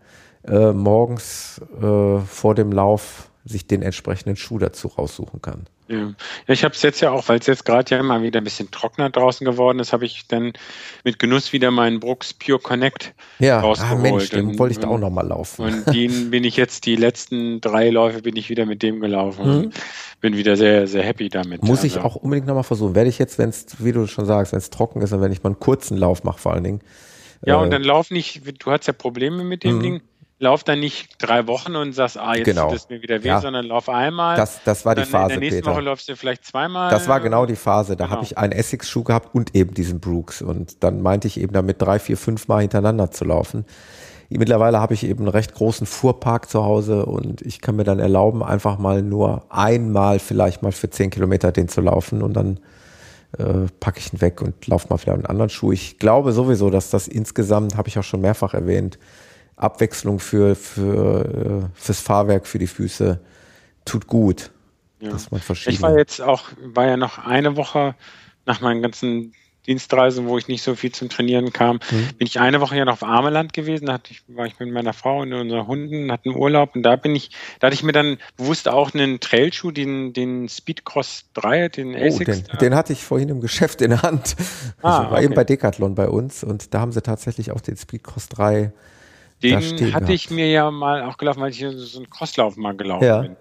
äh, 0.46 0.72
morgens 0.72 1.60
äh, 1.80 2.18
vor 2.20 2.54
dem 2.54 2.72
Lauf 2.72 3.30
sich 3.44 3.66
den 3.66 3.82
entsprechenden 3.82 4.36
Schuh 4.36 4.58
dazu 4.58 4.88
raussuchen 4.88 5.42
kann. 5.42 5.66
Ja, 5.86 6.14
ich 6.46 6.64
habe 6.64 6.74
es 6.74 6.80
jetzt 6.80 7.02
ja 7.02 7.10
auch, 7.10 7.28
weil 7.28 7.38
es 7.38 7.46
jetzt 7.46 7.66
gerade 7.66 7.94
ja 7.94 8.02
mal 8.02 8.22
wieder 8.22 8.40
ein 8.40 8.44
bisschen 8.44 8.70
trockener 8.70 9.10
draußen 9.10 9.44
geworden 9.44 9.80
ist, 9.80 9.92
habe 9.92 10.06
ich 10.06 10.26
dann 10.26 10.54
mit 11.04 11.18
Genuss 11.18 11.52
wieder 11.52 11.70
meinen 11.70 12.00
Brooks 12.00 12.32
Pure 12.32 12.58
Connect 12.58 13.14
ja, 13.38 13.60
rausgeholt. 13.60 13.98
Ah, 13.98 14.02
Mensch, 14.02 14.30
den 14.30 14.48
und, 14.48 14.58
wollte 14.58 14.72
ich 14.72 14.78
da 14.78 14.88
auch 14.88 14.98
nochmal 14.98 15.26
laufen. 15.26 15.66
Und 15.66 15.94
den 15.94 16.30
bin 16.30 16.44
ich 16.44 16.56
jetzt, 16.56 16.86
die 16.86 16.96
letzten 16.96 17.60
drei 17.60 17.90
Läufe 17.90 18.22
bin 18.22 18.34
ich 18.36 18.48
wieder 18.48 18.64
mit 18.64 18.82
dem 18.82 19.00
gelaufen. 19.00 19.46
Mhm. 19.46 19.70
Bin 20.22 20.38
wieder 20.38 20.56
sehr, 20.56 20.86
sehr 20.86 21.02
happy 21.02 21.28
damit. 21.28 21.62
Muss 21.62 21.82
also. 21.82 21.98
ich 21.98 22.02
auch 22.02 22.16
unbedingt 22.16 22.46
nochmal 22.46 22.64
versuchen. 22.64 22.94
Werde 22.94 23.10
ich 23.10 23.18
jetzt, 23.18 23.38
wenn 23.38 23.50
es, 23.50 23.66
wie 23.78 23.92
du 23.92 24.06
schon 24.06 24.24
sagst, 24.24 24.52
wenn 24.52 24.58
es 24.58 24.70
trocken 24.70 25.02
ist 25.02 25.12
und 25.12 25.20
wenn 25.20 25.32
ich 25.32 25.42
mal 25.42 25.50
einen 25.50 25.60
kurzen 25.60 25.98
Lauf 25.98 26.24
mache 26.24 26.38
vor 26.38 26.54
allen 26.54 26.64
Dingen. 26.64 26.80
Ja, 27.44 27.60
äh, 27.60 27.62
und 27.62 27.70
dann 27.70 27.84
lauf 27.84 28.10
nicht, 28.10 28.42
du 28.64 28.70
hast 28.70 28.86
ja 28.86 28.94
Probleme 28.94 29.44
mit 29.44 29.64
dem 29.64 29.76
mhm. 29.76 29.82
Ding 29.82 30.02
lauf 30.44 30.62
dann 30.62 30.78
nicht 30.78 31.08
drei 31.18 31.48
Wochen 31.48 31.74
und 31.74 31.92
sagst, 31.92 32.16
ah, 32.16 32.34
jetzt 32.36 32.44
genau. 32.44 32.68
tut 32.68 32.76
es 32.76 32.88
mir 32.88 33.02
wieder 33.02 33.24
weh, 33.24 33.28
ja. 33.28 33.40
sondern 33.40 33.66
lauf 33.66 33.88
einmal. 33.88 34.36
Das, 34.36 34.60
das 34.64 34.84
war 34.84 34.94
die 34.94 35.04
Phase, 35.04 35.34
In 35.34 35.40
der 35.40 35.40
nächsten 35.40 35.62
Peter. 35.62 35.74
Woche 35.74 35.80
läufst 35.80 36.08
du 36.08 36.14
vielleicht 36.14 36.44
zweimal. 36.44 36.90
Das 36.90 37.08
war 37.08 37.20
genau 37.20 37.46
die 37.46 37.56
Phase. 37.56 37.96
Da 37.96 38.04
genau. 38.04 38.16
habe 38.16 38.24
ich 38.24 38.38
einen 38.38 38.52
Essex-Schuh 38.52 39.02
gehabt 39.02 39.34
und 39.34 39.54
eben 39.56 39.74
diesen 39.74 39.98
Brooks. 39.98 40.42
Und 40.42 40.84
dann 40.84 41.02
meinte 41.02 41.26
ich 41.26 41.40
eben 41.40 41.52
damit 41.52 41.82
drei, 41.82 41.98
vier, 41.98 42.16
fünf 42.16 42.46
Mal 42.46 42.60
hintereinander 42.60 43.10
zu 43.10 43.24
laufen. 43.24 43.64
Mittlerweile 44.28 44.80
habe 44.80 44.94
ich 44.94 45.04
eben 45.06 45.20
einen 45.20 45.28
recht 45.28 45.54
großen 45.54 45.86
Fuhrpark 45.86 46.48
zu 46.48 46.64
Hause 46.64 47.06
und 47.06 47.42
ich 47.42 47.60
kann 47.60 47.76
mir 47.76 47.84
dann 47.84 47.98
erlauben, 47.98 48.42
einfach 48.42 48.78
mal 48.78 49.02
nur 49.02 49.44
einmal 49.50 50.18
vielleicht 50.18 50.62
mal 50.62 50.72
für 50.72 50.90
zehn 50.90 51.10
Kilometer 51.10 51.52
den 51.52 51.68
zu 51.68 51.80
laufen 51.80 52.22
und 52.22 52.34
dann 52.34 52.58
äh, 53.38 53.68
packe 53.80 54.00
ich 54.00 54.12
ihn 54.12 54.20
weg 54.20 54.40
und 54.42 54.66
laufe 54.66 54.88
mal 54.88 54.96
vielleicht 54.96 55.18
einen 55.18 55.26
anderen 55.26 55.50
Schuh. 55.50 55.72
Ich 55.72 55.98
glaube 55.98 56.32
sowieso, 56.32 56.70
dass 56.70 56.90
das 56.90 57.06
insgesamt, 57.06 57.76
habe 57.76 57.88
ich 57.88 57.98
auch 57.98 58.02
schon 58.02 58.22
mehrfach 58.22 58.54
erwähnt, 58.54 58.98
Abwechslung 59.56 60.18
für, 60.18 60.54
für, 60.56 61.24
äh, 61.64 61.80
fürs 61.80 62.00
Fahrwerk, 62.00 62.46
für 62.46 62.58
die 62.58 62.66
Füße 62.66 63.20
tut 63.84 64.06
gut. 64.06 64.50
Ja. 65.00 65.10
Dass 65.10 65.30
man 65.30 65.40
ich 65.66 65.82
war 65.82 65.98
jetzt 65.98 66.20
auch, 66.20 66.44
war 66.62 66.86
ja 66.86 66.96
noch 66.96 67.18
eine 67.18 67.56
Woche 67.56 67.94
nach 68.46 68.60
meinen 68.60 68.82
ganzen 68.82 69.34
Dienstreisen, 69.66 70.26
wo 70.26 70.36
ich 70.36 70.48
nicht 70.48 70.62
so 70.62 70.74
viel 70.74 70.92
zum 70.92 71.08
Trainieren 71.08 71.52
kam, 71.52 71.76
mhm. 71.90 72.08
bin 72.18 72.26
ich 72.26 72.38
eine 72.38 72.60
Woche 72.60 72.76
ja 72.76 72.84
noch 72.84 72.94
auf 72.94 73.02
Ameland 73.02 73.52
gewesen. 73.52 73.86
Da 73.86 73.94
hatte 73.94 74.12
ich, 74.12 74.22
war 74.28 74.46
ich 74.46 74.58
mit 74.58 74.70
meiner 74.70 74.92
Frau 74.92 75.22
und 75.22 75.32
unseren 75.32 75.66
Hunden, 75.66 76.12
hatten 76.12 76.34
Urlaub 76.34 76.76
und 76.76 76.82
da 76.82 76.96
bin 76.96 77.16
ich, 77.16 77.30
da 77.60 77.68
hatte 77.68 77.74
ich 77.74 77.82
mir 77.82 77.92
dann 77.92 78.18
bewusst 78.36 78.68
auch 78.68 78.92
einen 78.92 79.20
Trailschuh, 79.20 79.70
den, 79.70 80.12
den 80.12 80.48
Speedcross 80.48 81.30
3, 81.34 81.68
den 81.68 81.96
Asics. 81.96 82.42
Oh, 82.44 82.50
den, 82.50 82.58
den, 82.58 82.74
hatte 82.74 82.92
ich 82.92 83.02
vorhin 83.02 83.30
im 83.30 83.40
Geschäft 83.40 83.80
in 83.80 83.90
der 83.90 84.02
Hand. 84.02 84.36
Ah, 84.82 84.82
ich 84.82 84.82
war 84.82 85.12
okay. 85.12 85.24
eben 85.24 85.34
bei 85.34 85.44
Decathlon 85.44 85.94
bei 85.94 86.08
uns 86.08 86.44
und 86.44 86.74
da 86.74 86.80
haben 86.80 86.92
sie 86.92 87.02
tatsächlich 87.02 87.50
auch 87.50 87.60
den 87.60 87.76
Speedcross 87.76 88.28
3 88.28 88.72
den 89.52 89.94
hatte 89.94 90.12
ich 90.12 90.30
mir 90.30 90.48
ja 90.50 90.70
mal 90.70 91.02
auch 91.02 91.16
gelaufen, 91.16 91.40
weil 91.40 91.50
ich 91.50 91.64
so 91.76 91.98
einen 91.98 92.10
Crosslauf 92.10 92.56
mal 92.56 92.76
gelaufen 92.76 93.04
ja. 93.04 93.22
bin. 93.22 93.36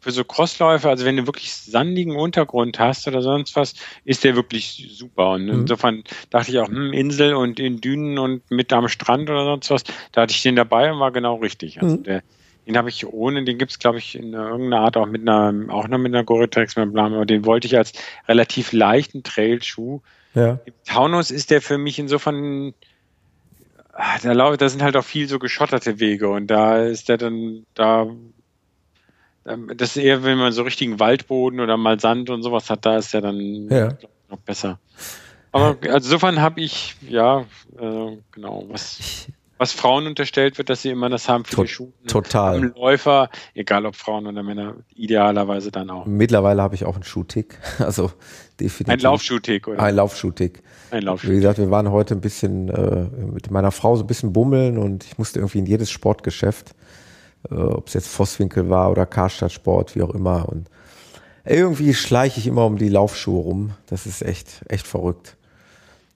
für 0.00 0.10
so 0.10 0.24
Crossläufe, 0.24 0.88
also 0.88 1.04
wenn 1.04 1.16
du 1.16 1.26
wirklich 1.26 1.52
sandigen 1.52 2.16
Untergrund 2.16 2.78
hast 2.78 3.06
oder 3.06 3.22
sonst 3.22 3.56
was, 3.56 3.74
ist 4.04 4.24
der 4.24 4.36
wirklich 4.36 4.88
super. 4.92 5.30
Und 5.32 5.44
mhm. 5.44 5.60
insofern 5.60 6.04
dachte 6.30 6.50
ich 6.50 6.58
auch, 6.58 6.68
hm, 6.68 6.92
Insel 6.92 7.34
und 7.34 7.60
in 7.60 7.80
Dünen 7.80 8.18
und 8.18 8.48
mit 8.50 8.72
am 8.72 8.88
Strand 8.88 9.28
oder 9.30 9.44
sonst 9.44 9.70
was, 9.70 9.84
da 10.12 10.22
hatte 10.22 10.32
ich 10.32 10.42
den 10.42 10.56
dabei 10.56 10.92
und 10.92 11.00
war 11.00 11.12
genau 11.12 11.36
richtig. 11.36 11.80
Also 11.82 11.96
mhm. 11.96 12.02
der, 12.04 12.22
den 12.66 12.76
habe 12.76 12.88
ich 12.88 13.06
ohne, 13.06 13.44
den 13.44 13.58
gibt 13.58 13.72
es, 13.72 13.78
glaube 13.78 13.98
ich, 13.98 14.14
in 14.14 14.32
irgendeiner 14.32 14.82
Art 14.82 14.96
auch 14.96 15.06
mit 15.06 15.22
einer, 15.22 15.52
auch 15.72 15.88
noch 15.88 15.98
mit 15.98 16.14
einer 16.14 16.24
Gore-Tex-Membran, 16.24 17.14
aber 17.14 17.26
den 17.26 17.44
wollte 17.44 17.66
ich 17.66 17.76
als 17.76 17.92
relativ 18.28 18.72
leichten 18.72 19.22
Trailschuh. 19.22 20.00
Ja. 20.34 20.60
Taunus 20.86 21.30
ist 21.30 21.50
der 21.50 21.60
für 21.60 21.78
mich 21.78 21.98
insofern, 21.98 22.74
ah, 23.92 24.18
da, 24.22 24.56
da 24.56 24.68
sind 24.68 24.82
halt 24.82 24.96
auch 24.96 25.04
viel 25.04 25.28
so 25.28 25.38
geschotterte 25.38 26.00
Wege 26.00 26.28
und 26.28 26.46
da 26.48 26.82
ist 26.82 27.08
der 27.08 27.18
dann, 27.18 27.64
da 27.74 28.06
ähm, 29.46 29.70
das 29.76 29.96
ist 29.96 30.02
eher, 30.02 30.22
wenn 30.22 30.38
man 30.38 30.52
so 30.52 30.62
richtigen 30.62 31.00
Waldboden 31.00 31.60
oder 31.60 31.76
mal 31.76 31.98
Sand 32.00 32.30
und 32.30 32.42
sowas 32.42 32.70
hat, 32.70 32.84
da 32.86 32.98
ist 32.98 33.14
er 33.14 33.22
dann 33.22 33.68
ja. 33.68 33.88
noch 34.28 34.38
besser. 34.38 34.78
Aber 35.52 35.76
also 35.82 36.06
insofern 36.06 36.40
habe 36.40 36.60
ich, 36.60 36.96
ja, 37.08 37.40
äh, 37.78 38.16
genau, 38.30 38.64
was, 38.68 39.26
was 39.60 39.72
Frauen 39.72 40.06
unterstellt 40.06 40.56
wird, 40.56 40.70
dass 40.70 40.80
sie 40.82 40.88
immer 40.88 41.10
das 41.10 41.28
haben 41.28 41.44
für 41.44 41.56
to 41.56 41.62
die 41.64 41.68
Schuhe. 41.68 41.92
Total. 42.06 42.72
Läufer, 42.74 43.28
egal 43.54 43.84
ob 43.84 43.94
Frauen 43.94 44.26
oder 44.26 44.42
Männer, 44.42 44.76
idealerweise 44.94 45.70
dann 45.70 45.90
auch. 45.90 46.06
Mittlerweile 46.06 46.62
habe 46.62 46.74
ich 46.74 46.86
auch 46.86 46.94
einen 46.94 47.04
Schuhtick. 47.04 47.58
Also 47.78 48.10
definitiv. 48.58 48.92
Ein 48.92 49.00
Laufschuhtick, 49.00 49.68
oder? 49.68 49.82
Ein 49.82 49.96
Laufschuhtick. 49.96 50.62
Ein 50.90 51.02
Laufschuhtick. 51.02 51.36
Wie 51.36 51.40
gesagt, 51.40 51.58
wir 51.58 51.70
waren 51.70 51.90
heute 51.90 52.14
ein 52.14 52.20
bisschen 52.20 52.68
äh, 52.68 53.06
mit 53.32 53.50
meiner 53.50 53.70
Frau 53.70 53.96
so 53.96 54.04
ein 54.04 54.06
bisschen 54.06 54.32
bummeln 54.32 54.78
und 54.78 55.04
ich 55.04 55.18
musste 55.18 55.40
irgendwie 55.40 55.58
in 55.58 55.66
jedes 55.66 55.90
Sportgeschäft 55.90 56.74
äh, 57.50 57.54
ob 57.54 57.88
es 57.88 57.94
jetzt 57.94 58.08
Vosswinkel 58.08 58.68
war 58.68 58.90
oder 58.90 59.06
Karstadt 59.06 59.52
Sport, 59.52 59.94
wie 59.94 60.02
auch 60.02 60.10
immer. 60.10 60.48
Und 60.48 60.68
irgendwie 61.44 61.94
schleiche 61.94 62.40
ich 62.40 62.46
immer 62.46 62.66
um 62.66 62.76
die 62.76 62.88
Laufschuhe 62.88 63.42
rum. 63.42 63.72
Das 63.86 64.06
ist 64.06 64.22
echt, 64.22 64.62
echt 64.68 64.86
verrückt. 64.86 65.36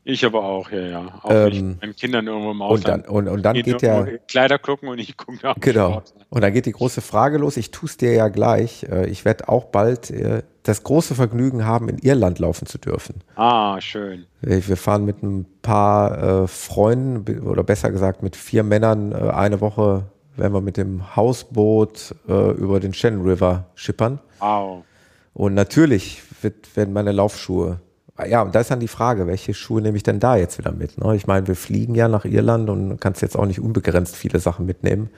Ich 0.05 0.25
aber 0.25 0.45
auch, 0.45 0.71
ja, 0.71 0.81
ja. 0.81 1.21
Auch 1.23 1.31
ähm, 1.31 1.79
meinen 1.81 1.97
Kindern 1.97 2.27
irgendwo 2.27 2.51
im 2.51 2.61
Ausland. 2.63 3.09
Und 3.09 3.27
dann, 3.27 3.29
und, 3.29 3.37
und 3.37 3.43
dann 3.43 3.55
geht 3.57 3.83
der 3.83 4.19
Kleider 4.29 4.59
gucken 4.59 4.89
und 4.89 4.99
ich 4.99 5.17
gucke 5.17 5.39
nach. 5.43 5.57
Genau. 5.59 6.03
Und 6.29 6.43
dann 6.43 6.53
geht 6.53 6.67
die 6.67 6.73
große 6.73 7.01
Frage 7.01 7.39
los. 7.39 7.57
Ich 7.57 7.71
tue 7.71 7.89
es 7.89 7.97
dir 7.97 8.13
ja 8.13 8.29
gleich. 8.29 8.85
Äh, 8.85 9.07
ich 9.09 9.25
werde 9.25 9.49
auch 9.49 9.65
bald 9.65 10.11
äh, 10.11 10.43
das 10.63 10.83
große 10.83 11.15
Vergnügen 11.15 11.65
haben, 11.65 11.89
in 11.89 11.99
Irland 11.99 12.39
laufen 12.39 12.67
zu 12.67 12.79
dürfen. 12.79 13.23
Ah, 13.37 13.81
schön. 13.81 14.27
Wir 14.41 14.77
fahren 14.77 15.05
mit 15.05 15.23
ein 15.23 15.47
paar 15.61 16.49
Freunden 16.49 17.41
oder 17.47 17.63
besser 17.63 17.91
gesagt 17.91 18.23
mit 18.23 18.35
vier 18.35 18.63
Männern 18.63 19.13
eine 19.13 19.61
Woche 19.61 20.07
werden 20.37 20.53
wir 20.53 20.61
mit 20.61 20.77
dem 20.77 21.17
Hausboot 21.17 22.15
äh, 22.29 22.51
über 22.53 22.81
den 22.81 22.95
Shannon 22.95 23.27
River 23.27 23.67
schippern. 23.75 24.21
Wow. 24.41 24.85
Und 25.33 25.55
natürlich 25.55 26.23
wird, 26.43 26.77
werden 26.77 26.93
meine 26.93 27.13
Laufschuhe. 27.13 27.81
Ja, 28.29 28.43
und 28.43 28.55
da 28.55 28.61
ist 28.61 28.71
dann 28.71 28.79
die 28.79 28.89
Frage, 28.89 29.27
welche 29.27 29.55
Schuhe 29.55 29.83
nehme 29.83 29.97
ich 29.97 30.05
denn 30.05 30.21
da 30.21 30.37
jetzt 30.37 30.59
wieder 30.59 30.71
mit? 30.71 30.99
Ne? 30.99 31.17
Ich 31.17 31.27
meine, 31.27 31.49
wir 31.49 31.57
fliegen 31.57 31.97
ja 31.97 32.07
nach 32.07 32.25
Irland 32.25 32.71
und 32.71 33.01
kannst 33.01 33.23
jetzt 33.23 33.37
auch 33.37 33.47
nicht 33.47 33.59
unbegrenzt 33.59 34.15
viele 34.15 34.39
Sachen 34.39 34.67
mitnehmen. 34.67 35.11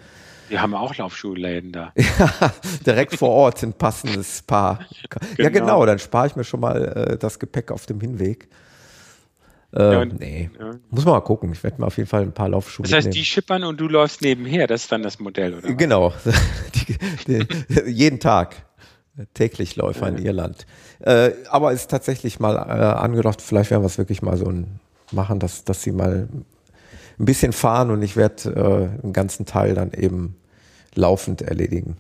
Wir 0.49 0.63
haben 0.63 0.75
auch 0.75 0.97
Laufschuhläden 0.97 1.73
da. 1.73 1.93
ja, 1.97 2.53
direkt 2.87 3.17
vor 3.17 3.31
Ort 3.31 3.63
ein 3.63 3.73
passendes 3.73 4.43
Paar. 4.43 4.79
genau. 5.11 5.33
Ja, 5.37 5.49
genau, 5.51 5.87
dann 5.87 5.99
spare 5.99 6.29
ich 6.29 6.37
mir 6.37 6.45
schon 6.45 6.61
mal 6.61 6.85
äh, 6.85 7.19
das 7.19 7.39
Gepäck 7.39 7.71
auf 7.71 7.85
dem 7.85 8.01
Hinweg. 8.01 8.49
Äh, 9.75 9.93
ja, 9.93 10.05
nee. 10.05 10.51
Ja. 10.59 10.71
Muss 10.91 11.05
man 11.05 11.15
mal 11.15 11.21
gucken. 11.21 11.53
Ich 11.53 11.63
werde 11.63 11.81
mir 11.81 11.87
auf 11.87 11.97
jeden 11.99 12.09
Fall 12.09 12.23
ein 12.23 12.33
paar 12.33 12.49
Laufschuhe 12.49 12.85
Das 12.85 12.93
heißt, 12.93 13.07
mitnehmen. 13.09 13.23
die 13.23 13.25
schippern 13.27 13.65
und 13.65 13.79
du 13.81 13.89
läufst 13.89 14.23
nebenher. 14.23 14.67
Das 14.67 14.85
ist 14.85 14.93
dann 14.93 15.03
das 15.03 15.19
Modell, 15.19 15.55
oder? 15.55 15.75
Genau. 15.75 16.13
die, 16.75 16.97
die, 17.27 17.91
jeden 17.91 18.21
Tag. 18.21 18.65
Täglich 19.35 19.77
Läufer 19.77 20.09
in 20.09 20.19
Irland. 20.19 20.67
Äh, 21.01 21.31
aber 21.49 21.73
ist 21.73 21.91
tatsächlich 21.91 22.39
mal 22.39 22.57
äh, 22.57 22.59
angedacht, 22.61 23.41
vielleicht 23.41 23.71
werden 23.71 23.83
wir 23.83 23.87
es 23.87 23.99
wirklich 23.99 24.21
mal 24.21 24.37
so 24.37 24.47
ein, 24.47 24.79
machen, 25.11 25.39
dass, 25.39 25.65
dass 25.65 25.83
sie 25.83 25.93
mal 25.93 26.29
ein 27.19 27.25
bisschen 27.25 27.53
fahren 27.53 27.91
und 27.91 28.03
ich 28.03 28.17
werde 28.17 28.51
äh, 28.51 29.03
einen 29.03 29.13
ganzen 29.13 29.47
Teil 29.47 29.75
dann 29.75 29.93
eben 29.93 30.37
laufend 30.95 31.43
erledigen. 31.43 31.97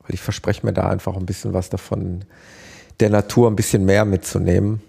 Weil 0.00 0.14
ich 0.14 0.20
verspreche 0.20 0.64
mir 0.64 0.72
da 0.72 0.88
einfach 0.88 1.16
ein 1.16 1.26
bisschen 1.26 1.52
was 1.52 1.70
davon, 1.70 2.24
der 3.00 3.10
Natur 3.10 3.50
ein 3.50 3.56
bisschen 3.56 3.84
mehr 3.84 4.04
mitzunehmen 4.04 4.80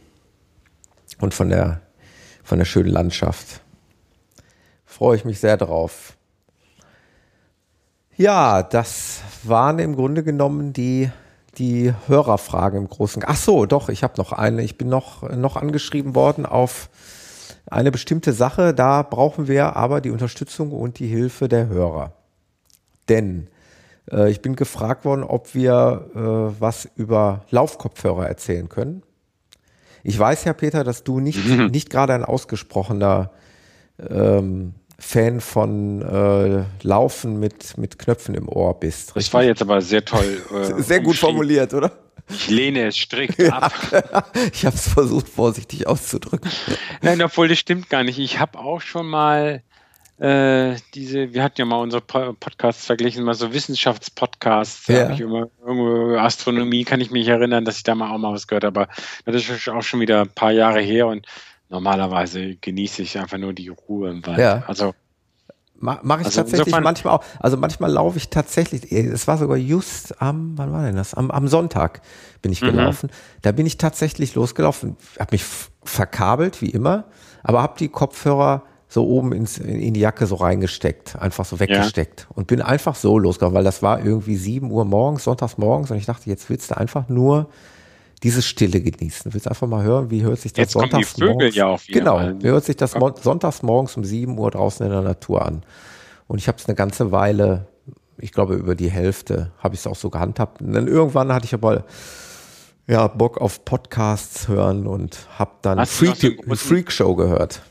und 1.19 1.33
von 1.33 1.49
der, 1.49 1.81
von 2.43 2.59
der 2.59 2.65
schönen 2.65 2.89
Landschaft. 2.89 3.61
Freue 4.85 5.15
ich 5.15 5.25
mich 5.25 5.39
sehr 5.39 5.57
drauf. 5.57 6.15
Ja, 8.15 8.61
das 8.61 9.21
waren 9.41 9.79
im 9.79 9.95
Grunde 9.95 10.23
genommen 10.23 10.73
die, 10.73 11.09
die 11.57 11.93
Hörerfragen 12.07 12.79
im 12.79 12.89
Großen. 12.89 13.23
Ach 13.25 13.35
so, 13.35 13.65
doch, 13.65 13.89
ich 13.89 14.03
habe 14.03 14.13
noch 14.17 14.31
eine. 14.31 14.63
Ich 14.63 14.77
bin 14.77 14.89
noch, 14.89 15.29
noch 15.29 15.55
angeschrieben 15.55 16.15
worden 16.15 16.45
auf 16.45 16.89
eine 17.69 17.91
bestimmte 17.91 18.33
Sache. 18.33 18.73
Da 18.73 19.03
brauchen 19.03 19.47
wir 19.47 19.75
aber 19.75 20.01
die 20.01 20.11
Unterstützung 20.11 20.71
und 20.71 20.99
die 20.99 21.07
Hilfe 21.07 21.47
der 21.47 21.67
Hörer. 21.67 22.13
Denn 23.09 23.47
äh, 24.11 24.29
ich 24.29 24.41
bin 24.41 24.55
gefragt 24.55 25.05
worden, 25.05 25.23
ob 25.23 25.53
wir 25.53 26.09
äh, 26.15 26.61
was 26.61 26.89
über 26.95 27.45
Laufkopfhörer 27.49 28.27
erzählen 28.27 28.69
können. 28.69 29.03
Ich 30.03 30.17
weiß 30.19 30.43
ja, 30.43 30.53
Peter, 30.53 30.83
dass 30.83 31.03
du 31.03 31.19
nicht, 31.19 31.45
nicht 31.71 31.89
gerade 31.89 32.13
ein 32.13 32.25
ausgesprochener 32.25 33.31
ähm, 34.09 34.73
Fan 35.03 35.41
von 35.41 36.01
äh, 36.01 36.63
Laufen 36.85 37.39
mit, 37.39 37.77
mit 37.77 37.99
Knöpfen 37.99 38.35
im 38.35 38.47
Ohr 38.47 38.79
bist. 38.79 39.15
Richtig? 39.15 39.31
Das 39.31 39.33
war 39.33 39.43
jetzt 39.43 39.61
aber 39.61 39.81
sehr 39.81 40.03
toll. 40.03 40.41
Äh, 40.53 40.81
sehr 40.81 41.01
gut 41.01 41.15
formuliert, 41.15 41.73
oder? 41.73 41.91
Ich 42.29 42.49
lehne 42.49 42.87
es 42.87 42.97
strikt 42.97 43.39
ab. 43.51 43.73
ich 44.53 44.65
habe 44.65 44.75
es 44.75 44.87
versucht, 44.87 45.27
vorsichtig 45.27 45.87
auszudrücken. 45.87 46.49
Nein, 47.01 47.21
obwohl 47.21 47.47
das 47.47 47.59
stimmt 47.59 47.89
gar 47.89 48.03
nicht. 48.03 48.19
Ich 48.19 48.39
habe 48.39 48.59
auch 48.59 48.81
schon 48.81 49.07
mal 49.07 49.61
äh, 50.19 50.75
diese, 50.93 51.33
wir 51.33 51.43
hatten 51.43 51.59
ja 51.59 51.65
mal 51.65 51.81
unsere 51.81 52.01
Podcasts 52.01 52.85
verglichen, 52.85 53.23
mal 53.23 53.33
so 53.33 53.51
Wissenschaftspodcasts, 53.51 54.87
ja. 54.87 55.11
ich 55.11 55.19
immer, 55.19 55.49
irgendwo 55.65 56.15
Astronomie 56.17 56.83
kann 56.83 57.01
ich 57.01 57.09
mich 57.11 57.27
erinnern, 57.27 57.65
dass 57.65 57.77
ich 57.77 57.83
da 57.83 57.95
mal 57.95 58.11
auch 58.11 58.19
mal 58.19 58.31
was 58.31 58.47
gehört 58.47 58.63
habe, 58.63 58.81
aber 58.81 59.31
das 59.31 59.49
ist 59.49 59.67
auch 59.69 59.81
schon 59.81 59.99
wieder 59.99 60.21
ein 60.21 60.29
paar 60.29 60.51
Jahre 60.51 60.81
her 60.81 61.07
und 61.07 61.25
normalerweise 61.73 62.55
genieße 62.55 63.01
ich 63.01 63.19
einfach 63.19 63.37
nur 63.37 63.51
die 63.51 63.67
Ruhe 63.67 64.11
im 64.11 64.25
Wald. 64.25 64.37
Ja. 64.37 64.63
Also 64.67 64.93
Mache 65.75 66.21
ich 66.21 66.27
also 66.27 66.43
tatsächlich 66.43 66.79
manchmal 66.79 67.13
auch. 67.15 67.25
Also 67.41 67.57
manchmal 67.57 67.91
laufe 67.91 68.17
ich 68.17 68.29
tatsächlich, 68.29 68.89
es 68.89 69.27
war 69.27 69.37
sogar 69.37 69.57
just 69.57 70.21
am, 70.21 70.57
wann 70.57 70.71
war 70.71 70.85
denn 70.85 70.95
das? 70.95 71.13
Am, 71.13 71.29
am 71.29 71.49
Sonntag 71.49 72.01
bin 72.41 72.53
ich 72.53 72.61
mhm. 72.61 72.67
gelaufen. 72.67 73.09
Da 73.41 73.51
bin 73.51 73.65
ich 73.65 73.77
tatsächlich 73.77 74.33
losgelaufen, 74.33 74.95
habe 75.19 75.33
mich 75.33 75.43
verkabelt, 75.83 76.61
wie 76.61 76.69
immer, 76.69 77.03
aber 77.43 77.61
habe 77.61 77.73
die 77.77 77.89
Kopfhörer 77.89 78.63
so 78.87 79.05
oben 79.05 79.33
ins, 79.33 79.57
in 79.57 79.93
die 79.93 79.99
Jacke 79.99 80.25
so 80.25 80.35
reingesteckt, 80.35 81.17
einfach 81.19 81.43
so 81.43 81.59
weggesteckt 81.59 82.21
ja. 82.21 82.27
und 82.33 82.47
bin 82.47 82.61
einfach 82.61 82.95
so 82.95 83.19
losgegangen, 83.19 83.55
weil 83.55 83.65
das 83.65 83.81
war 83.81 84.05
irgendwie 84.05 84.37
sieben 84.37 84.71
Uhr 84.71 84.85
morgens, 84.85 85.25
sonntags 85.25 85.57
morgens 85.57 85.91
und 85.91 85.97
ich 85.97 86.05
dachte, 86.05 86.29
jetzt 86.29 86.49
willst 86.49 86.71
du 86.71 86.77
einfach 86.77 87.09
nur 87.09 87.49
diese 88.23 88.41
Stille 88.41 88.81
genießen. 88.81 89.33
Willst 89.33 89.47
einfach 89.47 89.67
mal 89.67 89.83
hören, 89.83 90.09
wie 90.09 90.23
hört 90.23 90.39
sich 90.39 90.53
das 90.53 90.63
jetzt 90.63 90.71
sonntags 90.73 91.17
morgens? 91.17 91.55
Ja 91.55 91.77
genau, 91.87 92.19
wie 92.39 92.47
hört 92.47 92.63
sich 92.63 92.77
das 92.77 92.91
sonntags 92.91 93.61
morgens 93.61 93.97
um 93.97 94.03
sieben 94.03 94.37
Uhr 94.37 94.49
draußen 94.49 94.85
in 94.85 94.91
der 94.91 95.01
Natur 95.01 95.45
an? 95.45 95.63
Und 96.27 96.37
ich 96.37 96.47
habe 96.47 96.57
es 96.57 96.65
eine 96.67 96.75
ganze 96.75 97.11
Weile, 97.11 97.67
ich 98.17 98.31
glaube 98.31 98.55
über 98.55 98.75
die 98.75 98.89
Hälfte, 98.89 99.51
habe 99.59 99.75
ich 99.75 99.81
es 99.81 99.87
auch 99.87 99.95
so 99.95 100.09
gehandhabt. 100.09 100.61
Und 100.61 100.73
dann 100.73 100.87
irgendwann 100.87 101.33
hatte 101.33 101.45
ich 101.45 101.53
aber 101.53 101.83
ja 102.87 103.07
Bock 103.07 103.39
auf 103.39 103.65
Podcasts 103.65 104.47
hören 104.47 104.87
und 104.87 105.27
habe 105.37 105.51
dann 105.61 105.85
Freak, 105.85 106.43
Freak 106.57 106.91
Show 106.91 107.15
gehört. 107.15 107.61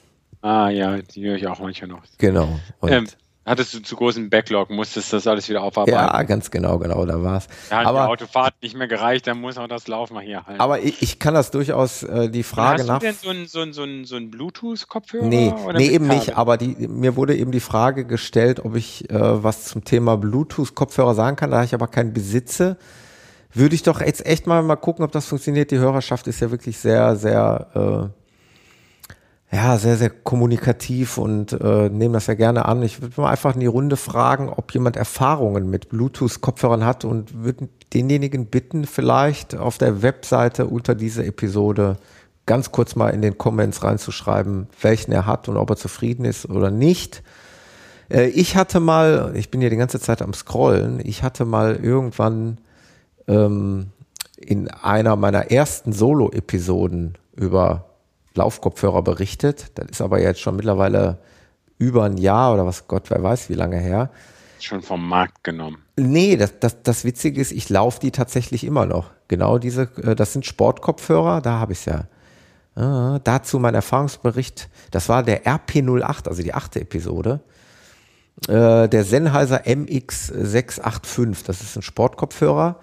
Ah 0.43 0.69
ja, 0.69 1.01
die 1.01 1.25
höre 1.25 1.37
ich 1.37 1.47
auch 1.47 1.61
manchmal 1.61 1.89
noch. 1.89 2.03
Genau. 2.19 2.59
Ähm, 2.83 3.07
hattest 3.45 3.75
du 3.75 3.81
zu 3.81 3.97
großen 3.97 4.31
Backlog, 4.31 4.71
musstest 4.71 5.13
das 5.13 5.27
alles 5.27 5.49
wieder 5.49 5.63
aufarbeiten? 5.63 5.97
Ja, 5.97 6.23
ganz 6.23 6.51
genau, 6.51 6.79
genau, 6.79 7.05
da 7.05 7.23
war's. 7.23 7.49
Da 7.71 7.79
hat 7.79 7.87
aber, 7.87 8.03
die 8.03 8.09
Autofahrt 8.09 8.55
nicht 8.63 8.77
mehr 8.77 8.89
gereicht, 8.89 9.27
dann 9.27 9.41
muss 9.41 9.59
auch 9.59 9.69
das 9.69 9.89
Laufen 9.89 10.15
mal 10.15 10.23
hier 10.23 10.47
halten. 10.47 10.61
Aber 10.61 10.81
ich, 10.81 11.03
ich 11.03 11.19
kann 11.19 11.35
das 11.35 11.51
durchaus 11.51 12.03
äh, 12.03 12.29
die 12.31 12.43
Frage 12.43 12.85
nach. 12.85 13.03
Hast 13.03 13.25
du 13.25 13.33
denn 13.33 13.47
so 13.47 13.61
ein, 13.61 13.73
so 13.73 13.83
ein, 13.83 14.05
so 14.05 14.17
ein, 14.17 14.31
Bluetooth-Kopfhörer? 14.31 15.27
Nee, 15.27 15.53
nee 15.75 15.89
eben 15.89 16.07
nicht, 16.07 16.37
aber 16.37 16.57
die, 16.57 16.89
mir 16.89 17.17
wurde 17.17 17.37
eben 17.37 17.53
die 17.53 17.61
Frage 17.61 18.05
gestellt, 18.05 18.65
ob 18.65 18.77
ich 18.77 19.11
äh, 19.11 19.43
was 19.43 19.65
zum 19.65 19.85
Thema 19.85 20.17
Bluetooth-Kopfhörer 20.17 21.15
sagen 21.15 21.37
kann, 21.37 21.51
da 21.51 21.65
ich 21.65 21.75
aber 21.75 21.89
keinen 21.89 22.13
besitze. 22.13 22.77
Würde 23.55 23.75
ich 23.75 23.83
doch 23.83 24.01
jetzt 24.01 24.25
echt 24.25 24.47
mal, 24.47 24.63
mal 24.63 24.77
gucken, 24.77 25.05
ob 25.05 25.13
das 25.13 25.27
funktioniert. 25.27 25.71
Die 25.71 25.79
Hörerschaft 25.79 26.27
ist 26.27 26.41
ja 26.41 26.51
wirklich 26.51 26.79
sehr, 26.79 27.17
sehr 27.17 28.11
äh, 28.15 28.22
ja, 29.55 29.77
sehr, 29.77 29.99
sehr 29.99 30.09
kommunikativ 30.09 31.19
und 31.19 31.53
äh, 31.53 31.91
nehmen 31.91 32.15
das 32.15 32.27
ja 32.27 32.33
gerne 32.33 32.65
an. 32.65 32.83
Ich 32.83 33.03
würde 33.03 33.21
mal 33.21 33.31
einfach 33.31 33.53
in 33.53 33.61
die 33.61 33.67
Runde 33.67 33.99
fragen, 33.99 34.49
ob 34.49 34.73
jemand 34.73 34.97
Erfahrungen 34.97 35.69
mit 35.69 35.91
Bluetooth-Kopfhörern 35.91 36.87
hat 36.87 37.05
und 37.05 37.45
würde 37.45 37.69
denjenigen 37.93 38.47
bitten, 38.47 38.87
vielleicht 38.87 39.55
auf 39.55 39.77
der 39.77 40.01
Webseite 40.01 40.67
unter 40.67 40.95
dieser 40.95 41.27
Episode 41.27 41.99
ganz 42.47 42.73
kurz 42.73 42.97
mal 42.97 43.11
in 43.11 43.21
den 43.21 43.37
Comments 43.37 43.83
reinzuschreiben, 43.83 44.69
welchen 44.81 45.13
er 45.13 45.27
hat 45.27 45.51
und 45.51 45.59
ob 45.59 45.69
er 45.69 45.77
zufrieden 45.77 46.25
ist 46.25 46.49
oder 46.49 46.71
nicht. 46.71 47.23
Äh, 48.09 48.29
ich 48.29 48.57
hatte 48.57 48.81
mal, 48.81 49.33
ich 49.35 49.51
bin 49.51 49.61
ja 49.61 49.69
die 49.69 49.77
ganze 49.77 50.01
Zeit 50.01 50.23
am 50.23 50.33
Scrollen, 50.33 50.99
ich 51.05 51.23
hatte 51.23 51.45
mal 51.45 51.77
irgendwann 51.77 52.57
ähm, 53.29 53.89
in 54.39 54.69
einer 54.69 55.15
meiner 55.17 55.51
ersten 55.51 55.93
Solo-Episoden 55.93 57.19
über 57.37 57.92
Laufkopfhörer 58.35 59.03
berichtet. 59.03 59.73
Das 59.75 59.87
ist 59.91 60.01
aber 60.01 60.21
jetzt 60.21 60.41
schon 60.41 60.57
mittlerweile 60.57 61.19
über 61.79 62.05
ein 62.05 62.17
Jahr 62.17 62.55
oder 62.55 62.67
was 62.67 62.87
Gott, 62.87 63.11
wer 63.11 63.23
weiß 63.23 63.49
wie 63.51 63.55
lange 63.55 63.79
her. 63.79 64.11
Schon 64.61 64.83
vom 64.83 65.09
Markt 65.09 65.43
genommen. 65.43 65.79
Nee, 65.97 66.37
das, 66.37 66.61
das, 66.61 66.83
das 66.83 67.05
Witzige 67.05 67.41
ist, 67.41 67.51
ich 67.51 67.69
laufe 67.69 67.99
die 67.99 68.13
tatsächlich 68.13 68.65
immer 68.65 68.87
noch. 68.87 69.11
Genau 69.27 69.59
diese, 69.59 69.91
äh, 70.03 70.15
das 70.15 70.33
sind 70.33 70.47
Sportkopfhörer, 70.47 71.41
da 71.41 71.59
habe 71.59 71.73
ich 71.73 71.81
es 71.81 71.85
ja. 71.87 72.07
Ah, 72.75 73.19
dazu 73.23 73.59
mein 73.59 73.75
Erfahrungsbericht, 73.75 74.71
das 74.93 75.11
war 75.11 75.23
der 75.23 75.45
RP08, 75.45 76.29
also 76.29 76.43
die 76.43 76.55
achte 76.55 76.81
Episode. 76.81 77.41
Äh, 78.49 78.89
der 78.89 79.05
Sennheiser 79.05 79.67
MX685, 79.67 81.45
das 81.45 81.61
ist 81.61 81.77
ein 81.77 81.83
Sportkopfhörer, 81.83 82.81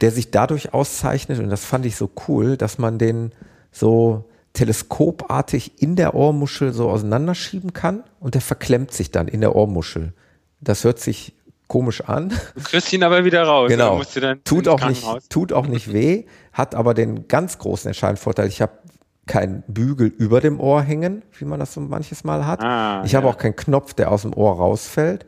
der 0.00 0.10
sich 0.10 0.30
dadurch 0.30 0.74
auszeichnet, 0.74 1.38
und 1.38 1.50
das 1.50 1.64
fand 1.64 1.86
ich 1.86 1.96
so 1.96 2.10
cool, 2.26 2.56
dass 2.56 2.78
man 2.78 2.98
den 2.98 3.32
so 3.70 4.29
teleskopartig 4.52 5.80
in 5.82 5.96
der 5.96 6.14
Ohrmuschel 6.14 6.72
so 6.72 6.90
auseinanderschieben 6.90 7.72
kann 7.72 8.04
und 8.18 8.34
der 8.34 8.42
verklemmt 8.42 8.92
sich 8.92 9.10
dann 9.10 9.28
in 9.28 9.40
der 9.40 9.54
Ohrmuschel. 9.54 10.12
Das 10.60 10.84
hört 10.84 10.98
sich 10.98 11.34
komisch 11.68 12.02
an. 12.02 12.30
Du 12.54 12.62
kriegst 12.62 12.92
ihn 12.92 13.04
aber 13.04 13.24
wieder 13.24 13.44
raus. 13.44 13.68
Genau. 13.68 14.02
Tut 14.44 14.66
auch, 14.68 14.86
nicht, 14.86 15.06
tut 15.30 15.52
auch 15.52 15.66
nicht 15.66 15.92
weh, 15.92 16.24
hat 16.52 16.74
aber 16.74 16.94
den 16.94 17.28
ganz 17.28 17.58
großen 17.58 17.88
entscheidenden 17.88 18.22
Vorteil. 18.22 18.48
Ich 18.48 18.60
habe 18.60 18.72
keinen 19.26 19.62
Bügel 19.68 20.08
über 20.08 20.40
dem 20.40 20.58
Ohr 20.58 20.82
hängen, 20.82 21.22
wie 21.38 21.44
man 21.44 21.60
das 21.60 21.72
so 21.74 21.80
manches 21.80 22.24
Mal 22.24 22.44
hat. 22.44 22.60
Ah, 22.62 23.02
ich 23.04 23.12
ja. 23.12 23.18
habe 23.18 23.28
auch 23.28 23.38
keinen 23.38 23.54
Knopf, 23.54 23.94
der 23.94 24.10
aus 24.10 24.22
dem 24.22 24.34
Ohr 24.34 24.56
rausfällt, 24.56 25.24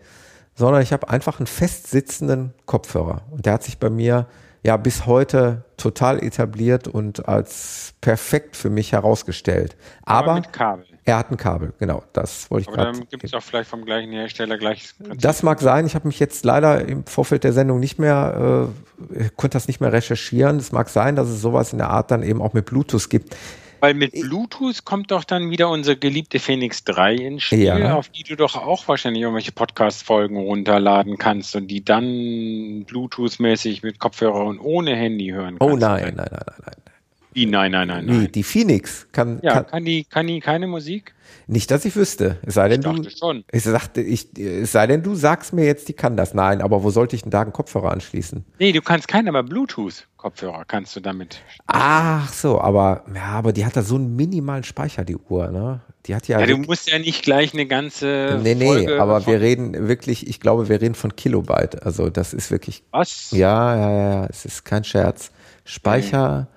sondern 0.57 0.83
ich 0.83 0.93
habe 0.93 1.09
einfach 1.09 1.39
einen 1.39 1.47
festsitzenden 1.47 2.53
Kopfhörer. 2.67 3.23
Und 3.31 3.47
der 3.47 3.55
hat 3.55 3.63
sich 3.63 3.79
bei 3.79 3.89
mir 3.89 4.27
ja 4.63 4.77
bis 4.77 5.07
heute 5.07 5.65
total 5.77 6.23
etabliert 6.23 6.87
und 6.87 7.29
als 7.29 7.95
perfekt 8.01 8.57
für 8.57 8.71
mich 8.71 8.93
herausgestellt. 8.93 9.77
Aber, 10.05 10.43
Aber. 10.57 10.83
Er 11.05 11.19
hat 11.19 11.33
ein 11.33 11.37
Kabel, 11.37 11.73
genau. 11.81 12.05
Das 12.13 12.49
wollte 12.49 12.71
ich 12.71 12.77
gerade. 12.77 12.93
dann 12.93 13.09
gibt 13.09 13.25
es 13.25 13.35
auch 13.35 13.43
vielleicht 13.43 13.69
vom 13.69 13.85
gleichen 13.85 14.13
Hersteller 14.13 14.57
gleich. 14.57 14.95
Das 15.17 15.43
mag 15.43 15.61
sein. 15.61 15.85
Ich 15.85 15.97
habe 15.97 16.07
mich 16.07 16.21
jetzt 16.21 16.45
leider 16.45 16.87
im 16.87 17.05
Vorfeld 17.07 17.43
der 17.43 17.53
Sendung 17.53 17.81
nicht 17.81 17.99
mehr, 17.99 18.71
äh, 19.13 19.29
konnte 19.37 19.57
das 19.57 19.67
nicht 19.67 19.81
mehr 19.81 19.93
recherchieren. 19.93 20.59
Es 20.59 20.71
mag 20.71 20.89
sein, 20.89 21.17
dass 21.17 21.29
es 21.29 21.41
sowas 21.41 21.73
in 21.73 21.79
der 21.79 21.91
Art 21.91 22.13
dann 22.13 22.23
eben 22.23 22.41
auch 22.41 22.53
mit 22.53 22.67
Bluetooth 22.67 23.11
gibt. 23.11 23.35
Weil 23.83 23.95
mit 23.95 24.13
Bluetooth 24.13 24.85
kommt 24.85 25.11
doch 25.11 25.25
dann 25.25 25.51
wieder 25.51 25.69
unsere 25.69 25.97
geliebte 25.97 26.39
Phoenix 26.39 26.85
3 26.85 27.17
ins 27.17 27.43
Spiel, 27.43 27.65
ja. 27.65 27.97
auf 27.97 28.11
die 28.11 28.23
du 28.23 28.37
doch 28.37 28.55
auch 28.55 28.87
wahrscheinlich 28.87 29.23
irgendwelche 29.23 29.51
Podcast-Folgen 29.51 30.37
runterladen 30.37 31.19
kannst 31.19 31.57
und 31.57 31.67
die 31.67 31.85
dann 31.85 32.85
Bluetooth-mäßig 32.87 33.83
mit 33.83 33.99
Kopfhörer 33.99 34.45
und 34.45 34.61
ohne 34.61 34.95
Handy 34.95 35.31
hören 35.31 35.57
oh 35.59 35.67
kannst. 35.67 35.85
Oh 35.85 35.87
nein, 35.89 36.15
nein, 36.15 36.29
nein, 36.31 36.45
nein, 36.47 36.57
nein. 36.65 36.92
Wie, 37.35 37.47
nein, 37.47 37.73
nein, 37.73 37.89
nein, 37.89 38.07
nein. 38.07 38.33
Die 38.33 38.43
Phoenix 38.43 39.07
kann. 39.13 39.41
Ja, 39.43 39.55
kann, 39.55 39.67
kann, 39.67 39.85
die, 39.85 40.05
kann 40.05 40.27
die 40.27 40.41
keine 40.41 40.67
Musik? 40.67 41.15
Nicht, 41.47 41.71
dass 41.71 41.85
ich 41.85 41.97
wüsste. 41.97 42.39
Es 42.47 42.55
sei 42.55 42.69
denn, 42.69 42.81
ich 42.81 42.87
du. 42.87 43.11
Schon. 43.11 43.45
Ich 43.51 43.65
sagte, 43.65 44.01
ich, 44.01 44.37
es 44.39 44.73
sei 44.73 44.87
denn, 44.87 45.03
du 45.03 45.15
sagst 45.15 45.53
mir 45.53 45.65
jetzt, 45.65 45.89
die 45.89 45.93
kann 45.93 46.17
das. 46.17 46.35
Nein, 46.35 46.61
aber 46.61 46.83
wo 46.83 46.91
sollte 46.91 47.17
ich 47.17 47.23
denn 47.23 47.31
da 47.31 47.43
einen 47.43 47.53
Kopfhörer 47.53 47.91
anschließen? 47.91 48.45
Nee, 48.59 48.73
du 48.73 48.81
kannst 48.83 49.09
keinen, 49.09 49.29
aber 49.29 49.43
Bluetooth-Kopfhörer 49.43 50.65
kannst 50.67 50.95
du 50.95 51.01
damit. 51.01 51.43
Ach 51.67 52.33
so, 52.33 52.61
aber, 52.61 53.05
ja, 53.15 53.25
aber 53.25 53.53
die 53.53 53.65
hat 53.65 53.77
da 53.77 53.83
so 53.83 53.97
einen 53.97 54.15
minimalen 54.15 54.65
Speicher, 54.65 55.05
die 55.05 55.17
Uhr, 55.17 55.51
ne? 55.51 55.81
Die 56.07 56.15
hat 56.15 56.29
ja. 56.29 56.41
Ja, 56.41 56.47
du 56.47 56.59
musst 56.59 56.91
ja 56.91 56.99
nicht 56.99 57.23
gleich 57.23 57.55
eine 57.55 57.67
ganze. 57.67 58.41
Nee, 58.43 58.55
nee, 58.55 58.67
Folge 58.67 59.01
aber 59.01 59.27
wir 59.27 59.41
reden 59.41 59.89
wirklich, 59.89 60.29
ich 60.29 60.41
glaube, 60.41 60.69
wir 60.69 60.81
reden 60.81 60.95
von 60.95 61.17
Kilobyte. 61.17 61.85
Also, 61.85 62.11
das 62.11 62.35
ist 62.35 62.51
wirklich. 62.51 62.83
Was? 62.91 63.31
Ja, 63.31 63.77
ja, 63.77 63.91
ja, 63.91 64.27
es 64.27 64.45
ist 64.45 64.65
kein 64.65 64.85
Scherz. 64.85 65.31
Speicher. 65.65 66.49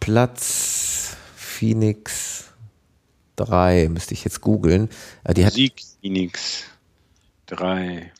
Platz 0.00 1.16
Phoenix 1.36 2.52
3, 3.36 3.88
müsste 3.88 4.14
ich 4.14 4.24
jetzt 4.24 4.40
googeln. 4.40 4.88
Äh, 5.24 5.34
die 5.34 5.46
hat, 5.46 5.54
Phoenix 6.00 6.64
3. 7.46 8.12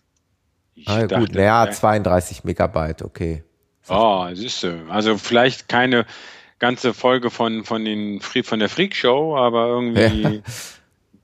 Ich 0.74 0.88
ah, 0.88 1.06
dachte, 1.06 1.26
gut, 1.26 1.34
naja, 1.34 1.70
32 1.70 2.44
Megabyte, 2.44 3.02
okay. 3.02 3.42
Oh, 3.88 4.28
siehst 4.32 4.62
du. 4.62 4.86
Also 4.88 5.18
vielleicht 5.18 5.68
keine 5.68 6.06
ganze 6.58 6.94
Folge 6.94 7.30
von, 7.30 7.64
von, 7.64 7.84
den, 7.84 8.20
von 8.20 8.58
der 8.58 8.68
Freak 8.68 8.94
Show, 8.94 9.36
aber 9.36 9.68
irgendwie, 9.68 10.34
ja. 10.34 10.40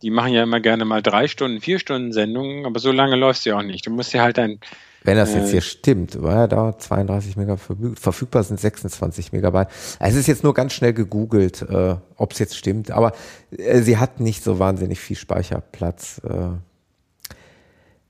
die 0.02 0.10
machen 0.10 0.32
ja 0.32 0.42
immer 0.42 0.60
gerne 0.60 0.84
mal 0.84 1.02
drei 1.02 1.28
Stunden, 1.28 1.60
vier 1.60 1.78
Stunden 1.78 2.12
Sendungen, 2.12 2.66
aber 2.66 2.80
so 2.80 2.92
lange 2.92 3.16
läuft 3.16 3.42
sie 3.42 3.52
auch 3.52 3.62
nicht. 3.62 3.86
Du 3.86 3.90
musst 3.90 4.12
ja 4.12 4.22
halt 4.22 4.38
ein 4.38 4.60
wenn 5.04 5.18
das 5.18 5.34
jetzt 5.34 5.50
hier 5.50 5.60
stimmt, 5.60 6.22
war 6.22 6.34
ja 6.34 6.46
da 6.46 6.78
32 6.78 7.36
Megabyte 7.36 7.98
verfügbar 8.00 8.42
sind 8.42 8.58
26 8.58 9.32
Megabyte. 9.32 9.68
Es 10.00 10.14
ist 10.14 10.26
jetzt 10.26 10.42
nur 10.42 10.54
ganz 10.54 10.72
schnell 10.72 10.94
gegoogelt, 10.94 11.60
äh, 11.60 11.96
ob 12.16 12.32
es 12.32 12.38
jetzt 12.38 12.56
stimmt, 12.56 12.90
aber 12.90 13.12
äh, 13.50 13.82
sie 13.82 13.98
hat 13.98 14.20
nicht 14.20 14.42
so 14.42 14.58
wahnsinnig 14.58 14.98
viel 14.98 15.16
Speicherplatz. 15.16 16.22
Äh. 16.24 16.56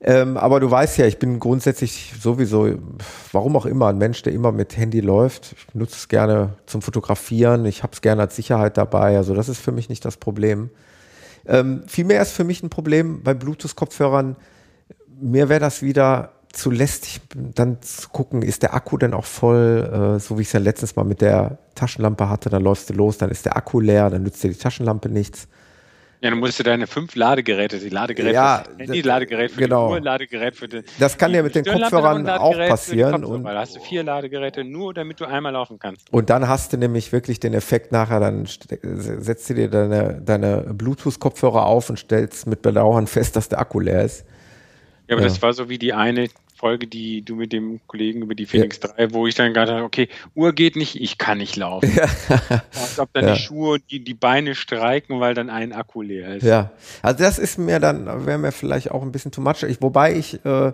Ähm, 0.07 0.37
aber 0.37 0.61
du 0.61 0.71
weißt 0.71 0.97
ja, 0.97 1.05
ich 1.05 1.19
bin 1.19 1.41
grundsätzlich 1.41 2.13
sowieso, 2.17 2.75
warum 3.33 3.57
auch 3.57 3.65
immer, 3.65 3.87
ein 3.89 3.97
Mensch, 3.97 4.21
der 4.21 4.31
immer 4.31 4.53
mit 4.53 4.77
Handy 4.77 5.01
läuft. 5.01 5.53
Ich 5.57 5.75
nutze 5.75 5.95
es 5.97 6.07
gerne 6.07 6.53
zum 6.65 6.81
Fotografieren, 6.81 7.65
ich 7.65 7.83
habe 7.83 7.91
es 7.91 7.99
gerne 7.99 8.21
als 8.21 8.37
Sicherheit 8.37 8.77
dabei, 8.77 9.17
also 9.17 9.35
das 9.35 9.49
ist 9.49 9.59
für 9.59 9.73
mich 9.73 9.89
nicht 9.89 10.05
das 10.05 10.15
Problem. 10.15 10.69
Ähm, 11.45 11.83
vielmehr 11.87 12.21
ist 12.21 12.31
für 12.31 12.45
mich 12.45 12.63
ein 12.63 12.69
Problem 12.69 13.21
bei 13.21 13.33
Bluetooth-Kopfhörern, 13.33 14.37
mir 15.19 15.49
wäre 15.49 15.59
das 15.59 15.81
wieder 15.81 16.34
zu 16.55 16.71
lästig, 16.71 17.21
dann 17.35 17.81
zu 17.81 18.09
gucken, 18.09 18.41
ist 18.41 18.63
der 18.63 18.73
Akku 18.73 18.97
denn 18.97 19.13
auch 19.13 19.25
voll, 19.25 20.15
äh, 20.15 20.19
so 20.19 20.37
wie 20.37 20.41
ich 20.41 20.47
es 20.47 20.53
ja 20.53 20.59
letztens 20.59 20.95
mal 20.95 21.03
mit 21.03 21.21
der 21.21 21.57
Taschenlampe 21.75 22.29
hatte, 22.29 22.49
dann 22.49 22.63
läufst 22.63 22.89
du 22.89 22.93
los, 22.93 23.17
dann 23.17 23.29
ist 23.29 23.45
der 23.45 23.55
Akku 23.57 23.79
leer, 23.79 24.09
dann 24.09 24.23
nützt 24.23 24.43
dir 24.43 24.49
die 24.49 24.57
Taschenlampe 24.57 25.09
nichts. 25.09 25.47
Ja, 26.21 26.29
dann 26.29 26.39
musst 26.39 26.57
du 26.57 26.63
deine 26.63 26.87
fünf 26.87 27.15
Ladegeräte, 27.15 27.77
die 27.77 27.89
Ladegeräte 27.89 28.33
ja, 28.33 28.63
das 28.63 28.87
Handy, 28.87 29.01
Ladegerät 29.01 29.51
für 29.51 29.59
genau. 29.59 29.89
die 29.89 29.93
Uhr, 29.93 29.99
Ladegerät 29.99 30.55
für 30.55 30.67
den. 30.67 30.83
Das 30.97 31.17
kann 31.17 31.33
ja 31.33 31.43
mit 31.43 31.53
den 31.53 31.65
Kopfhörern 31.65 32.27
auch 32.29 32.57
passieren. 32.57 33.23
Und 33.23 33.43
da 33.43 33.59
hast 33.59 33.75
du 33.75 33.79
vier 33.81 34.03
Ladegeräte 34.03 34.63
nur, 34.63 34.93
damit 34.93 35.19
du 35.19 35.25
einmal 35.25 35.51
laufen 35.51 35.77
kannst. 35.77 36.11
Und 36.11 36.29
dann 36.29 36.47
hast 36.47 36.73
du 36.73 36.77
nämlich 36.77 37.11
wirklich 37.11 37.39
den 37.39 37.53
Effekt 37.53 37.91
nachher, 37.91 38.19
dann 38.21 38.47
setzt 38.47 39.49
du 39.49 39.53
dir 39.53 39.69
deine, 39.69 40.21
deine 40.25 40.73
Bluetooth-Kopfhörer 40.73 41.65
auf 41.65 41.89
und 41.91 41.99
stellst 41.99 42.47
mit 42.47 42.61
Bedauern 42.61 43.07
fest, 43.07 43.35
dass 43.35 43.49
der 43.49 43.59
Akku 43.59 43.79
leer 43.79 44.03
ist. 44.03 44.25
Ja, 45.07 45.15
aber 45.15 45.21
ja. 45.21 45.27
das 45.27 45.41
war 45.41 45.53
so 45.53 45.69
wie 45.69 45.77
die 45.77 45.93
eine 45.93 46.29
Folge, 46.55 46.87
die 46.87 47.21
du 47.21 47.35
mit 47.35 47.51
dem 47.51 47.81
Kollegen 47.87 48.21
über 48.21 48.35
die 48.35 48.45
Phoenix 48.45 48.79
ja. 48.81 48.89
3, 48.89 49.13
wo 49.13 49.27
ich 49.27 49.35
dann 49.35 49.53
gerade 49.53 49.83
okay, 49.83 50.07
Uhr 50.33 50.53
geht 50.53 50.75
nicht, 50.75 50.99
ich 50.99 51.17
kann 51.17 51.37
nicht 51.37 51.55
laufen. 51.55 51.91
Ja. 51.95 52.05
Als 52.71 52.99
ob 52.99 53.11
dann 53.13 53.27
ja. 53.27 53.33
die 53.33 53.39
Schuhe, 53.39 53.79
die, 53.79 54.03
die 54.03 54.13
Beine 54.13 54.55
streiken, 54.55 55.19
weil 55.19 55.33
dann 55.33 55.49
ein 55.49 55.73
Akku 55.73 56.01
leer 56.01 56.35
ist. 56.35 56.43
Ja, 56.43 56.71
also 57.01 57.23
das 57.23 57.39
ist 57.39 57.57
mir 57.57 57.79
dann, 57.79 58.25
wäre 58.25 58.37
mir 58.37 58.51
vielleicht 58.51 58.91
auch 58.91 59.01
ein 59.01 59.11
bisschen 59.11 59.31
too 59.31 59.41
much. 59.41 59.63
Ich, 59.63 59.81
wobei 59.81 60.15
ich 60.15 60.43
äh, 60.45 60.71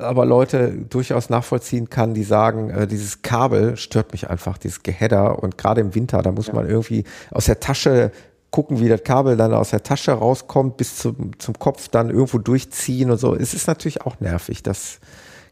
aber 0.00 0.24
Leute 0.24 0.72
durchaus 0.88 1.30
nachvollziehen 1.30 1.90
kann, 1.90 2.14
die 2.14 2.24
sagen, 2.24 2.70
äh, 2.70 2.86
dieses 2.86 3.22
Kabel 3.22 3.76
stört 3.76 4.12
mich 4.12 4.30
einfach, 4.30 4.58
dieses 4.58 4.82
Geheader 4.82 5.42
und 5.42 5.58
gerade 5.58 5.80
im 5.80 5.94
Winter, 5.94 6.22
da 6.22 6.32
muss 6.32 6.48
ja. 6.48 6.54
man 6.54 6.68
irgendwie 6.68 7.04
aus 7.30 7.46
der 7.46 7.60
Tasche 7.60 8.12
gucken, 8.52 8.78
wie 8.78 8.88
das 8.88 9.02
Kabel 9.02 9.36
dann 9.36 9.52
aus 9.52 9.70
der 9.70 9.82
Tasche 9.82 10.12
rauskommt, 10.12 10.76
bis 10.76 10.98
zum, 10.98 11.36
zum 11.40 11.58
Kopf 11.58 11.88
dann 11.88 12.10
irgendwo 12.10 12.38
durchziehen 12.38 13.10
und 13.10 13.18
so. 13.18 13.34
Es 13.34 13.54
ist 13.54 13.66
natürlich 13.66 14.02
auch 14.02 14.20
nervig, 14.20 14.62
das 14.62 15.00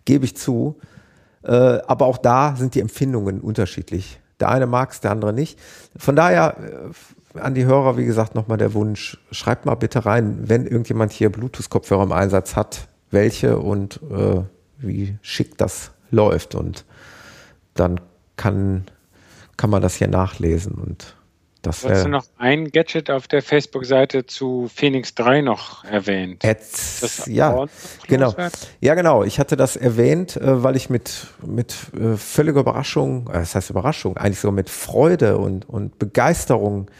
gebe 0.04 0.24
ich 0.24 0.36
zu. 0.36 0.76
Äh, 1.42 1.50
aber 1.86 2.06
auch 2.06 2.18
da 2.18 2.54
sind 2.56 2.74
die 2.74 2.80
Empfindungen 2.80 3.40
unterschiedlich. 3.40 4.20
Der 4.38 4.50
eine 4.50 4.66
mag 4.66 4.92
es, 4.92 5.00
der 5.00 5.10
andere 5.10 5.32
nicht. 5.32 5.58
Von 5.96 6.14
daher 6.14 6.56
äh, 7.34 7.40
an 7.40 7.54
die 7.54 7.64
Hörer, 7.64 7.96
wie 7.96 8.04
gesagt, 8.04 8.34
nochmal 8.34 8.58
der 8.58 8.74
Wunsch, 8.74 9.18
schreibt 9.30 9.64
mal 9.64 9.76
bitte 9.76 10.04
rein, 10.04 10.38
wenn 10.48 10.66
irgendjemand 10.66 11.12
hier 11.12 11.32
Bluetooth-Kopfhörer 11.32 12.02
im 12.02 12.12
Einsatz 12.12 12.54
hat, 12.54 12.88
welche 13.10 13.58
und 13.58 14.00
äh, 14.10 14.42
wie 14.76 15.16
schick 15.22 15.56
das 15.56 15.92
läuft. 16.10 16.54
Und 16.54 16.84
dann 17.72 17.98
kann, 18.36 18.84
kann 19.56 19.70
man 19.70 19.80
das 19.80 19.94
hier 19.94 20.08
nachlesen 20.08 20.74
und 20.74 21.16
das 21.62 21.84
Hast 21.84 22.06
du 22.06 22.08
noch 22.08 22.24
ein 22.38 22.70
Gadget 22.70 23.10
auf 23.10 23.28
der 23.28 23.42
Facebook-Seite 23.42 24.24
zu 24.24 24.70
Phoenix 24.74 25.14
3 25.14 25.42
noch 25.42 25.84
erwähnt? 25.84 26.42
Jetzt, 26.42 27.26
ja, 27.26 27.66
genau. 28.06 28.34
Ja, 28.80 28.94
genau. 28.94 29.24
Ich 29.24 29.38
hatte 29.38 29.56
das 29.56 29.76
erwähnt, 29.76 30.36
äh, 30.36 30.62
weil 30.62 30.76
ich 30.76 30.88
mit, 30.88 31.26
mit 31.44 31.74
äh, 31.94 32.16
völliger 32.16 32.60
Überraschung, 32.60 33.28
äh, 33.28 33.34
das 33.34 33.54
heißt 33.54 33.68
Überraschung, 33.70 34.16
eigentlich 34.16 34.40
so 34.40 34.50
mit 34.52 34.70
Freude 34.70 35.36
und, 35.36 35.68
und 35.68 35.98
Begeisterung 35.98 36.90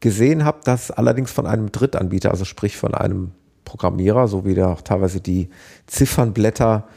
gesehen 0.00 0.44
habe, 0.44 0.60
dass 0.64 0.90
allerdings 0.90 1.30
von 1.30 1.46
einem 1.46 1.72
Drittanbieter, 1.72 2.30
also 2.30 2.44
sprich 2.44 2.76
von 2.76 2.94
einem 2.94 3.32
Programmierer, 3.64 4.28
so 4.28 4.44
wie 4.44 4.54
da 4.54 4.72
auch 4.72 4.82
teilweise 4.82 5.20
die 5.20 5.48
Ziffernblätter 5.86 6.88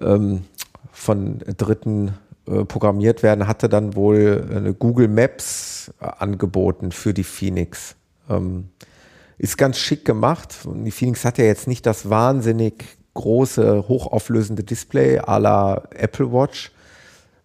ähm, 0.00 0.44
von 0.90 1.38
Dritten 1.56 2.08
äh, 2.08 2.12
programmiert 2.64 3.22
werden, 3.22 3.46
hatte 3.46 3.68
dann 3.68 3.94
wohl 3.94 4.46
eine 4.54 4.74
Google 4.74 5.08
Maps 5.08 5.92
äh, 6.00 6.04
angeboten 6.04 6.92
für 6.92 7.14
die 7.14 7.24
Phoenix. 7.24 7.96
Ähm, 8.28 8.68
ist 9.38 9.56
ganz 9.56 9.78
schick 9.78 10.04
gemacht. 10.04 10.58
Die 10.66 10.90
Phoenix 10.90 11.24
hat 11.24 11.38
ja 11.38 11.44
jetzt 11.44 11.66
nicht 11.66 11.86
das 11.86 12.10
wahnsinnig 12.10 12.84
große, 13.14 13.88
hochauflösende 13.88 14.64
Display 14.64 15.18
à 15.18 15.38
la 15.38 15.82
Apple 15.90 16.32
Watch. 16.32 16.72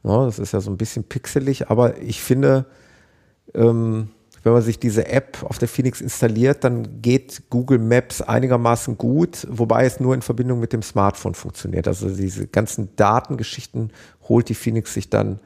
Das 0.04 0.40
ist 0.40 0.52
ja 0.52 0.62
so 0.62 0.70
ein 0.70 0.78
bisschen 0.78 1.04
pixelig, 1.04 1.70
aber 1.70 2.00
ich 2.00 2.22
finde, 2.22 2.66
ähm, 3.54 4.10
wenn 4.46 4.54
man 4.54 4.62
sich 4.62 4.78
diese 4.78 5.08
App 5.08 5.42
auf 5.42 5.58
der 5.58 5.68
Phoenix 5.68 6.02
installiert, 6.02 6.64
dann 6.64 7.02
geht 7.02 7.50
Google 7.50 7.80
Maps 7.80 8.22
einigermaßen 8.22 8.96
gut, 8.96 9.48
wobei 9.50 9.86
es 9.86 10.00
nur 10.00 10.14
in 10.14 10.22
Verbindung 10.22 10.60
mit 10.60 10.72
dem 10.72 10.84
Smartphone 10.84 11.34
funktioniert. 11.34 11.88
Also 11.88 12.16
diese 12.16 12.46
ganzen 12.46 12.96
Datengeschichten 12.96 13.92
holt 14.30 14.48
die 14.48 14.54
Phoenix 14.54 14.94
sich 14.94 15.10
dann 15.10 15.40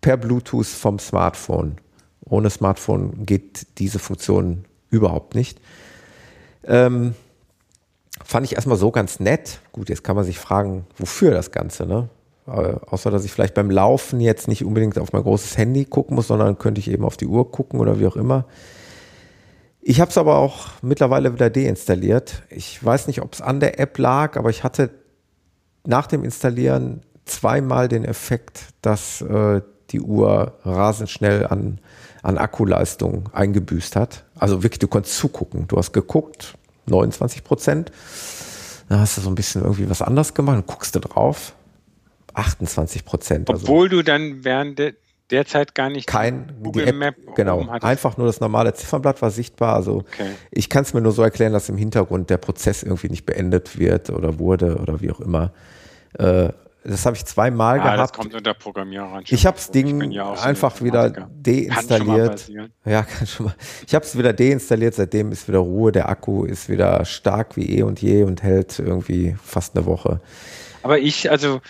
per 0.00 0.16
Bluetooth 0.16 0.66
vom 0.66 0.98
Smartphone. 0.98 1.76
Ohne 2.24 2.50
Smartphone 2.50 3.24
geht 3.24 3.68
diese 3.78 4.00
Funktion 4.00 4.64
überhaupt 4.90 5.36
nicht. 5.36 5.60
Ähm, 6.64 7.14
fand 8.24 8.46
ich 8.46 8.56
erstmal 8.56 8.78
so 8.78 8.90
ganz 8.90 9.20
nett. 9.20 9.60
Gut, 9.70 9.88
jetzt 9.88 10.02
kann 10.02 10.16
man 10.16 10.24
sich 10.24 10.40
fragen, 10.40 10.86
wofür 10.98 11.30
das 11.30 11.52
Ganze, 11.52 11.86
ne? 11.86 12.08
Äh, 12.46 12.74
außer 12.86 13.10
dass 13.10 13.24
ich 13.24 13.32
vielleicht 13.32 13.54
beim 13.54 13.70
Laufen 13.70 14.20
jetzt 14.20 14.48
nicht 14.48 14.64
unbedingt 14.64 14.98
auf 14.98 15.12
mein 15.12 15.22
großes 15.22 15.56
Handy 15.56 15.84
gucken 15.84 16.14
muss, 16.16 16.28
sondern 16.28 16.58
könnte 16.58 16.80
ich 16.80 16.90
eben 16.90 17.04
auf 17.04 17.16
die 17.16 17.26
Uhr 17.26 17.50
gucken 17.50 17.80
oder 17.80 17.98
wie 17.98 18.06
auch 18.06 18.16
immer. 18.16 18.46
Ich 19.80 20.00
habe 20.00 20.10
es 20.10 20.18
aber 20.18 20.36
auch 20.38 20.68
mittlerweile 20.82 21.34
wieder 21.34 21.50
deinstalliert. 21.50 22.42
Ich 22.48 22.82
weiß 22.82 23.06
nicht, 23.06 23.22
ob 23.22 23.34
es 23.34 23.40
an 23.40 23.60
der 23.60 23.80
App 23.80 23.98
lag, 23.98 24.36
aber 24.36 24.50
ich 24.50 24.64
hatte 24.64 24.90
nach 25.86 26.06
dem 26.06 26.24
Installieren 26.24 27.02
zweimal 27.26 27.88
den 27.88 28.04
Effekt, 28.04 28.68
dass 28.82 29.20
äh, 29.20 29.60
die 29.90 30.00
Uhr 30.00 30.54
rasend 30.64 31.10
schnell 31.10 31.46
an, 31.46 31.80
an 32.22 32.38
Akkuleistung 32.38 33.28
eingebüßt 33.32 33.96
hat. 33.96 34.24
Also 34.38 34.62
wirklich, 34.62 34.78
du 34.78 34.88
konntest 34.88 35.16
zugucken. 35.16 35.68
Du 35.68 35.76
hast 35.76 35.92
geguckt, 35.92 36.56
29 36.86 37.44
Prozent. 37.44 37.92
Dann 38.88 39.00
hast 39.00 39.16
du 39.16 39.20
so 39.20 39.30
ein 39.30 39.34
bisschen 39.34 39.62
irgendwie 39.62 39.88
was 39.88 40.02
anderes 40.02 40.34
gemacht 40.34 40.56
und 40.56 40.66
guckst 40.66 40.94
du 40.94 41.00
drauf. 41.00 41.54
28 42.34 43.04
Prozent. 43.04 43.50
Also 43.50 43.64
Obwohl 43.64 43.86
also. 43.86 43.96
du 43.96 44.02
dann 44.02 44.44
während 44.44 44.78
der 44.78 44.94
derzeit 45.30 45.74
gar 45.74 45.88
nicht 45.88 46.06
kein 46.06 46.52
Google 46.62 46.88
App, 46.88 46.96
Map 46.96 47.16
genau 47.34 47.66
einfach 47.80 48.18
nur 48.18 48.26
das 48.26 48.40
normale 48.40 48.74
Ziffernblatt 48.74 49.22
war 49.22 49.30
sichtbar 49.30 49.74
also 49.74 50.00
okay. 50.00 50.28
ich 50.50 50.68
kann 50.68 50.82
es 50.82 50.92
mir 50.92 51.00
nur 51.00 51.12
so 51.12 51.22
erklären 51.22 51.54
dass 51.54 51.70
im 51.70 51.78
Hintergrund 51.78 52.28
der 52.28 52.36
Prozess 52.36 52.82
irgendwie 52.82 53.08
nicht 53.08 53.24
beendet 53.24 53.78
wird 53.78 54.10
oder 54.10 54.38
wurde 54.38 54.76
oder 54.76 55.00
wie 55.00 55.10
auch 55.10 55.20
immer 55.20 55.52
äh, 56.18 56.50
das 56.86 57.06
habe 57.06 57.16
ich 57.16 57.24
zweimal 57.24 57.80
ah, 57.80 57.82
gehabt. 57.82 58.00
Das 58.00 58.12
kommt 58.12 58.34
unter 58.34 58.52
Programmierer. 58.52 59.22
Ich 59.26 59.46
habe 59.46 59.56
das 59.56 59.70
Ding 59.70 60.10
ja 60.10 60.34
einfach 60.34 60.76
so 60.76 60.84
wieder 60.84 61.08
deinstalliert. 61.10 62.46
Kann 62.46 62.70
ja, 62.84 63.02
kann 63.02 63.26
schon 63.26 63.46
mal. 63.46 63.54
Ich 63.86 63.94
habe 63.94 64.04
es 64.04 64.18
wieder 64.18 64.34
deinstalliert. 64.34 64.94
Seitdem 64.94 65.32
ist 65.32 65.48
wieder 65.48 65.60
Ruhe. 65.60 65.92
Der 65.92 66.10
Akku 66.10 66.44
ist 66.44 66.68
wieder 66.68 67.02
stark 67.06 67.56
wie 67.56 67.78
eh 67.78 67.82
und 67.84 68.02
je 68.02 68.24
und 68.24 68.42
hält 68.42 68.78
irgendwie 68.78 69.34
fast 69.42 69.74
eine 69.76 69.86
Woche. 69.86 70.20
Aber 70.82 70.98
ich, 70.98 71.30
also 71.30 71.62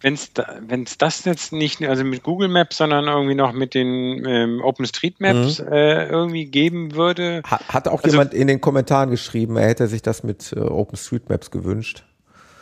wenn 0.00 0.14
es 0.14 0.32
da, 0.32 0.58
das 0.98 1.24
jetzt 1.24 1.52
nicht, 1.52 1.82
also 1.82 2.04
mit 2.04 2.22
Google 2.22 2.48
Maps, 2.48 2.76
sondern 2.76 3.06
irgendwie 3.06 3.34
noch 3.34 3.52
mit 3.52 3.74
den 3.74 4.24
ähm, 4.26 4.60
OpenStreetMaps 4.62 5.60
mhm. 5.60 5.72
äh, 5.72 6.06
irgendwie 6.06 6.46
geben 6.46 6.94
würde. 6.94 7.42
Hat, 7.44 7.68
hat 7.68 7.88
auch 7.88 8.02
also, 8.02 8.16
jemand 8.16 8.34
in 8.34 8.46
den 8.46 8.60
Kommentaren 8.60 9.10
geschrieben, 9.10 9.56
er 9.56 9.68
hätte 9.68 9.86
sich 9.86 10.02
das 10.02 10.22
mit 10.22 10.52
äh, 10.52 10.60
OpenStreetMaps 10.60 11.50
gewünscht. 11.50 12.04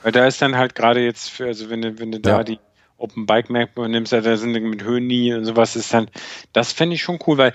Weil 0.02 0.12
da 0.12 0.26
ist 0.26 0.40
dann 0.42 0.56
halt 0.56 0.74
gerade 0.74 1.00
jetzt, 1.00 1.30
für, 1.30 1.46
also 1.46 1.70
wenn 1.70 1.82
du, 1.82 1.98
wenn 1.98 2.12
du 2.12 2.18
ja. 2.18 2.38
da 2.38 2.44
die 2.44 2.58
Open 2.98 3.26
Bike 3.26 3.50
Map 3.50 3.76
nimmst, 3.76 4.12
da 4.12 4.36
sind 4.36 4.52
mit 4.52 4.84
Höhen 4.84 5.10
und 5.34 5.44
sowas, 5.44 5.76
ist 5.76 5.92
dann, 5.92 6.08
das 6.52 6.72
fände 6.72 6.94
ich 6.94 7.02
schon 7.02 7.18
cool, 7.26 7.38
weil 7.38 7.52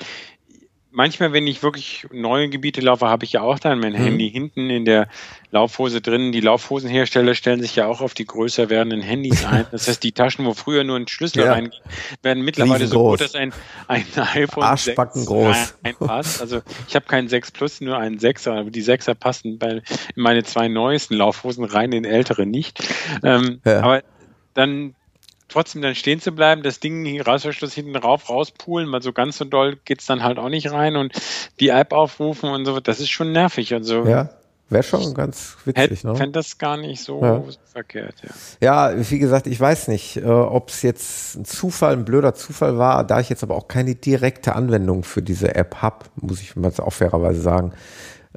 manchmal, 1.00 1.32
wenn 1.32 1.48
ich 1.48 1.64
wirklich 1.64 2.06
neue 2.12 2.50
Gebiete 2.50 2.82
laufe, 2.82 3.08
habe 3.08 3.24
ich 3.24 3.32
ja 3.32 3.42
auch 3.42 3.58
dann 3.58 3.80
mein 3.80 3.94
mhm. 3.94 4.04
Handy 4.04 4.30
hinten 4.30 4.70
in 4.70 4.84
der 4.84 5.08
Laufhose 5.50 6.02
drin. 6.02 6.34
Die 6.34 6.42
Laufhosenhersteller 6.42 7.36
stellen 7.36 7.62
sich 7.62 7.74
ja 7.78 7.88
auch 7.88 8.02
auf 8.02 8.14
die 8.14 8.26
größer 8.26 8.70
werdenden 8.70 9.02
Handys 9.02 9.46
ein. 9.46 9.66
Das 9.72 9.88
heißt, 9.88 10.04
die 10.04 10.12
Taschen, 10.12 10.46
wo 10.46 10.54
früher 10.54 10.84
nur 10.84 10.98
ein 10.98 11.08
Schlüssel 11.08 11.46
ja. 11.46 11.54
reinging, 11.54 11.80
werden 12.22 12.44
mittlerweile 12.44 12.86
so 12.86 13.00
groß, 13.00 13.20
dass 13.20 13.36
ein, 13.36 13.54
ein 13.88 14.04
iPhone 14.16 14.64
Arschbacken 14.64 15.22
6 15.22 15.26
groß. 15.28 15.76
reinpasst. 15.86 16.42
Also 16.42 16.62
ich 16.90 16.96
habe 16.96 17.06
keinen 17.06 17.30
6 17.30 17.52
Plus, 17.52 17.80
nur 17.80 17.98
einen 17.98 18.18
6er, 18.18 18.60
aber 18.60 18.70
die 18.70 18.84
6er 18.84 19.14
passen 19.14 19.58
bei, 19.58 19.70
in 19.70 19.82
meine 20.16 20.44
zwei 20.44 20.68
neuesten 20.68 21.14
Laufhosen 21.14 21.64
rein, 21.64 21.94
in 21.94 22.04
ältere 22.04 22.46
nicht. 22.46 22.84
Ähm, 23.24 23.62
ja. 23.64 23.80
Aber 23.84 24.04
dann 24.54 24.96
trotzdem 25.50 25.82
dann 25.82 25.96
stehen 25.96 26.22
zu 26.22 26.32
bleiben, 26.32 26.64
das 26.64 26.80
Ding 26.80 27.20
Reißverschluss 27.22 27.74
hinten 27.74 27.96
rauf, 27.96 28.30
rauspulen, 28.30 28.92
weil 28.92 29.02
so 29.02 29.14
ganz 29.14 29.38
so 29.38 29.46
doll 29.46 29.78
geht 29.86 30.02
es 30.02 30.06
dann 30.06 30.24
halt 30.24 30.40
auch 30.40 30.50
nicht 30.50 30.72
rein 30.72 30.96
und 30.96 31.14
die 31.60 31.70
App 31.70 31.92
aufrufen 31.92 32.50
und 32.50 32.66
so, 32.66 32.80
das 32.80 33.00
ist 33.00 33.10
schon 33.10 33.32
nervig. 33.32 33.74
Also 33.74 34.06
ja. 34.06 34.30
Wäre 34.72 34.84
schon 34.84 35.16
ganz 35.16 35.58
witzig. 35.66 35.92
Ich 35.92 36.04
ne? 36.04 36.16
fände 36.16 36.34
das 36.34 36.60
gar 36.60 36.78
nicht 36.78 37.02
so 37.02 37.24
ja. 37.24 37.44
verkehrt. 37.74 38.14
Ja. 38.62 38.92
ja, 38.92 39.10
wie 39.10 39.18
gesagt, 39.18 39.48
ich 39.48 39.60
weiß 39.60 39.88
nicht, 39.88 40.18
äh, 40.18 40.26
ob 40.26 40.70
es 40.70 40.84
jetzt 40.84 41.38
ein 41.38 41.46
Zufall, 41.46 41.94
ein 41.94 42.06
blöder 42.06 42.36
Zufall 42.36 42.78
war, 42.78 43.04
da 43.04 43.20
ich 43.20 43.30
jetzt 43.30 43.42
aber 43.42 43.56
auch 43.56 43.68
keine 43.68 43.96
direkte 43.96 44.56
Anwendung 44.56 45.04
für 45.04 45.24
diese 45.24 45.56
App 45.56 45.78
habe, 45.78 46.06
muss 46.18 46.42
ich 46.42 46.56
mal 46.56 46.72
auch 46.78 46.94
fairerweise 46.94 47.42
sagen, 47.42 47.74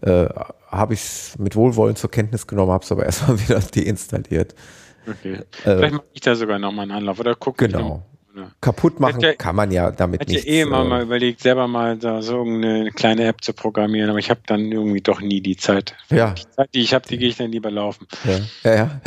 äh, 0.01 0.27
habe 0.69 0.95
ich 0.95 1.01
es 1.01 1.39
mit 1.39 1.55
Wohlwollen 1.55 1.97
zur 1.97 2.11
Kenntnis 2.11 2.47
genommen, 2.47 2.73
habe 2.73 2.85
es 2.85 2.91
aber 2.91 3.05
erstmal 3.05 3.39
wieder 3.39 3.61
deinstalliert. 3.61 4.55
Okay. 5.07 5.35
Äh, 5.35 5.43
Vielleicht 5.63 5.95
mache 5.95 6.05
ich 6.13 6.21
da 6.21 6.35
sogar 6.35 6.59
nochmal 6.59 6.85
einen 6.85 6.93
Anlauf 6.93 7.21
oder 7.21 7.35
gucke 7.35 7.69
Genau. 7.69 8.05
Kaputt 8.63 8.99
machen 8.99 9.21
ja, 9.21 9.35
kann 9.35 9.55
man 9.55 9.71
ja 9.71 9.91
damit 9.91 10.21
nicht. 10.21 10.31
Ich 10.31 10.37
hätte 10.45 10.49
eh 10.49 10.61
immer 10.63 10.81
äh, 10.81 10.89
mal 10.89 11.03
überlegt, 11.03 11.41
selber 11.41 11.69
mal 11.69 11.99
da 11.99 12.23
so 12.23 12.41
eine 12.41 12.91
kleine 12.91 13.27
App 13.27 13.45
zu 13.45 13.53
programmieren, 13.53 14.09
aber 14.09 14.19
ich 14.19 14.31
habe 14.31 14.41
dann 14.47 14.73
irgendwie 14.73 15.03
doch 15.03 15.21
nie 15.21 15.43
die 15.43 15.57
Zeit. 15.57 15.95
Ja. 16.09 16.31
Die 16.31 16.49
Zeit, 16.49 16.71
die 16.73 16.81
ich 16.81 16.95
habe, 16.95 17.07
die 17.07 17.19
gehe 17.19 17.29
ich 17.29 17.37
dann 17.37 17.53
lieber 17.53 17.71
laufen. 17.71 18.07
Ja, 18.25 18.39
ja. 18.71 18.75
ja. 18.75 19.01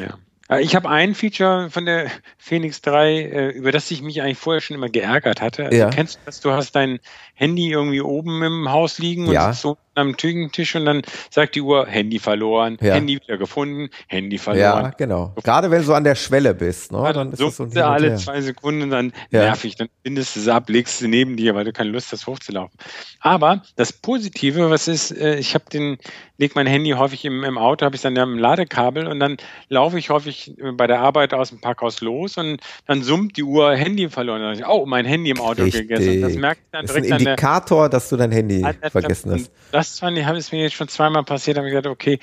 ja. 0.00 0.18
Äh, 0.48 0.62
ich 0.62 0.74
habe 0.74 0.88
ein 0.88 1.14
Feature 1.14 1.70
von 1.70 1.86
der 1.86 2.10
Phoenix 2.38 2.80
3, 2.82 3.12
äh, 3.12 3.48
über 3.48 3.72
das 3.72 3.90
ich 3.90 4.02
mich 4.02 4.22
eigentlich 4.22 4.38
vorher 4.38 4.60
schon 4.60 4.76
immer 4.76 4.88
geärgert 4.88 5.40
hatte. 5.40 5.66
Also 5.66 5.76
ja. 5.76 5.90
Kennst 5.90 6.16
du 6.16 6.20
das? 6.26 6.40
Du 6.40 6.52
hast 6.52 6.74
dein 6.74 6.98
Handy 7.34 7.70
irgendwie 7.70 8.00
oben 8.00 8.42
im 8.42 8.70
Haus 8.70 8.98
liegen 8.98 9.26
und 9.26 9.34
ja. 9.34 9.52
so 9.52 9.76
am 9.98 10.16
Küchentisch 10.16 10.74
und 10.74 10.86
dann 10.86 11.02
sagt 11.30 11.54
die 11.54 11.60
Uhr, 11.60 11.86
Handy 11.86 12.18
verloren, 12.18 12.78
ja. 12.80 12.94
Handy 12.94 13.20
wieder 13.20 13.36
gefunden, 13.36 13.90
Handy 14.06 14.38
verloren. 14.38 14.84
Ja, 14.84 14.90
genau. 14.90 15.34
Gerade 15.42 15.70
wenn 15.70 15.84
du 15.84 15.94
an 15.94 16.04
der 16.04 16.14
Schwelle 16.14 16.54
bist, 16.54 16.92
ne? 16.92 17.10
dann 17.12 17.32
ist 17.32 17.38
so 17.38 17.50
so 17.50 17.64
ein 17.64 17.76
alle 17.78 18.16
zwei 18.16 18.40
Sekunden 18.40 18.90
dann 18.90 19.12
ja. 19.30 19.40
nervig, 19.40 19.76
dann 19.76 19.88
bindest 20.02 20.36
du 20.36 20.40
es 20.40 20.48
ab, 20.48 20.68
legst 20.68 21.00
du 21.00 21.08
neben 21.08 21.36
dir, 21.36 21.54
weil 21.54 21.64
du 21.64 21.72
keine 21.72 21.90
Lust 21.90 22.12
hast, 22.12 22.26
hochzulaufen. 22.26 22.78
Aber 23.20 23.62
das 23.76 23.92
Positive, 23.92 24.70
was 24.70 24.88
ist, 24.88 25.10
äh, 25.10 25.36
ich 25.36 25.54
habe 25.54 25.64
den, 25.72 25.98
leg 26.38 26.54
mein 26.54 26.66
Handy 26.66 26.90
häufig 26.90 27.24
im, 27.24 27.44
im 27.44 27.58
Auto, 27.58 27.84
habe 27.84 27.96
ich 27.96 28.02
dann 28.02 28.16
ja 28.16 28.22
im 28.22 28.38
Ladekabel 28.38 29.06
und 29.06 29.20
dann 29.20 29.36
laufe 29.68 29.98
ich 29.98 30.10
häufig 30.10 30.54
bei 30.74 30.86
der 30.86 31.00
Arbeit 31.00 31.34
aus 31.34 31.50
dem 31.50 31.60
Parkhaus 31.60 32.00
los 32.00 32.36
und 32.36 32.60
dann 32.86 33.02
summt 33.02 33.36
die 33.36 33.42
Uhr 33.42 33.74
Handy 33.74 34.08
verloren. 34.08 34.40
Dann 34.40 34.54
ich, 34.54 34.66
oh, 34.66 34.86
mein 34.86 35.04
Handy 35.04 35.30
im 35.30 35.40
Auto 35.40 35.62
Richtig. 35.62 35.88
gegessen. 35.88 36.22
Das 36.22 36.34
merkt 36.34 36.62
dann 36.72 36.86
direkt 36.86 37.04
das 37.04 37.06
ist 37.06 37.12
ein 37.12 37.20
Indikator, 37.20 37.88
dass 37.88 38.08
du 38.08 38.16
dein 38.16 38.32
Handy 38.32 38.64
vergessen 38.90 39.32
hast. 39.32 39.50
Das 39.72 39.87
das 39.90 39.98
fand 40.00 40.18
ich, 40.18 40.26
es 40.26 40.52
mir 40.52 40.62
jetzt 40.62 40.74
schon 40.74 40.88
zweimal 40.88 41.24
passiert, 41.24 41.56
habe 41.56 41.68
ich 41.68 41.72
gesagt, 41.72 41.86
okay, 41.86 42.18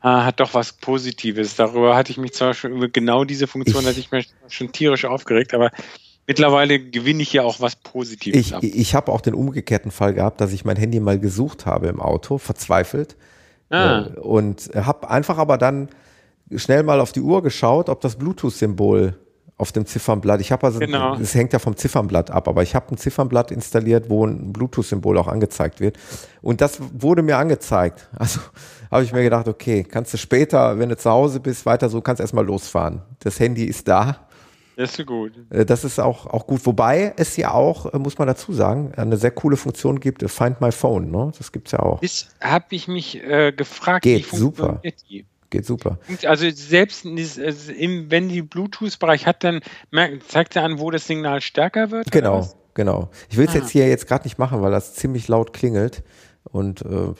ah, 0.00 0.24
hat 0.24 0.40
doch 0.40 0.54
was 0.54 0.72
Positives. 0.72 1.56
Darüber 1.56 1.96
hatte 1.96 2.12
ich 2.12 2.18
mich 2.18 2.32
zwar 2.32 2.54
schon 2.54 2.72
über 2.72 2.88
genau 2.88 3.24
diese 3.24 3.46
Funktion, 3.46 3.82
ich, 3.82 3.88
hatte 3.88 4.00
ich 4.00 4.10
mich 4.10 4.28
schon 4.48 4.72
tierisch 4.72 5.04
aufgeregt, 5.04 5.54
aber 5.54 5.70
mittlerweile 6.26 6.78
gewinne 6.78 7.22
ich 7.22 7.32
ja 7.32 7.42
auch 7.42 7.60
was 7.60 7.76
Positives 7.76 8.38
ich, 8.38 8.54
ab. 8.54 8.62
Ich 8.62 8.94
habe 8.94 9.12
auch 9.12 9.20
den 9.20 9.34
umgekehrten 9.34 9.90
Fall 9.90 10.14
gehabt, 10.14 10.40
dass 10.40 10.52
ich 10.52 10.64
mein 10.64 10.76
Handy 10.76 11.00
mal 11.00 11.18
gesucht 11.18 11.66
habe 11.66 11.88
im 11.88 12.00
Auto, 12.00 12.38
verzweifelt. 12.38 13.16
Ah. 13.70 14.06
Äh, 14.06 14.20
und 14.20 14.70
habe 14.74 15.10
einfach 15.10 15.38
aber 15.38 15.58
dann 15.58 15.88
schnell 16.54 16.82
mal 16.82 17.00
auf 17.00 17.12
die 17.12 17.20
Uhr 17.20 17.42
geschaut, 17.42 17.88
ob 17.88 18.00
das 18.00 18.16
Bluetooth-Symbol 18.16 19.18
auf 19.58 19.72
dem 19.72 19.86
Ziffernblatt. 19.86 20.40
Ich 20.40 20.52
habe 20.52 20.66
also, 20.66 20.78
genau. 20.78 21.16
es 21.16 21.34
hängt 21.34 21.52
ja 21.52 21.58
vom 21.58 21.76
Ziffernblatt 21.76 22.30
ab, 22.30 22.46
aber 22.46 22.62
ich 22.62 22.74
habe 22.74 22.94
ein 22.94 22.98
Ziffernblatt 22.98 23.50
installiert, 23.50 24.10
wo 24.10 24.26
ein 24.26 24.52
Bluetooth-Symbol 24.52 25.16
auch 25.16 25.28
angezeigt 25.28 25.80
wird. 25.80 25.96
Und 26.42 26.60
das 26.60 26.78
wurde 26.92 27.22
mir 27.22 27.38
angezeigt. 27.38 28.08
Also 28.18 28.40
habe 28.90 29.02
ich 29.02 29.12
mir 29.12 29.22
gedacht, 29.22 29.48
okay, 29.48 29.82
kannst 29.82 30.14
du 30.14 30.18
später, 30.18 30.78
wenn 30.78 30.88
du 30.88 30.96
zu 30.96 31.10
Hause 31.10 31.40
bist, 31.40 31.66
weiter 31.66 31.88
so, 31.88 32.00
kannst 32.00 32.20
erstmal 32.20 32.44
losfahren. 32.44 33.02
Das 33.18 33.40
Handy 33.40 33.64
ist 33.64 33.88
da. 33.88 34.26
Das 34.76 34.98
ist 34.98 35.06
gut. 35.06 35.32
Äh, 35.50 35.64
das 35.64 35.84
ist 35.84 35.98
auch, 35.98 36.26
auch 36.26 36.46
gut. 36.46 36.64
Wobei 36.66 37.14
es 37.16 37.36
ja 37.36 37.52
auch, 37.52 37.92
äh, 37.92 37.98
muss 37.98 38.18
man 38.18 38.28
dazu 38.28 38.52
sagen, 38.52 38.92
eine 38.96 39.16
sehr 39.16 39.30
coole 39.30 39.56
Funktion 39.56 40.00
gibt, 40.00 40.22
äh, 40.22 40.28
Find 40.28 40.60
My 40.60 40.70
Phone. 40.70 41.10
Ne? 41.10 41.32
Das 41.36 41.50
gibt's 41.50 41.72
ja 41.72 41.80
auch. 41.80 42.00
Das 42.00 42.28
habe 42.40 42.66
ich 42.70 42.86
mich 42.86 43.22
äh, 43.22 43.52
gefragt. 43.52 44.02
Geht 44.02 44.26
super. 44.26 44.80
Die? 45.08 45.24
Geht 45.56 45.64
super. 45.64 45.98
Also 46.26 46.50
selbst 46.50 47.06
wenn 47.06 48.28
die 48.28 48.42
Bluetooth-Bereich 48.42 49.24
hat, 49.24 49.42
dann 49.42 49.62
zeigt 50.28 50.54
er 50.54 50.64
an, 50.64 50.78
wo 50.78 50.90
das 50.90 51.06
Signal 51.06 51.40
stärker 51.40 51.90
wird? 51.90 52.10
Genau, 52.10 52.46
genau. 52.74 53.08
Ich 53.30 53.38
will 53.38 53.46
es 53.46 53.52
ah. 53.52 53.58
jetzt 53.58 53.70
hier 53.70 53.88
jetzt 53.88 54.06
gerade 54.06 54.24
nicht 54.24 54.38
machen, 54.38 54.60
weil 54.60 54.70
das 54.70 54.94
ziemlich 54.94 55.28
laut 55.28 55.54
klingelt. 55.54 56.02
Und 56.44 56.82
äh, 56.82 57.14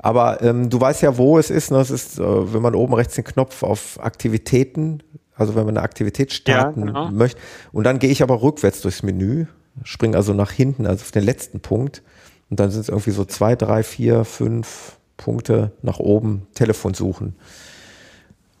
aber 0.00 0.42
ähm, 0.42 0.70
du 0.70 0.80
weißt 0.80 1.02
ja, 1.02 1.16
wo 1.16 1.38
es 1.38 1.50
ist. 1.50 1.70
Ne? 1.70 1.78
Es 1.78 1.90
ist, 1.90 2.18
äh, 2.18 2.52
wenn 2.52 2.62
man 2.62 2.74
oben 2.74 2.94
rechts 2.94 3.14
den 3.14 3.22
Knopf 3.22 3.62
auf 3.62 4.02
Aktivitäten, 4.02 5.04
also 5.36 5.54
wenn 5.54 5.64
man 5.64 5.76
eine 5.76 5.84
Aktivität 5.84 6.32
starten 6.32 6.80
ja, 6.80 6.86
genau. 6.86 7.10
möchte. 7.12 7.40
Und 7.70 7.84
dann 7.84 8.00
gehe 8.00 8.10
ich 8.10 8.24
aber 8.24 8.42
rückwärts 8.42 8.80
durchs 8.80 9.04
Menü, 9.04 9.46
springe 9.84 10.16
also 10.16 10.34
nach 10.34 10.50
hinten, 10.50 10.84
also 10.84 11.02
auf 11.02 11.12
den 11.12 11.22
letzten 11.22 11.60
Punkt. 11.60 12.02
Und 12.50 12.58
dann 12.58 12.72
sind 12.72 12.80
es 12.80 12.88
irgendwie 12.88 13.12
so 13.12 13.24
zwei, 13.24 13.54
drei, 13.54 13.84
vier, 13.84 14.24
fünf, 14.24 14.98
Punkte 15.22 15.72
nach 15.82 15.98
oben, 15.98 16.46
Telefon 16.54 16.94
suchen. 16.94 17.36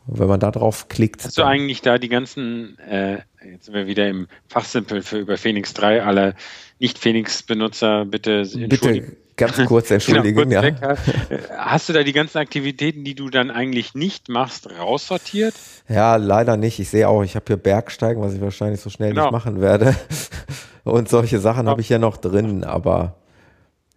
wenn 0.06 0.28
man 0.28 0.40
da 0.40 0.50
drauf 0.50 0.88
klickt. 0.88 1.24
Hast 1.24 1.38
du 1.38 1.42
eigentlich 1.42 1.82
da 1.82 1.98
die 1.98 2.08
ganzen, 2.08 2.78
äh, 2.78 3.18
jetzt 3.44 3.66
sind 3.66 3.74
wir 3.74 3.86
wieder 3.86 4.08
im 4.08 4.26
Fachsimpel 4.48 5.02
für 5.02 5.18
über 5.18 5.36
Phoenix 5.36 5.74
3, 5.74 6.02
alle 6.02 6.34
Nicht-Phoenix-Benutzer 6.78 8.04
bitte 8.04 8.44
Bitte 8.68 9.16
ganz 9.36 9.64
kurz 9.66 9.90
entschuldigen, 9.90 10.48
genau, 10.48 10.60
kurz 10.60 10.80
ja. 10.80 11.56
Hast 11.56 11.88
du 11.88 11.92
da 11.92 12.02
die 12.02 12.12
ganzen 12.12 12.38
Aktivitäten, 12.38 13.04
die 13.04 13.14
du 13.14 13.28
dann 13.28 13.50
eigentlich 13.50 13.94
nicht 13.94 14.28
machst, 14.28 14.68
raussortiert? 14.78 15.54
Ja, 15.88 16.16
leider 16.16 16.56
nicht. 16.56 16.78
Ich 16.78 16.90
sehe 16.90 17.08
auch, 17.08 17.22
ich 17.22 17.34
habe 17.34 17.46
hier 17.48 17.56
Bergsteigen, 17.56 18.22
was 18.22 18.34
ich 18.34 18.40
wahrscheinlich 18.40 18.80
so 18.80 18.90
schnell 18.90 19.10
genau. 19.10 19.24
nicht 19.24 19.32
machen 19.32 19.60
werde. 19.60 19.96
Und 20.84 21.08
solche 21.08 21.38
Sachen 21.38 21.68
habe 21.68 21.80
ich 21.80 21.88
ja 21.88 21.98
noch 21.98 22.16
drin, 22.16 22.64
aber 22.64 23.21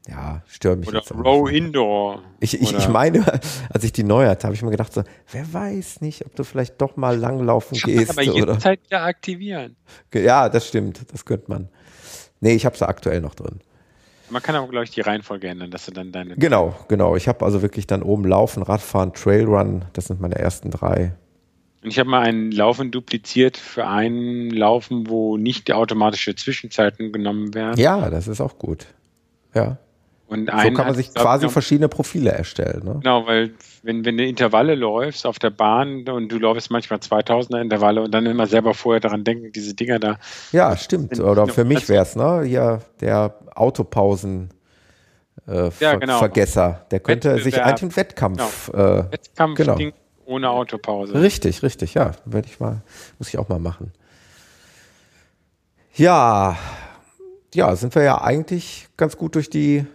ja, 0.07 0.43
stört 0.47 0.79
mich 0.79 0.89
Oder 0.89 0.99
jetzt 0.99 1.11
Row 1.11 1.49
Indoor. 1.49 2.21
Ich, 2.39 2.59
ich, 2.61 2.73
ich 2.75 2.89
meine, 2.89 3.25
als 3.69 3.83
ich 3.83 3.91
die 3.91 4.03
neu 4.03 4.27
hatte, 4.27 4.43
habe 4.45 4.55
ich 4.55 4.61
mir 4.61 4.71
gedacht, 4.71 4.93
so, 4.93 5.03
wer 5.31 5.53
weiß 5.53 6.01
nicht, 6.01 6.25
ob 6.25 6.35
du 6.35 6.43
vielleicht 6.43 6.79
doch 6.79 6.95
mal 6.95 7.17
langlaufen 7.17 7.77
gehst. 7.77 8.11
Aber 8.11 8.21
jederzeit 8.21 8.83
wieder 8.85 9.03
aktivieren. 9.03 9.75
Ja, 10.13 10.49
das 10.49 10.67
stimmt, 10.67 11.11
das 11.11 11.25
könnte 11.25 11.45
man. 11.49 11.69
Nee, 12.39 12.53
ich 12.53 12.65
habe 12.65 12.77
sie 12.77 12.87
aktuell 12.87 13.21
noch 13.21 13.33
drin. 13.33 13.59
Man 14.29 14.41
kann 14.41 14.55
aber, 14.55 14.67
glaube 14.67 14.85
ich, 14.85 14.91
die 14.91 15.01
Reihenfolge 15.01 15.47
ändern, 15.47 15.71
dass 15.71 15.85
du 15.85 15.91
dann 15.91 16.11
deine. 16.11 16.35
Genau, 16.35 16.75
genau. 16.87 17.15
Ich 17.15 17.27
habe 17.27 17.45
also 17.45 17.61
wirklich 17.61 17.87
dann 17.87 18.01
oben 18.01 18.25
Laufen, 18.25 18.63
Radfahren, 18.63 19.13
Trailrun, 19.13 19.85
das 19.93 20.05
sind 20.05 20.19
meine 20.19 20.35
ersten 20.35 20.71
drei. 20.71 21.13
Und 21.83 21.91
ich 21.91 21.99
habe 21.99 22.09
mal 22.09 22.21
ein 22.21 22.51
Laufen 22.51 22.89
dupliziert 22.89 23.57
für 23.57 23.87
ein 23.87 24.49
Laufen, 24.49 25.07
wo 25.07 25.37
nicht 25.37 25.67
die 25.67 25.73
automatische 25.73 26.35
Zwischenzeiten 26.35 27.11
genommen 27.11 27.53
werden. 27.53 27.79
Ja, 27.79 28.09
das 28.09 28.27
ist 28.27 28.41
auch 28.41 28.57
gut. 28.57 28.87
Ja. 29.53 29.77
Und 30.27 30.49
so 30.49 30.55
kann 30.55 30.73
man 30.73 30.95
sich 30.95 31.13
quasi 31.13 31.49
verschiedene 31.49 31.87
Profile 31.87 32.31
erstellen. 32.31 32.81
Ne? 32.83 32.99
Genau, 33.01 33.27
weil 33.27 33.53
wenn, 33.83 34.05
wenn 34.05 34.17
du 34.17 34.25
Intervalle 34.25 34.73
läufst 34.73 35.27
auf 35.27 35.37
der 35.37 35.51
Bahn 35.51 36.09
und 36.09 36.29
du 36.29 36.39
läufst 36.39 36.71
manchmal 36.71 36.99
2000er 36.99 37.61
Intervalle 37.61 38.01
und 38.01 38.11
dann 38.11 38.25
immer 38.25 38.47
selber 38.47 38.73
vorher 38.73 38.99
daran 38.99 39.23
denken, 39.23 39.51
diese 39.51 39.75
Dinger 39.75 39.99
da. 39.99 40.17
Ja, 40.51 40.75
stimmt. 40.77 41.19
Oder 41.19 41.47
für 41.47 41.63
mich 41.63 41.87
wäre 41.89 42.03
es, 42.03 42.15
ne? 42.15 42.43
Hier 42.43 42.81
der 43.01 43.35
Autopausen. 43.53 44.49
Äh, 45.47 45.69
ja, 45.79 45.95
genau. 45.95 46.17
Vergesser. 46.17 46.85
Der 46.89 47.01
könnte 47.01 47.35
Wettbewerb. 47.35 47.43
sich 47.43 47.63
eigentlich 47.63 47.81
einen 47.83 47.95
Wettkampf. 47.95 48.71
Genau. 48.71 48.83
Äh, 48.83 49.11
Wettkampf 49.11 49.57
genau. 49.57 49.77
ohne 50.25 50.49
Autopause. 50.49 51.21
Richtig, 51.21 51.61
richtig, 51.61 51.93
ja. 51.93 52.13
Werde 52.25 52.47
ich 52.47 52.59
mal, 52.59 52.81
muss 53.19 53.27
ich 53.27 53.37
auch 53.37 53.47
mal 53.47 53.59
machen. 53.59 53.91
Ja, 55.93 56.57
ja, 57.53 57.75
sind 57.75 57.93
wir 57.93 58.03
ja 58.03 58.21
eigentlich 58.21 58.87
ganz 58.97 59.17
gut 59.17 59.35
durch 59.35 59.49
die 59.49 59.85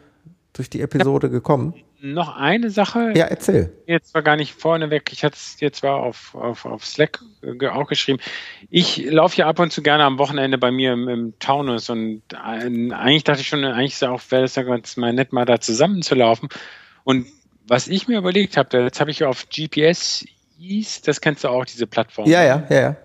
durch 0.52 0.70
die 0.70 0.80
Episode 0.80 1.30
gekommen. 1.30 1.74
Noch 2.02 2.34
eine 2.34 2.70
Sache. 2.70 3.12
Ja, 3.14 3.26
erzähl. 3.26 3.72
Jetzt 3.86 4.14
war 4.14 4.22
gar 4.22 4.36
nicht 4.36 4.54
vorneweg. 4.54 5.12
Ich 5.12 5.22
hatte 5.22 5.36
es 5.36 5.60
jetzt 5.60 5.80
zwar 5.80 5.96
auf, 5.96 6.34
auf, 6.34 6.64
auf 6.64 6.84
Slack 6.86 7.20
auch 7.70 7.86
geschrieben. 7.86 8.20
Ich 8.70 9.04
laufe 9.10 9.36
ja 9.36 9.46
ab 9.46 9.58
und 9.58 9.70
zu 9.70 9.82
gerne 9.82 10.04
am 10.04 10.18
Wochenende 10.18 10.56
bei 10.56 10.70
mir 10.70 10.94
im, 10.94 11.08
im 11.08 11.38
Taunus 11.38 11.90
und 11.90 12.22
eigentlich 12.34 13.24
dachte 13.24 13.42
ich 13.42 13.48
schon, 13.48 13.64
eigentlich 13.64 14.00
wäre 14.00 14.44
es 14.44 14.54
ja 14.54 14.62
ganz 14.62 14.96
mal 14.96 15.12
nett, 15.12 15.32
mal 15.32 15.44
da 15.44 15.60
zusammen 15.60 16.00
zu 16.00 16.14
laufen. 16.14 16.48
Und 17.04 17.26
was 17.66 17.86
ich 17.86 18.08
mir 18.08 18.18
überlegt 18.18 18.56
habe, 18.56 18.78
jetzt 18.78 19.00
habe 19.00 19.10
ich 19.10 19.24
auf 19.24 19.48
GPS 19.50 20.24
East, 20.58 21.06
das 21.06 21.20
kennst 21.20 21.44
du 21.44 21.48
auch, 21.48 21.64
diese 21.64 21.86
Plattform. 21.86 22.28
Ja, 22.28 22.42
ja, 22.42 22.66
ja, 22.70 22.80
ja. 22.80 22.96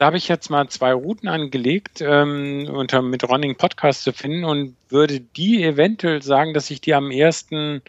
Da 0.00 0.06
habe 0.06 0.16
ich 0.16 0.28
jetzt 0.28 0.48
mal 0.48 0.66
zwei 0.70 0.94
Routen 0.94 1.28
angelegt, 1.28 2.00
ähm, 2.00 2.66
unter 2.72 3.02
mit 3.02 3.22
Running 3.28 3.56
Podcast 3.56 4.02
zu 4.02 4.14
finden 4.14 4.44
und 4.44 4.74
würde 4.88 5.20
die 5.20 5.62
eventuell 5.62 6.22
sagen, 6.22 6.54
dass 6.54 6.70
ich 6.70 6.80
die 6.80 6.94
am 6.94 7.10
ersten 7.10 7.82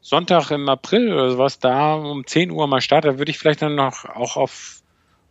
Sonntag 0.00 0.50
im 0.50 0.66
April 0.66 1.12
oder 1.12 1.32
sowas 1.32 1.58
da 1.58 1.92
um 1.92 2.26
10 2.26 2.50
Uhr 2.50 2.66
mal 2.66 2.80
starte, 2.80 3.08
Da 3.08 3.18
würde 3.18 3.30
ich 3.30 3.38
vielleicht 3.38 3.60
dann 3.60 3.74
noch 3.74 4.06
auch 4.06 4.38
auf, 4.38 4.80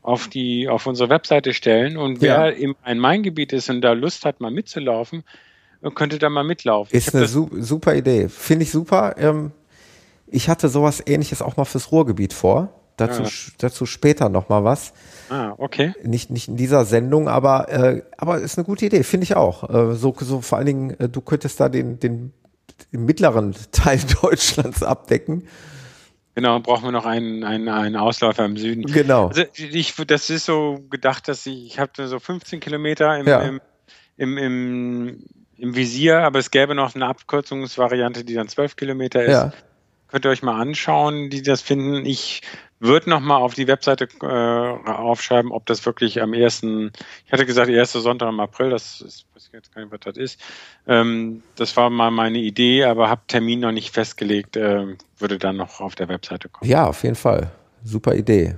auf 0.04 0.28
die, 0.28 0.70
auf 0.70 0.86
unsere 0.86 1.10
Webseite 1.10 1.56
stellen. 1.56 1.98
Und 1.98 2.22
wer 2.22 2.56
ja. 2.56 2.76
im 2.86 3.00
Main-Gebiet 3.00 3.52
ist 3.52 3.72
und 3.72 3.82
da 3.82 3.94
Lust 3.94 4.26
hat, 4.26 4.42
mal 4.42 4.52
mitzulaufen, 4.52 5.24
könnte 5.96 6.20
da 6.20 6.30
mal 6.30 6.44
mitlaufen. 6.44 6.96
Ist 6.96 7.16
eine 7.16 7.26
su 7.28 7.50
super 7.58 7.96
Idee. 7.96 8.30
Finde 8.30 8.62
ich 8.62 8.70
super. 8.70 9.16
Ähm, 9.18 9.54
ich 10.28 10.50
hatte 10.50 10.70
sowas 10.70 11.02
ähnliches 11.04 11.42
auch 11.42 11.58
mal 11.58 11.66
fürs 11.66 11.92
Ruhrgebiet 11.92 12.34
vor. 12.34 12.85
Dazu, 12.98 13.24
ja. 13.24 13.30
dazu 13.58 13.86
später 13.86 14.30
noch 14.30 14.48
mal 14.48 14.64
was. 14.64 14.94
Ah, 15.30 15.54
okay. 15.58 15.94
Nicht, 16.04 16.30
nicht 16.30 16.48
in 16.48 16.56
dieser 16.56 16.86
Sendung, 16.86 17.28
aber, 17.28 17.70
äh, 17.70 18.04
aber 18.18 18.40
ist 18.40 18.58
eine 18.58 18.66
gute 18.66 18.86
Idee, 18.86 19.04
finde 19.04 19.26
ich 19.26 19.36
auch. 19.36 19.70
Äh, 19.70 19.96
so, 19.96 20.16
so 20.18 20.42
vor 20.42 20.58
allen 20.58 20.68
Dingen, 20.68 21.00
äh, 21.00 21.10
du 21.10 21.22
könntest 21.22 21.60
da 21.60 21.68
den, 21.68 22.00
den, 22.00 22.32
den 22.94 23.06
mittleren 23.06 23.56
Teil 23.72 24.00
Deutschlands 24.22 24.82
abdecken. 24.82 25.48
Genau, 26.36 26.60
brauchen 26.60 26.84
wir 26.84 26.92
noch 26.92 27.06
einen, 27.06 27.44
einen, 27.46 27.70
einen 27.70 27.96
Ausläufer 27.96 28.44
im 28.44 28.58
Süden. 28.58 28.84
Genau. 28.84 29.28
Also 29.28 29.44
ich, 29.56 29.96
das 29.96 30.30
ist 30.30 30.46
so 30.46 30.84
gedacht, 30.90 31.30
dass 31.30 31.46
ich, 31.46 31.66
ich 31.66 31.80
habe 31.80 32.08
so 32.08 32.20
15 32.20 32.60
Kilometer 32.60 33.18
im, 33.18 33.28
ja. 33.28 33.40
im, 33.42 33.62
im, 34.18 34.38
im, 34.38 35.24
im 35.58 35.76
Visier, 35.76 36.20
aber 36.20 36.40
es 36.40 36.52
gäbe 36.52 36.76
noch 36.76 36.94
eine 36.94 37.08
Abkürzungsvariante, 37.08 38.26
die 38.26 38.34
dann 38.34 38.50
12 38.50 38.76
Kilometer 38.76 39.24
ist. 39.24 39.32
Ja. 39.32 39.54
Könnt 40.10 40.26
ihr 40.26 40.30
euch 40.30 40.44
mal 40.44 40.60
anschauen, 40.60 41.30
die 41.30 41.42
das 41.42 41.62
finden. 41.62 42.06
Ich 42.06 42.42
würde 42.86 43.10
nochmal 43.10 43.42
auf 43.42 43.54
die 43.54 43.68
Webseite 43.68 44.08
äh, 44.22 44.90
aufschreiben, 44.90 45.52
ob 45.52 45.66
das 45.66 45.86
wirklich 45.86 46.22
am 46.22 46.34
ersten, 46.34 46.92
ich 47.26 47.32
hatte 47.32 47.46
gesagt, 47.46 47.70
erste 47.70 48.00
Sonntag 48.00 48.30
im 48.30 48.40
April, 48.40 48.70
das 48.70 49.02
ist, 49.02 49.26
weiß 49.34 49.48
ich 49.48 49.54
jetzt 49.54 49.74
gar 49.74 49.82
nicht, 49.82 49.92
was 49.92 50.00
das 50.02 50.18
ist. 50.18 50.42
Ähm, 50.88 51.44
das 51.56 51.76
war 51.78 51.90
mal 51.90 52.12
meine 52.12 52.40
Idee, 52.40 52.84
aber 52.84 53.10
habe 53.10 53.22
Termin 53.28 53.60
noch 53.60 53.72
nicht 53.72 53.92
festgelegt, 53.92 54.58
äh, 54.58 54.96
würde 55.18 55.38
dann 55.38 55.58
noch 55.58 55.80
auf 55.80 55.96
der 55.96 56.08
Webseite 56.08 56.50
kommen. 56.50 56.70
Ja, 56.70 56.88
auf 56.88 57.04
jeden 57.04 57.16
Fall. 57.16 57.52
Super 57.84 58.16
Idee. 58.16 58.56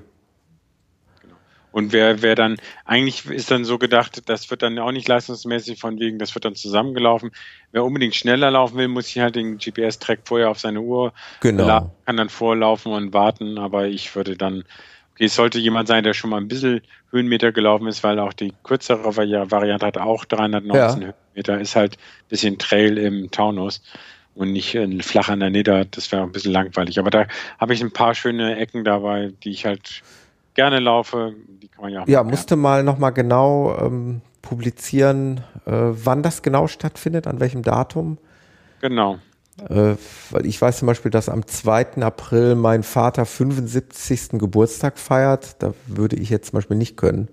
Und 1.77 1.93
wer, 1.93 2.23
wer 2.23 2.33
dann, 2.33 2.57
eigentlich 2.85 3.27
ist 3.27 3.51
dann 3.51 3.63
so 3.63 3.77
gedacht, 3.77 4.27
das 4.27 4.49
wird 4.49 4.63
dann 4.63 4.79
auch 4.79 4.91
nicht 4.91 5.07
leistungsmäßig 5.07 5.79
von 5.79 5.99
wegen, 5.99 6.17
das 6.17 6.33
wird 6.33 6.43
dann 6.43 6.55
zusammengelaufen. 6.55 7.29
Wer 7.71 7.85
unbedingt 7.85 8.15
schneller 8.15 8.49
laufen 8.49 8.77
will, 8.77 8.87
muss 8.87 9.05
sich 9.05 9.19
halt 9.19 9.35
den 9.35 9.59
GPS-Track 9.59 10.21
vorher 10.23 10.49
auf 10.49 10.57
seine 10.57 10.81
Uhr 10.81 11.13
genau. 11.39 11.67
laden, 11.67 11.91
kann 12.07 12.17
dann 12.17 12.29
vorlaufen 12.29 12.93
und 12.93 13.13
warten, 13.13 13.59
aber 13.59 13.85
ich 13.85 14.15
würde 14.15 14.35
dann, 14.35 14.63
okay, 15.13 15.25
es 15.25 15.35
sollte 15.35 15.59
jemand 15.59 15.87
sein, 15.87 16.03
der 16.03 16.15
schon 16.15 16.31
mal 16.31 16.37
ein 16.37 16.47
bisschen 16.47 16.81
Höhenmeter 17.11 17.51
gelaufen 17.51 17.85
ist, 17.85 18.03
weil 18.03 18.17
auch 18.17 18.33
die 18.33 18.55
kürzere 18.63 19.15
Variante 19.15 19.85
hat 19.85 19.99
auch 19.99 20.25
319 20.25 21.01
ja. 21.03 21.13
Höhenmeter, 21.35 21.61
ist 21.61 21.75
halt 21.75 21.93
ein 21.93 22.29
bisschen 22.29 22.57
Trail 22.57 22.97
im 22.97 23.29
Taunus 23.29 23.83
und 24.33 24.51
nicht 24.51 24.75
flach 25.01 25.29
an 25.29 25.41
der 25.41 25.51
Nidda, 25.51 25.83
das 25.83 26.11
wäre 26.11 26.23
ein 26.23 26.31
bisschen 26.31 26.53
langweilig. 26.53 26.97
Aber 26.97 27.11
da 27.11 27.27
habe 27.59 27.75
ich 27.75 27.83
ein 27.83 27.93
paar 27.93 28.15
schöne 28.15 28.57
Ecken 28.57 28.83
dabei, 28.83 29.31
die 29.43 29.51
ich 29.51 29.67
halt 29.67 30.01
gerne 30.57 30.79
laufe. 30.79 31.33
Die 31.47 31.69
kann 31.69 31.83
man 31.83 31.93
ja. 31.93 32.03
Ja, 32.07 32.23
musste 32.23 32.57
mal 32.57 32.83
noch 32.83 32.97
mal 32.97 33.11
genau 33.11 33.77
ähm, 33.79 34.21
publizieren, 34.41 35.43
äh, 35.65 35.71
wann 35.71 36.23
das 36.23 36.41
genau 36.41 36.67
stattfindet, 36.67 37.27
an 37.27 37.39
welchem 37.39 37.63
Datum. 37.63 38.17
Genau. 38.81 39.19
Äh, 39.69 39.95
weil 40.31 40.45
ich 40.45 40.61
weiß 40.61 40.79
zum 40.79 40.87
Beispiel, 40.87 41.09
dass 41.09 41.29
am 41.29 41.47
2. 41.47 42.01
April 42.01 42.55
mein 42.55 42.83
Vater 42.83 43.25
75. 43.25 44.39
Geburtstag 44.39 44.99
feiert. 44.99 45.61
Da 45.63 45.73
würde 45.85 46.17
ich 46.17 46.29
jetzt 46.29 46.49
zum 46.49 46.57
Beispiel 46.57 46.77
nicht 46.77 46.97
können. 46.97 47.29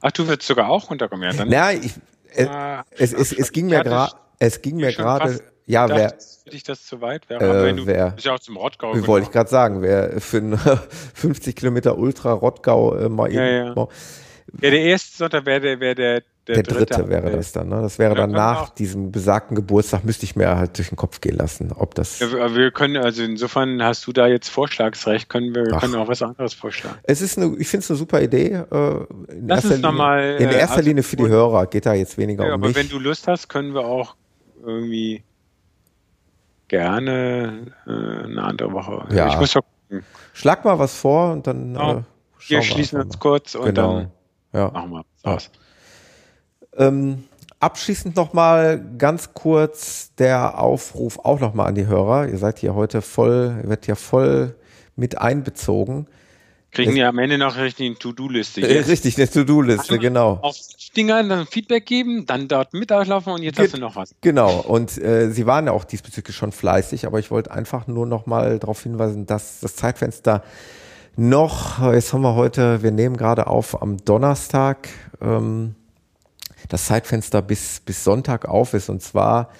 Ach, 0.00 0.12
du 0.12 0.28
würdest 0.28 0.46
sogar 0.46 0.68
auch 0.68 0.90
runterkommen, 0.90 1.30
ja? 1.30 1.36
Dann 1.36 1.50
ja, 1.50 1.70
ich, 1.70 1.94
äh, 2.34 2.46
es, 2.90 3.12
es, 3.12 3.32
es, 3.32 3.52
ging 3.52 3.66
mir 3.66 3.82
gerade, 3.82 4.12
es 4.38 4.60
ging 4.60 4.76
mir 4.76 4.92
gerade 4.92 5.40
ja, 5.66 5.88
wer. 5.88 6.14
Für 6.44 6.50
dich 6.50 6.62
das 6.62 6.84
zu 6.84 7.00
weit 7.00 7.28
wäre. 7.30 7.42
Äh, 7.42 7.64
wenn 7.64 7.76
du 7.76 7.86
wer, 7.86 8.10
bist 8.10 8.26
ja 8.26 8.34
auch 8.34 8.40
zum 8.40 8.56
Rottgau. 8.56 8.88
Wollte 8.88 9.02
genau. 9.02 9.16
ich 9.18 9.30
gerade 9.30 9.50
sagen, 9.50 9.82
wer 9.82 10.20
für 10.20 10.38
einen 10.38 10.58
50 10.58 11.56
Kilometer 11.56 11.96
Ultra 11.96 12.32
Rottgau 12.32 12.96
äh, 12.96 13.08
mal 13.08 13.32
ja, 13.32 13.46
eben. 13.46 13.76
Ja. 13.76 13.88
ja, 14.60 14.70
der 14.70 14.80
erste 14.80 15.16
Sonntag 15.16 15.46
wäre 15.46 15.60
der, 15.60 15.80
wär 15.80 15.94
der, 15.94 16.22
der, 16.46 16.56
der 16.56 16.62
dritte, 16.64 16.96
dritte 16.96 17.08
wäre 17.08 17.30
das 17.30 17.52
dann. 17.52 17.70
Ne? 17.70 17.80
Das 17.80 17.98
wäre 17.98 18.14
dann 18.14 18.30
nach 18.30 18.68
diesem 18.68 19.10
besagten 19.10 19.56
Geburtstag, 19.56 20.04
müsste 20.04 20.24
ich 20.26 20.36
mir 20.36 20.54
halt 20.54 20.76
durch 20.76 20.90
den 20.90 20.96
Kopf 20.96 21.22
gehen 21.22 21.36
lassen, 21.36 21.72
ob 21.72 21.94
das. 21.94 22.18
Ja, 22.18 22.54
wir 22.54 22.70
können, 22.70 22.98
also 22.98 23.22
insofern 23.22 23.82
hast 23.82 24.06
du 24.06 24.12
da 24.12 24.26
jetzt 24.26 24.50
Vorschlagsrecht, 24.50 25.30
können 25.30 25.54
wir 25.54 25.72
Ach. 25.72 25.80
können 25.80 25.94
auch 25.94 26.08
was 26.08 26.20
anderes 26.20 26.52
vorschlagen. 26.52 26.98
Es 27.04 27.22
ist 27.22 27.38
eine, 27.38 27.56
ich 27.56 27.68
finde 27.68 27.84
es 27.84 27.90
eine 27.90 27.96
super 27.96 28.20
Idee. 28.20 28.64
Äh, 28.70 29.32
in 29.32 29.48
Lass 29.48 29.64
uns 29.64 29.76
Linie, 29.76 29.92
mal, 29.92 30.36
in 30.38 30.50
erster 30.50 30.76
also, 30.76 30.88
Linie 30.88 31.02
für 31.02 31.16
die 31.16 31.28
Hörer 31.28 31.66
geht 31.68 31.86
da 31.86 31.94
jetzt 31.94 32.18
weniger 32.18 32.44
ja, 32.44 32.50
um 32.50 32.60
aber 32.60 32.68
mich. 32.68 32.76
wenn 32.76 32.90
du 32.90 32.98
Lust 32.98 33.26
hast, 33.26 33.48
können 33.48 33.72
wir 33.72 33.86
auch 33.86 34.14
irgendwie 34.62 35.24
gerne 36.74 37.72
äh, 37.86 37.90
eine 37.90 38.42
andere 38.42 38.72
Woche. 38.72 39.06
Ja. 39.14 39.28
Ich 39.28 39.38
muss 39.38 39.54
mal 39.54 39.62
gucken. 39.62 40.04
Schlag 40.32 40.64
mal 40.64 40.78
was 40.78 40.94
vor 40.94 41.32
und 41.32 41.46
dann. 41.46 41.74
Ja. 41.74 41.92
Äh, 41.92 42.02
wir 42.48 42.62
schließen 42.62 43.00
uns 43.00 43.18
kurz 43.18 43.54
und 43.54 43.66
genau. 43.66 43.98
dann 43.98 44.10
ja. 44.52 44.70
machen 44.70 44.90
wir 44.90 45.04
was. 45.22 45.50
Ja. 46.76 46.88
Ähm, 46.88 47.24
abschließend 47.60 48.16
nochmal 48.16 48.84
ganz 48.98 49.32
kurz 49.32 50.14
der 50.16 50.58
Aufruf 50.58 51.18
auch 51.20 51.40
nochmal 51.40 51.68
an 51.68 51.74
die 51.76 51.86
Hörer. 51.86 52.28
Ihr 52.28 52.38
seid 52.38 52.58
hier 52.58 52.74
heute 52.74 53.00
voll, 53.00 53.54
ihr 53.62 53.68
werdet 53.68 53.86
hier 53.86 53.96
voll 53.96 54.56
mit 54.96 55.16
einbezogen. 55.18 56.06
Kriegen 56.74 56.96
ja 56.96 57.08
am 57.08 57.18
Ende 57.18 57.38
noch 57.38 57.56
richtig 57.56 57.86
eine 57.86 57.94
To-Do-Liste. 57.96 58.60
Äh, 58.60 58.80
richtig, 58.80 59.16
eine 59.16 59.30
To-Do-Liste, 59.30 59.98
genau. 59.98 60.38
Auf 60.42 60.56
Dinger 60.96 61.22
dann 61.22 61.46
Feedback 61.46 61.86
geben, 61.86 62.26
dann 62.26 62.48
dort 62.48 62.74
mitlaufen 62.74 63.32
und 63.32 63.42
jetzt 63.42 63.56
Ge 63.56 63.66
hast 63.66 63.74
du 63.74 63.80
noch 63.80 63.96
was. 63.96 64.14
Genau, 64.20 64.60
und 64.60 64.96
äh, 64.98 65.30
sie 65.30 65.46
waren 65.46 65.66
ja 65.66 65.72
auch 65.72 65.84
diesbezüglich 65.84 66.36
schon 66.36 66.52
fleißig, 66.52 67.06
aber 67.06 67.18
ich 67.18 67.30
wollte 67.30 67.50
einfach 67.50 67.86
nur 67.86 68.06
noch 68.06 68.26
mal 68.26 68.58
darauf 68.58 68.82
hinweisen, 68.82 69.26
dass 69.26 69.60
das 69.60 69.76
Zeitfenster 69.76 70.42
noch, 71.16 71.80
jetzt 71.92 72.12
haben 72.12 72.22
wir 72.22 72.34
heute, 72.34 72.82
wir 72.82 72.90
nehmen 72.90 73.16
gerade 73.16 73.46
auf 73.46 73.80
am 73.80 73.96
Donnerstag, 74.04 74.88
ähm, 75.20 75.74
das 76.68 76.86
Zeitfenster 76.86 77.42
bis, 77.42 77.80
bis 77.80 78.04
Sonntag 78.04 78.46
auf 78.46 78.74
ist 78.74 78.88
und 78.88 79.02
zwar 79.02 79.50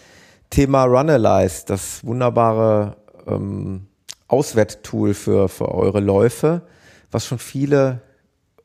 Thema 0.51 0.85
Runalyze, 0.85 1.65
das 1.67 2.05
wunderbare 2.05 2.97
ähm, 3.27 3.87
Auswerttool 4.29 5.15
für, 5.15 5.49
für 5.49 5.69
eure 5.69 6.01
Läufe, 6.01 6.63
was 7.15 7.27
schon 7.27 7.39
viele 7.39 8.01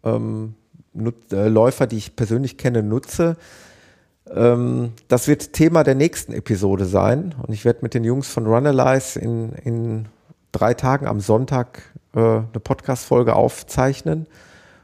ähm, 0.03 0.55
Nut 0.93 1.31
äh, 1.31 1.47
Läufer, 1.47 1.88
die 1.88 1.97
ich 1.97 2.15
persönlich 2.15 2.57
kenne, 2.57 2.81
nutze. 2.81 3.38
Ähm, 4.30 4.93
das 5.07 5.27
wird 5.27 5.53
Thema 5.53 5.84
der 5.84 5.95
nächsten 5.95 6.34
Episode 6.34 6.85
sein 6.85 7.35
und 7.45 7.53
ich 7.53 7.63
werde 7.63 7.80
mit 7.84 7.93
den 7.93 8.03
Jungs 8.03 8.27
von 8.27 8.47
Runalyze 8.47 9.19
in, 9.19 9.53
in 9.53 10.07
drei 10.51 10.73
Tagen 10.73 11.07
am 11.07 11.19
Sonntag 11.19 11.84
äh, 12.15 12.19
eine 12.19 12.59
Podcast-Folge 12.61 13.35
aufzeichnen. 13.35 14.27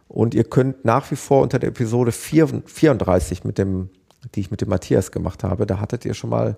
Und 0.07 0.35
ihr 0.35 0.43
könnt 0.43 0.85
nach 0.85 1.09
wie 1.09 1.15
vor 1.15 1.41
unter 1.41 1.57
der 1.57 1.69
Episode 1.69 2.11
4, 2.11 2.63
34 2.65 3.43
mit 3.43 3.57
dem, 3.57 3.89
die 4.35 4.41
ich 4.41 4.51
mit 4.51 4.61
dem 4.61 4.69
Matthias 4.69 5.11
gemacht 5.11 5.43
habe, 5.43 5.65
da 5.65 5.79
hattet 5.79 6.05
ihr 6.05 6.13
schon 6.13 6.29
mal 6.29 6.57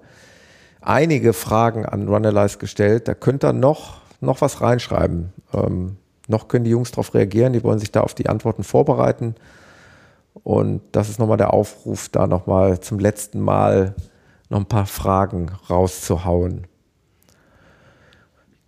einige 0.82 1.32
Fragen 1.32 1.86
an 1.86 2.10
Runalyze 2.10 2.58
gestellt. 2.58 3.08
Da 3.08 3.14
könnt 3.14 3.46
ihr 3.46 3.54
noch, 3.54 4.02
noch 4.20 4.42
was 4.42 4.60
reinschreiben. 4.60 5.34
Ähm, 5.54 5.96
noch 6.28 6.48
können 6.48 6.66
die 6.66 6.72
Jungs 6.72 6.92
darauf 6.92 7.14
reagieren, 7.14 7.54
die 7.54 7.64
wollen 7.64 7.80
sich 7.80 7.92
da 7.92 8.02
auf 8.02 8.14
die 8.14 8.28
Antworten 8.28 8.64
vorbereiten. 8.64 9.36
Und 10.44 10.82
das 10.92 11.10
ist 11.10 11.20
nochmal 11.20 11.38
der 11.38 11.54
Aufruf, 11.54 12.10
da 12.10 12.28
nochmal 12.28 12.80
zum 12.80 13.00
letzten 13.00 13.40
Mal 13.40 13.96
noch 14.50 14.60
ein 14.60 14.66
paar 14.66 14.86
Fragen 14.86 15.52
rauszuhauen. 15.70 16.68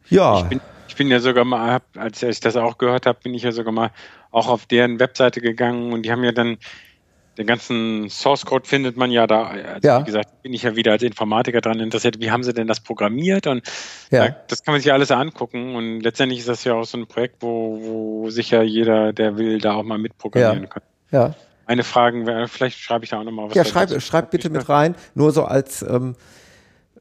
Ja. 0.09 0.39
Ich 0.39 0.45
bin, 0.45 0.61
ich 0.87 0.95
bin 0.95 1.07
ja 1.07 1.19
sogar 1.19 1.45
mal, 1.45 1.79
als 1.95 2.23
ich 2.23 2.39
das 2.39 2.55
auch 2.55 2.77
gehört 2.77 3.05
habe, 3.05 3.19
bin 3.21 3.33
ich 3.33 3.43
ja 3.43 3.51
sogar 3.51 3.71
mal 3.71 3.91
auch 4.31 4.47
auf 4.47 4.65
deren 4.65 4.99
Webseite 4.99 5.41
gegangen 5.41 5.93
und 5.93 6.03
die 6.03 6.11
haben 6.11 6.23
ja 6.23 6.31
dann 6.31 6.57
den 7.39 7.47
ganzen 7.47 8.09
Source 8.09 8.45
Code 8.45 8.67
findet 8.67 8.97
man 8.97 9.11
ja 9.11 9.25
da. 9.25 9.45
Also 9.45 9.87
ja. 9.87 10.01
Wie 10.01 10.03
gesagt, 10.03 10.43
bin 10.43 10.53
ich 10.53 10.63
ja 10.63 10.75
wieder 10.75 10.91
als 10.91 11.03
Informatiker 11.03 11.61
dran 11.61 11.79
interessiert. 11.79 12.19
Wie 12.19 12.31
haben 12.31 12.43
sie 12.43 12.53
denn 12.53 12.67
das 12.67 12.81
programmiert? 12.81 13.47
Und 13.47 13.63
ja. 14.11 14.27
da, 14.27 14.35
das 14.47 14.63
kann 14.63 14.73
man 14.73 14.81
sich 14.81 14.87
ja 14.87 14.93
alles 14.93 15.09
angucken. 15.09 15.75
Und 15.75 16.01
letztendlich 16.01 16.39
ist 16.39 16.49
das 16.49 16.65
ja 16.65 16.73
auch 16.73 16.83
so 16.83 16.97
ein 16.97 17.07
Projekt, 17.07 17.37
wo, 17.39 17.79
wo 17.81 18.29
sicher 18.29 18.61
jeder, 18.61 19.13
der 19.13 19.37
will, 19.37 19.59
da 19.59 19.73
auch 19.75 19.83
mal 19.83 19.97
mitprogrammieren 19.97 20.63
ja. 20.63 20.69
kann. 20.69 20.83
Ja. 21.11 21.35
Eine 21.65 21.83
Frage, 21.85 22.47
vielleicht 22.49 22.77
schreibe 22.77 23.05
ich 23.05 23.11
da 23.11 23.19
auch 23.19 23.23
nochmal 23.23 23.47
was. 23.47 23.55
Ja, 23.55 23.63
schreib, 23.63 24.01
schreib 24.01 24.31
bitte 24.31 24.49
mit 24.49 24.67
rein. 24.67 24.95
Nur 25.15 25.31
so 25.31 25.45
als, 25.45 25.81
ähm, 25.81 26.15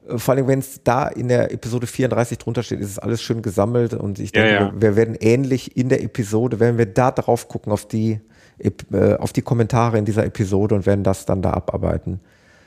vor 0.06 0.35
allem, 0.35 0.47
wenn 0.47 0.60
es 0.60 0.85
da 0.85 1.09
in 1.09 1.27
der 1.27 1.52
Episode 1.52 1.89
34 1.89 2.39
drunter 2.39 2.62
steht, 2.62 2.78
ist 2.78 2.90
es 2.90 2.98
alles 3.01 3.20
schön 3.23 3.43
gesammelt 3.43 3.93
und 3.93 4.20
ich 4.20 4.31
denke, 4.31 4.73
wir 4.77 4.94
werden 4.94 5.16
ähnlich 5.19 5.77
in 5.77 5.89
der 5.89 6.02
Episode, 6.02 6.60
werden 6.60 6.78
wir 6.78 6.86
da 6.86 7.10
drauf 7.10 7.48
gucken 7.48 7.73
auf 7.73 7.89
die 7.89 8.12
äh, 8.12 8.20
auf 9.19 9.33
die 9.33 9.43
Kommentare 9.43 9.99
in 9.99 10.05
dieser 10.05 10.25
Episode 10.25 10.75
und 10.75 10.87
werden 10.87 11.05
das 11.05 11.27
dann 11.27 11.43
da 11.43 11.53
abarbeiten. 11.53 12.21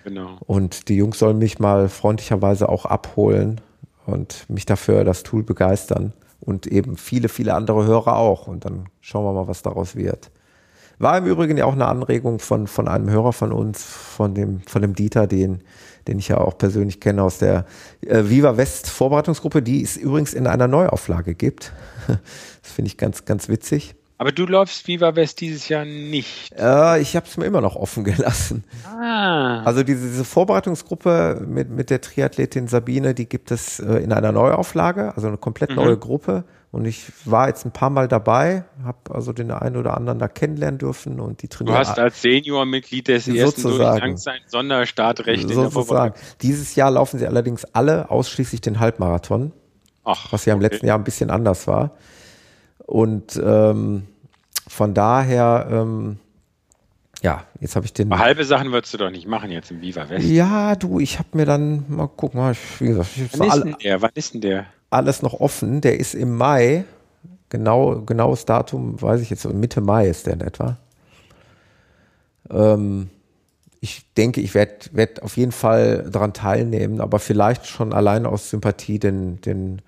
Genau. 0.03 0.37
Und 0.45 0.89
die 0.89 0.95
Jungs 0.95 1.19
sollen 1.19 1.37
mich 1.37 1.59
mal 1.59 1.89
freundlicherweise 1.89 2.69
auch 2.69 2.85
abholen 2.85 3.61
und 4.05 4.49
mich 4.49 4.65
dafür 4.65 5.03
das 5.03 5.23
Tool 5.23 5.43
begeistern 5.43 6.13
und 6.39 6.67
eben 6.67 6.97
viele, 6.97 7.29
viele 7.29 7.53
andere 7.53 7.85
Hörer 7.85 8.15
auch. 8.15 8.47
Und 8.47 8.65
dann 8.65 8.87
schauen 8.99 9.25
wir 9.25 9.33
mal, 9.33 9.47
was 9.47 9.61
daraus 9.61 9.95
wird. 9.95 10.31
War 10.97 11.17
im 11.17 11.25
Übrigen 11.25 11.57
ja 11.57 11.65
auch 11.65 11.73
eine 11.73 11.87
Anregung 11.87 12.39
von, 12.39 12.67
von 12.67 12.87
einem 12.87 13.09
Hörer 13.09 13.33
von 13.33 13.51
uns, 13.51 13.83
von 13.83 14.35
dem, 14.35 14.61
von 14.61 14.83
dem 14.83 14.93
Dieter, 14.93 15.25
den, 15.25 15.63
den 16.07 16.19
ich 16.19 16.27
ja 16.27 16.37
auch 16.37 16.57
persönlich 16.57 16.99
kenne 16.99 17.23
aus 17.23 17.39
der 17.39 17.65
äh, 18.05 18.23
Viva 18.25 18.55
West 18.57 18.87
Vorbereitungsgruppe, 18.89 19.63
die 19.63 19.81
es 19.81 19.97
übrigens 19.97 20.33
in 20.33 20.45
einer 20.47 20.67
Neuauflage 20.67 21.35
gibt. 21.35 21.73
Das 22.63 22.73
finde 22.73 22.89
ich 22.89 22.97
ganz, 22.97 23.25
ganz 23.25 23.49
witzig. 23.49 23.95
Aber 24.21 24.31
du 24.31 24.45
läufst 24.45 24.87
Viva 24.87 25.15
West 25.15 25.41
dieses 25.41 25.67
Jahr 25.67 25.83
nicht. 25.83 26.53
Äh, 26.55 27.01
ich 27.01 27.15
habe 27.15 27.25
es 27.25 27.37
mir 27.37 27.45
immer 27.45 27.59
noch 27.59 27.75
offen 27.75 28.03
gelassen. 28.03 28.63
Ah. 28.85 29.63
Also 29.63 29.81
diese, 29.81 30.07
diese 30.07 30.25
Vorbereitungsgruppe 30.25 31.43
mit, 31.43 31.71
mit 31.71 31.89
der 31.89 32.01
Triathletin 32.01 32.67
Sabine, 32.67 33.15
die 33.15 33.27
gibt 33.27 33.49
es 33.49 33.79
äh, 33.79 33.95
in 33.95 34.13
einer 34.13 34.31
Neuauflage, 34.31 35.15
also 35.15 35.27
eine 35.27 35.37
komplett 35.37 35.71
mhm. 35.71 35.77
neue 35.77 35.97
Gruppe. 35.97 36.43
Und 36.69 36.85
ich 36.85 37.03
war 37.25 37.47
jetzt 37.47 37.65
ein 37.65 37.71
paar 37.71 37.89
Mal 37.89 38.07
dabei, 38.07 38.63
habe 38.83 38.99
also 39.09 39.33
den 39.33 39.49
einen 39.49 39.75
oder 39.75 39.97
anderen 39.97 40.19
da 40.19 40.27
kennenlernen 40.27 40.77
dürfen 40.77 41.19
und 41.19 41.41
die 41.41 41.47
trainieren. 41.47 41.77
Du 41.77 41.79
hast 41.79 41.97
als 41.97 42.21
Seniormitglied 42.21 43.07
des 43.07 43.27
ersten 43.27 43.63
Durchgangs 43.63 44.27
ein 44.27 44.41
Sonderstartrecht 44.45 45.41
sozusagen. 45.41 45.57
in 45.57 45.63
der 45.63 45.71
Vorbereitung. 45.71 46.21
Dieses 46.43 46.75
Jahr 46.75 46.91
laufen 46.91 47.17
sie 47.17 47.25
allerdings 47.25 47.65
alle 47.73 48.11
ausschließlich 48.11 48.61
den 48.61 48.79
Halbmarathon, 48.79 49.51
Ach, 50.03 50.31
was 50.31 50.45
ja 50.45 50.53
im 50.53 50.59
okay. 50.59 50.67
letzten 50.67 50.85
Jahr 50.85 50.99
ein 50.99 51.03
bisschen 51.03 51.31
anders 51.31 51.65
war. 51.65 51.95
Und 52.91 53.41
ähm, 53.41 54.03
von 54.67 54.93
daher, 54.93 55.65
ähm, 55.71 56.17
ja, 57.21 57.45
jetzt 57.61 57.77
habe 57.77 57.85
ich 57.85 57.93
den. 57.93 58.13
halbe 58.19 58.43
Sachen 58.43 58.73
würdest 58.73 58.93
du 58.93 58.97
doch 58.97 59.09
nicht 59.09 59.25
machen 59.25 59.49
jetzt 59.49 59.71
im 59.71 59.79
Viva 59.79 60.09
West. 60.09 60.27
Ja, 60.27 60.75
du, 60.75 60.99
ich 60.99 61.17
habe 61.17 61.29
mir 61.31 61.45
dann 61.45 61.85
mal 61.87 62.07
gucken, 62.07 62.41
mal, 62.41 62.53
wie 62.79 62.87
gesagt, 62.87 63.11
ich 63.15 63.39
Wann 63.39 63.47
ist 63.47 63.63
denn 63.63 63.75
der? 63.81 64.01
Wann 64.01 64.11
ist 64.13 64.33
denn 64.33 64.41
der? 64.41 64.65
Alles 64.89 65.21
noch 65.21 65.39
offen. 65.39 65.79
Der 65.79 66.01
ist 66.01 66.13
im 66.15 66.35
Mai. 66.35 66.83
Genau, 67.47 68.01
genaues 68.01 68.43
Datum 68.43 69.01
weiß 69.01 69.21
ich 69.21 69.29
jetzt. 69.29 69.45
Mitte 69.45 69.79
Mai 69.79 70.09
ist 70.09 70.27
der 70.27 70.33
in 70.33 70.41
etwa. 70.41 70.77
Ähm, 72.49 73.09
ich 73.79 74.03
denke, 74.17 74.41
ich 74.41 74.53
werde 74.53 74.75
werd 74.91 75.23
auf 75.23 75.37
jeden 75.37 75.53
Fall 75.53 76.09
daran 76.11 76.33
teilnehmen, 76.33 76.99
aber 76.99 77.19
vielleicht 77.19 77.67
schon 77.67 77.93
allein 77.93 78.25
aus 78.25 78.49
Sympathie 78.49 78.99
den, 78.99 79.39
den 79.39 79.81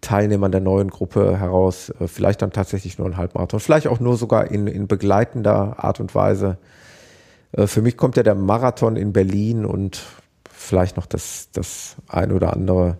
Teilnehmern 0.00 0.52
der 0.52 0.60
neuen 0.60 0.88
Gruppe 0.88 1.38
heraus, 1.38 1.90
äh, 2.00 2.06
vielleicht 2.06 2.42
dann 2.42 2.52
tatsächlich 2.52 2.98
nur 2.98 3.06
ein 3.06 3.16
Halbmarathon, 3.16 3.60
vielleicht 3.60 3.86
auch 3.86 4.00
nur 4.00 4.16
sogar 4.16 4.50
in, 4.50 4.66
in 4.66 4.86
begleitender 4.86 5.84
Art 5.84 6.00
und 6.00 6.14
Weise. 6.14 6.58
Äh, 7.52 7.66
für 7.66 7.82
mich 7.82 7.96
kommt 7.96 8.16
ja 8.16 8.22
der 8.22 8.34
Marathon 8.34 8.96
in 8.96 9.12
Berlin 9.12 9.64
und 9.64 10.02
vielleicht 10.50 10.96
noch 10.96 11.06
das, 11.06 11.50
das 11.52 11.96
ein 12.08 12.32
oder 12.32 12.52
andere 12.54 12.98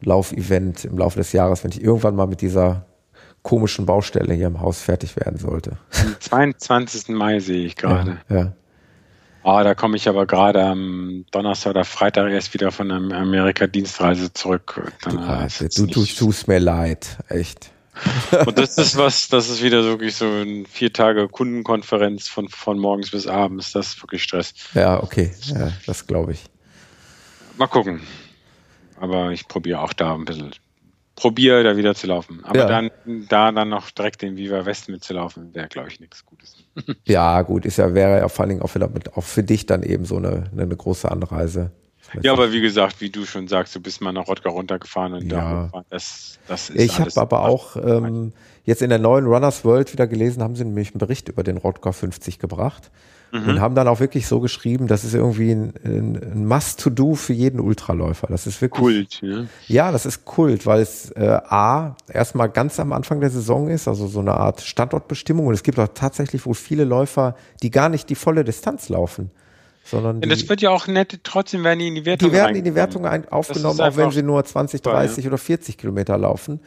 Laufevent 0.00 0.84
im 0.84 0.98
Laufe 0.98 1.18
des 1.18 1.32
Jahres, 1.32 1.62
wenn 1.64 1.70
ich 1.70 1.82
irgendwann 1.82 2.16
mal 2.16 2.26
mit 2.26 2.40
dieser 2.40 2.86
komischen 3.42 3.86
Baustelle 3.86 4.34
hier 4.34 4.46
im 4.46 4.60
Haus 4.60 4.80
fertig 4.80 5.16
werden 5.16 5.38
sollte. 5.38 5.78
Am 6.00 6.16
22. 6.18 7.08
Mai 7.08 7.40
sehe 7.40 7.66
ich 7.66 7.76
gerade. 7.76 8.18
Ja, 8.28 8.36
ja. 8.36 8.52
Ah, 9.44 9.64
da 9.64 9.74
komme 9.74 9.96
ich 9.96 10.08
aber 10.08 10.26
gerade 10.26 10.62
am 10.62 11.24
Donnerstag 11.32 11.70
oder 11.70 11.84
Freitag 11.84 12.30
erst 12.30 12.54
wieder 12.54 12.70
von 12.70 12.88
der 12.88 13.18
Amerika-Dienstreise 13.18 14.32
zurück. 14.32 14.92
Dann, 15.02 15.16
du, 15.16 15.86
du, 15.86 15.86
du 15.86 16.04
tust 16.04 16.46
mir 16.46 16.60
leid, 16.60 17.18
echt. 17.28 17.72
Und 18.46 18.58
das 18.58 18.78
ist 18.78 18.96
was, 18.96 19.28
das 19.28 19.48
ist 19.50 19.62
wieder 19.62 19.84
wirklich 19.84 20.14
so 20.16 20.24
eine 20.24 20.64
vier 20.64 20.92
Tage 20.92 21.28
Kundenkonferenz 21.28 22.28
von, 22.28 22.48
von 22.48 22.78
morgens 22.78 23.10
bis 23.10 23.26
abends. 23.26 23.72
Das 23.72 23.88
ist 23.88 24.02
wirklich 24.02 24.22
Stress. 24.22 24.54
Ja, 24.74 25.02
okay. 25.02 25.32
Ja, 25.46 25.72
das 25.86 26.06
glaube 26.06 26.32
ich. 26.32 26.44
Mal 27.58 27.66
gucken. 27.66 28.00
Aber 28.98 29.32
ich 29.32 29.46
probiere 29.48 29.80
auch 29.80 29.92
da 29.92 30.14
ein 30.14 30.24
bisschen 30.24 30.54
probiere 31.22 31.62
da 31.62 31.76
wieder 31.76 31.94
zu 31.94 32.08
laufen. 32.08 32.40
Aber 32.42 32.58
ja. 32.58 32.66
dann 32.66 32.90
da 33.28 33.52
dann 33.52 33.68
noch 33.68 33.92
direkt 33.92 34.22
den 34.22 34.36
Viva 34.36 34.66
West 34.66 34.88
mitzulaufen, 34.88 35.54
wäre, 35.54 35.68
glaube 35.68 35.88
ich, 35.88 36.00
nichts 36.00 36.26
Gutes. 36.26 36.56
ja, 37.06 37.42
gut, 37.42 37.64
ist 37.64 37.76
ja, 37.76 37.94
wäre 37.94 38.18
ja 38.18 38.28
vor 38.28 38.42
allen 38.42 38.48
Dingen 38.50 38.62
auch, 38.62 38.74
mit, 38.74 39.16
auch 39.16 39.22
für 39.22 39.44
dich 39.44 39.66
dann 39.66 39.84
eben 39.84 40.04
so 40.04 40.16
eine, 40.16 40.50
eine 40.50 40.76
große 40.76 41.08
Anreise. 41.08 41.70
Ja, 42.22 42.32
aber 42.32 42.50
wie 42.50 42.60
gesagt, 42.60 43.00
wie 43.00 43.08
du 43.08 43.24
schon 43.24 43.46
sagst, 43.46 43.72
du 43.76 43.80
bist 43.80 44.00
mal 44.00 44.12
nach 44.12 44.26
Rottgau 44.26 44.50
runtergefahren 44.50 45.14
und 45.14 45.30
ja. 45.30 45.70
da 45.72 45.84
das, 45.90 46.40
das 46.48 46.70
ist 46.70 46.84
Ich 46.84 46.98
habe 46.98 47.12
aber 47.20 47.44
auch 47.44 47.76
ähm, 47.76 48.32
jetzt 48.64 48.82
in 48.82 48.90
der 48.90 48.98
neuen 48.98 49.26
Runners 49.26 49.64
World 49.64 49.92
wieder 49.92 50.08
gelesen, 50.08 50.42
haben 50.42 50.56
sie 50.56 50.64
nämlich 50.64 50.90
einen 50.90 50.98
Bericht 50.98 51.28
über 51.28 51.44
den 51.44 51.56
Rottgau 51.56 51.92
50 51.92 52.40
gebracht 52.40 52.90
mhm. 53.32 53.48
und 53.48 53.60
haben 53.60 53.74
dann 53.74 53.88
auch 53.88 54.00
wirklich 54.00 54.26
so 54.26 54.40
geschrieben, 54.40 54.86
das 54.86 55.04
ist 55.04 55.14
irgendwie 55.14 55.50
ein, 55.50 55.72
ein 55.84 56.46
Must-to-Do 56.46 57.14
für 57.14 57.32
jeden 57.32 57.60
Ultraläufer. 57.60 58.28
Das 58.28 58.46
ist 58.46 58.60
wirklich 58.60 58.80
Kult. 58.80 59.22
Ja, 59.22 59.44
ja 59.66 59.92
das 59.92 60.06
ist 60.06 60.24
Kult, 60.24 60.66
weil 60.66 60.80
es 60.80 61.10
äh, 61.12 61.40
a 61.44 61.96
erstmal 62.08 62.48
ganz 62.50 62.78
am 62.78 62.92
Anfang 62.92 63.20
der 63.20 63.30
Saison 63.30 63.68
ist, 63.68 63.88
also 63.88 64.06
so 64.06 64.20
eine 64.20 64.34
Art 64.34 64.60
Standortbestimmung 64.60 65.46
und 65.46 65.54
es 65.54 65.62
gibt 65.62 65.78
auch 65.78 65.88
tatsächlich 65.94 66.46
wohl 66.46 66.54
viele 66.54 66.84
Läufer, 66.84 67.34
die 67.62 67.70
gar 67.70 67.88
nicht 67.88 68.08
die 68.10 68.14
volle 68.14 68.44
Distanz 68.44 68.88
laufen. 68.88 69.30
Sondern 69.84 70.20
die, 70.20 70.28
das 70.28 70.48
wird 70.48 70.60
ja 70.60 70.70
auch 70.70 70.86
nett, 70.86 71.20
trotzdem 71.24 71.64
werden 71.64 71.80
die 71.80 71.88
in 71.88 71.96
die 71.96 72.06
Wertung 72.06 72.28
Die 72.28 72.34
werden 72.34 72.54
in 72.54 72.64
die 72.64 72.74
Wertung 72.76 73.04
ein, 73.04 73.28
aufgenommen, 73.28 73.80
auch 73.80 73.96
wenn 73.96 74.12
sie 74.12 74.22
nur 74.22 74.44
20, 74.44 74.80
30 74.80 75.24
ja. 75.24 75.30
oder 75.30 75.38
40 75.38 75.76
Kilometer 75.76 76.16
laufen. 76.16 76.60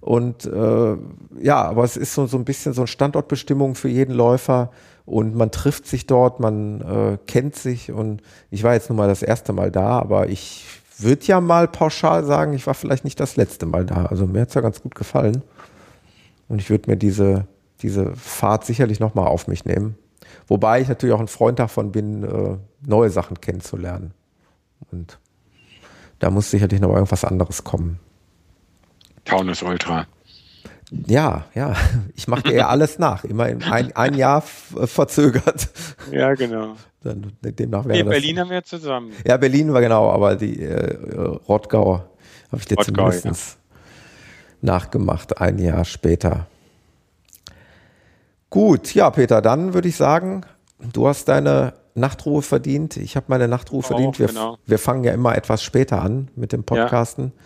Und 0.00 0.44
äh, 0.44 0.96
ja, 1.40 1.62
aber 1.62 1.82
es 1.82 1.96
ist 1.96 2.14
so, 2.14 2.26
so 2.26 2.36
ein 2.36 2.44
bisschen 2.44 2.74
so 2.74 2.82
eine 2.82 2.88
Standortbestimmung 2.88 3.74
für 3.74 3.88
jeden 3.88 4.14
Läufer 4.14 4.70
und 5.06 5.34
man 5.34 5.50
trifft 5.50 5.86
sich 5.86 6.06
dort, 6.06 6.40
man 6.40 6.80
äh, 6.80 7.18
kennt 7.26 7.56
sich 7.56 7.92
und 7.92 8.22
ich 8.50 8.62
war 8.62 8.74
jetzt 8.74 8.88
nun 8.88 8.96
mal 8.96 9.08
das 9.08 9.22
erste 9.22 9.52
Mal 9.52 9.70
da, 9.70 9.98
aber 9.98 10.28
ich 10.28 10.66
würde 10.98 11.24
ja 11.26 11.40
mal 11.40 11.68
pauschal 11.68 12.24
sagen, 12.24 12.54
ich 12.54 12.66
war 12.66 12.74
vielleicht 12.74 13.04
nicht 13.04 13.20
das 13.20 13.36
letzte 13.36 13.66
Mal 13.66 13.84
da. 13.84 14.06
Also 14.06 14.26
mir 14.26 14.42
hat's 14.42 14.54
ja 14.54 14.60
ganz 14.60 14.80
gut 14.80 14.94
gefallen 14.94 15.42
und 16.48 16.60
ich 16.60 16.70
würde 16.70 16.90
mir 16.90 16.96
diese, 16.96 17.46
diese 17.82 18.14
Fahrt 18.16 18.64
sicherlich 18.64 19.00
nochmal 19.00 19.26
auf 19.26 19.46
mich 19.46 19.64
nehmen. 19.64 19.96
Wobei 20.46 20.80
ich 20.80 20.88
natürlich 20.88 21.14
auch 21.14 21.20
ein 21.20 21.28
Freund 21.28 21.58
davon 21.58 21.92
bin, 21.92 22.22
äh, 22.22 22.56
neue 22.86 23.10
Sachen 23.10 23.40
kennenzulernen. 23.40 24.12
Und 24.90 25.18
da 26.18 26.30
muss 26.30 26.50
sicherlich 26.50 26.80
noch 26.80 26.90
irgendwas 26.90 27.24
anderes 27.24 27.64
kommen. 27.64 27.98
Taunus 29.24 29.62
Ultra. 29.62 30.06
Ja, 30.90 31.46
ja. 31.54 31.74
Ich 32.14 32.28
mache 32.28 32.42
dir 32.42 32.54
ja 32.54 32.68
alles 32.68 32.98
nach. 32.98 33.24
Immer 33.24 33.44
ein, 33.44 33.94
ein 33.96 34.14
Jahr 34.14 34.42
verzögert. 34.42 35.68
Ja, 36.10 36.34
genau. 36.34 36.76
Dann, 37.02 37.32
demnach 37.42 37.84
wäre 37.84 37.98
nee, 37.98 38.10
Berlin 38.10 38.40
haben 38.40 38.50
wir 38.50 38.64
zusammen. 38.64 39.12
Ja, 39.26 39.36
Berlin 39.36 39.72
war 39.72 39.80
genau, 39.80 40.10
aber 40.10 40.36
die 40.36 40.62
äh, 40.62 40.96
Rottgau 41.48 42.02
habe 42.50 42.60
ich 42.60 42.66
dir 42.66 42.76
Rottgau, 42.76 43.10
zumindest 43.10 43.58
ja. 43.58 44.72
nachgemacht, 44.72 45.38
ein 45.38 45.58
Jahr 45.58 45.84
später. 45.84 46.46
Gut, 48.48 48.94
ja, 48.94 49.10
Peter, 49.10 49.42
dann 49.42 49.74
würde 49.74 49.88
ich 49.88 49.96
sagen, 49.96 50.46
du 50.92 51.08
hast 51.08 51.28
deine 51.28 51.74
Nachtruhe 51.94 52.40
verdient. 52.40 52.96
Ich 52.96 53.16
habe 53.16 53.26
meine 53.28 53.48
Nachtruhe 53.48 53.80
oh, 53.80 53.82
verdient. 53.82 54.18
Wir, 54.18 54.28
genau. 54.28 54.56
wir 54.64 54.78
fangen 54.78 55.04
ja 55.04 55.12
immer 55.12 55.36
etwas 55.36 55.62
später 55.62 56.00
an 56.00 56.28
mit 56.36 56.52
dem 56.52 56.64
Podcasten. 56.64 57.32
Ja. 57.36 57.42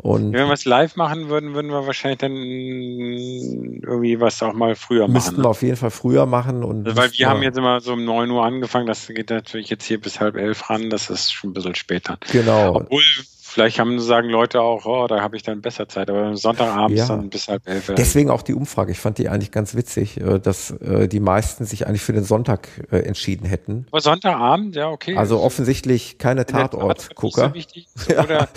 Und 0.00 0.32
Wenn 0.32 0.44
wir 0.44 0.48
was 0.48 0.64
live 0.64 0.94
machen 0.94 1.28
würden, 1.28 1.54
würden 1.54 1.72
wir 1.72 1.84
wahrscheinlich 1.86 2.18
dann 2.18 2.32
irgendwie 2.32 4.20
was 4.20 4.40
auch 4.44 4.52
mal 4.52 4.76
früher 4.76 5.02
machen. 5.02 5.12
Müssten 5.12 5.42
wir 5.42 5.48
auf 5.48 5.62
jeden 5.62 5.76
Fall 5.76 5.90
früher 5.90 6.24
machen. 6.24 6.62
Und 6.62 6.86
also 6.86 6.96
weil 6.96 7.10
wir 7.12 7.28
haben 7.28 7.42
jetzt 7.42 7.58
immer 7.58 7.80
so 7.80 7.94
um 7.94 8.04
9 8.04 8.30
Uhr 8.30 8.44
angefangen, 8.44 8.86
das 8.86 9.08
geht 9.08 9.30
natürlich 9.30 9.70
jetzt 9.70 9.84
hier 9.84 10.00
bis 10.00 10.20
halb 10.20 10.36
elf 10.36 10.70
ran, 10.70 10.88
das 10.88 11.10
ist 11.10 11.32
schon 11.32 11.50
ein 11.50 11.52
bisschen 11.52 11.74
später. 11.74 12.16
Genau. 12.30 12.76
Obwohl 12.76 13.02
Vielleicht 13.50 13.78
haben, 13.78 13.98
sagen 13.98 14.28
Leute 14.28 14.60
auch, 14.60 14.84
oh, 14.84 15.06
da 15.06 15.22
habe 15.22 15.34
ich 15.34 15.42
dann 15.42 15.62
besser 15.62 15.88
Zeit, 15.88 16.10
aber 16.10 16.36
Sonntagabends 16.36 17.00
ja. 17.00 17.08
dann 17.08 17.30
bis 17.30 17.48
halb 17.48 17.66
elf. 17.66 17.90
Deswegen 17.96 18.28
auch 18.28 18.42
die 18.42 18.52
Umfrage. 18.52 18.92
Ich 18.92 19.00
fand 19.00 19.16
die 19.16 19.30
eigentlich 19.30 19.50
ganz 19.50 19.74
witzig, 19.74 20.20
äh, 20.20 20.38
dass 20.38 20.70
äh, 20.70 21.08
die 21.08 21.18
meisten 21.18 21.64
sich 21.64 21.86
eigentlich 21.86 22.02
für 22.02 22.12
den 22.12 22.24
Sonntag 22.24 22.68
äh, 22.90 22.98
entschieden 22.98 23.46
hätten. 23.46 23.86
Aber 23.90 24.02
Sonntagabend, 24.02 24.76
ja, 24.76 24.90
okay. 24.90 25.16
Also 25.16 25.40
offensichtlich 25.40 26.18
keine 26.18 26.44
Tatortgucker. 26.44 27.54
So 27.94 28.12
ja. 28.12 28.48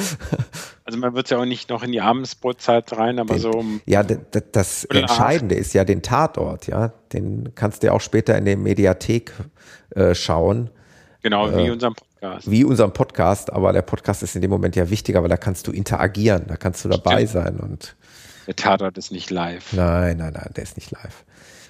also 0.84 0.99
man 0.99 1.15
wird 1.15 1.30
ja 1.30 1.38
auch 1.38 1.45
nicht 1.45 1.69
noch 1.69 1.84
in 1.84 1.93
die 1.93 2.01
Abendsbrotzeit 2.01 2.91
rein, 2.97 3.18
aber 3.18 3.35
den, 3.35 3.41
so 3.41 3.51
um. 3.51 3.80
Ja, 3.85 4.03
das 4.03 4.84
Entscheidende 4.84 5.55
ist 5.55 5.73
ja 5.73 5.85
den 5.85 6.01
Tatort, 6.01 6.68
ja. 6.68 6.91
Den 7.13 7.55
kannst 7.55 7.81
du 7.81 7.88
ja 7.88 7.93
auch 7.93 8.01
später 8.01 8.38
in 8.38 8.43
der 8.43 8.57
Mediathek 8.57 9.31
äh, 9.91 10.13
schauen. 10.13 10.69
Genau, 11.23 11.49
wie 11.55 11.68
äh, 11.68 11.72
unserem 11.72 11.93
Podcast. 11.93 12.10
Wie 12.45 12.64
unserem 12.64 12.93
Podcast, 12.93 13.52
aber 13.52 13.73
der 13.73 13.81
Podcast 13.81 14.22
ist 14.23 14.35
in 14.35 14.41
dem 14.41 14.52
Moment 14.52 14.76
ja 14.76 14.89
wichtiger, 14.89 15.22
weil 15.23 15.30
da 15.30 15.38
kannst 15.38 15.68
du 15.68 15.72
interagieren, 15.72 16.45
da 16.48 16.56
kannst 16.56 16.85
du 16.85 16.89
dabei 16.89 17.26
Stimmt. 17.26 17.30
sein 17.30 17.60
und. 17.60 17.95
Der 18.48 18.56
Tatort 18.56 18.98
ist 18.98 19.11
nicht 19.11 19.30
live. 19.30 19.73
Nein, 19.73 20.18
nein, 20.18 20.34
nein, 20.34 20.52
der 20.56 20.64
ist 20.64 20.76
nicht 20.76 20.91
live. 20.91 21.23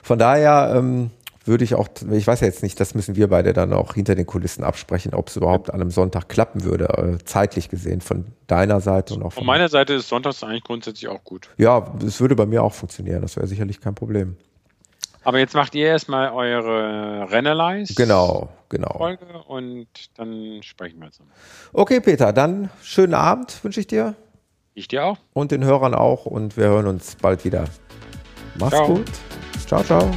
Von 0.03 0.17
daher 0.19 0.73
ähm, 0.75 1.11
würde 1.45 1.63
ich 1.63 1.75
auch, 1.75 1.87
ich 2.11 2.27
weiß 2.27 2.41
ja 2.41 2.47
jetzt 2.47 2.63
nicht, 2.63 2.79
das 2.79 2.95
müssen 2.95 3.15
wir 3.15 3.27
beide 3.27 3.53
dann 3.53 3.73
auch 3.73 3.93
hinter 3.93 4.15
den 4.15 4.25
Kulissen 4.25 4.63
absprechen, 4.63 5.13
ob 5.13 5.29
es 5.29 5.35
überhaupt 5.35 5.73
an 5.73 5.81
einem 5.81 5.91
Sonntag 5.91 6.29
klappen 6.29 6.63
würde, 6.63 6.85
äh, 6.85 7.23
zeitlich 7.23 7.69
gesehen, 7.69 8.01
von 8.01 8.25
deiner 8.47 8.79
Seite 8.79 9.15
und 9.15 9.21
auch 9.21 9.33
von. 9.33 9.41
Von 9.41 9.47
meiner 9.47 9.69
Seite 9.69 9.93
ist 9.93 10.07
Sonntags 10.07 10.43
eigentlich 10.43 10.63
grundsätzlich 10.63 11.07
auch 11.09 11.23
gut. 11.23 11.49
Ja, 11.57 11.93
es 12.05 12.19
würde 12.19 12.35
bei 12.35 12.45
mir 12.45 12.63
auch 12.63 12.73
funktionieren, 12.73 13.21
das 13.21 13.35
wäre 13.35 13.47
sicherlich 13.47 13.81
kein 13.81 13.95
Problem. 13.95 14.37
Aber 15.23 15.39
jetzt 15.39 15.53
macht 15.53 15.75
ihr 15.75 15.87
erstmal 15.87 16.31
eure 16.31 17.29
Rennerleis. 17.29 17.93
Genau, 17.95 18.49
genau. 18.69 18.97
Folge 18.97 19.25
und 19.47 19.87
dann 20.17 20.61
sprechen 20.63 20.99
wir 20.99 21.11
zusammen. 21.11 21.31
Okay, 21.73 21.99
Peter, 21.99 22.33
dann 22.33 22.69
schönen 22.81 23.13
Abend 23.13 23.63
wünsche 23.63 23.79
ich 23.79 23.87
dir. 23.87 24.15
Ich 24.73 24.87
dir 24.87 25.05
auch. 25.05 25.17
Und 25.33 25.51
den 25.51 25.63
Hörern 25.63 25.93
auch 25.93 26.25
und 26.25 26.57
wir 26.57 26.65
hören 26.65 26.87
uns 26.87 27.15
bald 27.15 27.45
wieder. 27.45 27.65
Mach's 28.55 28.75
ciao. 28.75 28.87
gut. 28.87 29.11
Ciao, 29.67 29.83
ciao. 29.83 30.11